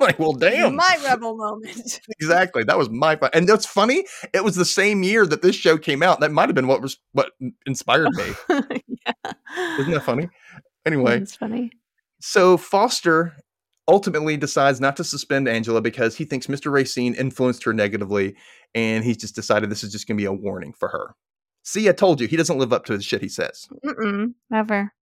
like, 0.03 0.19
well, 0.19 0.33
damn. 0.33 0.77
My 0.77 0.99
rebel 1.05 1.37
moment. 1.37 2.01
exactly. 2.21 2.65
That 2.65 2.79
was 2.79 2.91
my 2.91 3.17
fun. 3.17 3.31
And 3.33 3.49
that's 3.49 3.67
funny. 3.67 4.05
It 4.33 4.45
was 4.45 4.57
the 4.57 4.65
same 4.65 5.03
year 5.03 5.27
that 5.27 5.43
this 5.43 5.57
show 5.57 5.79
came 5.79 6.03
out. 6.03 6.21
That 6.21 6.33
might 6.33 6.49
have 6.49 6.55
been 6.55 6.67
what 6.67 6.83
was 6.83 6.99
what 7.13 7.33
inspired 7.67 8.11
me. 8.15 8.25
yeah. 9.07 9.33
Isn't 9.79 9.93
that 9.93 10.03
funny? 10.05 10.29
Anyway, 10.85 11.19
It's 11.21 11.37
funny. 11.37 11.71
so 12.21 12.57
Foster 12.57 13.37
ultimately 13.89 14.37
decides 14.37 14.81
not 14.81 14.97
to 14.97 15.05
suspend 15.05 15.49
Angela 15.49 15.81
because 15.81 16.17
he 16.17 16.25
thinks 16.25 16.47
Mr. 16.47 16.71
Racine 16.73 17.15
influenced 17.15 17.65
her 17.65 17.73
negatively, 17.73 18.35
and 18.75 19.05
he's 19.05 19.17
just 19.17 19.35
decided 19.35 19.71
this 19.71 19.85
is 19.85 19.93
just 19.93 20.07
going 20.07 20.17
to 20.17 20.21
be 20.21 20.27
a 20.27 20.33
warning 20.33 20.73
for 20.73 20.89
her. 20.89 21.15
See, 21.65 21.89
I 21.89 21.93
told 21.93 22.21
you 22.21 22.27
he 22.27 22.37
doesn't 22.37 22.59
live 22.59 22.73
up 22.73 22.85
to 22.87 22.97
the 22.97 23.03
shit 23.03 23.21
he 23.23 23.29
says. 23.29 23.69
Mm-mm. 23.85 24.35
Never. 24.51 24.93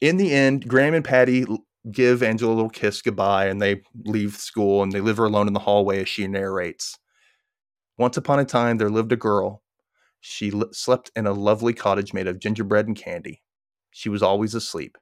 In 0.00 0.16
the 0.16 0.32
end, 0.32 0.68
Graham 0.68 0.94
and 0.94 1.04
Patty 1.04 1.44
give 1.90 2.22
Angela 2.22 2.52
a 2.52 2.54
little 2.54 2.70
kiss 2.70 3.02
goodbye, 3.02 3.46
and 3.46 3.60
they 3.60 3.82
leave 4.04 4.36
school 4.36 4.82
and 4.82 4.92
they 4.92 5.00
leave 5.00 5.16
her 5.16 5.24
alone 5.24 5.46
in 5.46 5.52
the 5.52 5.60
hallway 5.60 6.02
as 6.02 6.08
she 6.08 6.26
narrates. 6.26 6.98
Once 7.96 8.16
upon 8.16 8.38
a 8.38 8.44
time, 8.44 8.78
there 8.78 8.90
lived 8.90 9.12
a 9.12 9.16
girl. 9.16 9.62
She 10.20 10.52
slept 10.72 11.10
in 11.16 11.26
a 11.26 11.32
lovely 11.32 11.72
cottage 11.72 12.12
made 12.12 12.26
of 12.26 12.40
gingerbread 12.40 12.86
and 12.86 12.96
candy. 12.96 13.42
She 13.90 14.08
was 14.08 14.22
always 14.22 14.54
asleep. 14.54 14.98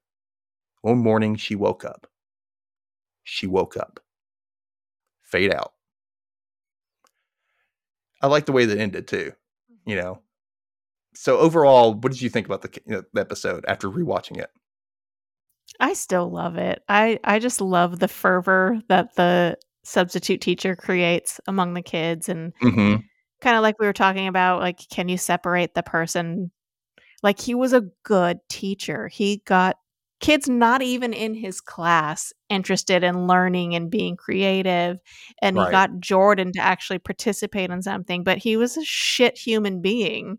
One 0.82 0.98
morning, 0.98 1.36
she 1.36 1.55
woke 1.55 1.85
up. 1.85 2.07
She 3.24 3.47
woke 3.47 3.77
up. 3.77 4.01
Fade 5.23 5.53
out. 5.53 5.73
I 8.23 8.28
like 8.28 8.47
the 8.47 8.53
way 8.53 8.65
that 8.66 8.78
ended 8.78 9.09
too. 9.09 9.32
You 9.85 9.97
mm-hmm. 9.97 10.05
know. 10.05 10.23
So 11.15 11.39
overall, 11.39 11.94
what 11.94 12.12
did 12.12 12.20
you 12.20 12.28
think 12.28 12.47
about 12.47 12.62
the, 12.62 12.81
you 12.86 12.93
know, 12.93 13.03
the 13.12 13.20
episode 13.20 13.65
after 13.66 13.89
rewatching 13.90 14.39
it? 14.39 14.51
I 15.81 15.93
still 15.94 16.31
love 16.31 16.57
it. 16.57 16.82
I 16.89 17.19
I 17.24 17.39
just 17.39 17.61
love 17.61 17.98
the 17.98 18.09
fervor 18.09 18.81
that 18.89 19.15
the 19.16 19.57
substitute 19.85 20.40
teacher 20.40 20.74
creates 20.77 21.40
among 21.47 21.74
the 21.74 21.82
kids 21.82 22.28
and 22.28 22.53
Mm-hmm. 22.62 22.97
kind 23.40 23.57
of 23.57 23.62
like 23.62 23.78
we 23.78 23.86
were 23.86 23.93
talking 23.93 24.28
about 24.28 24.61
like 24.61 24.81
can 24.90 25.09
you 25.09 25.19
separate 25.19 25.74
the 25.74 25.82
person 25.82 26.51
like 27.23 27.40
he 27.40 27.55
was 27.55 27.73
a 27.73 27.85
good 28.05 28.39
teacher. 28.48 29.09
He 29.09 29.43
got 29.47 29.77
kids 30.20 30.48
not 30.48 30.82
even 30.82 31.12
in 31.12 31.35
his 31.35 31.61
class 31.61 32.32
interested 32.48 33.05
in 33.05 33.27
learning 33.27 33.74
and 33.74 33.90
being 33.90 34.16
creative 34.16 34.98
and 35.43 35.57
Right. 35.57 35.66
he 35.66 35.70
got 35.70 36.01
Jordan 36.01 36.53
to 36.55 36.61
actually 36.61 36.98
participate 37.01 37.70
in 37.70 37.82
something, 37.82 38.24
but 38.24 38.39
he 38.39 38.57
was 38.57 38.77
a 38.77 38.85
shit 38.85 39.39
human 39.39 39.81
being. 39.82 40.39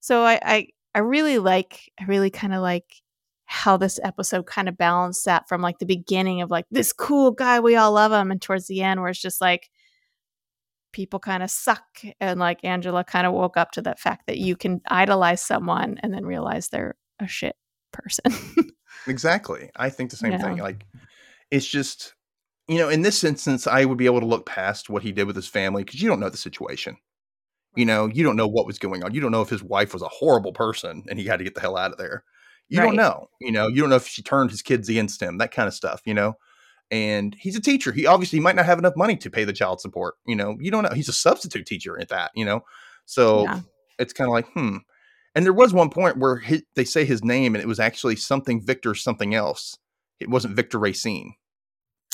So 0.00 0.22
I 0.24 0.40
I, 0.42 0.66
I 0.94 0.98
really 1.00 1.38
like 1.38 1.92
I 2.00 2.04
really 2.04 2.30
kind 2.30 2.54
of 2.54 2.62
like 2.62 2.86
how 3.50 3.78
this 3.78 3.98
episode 4.04 4.46
kind 4.46 4.68
of 4.68 4.76
balanced 4.76 5.24
that 5.24 5.48
from 5.48 5.62
like 5.62 5.78
the 5.78 5.86
beginning 5.86 6.42
of 6.42 6.50
like 6.50 6.66
this 6.70 6.92
cool 6.92 7.30
guy 7.30 7.58
we 7.60 7.76
all 7.76 7.92
love 7.92 8.12
him 8.12 8.30
and 8.30 8.42
towards 8.42 8.66
the 8.66 8.82
end 8.82 9.00
where 9.00 9.08
it's 9.08 9.20
just 9.20 9.40
like 9.40 9.70
people 10.92 11.18
kind 11.18 11.42
of 11.42 11.50
suck 11.50 11.82
and 12.20 12.38
like 12.38 12.62
Angela 12.62 13.04
kind 13.04 13.26
of 13.26 13.32
woke 13.32 13.56
up 13.56 13.70
to 13.72 13.82
that 13.82 13.98
fact 13.98 14.26
that 14.26 14.36
you 14.38 14.54
can 14.54 14.80
idolize 14.88 15.42
someone 15.42 15.98
and 16.02 16.12
then 16.12 16.26
realize 16.26 16.68
they're 16.68 16.96
a 17.20 17.26
shit 17.26 17.56
person. 17.92 18.32
Exactly. 19.06 19.70
I 19.76 19.90
think 19.90 20.10
the 20.10 20.16
same 20.16 20.32
Yeah. 20.32 20.38
thing. 20.38 20.58
Like, 20.58 20.84
it's 21.50 21.66
just, 21.66 22.14
you 22.66 22.76
know, 22.78 22.88
in 22.88 23.02
this 23.02 23.24
instance, 23.24 23.66
I 23.66 23.84
would 23.84 23.96
be 23.96 24.06
able 24.06 24.20
to 24.20 24.26
look 24.26 24.44
past 24.44 24.90
what 24.90 25.02
he 25.02 25.12
did 25.12 25.26
with 25.26 25.36
his 25.36 25.48
family 25.48 25.84
because 25.84 26.02
you 26.02 26.08
don't 26.08 26.20
know 26.20 26.28
the 26.28 26.36
situation. 26.36 26.96
You 27.76 27.86
know, 27.86 28.06
you 28.06 28.24
don't 28.24 28.36
know 28.36 28.48
what 28.48 28.66
was 28.66 28.78
going 28.78 29.02
on. 29.04 29.14
You 29.14 29.20
don't 29.20 29.30
know 29.30 29.40
if 29.40 29.48
his 29.48 29.62
wife 29.62 29.92
was 29.92 30.02
a 30.02 30.08
horrible 30.08 30.52
person 30.52 31.04
and 31.08 31.18
he 31.18 31.26
had 31.26 31.38
to 31.38 31.44
get 31.44 31.54
the 31.54 31.60
hell 31.60 31.76
out 31.76 31.92
of 31.92 31.98
there. 31.98 32.24
You 32.68 32.80
Right. 32.80 32.86
don't 32.86 32.96
know. 32.96 33.28
You 33.40 33.50
know, 33.52 33.66
you 33.68 33.80
don't 33.80 33.90
know 33.90 33.96
if 33.96 34.06
she 34.06 34.22
turned 34.22 34.50
his 34.50 34.62
kids 34.62 34.88
against 34.88 35.22
him, 35.22 35.38
that 35.38 35.52
kind 35.52 35.66
of 35.68 35.74
stuff, 35.74 36.02
you 36.04 36.14
know? 36.14 36.34
And 36.90 37.34
he's 37.38 37.56
a 37.56 37.60
teacher. 37.60 37.92
He 37.92 38.06
obviously 38.06 38.40
might 38.40 38.56
not 38.56 38.64
have 38.66 38.78
enough 38.78 38.94
money 38.96 39.16
to 39.18 39.30
pay 39.30 39.44
the 39.44 39.52
child 39.52 39.80
support. 39.80 40.14
You 40.26 40.36
know, 40.36 40.56
you 40.60 40.70
don't 40.70 40.84
know. 40.84 40.94
He's 40.94 41.08
a 41.08 41.12
substitute 41.12 41.66
teacher 41.66 41.98
at 42.00 42.08
that, 42.08 42.30
you 42.34 42.44
know? 42.44 42.64
So 43.06 43.42
Yeah. 43.42 43.60
it's 43.98 44.12
kind 44.12 44.28
of 44.28 44.32
like, 44.32 44.46
hmm. 44.52 44.78
And 45.34 45.44
there 45.44 45.52
was 45.52 45.72
one 45.72 45.90
point 45.90 46.16
where 46.16 46.36
hi 46.40 46.62
they 46.74 46.84
say 46.84 47.04
his 47.04 47.22
name 47.22 47.54
and 47.54 47.62
it 47.62 47.68
was 47.68 47.78
actually 47.80 48.16
something 48.16 48.60
Victor 48.64 48.94
something 48.94 49.34
else. 49.34 49.76
It 50.20 50.28
wasn't 50.28 50.56
Victor 50.56 50.78
Racine. 50.78 51.34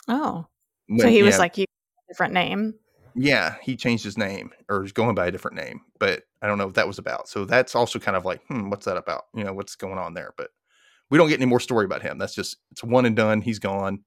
oh. 0.08 0.46
When- 0.86 1.00
so 1.00 1.08
he 1.08 1.22
was 1.22 1.34
yeah, 1.34 1.38
like 1.38 1.56
you 1.58 1.64
different 2.08 2.34
name. 2.34 2.74
Yeah, 3.14 3.56
he 3.62 3.76
changed 3.76 4.04
his 4.04 4.18
name 4.18 4.50
or 4.68 4.84
is 4.84 4.92
going 4.92 5.14
by 5.14 5.26
a 5.26 5.30
different 5.30 5.56
name, 5.56 5.82
but 5.98 6.22
I 6.42 6.46
don't 6.46 6.58
know 6.58 6.66
what 6.66 6.74
that 6.74 6.86
was 6.88 6.98
about. 6.98 7.28
So 7.28 7.44
that's 7.44 7.74
also 7.74 7.98
kind 7.98 8.16
of 8.16 8.24
like, 8.24 8.42
hmm, 8.46 8.70
what's 8.70 8.86
that 8.86 8.96
about? 8.96 9.24
You 9.34 9.44
know, 9.44 9.52
what's 9.52 9.76
going 9.76 9.98
on 9.98 10.14
there? 10.14 10.34
But 10.36 10.50
we 11.10 11.18
don't 11.18 11.28
get 11.28 11.38
any 11.40 11.46
more 11.46 11.60
story 11.60 11.84
about 11.84 12.02
him. 12.02 12.18
That's 12.18 12.34
just 12.34 12.56
it's 12.72 12.82
one 12.82 13.06
and 13.06 13.14
done. 13.16 13.40
He's 13.40 13.58
gone. 13.58 14.00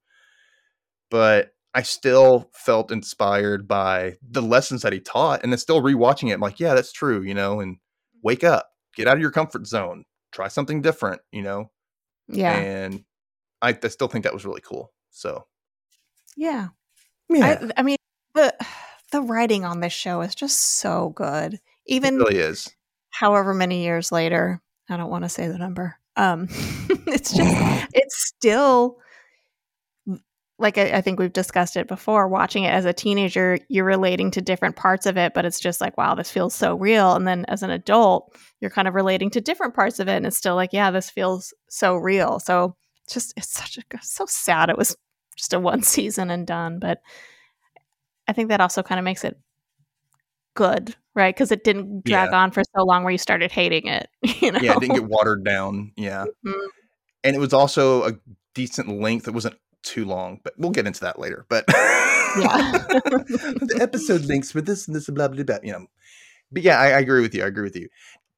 But 1.10 1.52
I 1.74 1.84
still 1.84 2.50
felt 2.54 2.92
inspired 2.92 3.68
by 3.68 4.16
the 4.28 4.42
lessons 4.42 4.82
that 4.82 4.94
he 4.94 5.00
taught, 5.00 5.44
and 5.44 5.52
then 5.52 5.60
still 5.60 5.82
rewatching 5.82 6.30
it. 6.30 6.34
I'm 6.34 6.42
like, 6.42 6.60
yeah, 6.60 6.74
that's 6.74 6.92
true. 6.92 7.22
You 7.22 7.34
know, 7.34 7.60
and 7.60 7.78
wake 8.24 8.44
up, 8.44 8.70
get 8.96 9.08
out 9.08 9.16
of 9.16 9.22
your 9.22 9.32
comfort 9.32 9.68
zone, 9.68 10.04
try 10.32 10.48
something 10.48 10.82
different. 10.82 11.22
You 11.32 11.44
know, 11.44 11.72
Yeah. 12.28 12.54
and 12.58 13.06
I, 13.62 13.78
I 13.82 13.88
still 13.88 14.08
think 14.08 14.24
that 14.24 14.34
was 14.34 14.46
really 14.46 14.62
cool. 14.62 14.92
So 15.12 15.46
yeah. 16.36 16.70
yeah, 17.30 17.60
I, 17.62 17.80
I 17.80 17.84
mean 17.84 17.98
the 18.34 18.54
the 19.12 19.22
writing 19.22 19.66
on 19.66 19.80
this 19.80 19.94
show 19.94 20.22
is 20.22 20.36
just 20.36 20.60
so 20.80 21.10
good. 21.16 21.56
it 21.56 21.62
Even 21.86 22.18
really 22.18 22.38
is. 22.40 22.74
however 23.10 23.54
many 23.54 23.84
years 23.84 24.12
later, 24.12 24.62
I 24.90 24.98
don't 24.98 25.10
want 25.10 25.24
to 25.26 25.30
say 25.30 25.48
the 25.48 25.58
number. 25.58 25.98
Um 26.16 26.48
it's 27.08 27.34
just 27.34 27.90
it's 27.94 28.26
still 28.28 28.98
like 30.60 30.78
I, 30.78 30.98
I 30.98 31.02
think 31.02 31.20
we've 31.20 31.32
discussed 31.34 31.78
it 31.78 31.88
before 31.88 32.28
watching 32.28 32.64
it 32.64 32.72
as 32.72 32.86
a 32.86 32.94
teenager 32.94 33.60
you're 33.70 33.86
relating 33.86 34.32
to 34.32 34.42
different 34.42 34.76
parts 34.76 35.06
of 35.06 35.18
it 35.18 35.34
but 35.34 35.46
it's 35.46 35.60
just 35.60 35.82
like 35.82 35.98
wow 35.98 36.16
this 36.16 36.32
feels 36.32 36.56
so 36.56 36.76
real 36.76 37.14
and 37.16 37.28
then 37.28 37.46
as 37.48 37.62
an 37.64 37.70
adult 37.70 38.36
you're 38.60 38.72
kind 38.72 38.88
of 38.88 38.96
relating 38.96 39.30
to 39.30 39.42
different 39.42 39.76
parts 39.76 40.00
of 40.00 40.08
it 40.08 40.16
and 40.16 40.26
it's 40.26 40.38
still 40.38 40.56
like 40.56 40.74
yeah 40.74 40.90
this 40.90 41.10
feels 41.10 41.54
so 41.70 41.96
real 41.96 42.40
so 42.40 42.76
just 43.10 43.34
it's 43.38 43.52
such 43.52 43.78
a 43.78 43.84
so 44.02 44.26
sad 44.28 44.70
it 44.70 44.78
was 44.78 44.98
just 45.36 45.54
a 45.54 45.60
one 45.60 45.84
season 45.84 46.32
and 46.32 46.48
done 46.48 46.80
but 46.80 47.02
i 48.28 48.34
think 48.34 48.50
that 48.50 48.62
also 48.62 48.82
kind 48.84 49.00
of 49.00 49.06
makes 49.06 49.24
it 49.24 49.38
good 50.56 50.96
right 51.14 51.36
because 51.36 51.52
it 51.52 51.64
didn't 51.64 52.04
drag 52.04 52.34
on 52.34 52.50
for 52.52 52.64
so 52.76 52.84
long 52.84 53.04
where 53.04 53.12
you 53.12 53.18
started 53.18 53.52
hating 53.52 53.88
it 53.88 54.10
you 54.42 54.52
know 54.52 54.60
Yeah, 54.62 54.74
it 54.74 54.80
didn't 54.80 54.96
get 54.96 55.06
watered 55.06 55.44
down. 55.44 55.92
Yeah. 55.96 56.26
Mhm. 56.46 56.68
and 57.24 57.36
it 57.36 57.40
was 57.40 57.54
also 57.54 58.08
a 58.08 58.14
decent 58.56 58.90
length. 58.90 59.28
It 59.28 59.36
wasn't 59.36 59.56
too 59.84 60.06
long, 60.06 60.40
but 60.44 60.54
we'll 60.58 60.72
get 60.72 60.88
into 60.88 61.02
that 61.02 61.20
later. 61.20 61.46
But 61.48 61.66
Yeah. 61.68 62.72
the 62.90 63.78
episode 63.80 64.22
links 64.26 64.52
for 64.52 64.62
this 64.62 64.88
and 64.88 64.96
this 64.96 65.08
and 65.08 65.16
blah 65.16 65.28
blah 65.28 65.44
blah. 65.44 65.58
You 65.62 65.74
know, 65.74 65.86
but 66.52 66.64
yeah, 66.64 66.80
I, 66.80 66.88
I 66.88 67.00
agree 67.00 67.22
with 67.22 67.36
you. 67.36 67.44
I 67.44 67.48
agree 67.48 67.64
with 67.64 67.76
you. 67.76 67.88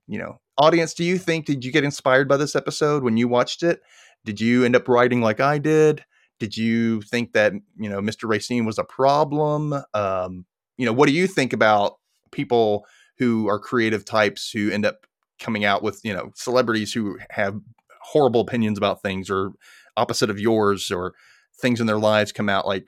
You 0.08 0.20
know, 0.20 0.42
audience, 0.58 0.94
do 0.94 1.06
you 1.06 1.18
think 1.18 1.46
did 1.46 1.64
you 1.64 1.72
get 1.72 1.84
inspired 1.86 2.28
by 2.28 2.36
this 2.38 2.56
episode 2.56 3.04
when 3.04 3.16
you 3.16 3.28
watched 3.30 3.64
it? 3.64 3.82
Did 4.26 4.42
you 4.42 4.66
end 4.66 4.76
up 4.76 4.88
writing 4.90 5.22
like 5.22 5.40
I 5.40 5.58
did? 5.58 6.04
Did 6.40 6.56
you 6.56 7.02
think 7.02 7.34
that 7.34 7.54
you 7.78 7.90
know 7.90 8.02
Mr. 8.02 8.28
Racine 8.28 8.66
was 8.66 8.78
a 8.78 8.84
problem? 8.84 9.74
Um, 9.94 10.46
you 10.78 10.86
know, 10.86 10.94
what 10.94 11.08
do 11.08 11.14
you 11.14 11.28
think 11.28 11.54
about 11.54 11.98
people 12.32 12.86
who 13.18 13.48
are 13.50 13.60
creative 13.60 14.06
types 14.06 14.50
who 14.52 14.72
end 14.72 14.86
up 14.86 15.06
coming 15.40 15.66
out 15.66 15.82
with 15.84 16.02
you 16.04 16.14
know 16.14 16.32
celebrities 16.36 16.94
who 16.94 17.18
have 17.30 17.60
horrible 18.02 18.42
opinions 18.42 18.78
about 18.78 19.02
things 19.02 19.30
or 19.30 19.52
opposite 19.98 20.30
of 20.30 20.40
yours 20.40 20.92
or 20.92 21.14
things 21.62 21.82
in 21.82 21.88
their 21.88 21.98
lives 21.98 22.32
come 22.32 22.50
out 22.50 22.66
like 22.66 22.86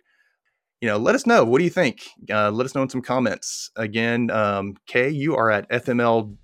you 0.80 0.88
know 0.88 0.98
let 0.98 1.16
us 1.16 1.26
know 1.26 1.44
what 1.44 1.58
do 1.60 1.64
you 1.64 1.70
think 1.70 2.08
uh, 2.30 2.50
let 2.52 2.66
us 2.66 2.76
know 2.76 2.82
in 2.82 2.90
some 2.90 3.02
comments 3.02 3.70
again 3.76 4.32
um, 4.32 4.76
kay 4.88 5.10
you 5.10 5.36
are 5.36 5.52
at 5.52 5.70
fml 5.70 6.36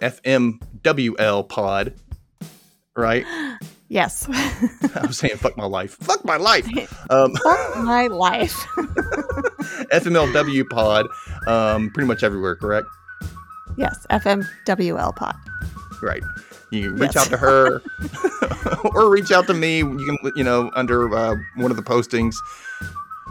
fmwl 0.00 1.48
pod 1.48 1.94
right 2.96 3.26
yes 3.88 4.26
i 4.96 5.04
was 5.06 5.18
saying 5.18 5.36
fuck 5.36 5.56
my 5.56 5.64
life 5.64 5.96
fuck 6.00 6.24
my 6.24 6.36
life 6.36 6.66
um, 7.10 7.34
fuck 7.36 7.76
my 7.78 8.06
life 8.06 8.52
fmlw 9.92 10.68
pod 10.68 11.06
um, 11.46 11.90
pretty 11.90 12.06
much 12.06 12.22
everywhere 12.22 12.54
correct 12.56 12.86
yes 13.76 14.06
fmwl 14.10 15.14
pod 15.16 15.36
Right. 16.00 16.22
You 16.70 16.90
can 16.90 16.96
reach 17.00 17.16
Yes. 17.16 17.26
out 17.26 17.30
to 17.30 17.36
her 17.38 17.82
or 18.94 19.10
reach 19.10 19.32
out 19.32 19.48
to 19.48 19.54
me. 19.54 19.78
You 19.78 20.18
can, 20.22 20.32
you 20.36 20.44
know, 20.44 20.70
under 20.76 21.12
uh, 21.12 21.34
one 21.56 21.72
of 21.72 21.76
the 21.76 21.82
postings. 21.82 22.36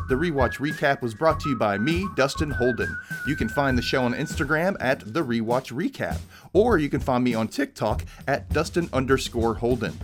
The 0.10 0.16
Rewatch 0.16 0.56
Recap 0.58 1.02
was 1.02 1.14
brought 1.14 1.40
to 1.42 1.50
you 1.50 1.56
by 1.56 1.78
me, 1.78 2.06
Dustin 2.18 2.52
Holden. 2.52 2.94
You 3.26 3.38
can 3.38 3.48
find 3.48 3.78
the 3.78 3.82
show 3.82 4.04
on 4.04 4.14
Instagram 4.14 4.76
at 4.82 5.14
The 5.14 5.24
Rewatch 5.24 5.72
Recap, 5.72 6.18
or 6.52 6.78
you 6.78 6.90
can 6.90 7.00
find 7.00 7.24
me 7.24 7.34
on 7.36 7.48
TikTok 7.48 8.04
at 8.28 8.50
Dustin 8.50 8.90
underscore 8.92 9.54
Holden. 9.54 9.98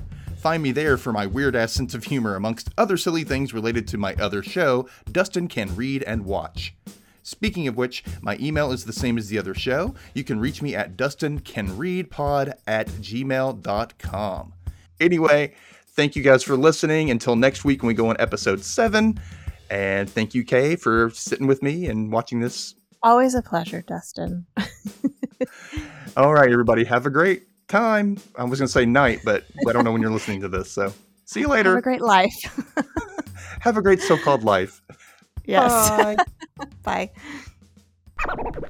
Find 0.43 0.61
me 0.61 0.73
there 0.73 0.97
for 0.97 1.13
my 1.13 1.25
weird 1.25 1.55
ass 1.55 1.71
sense 1.71 1.93
of 1.93 2.03
humor, 2.03 2.35
amongst 2.35 2.69
other 2.77 2.97
silly 2.97 3.23
things 3.23 3.53
related 3.53 3.87
to 3.87 3.97
my 3.97 4.13
other 4.15 4.43
show, 4.43 4.89
Dustin 5.09 5.47
Can 5.47 5.73
Read 5.73 6.03
and 6.03 6.25
Watch. 6.25 6.75
Speaking 7.21 7.65
of 7.69 7.77
which, 7.77 8.03
my 8.21 8.35
email 8.41 8.73
is 8.73 8.83
the 8.83 8.91
same 8.91 9.17
as 9.17 9.29
the 9.29 9.39
other 9.39 9.53
show. 9.53 9.95
You 10.13 10.25
can 10.25 10.41
reach 10.41 10.61
me 10.61 10.75
at 10.75 10.97
dustincanreadpod 10.97 12.55
at 12.67 12.87
gmail.com. 12.89 14.53
Anyway, 14.99 15.53
thank 15.87 16.17
you 16.17 16.21
guys 16.21 16.43
for 16.43 16.57
listening. 16.57 17.09
Until 17.09 17.37
next 17.37 17.63
week 17.63 17.81
when 17.81 17.87
we 17.87 17.93
go 17.93 18.09
on 18.09 18.17
episode 18.19 18.65
seven. 18.65 19.21
And 19.69 20.09
thank 20.09 20.35
you, 20.35 20.43
Kay, 20.43 20.75
for 20.75 21.09
sitting 21.11 21.47
with 21.47 21.63
me 21.63 21.85
and 21.85 22.11
watching 22.11 22.41
this. 22.41 22.75
always 23.01 23.33
a 23.33 23.41
pleasure 23.41 23.81
dustin 23.81 24.45
All 26.17 26.33
right, 26.33 26.51
everybody, 26.51 26.83
have 26.83 27.05
a 27.05 27.09
great 27.09 27.43
time. 27.67 28.17
I 28.35 28.43
was 28.43 28.59
going 28.59 28.67
to 28.67 28.71
say 28.71 28.85
night, 28.85 29.21
but 29.23 29.45
I 29.67 29.73
don't 29.73 29.83
know 29.83 29.91
when 29.91 30.01
you're 30.01 30.11
listening 30.11 30.41
to 30.41 30.47
this. 30.49 30.71
So 30.71 30.93
see 31.25 31.41
you 31.41 31.47
later. 31.47 31.69
have 31.69 31.79
a 31.79 31.81
great 31.81 32.01
life 32.01 32.33
Have 33.61 33.77
a 33.77 33.81
great 33.81 34.01
so 34.01 34.17
called 34.17 34.43
life. 34.43 34.81
yes 35.45 35.89
Bye. 35.89 36.17
bye 38.25 38.63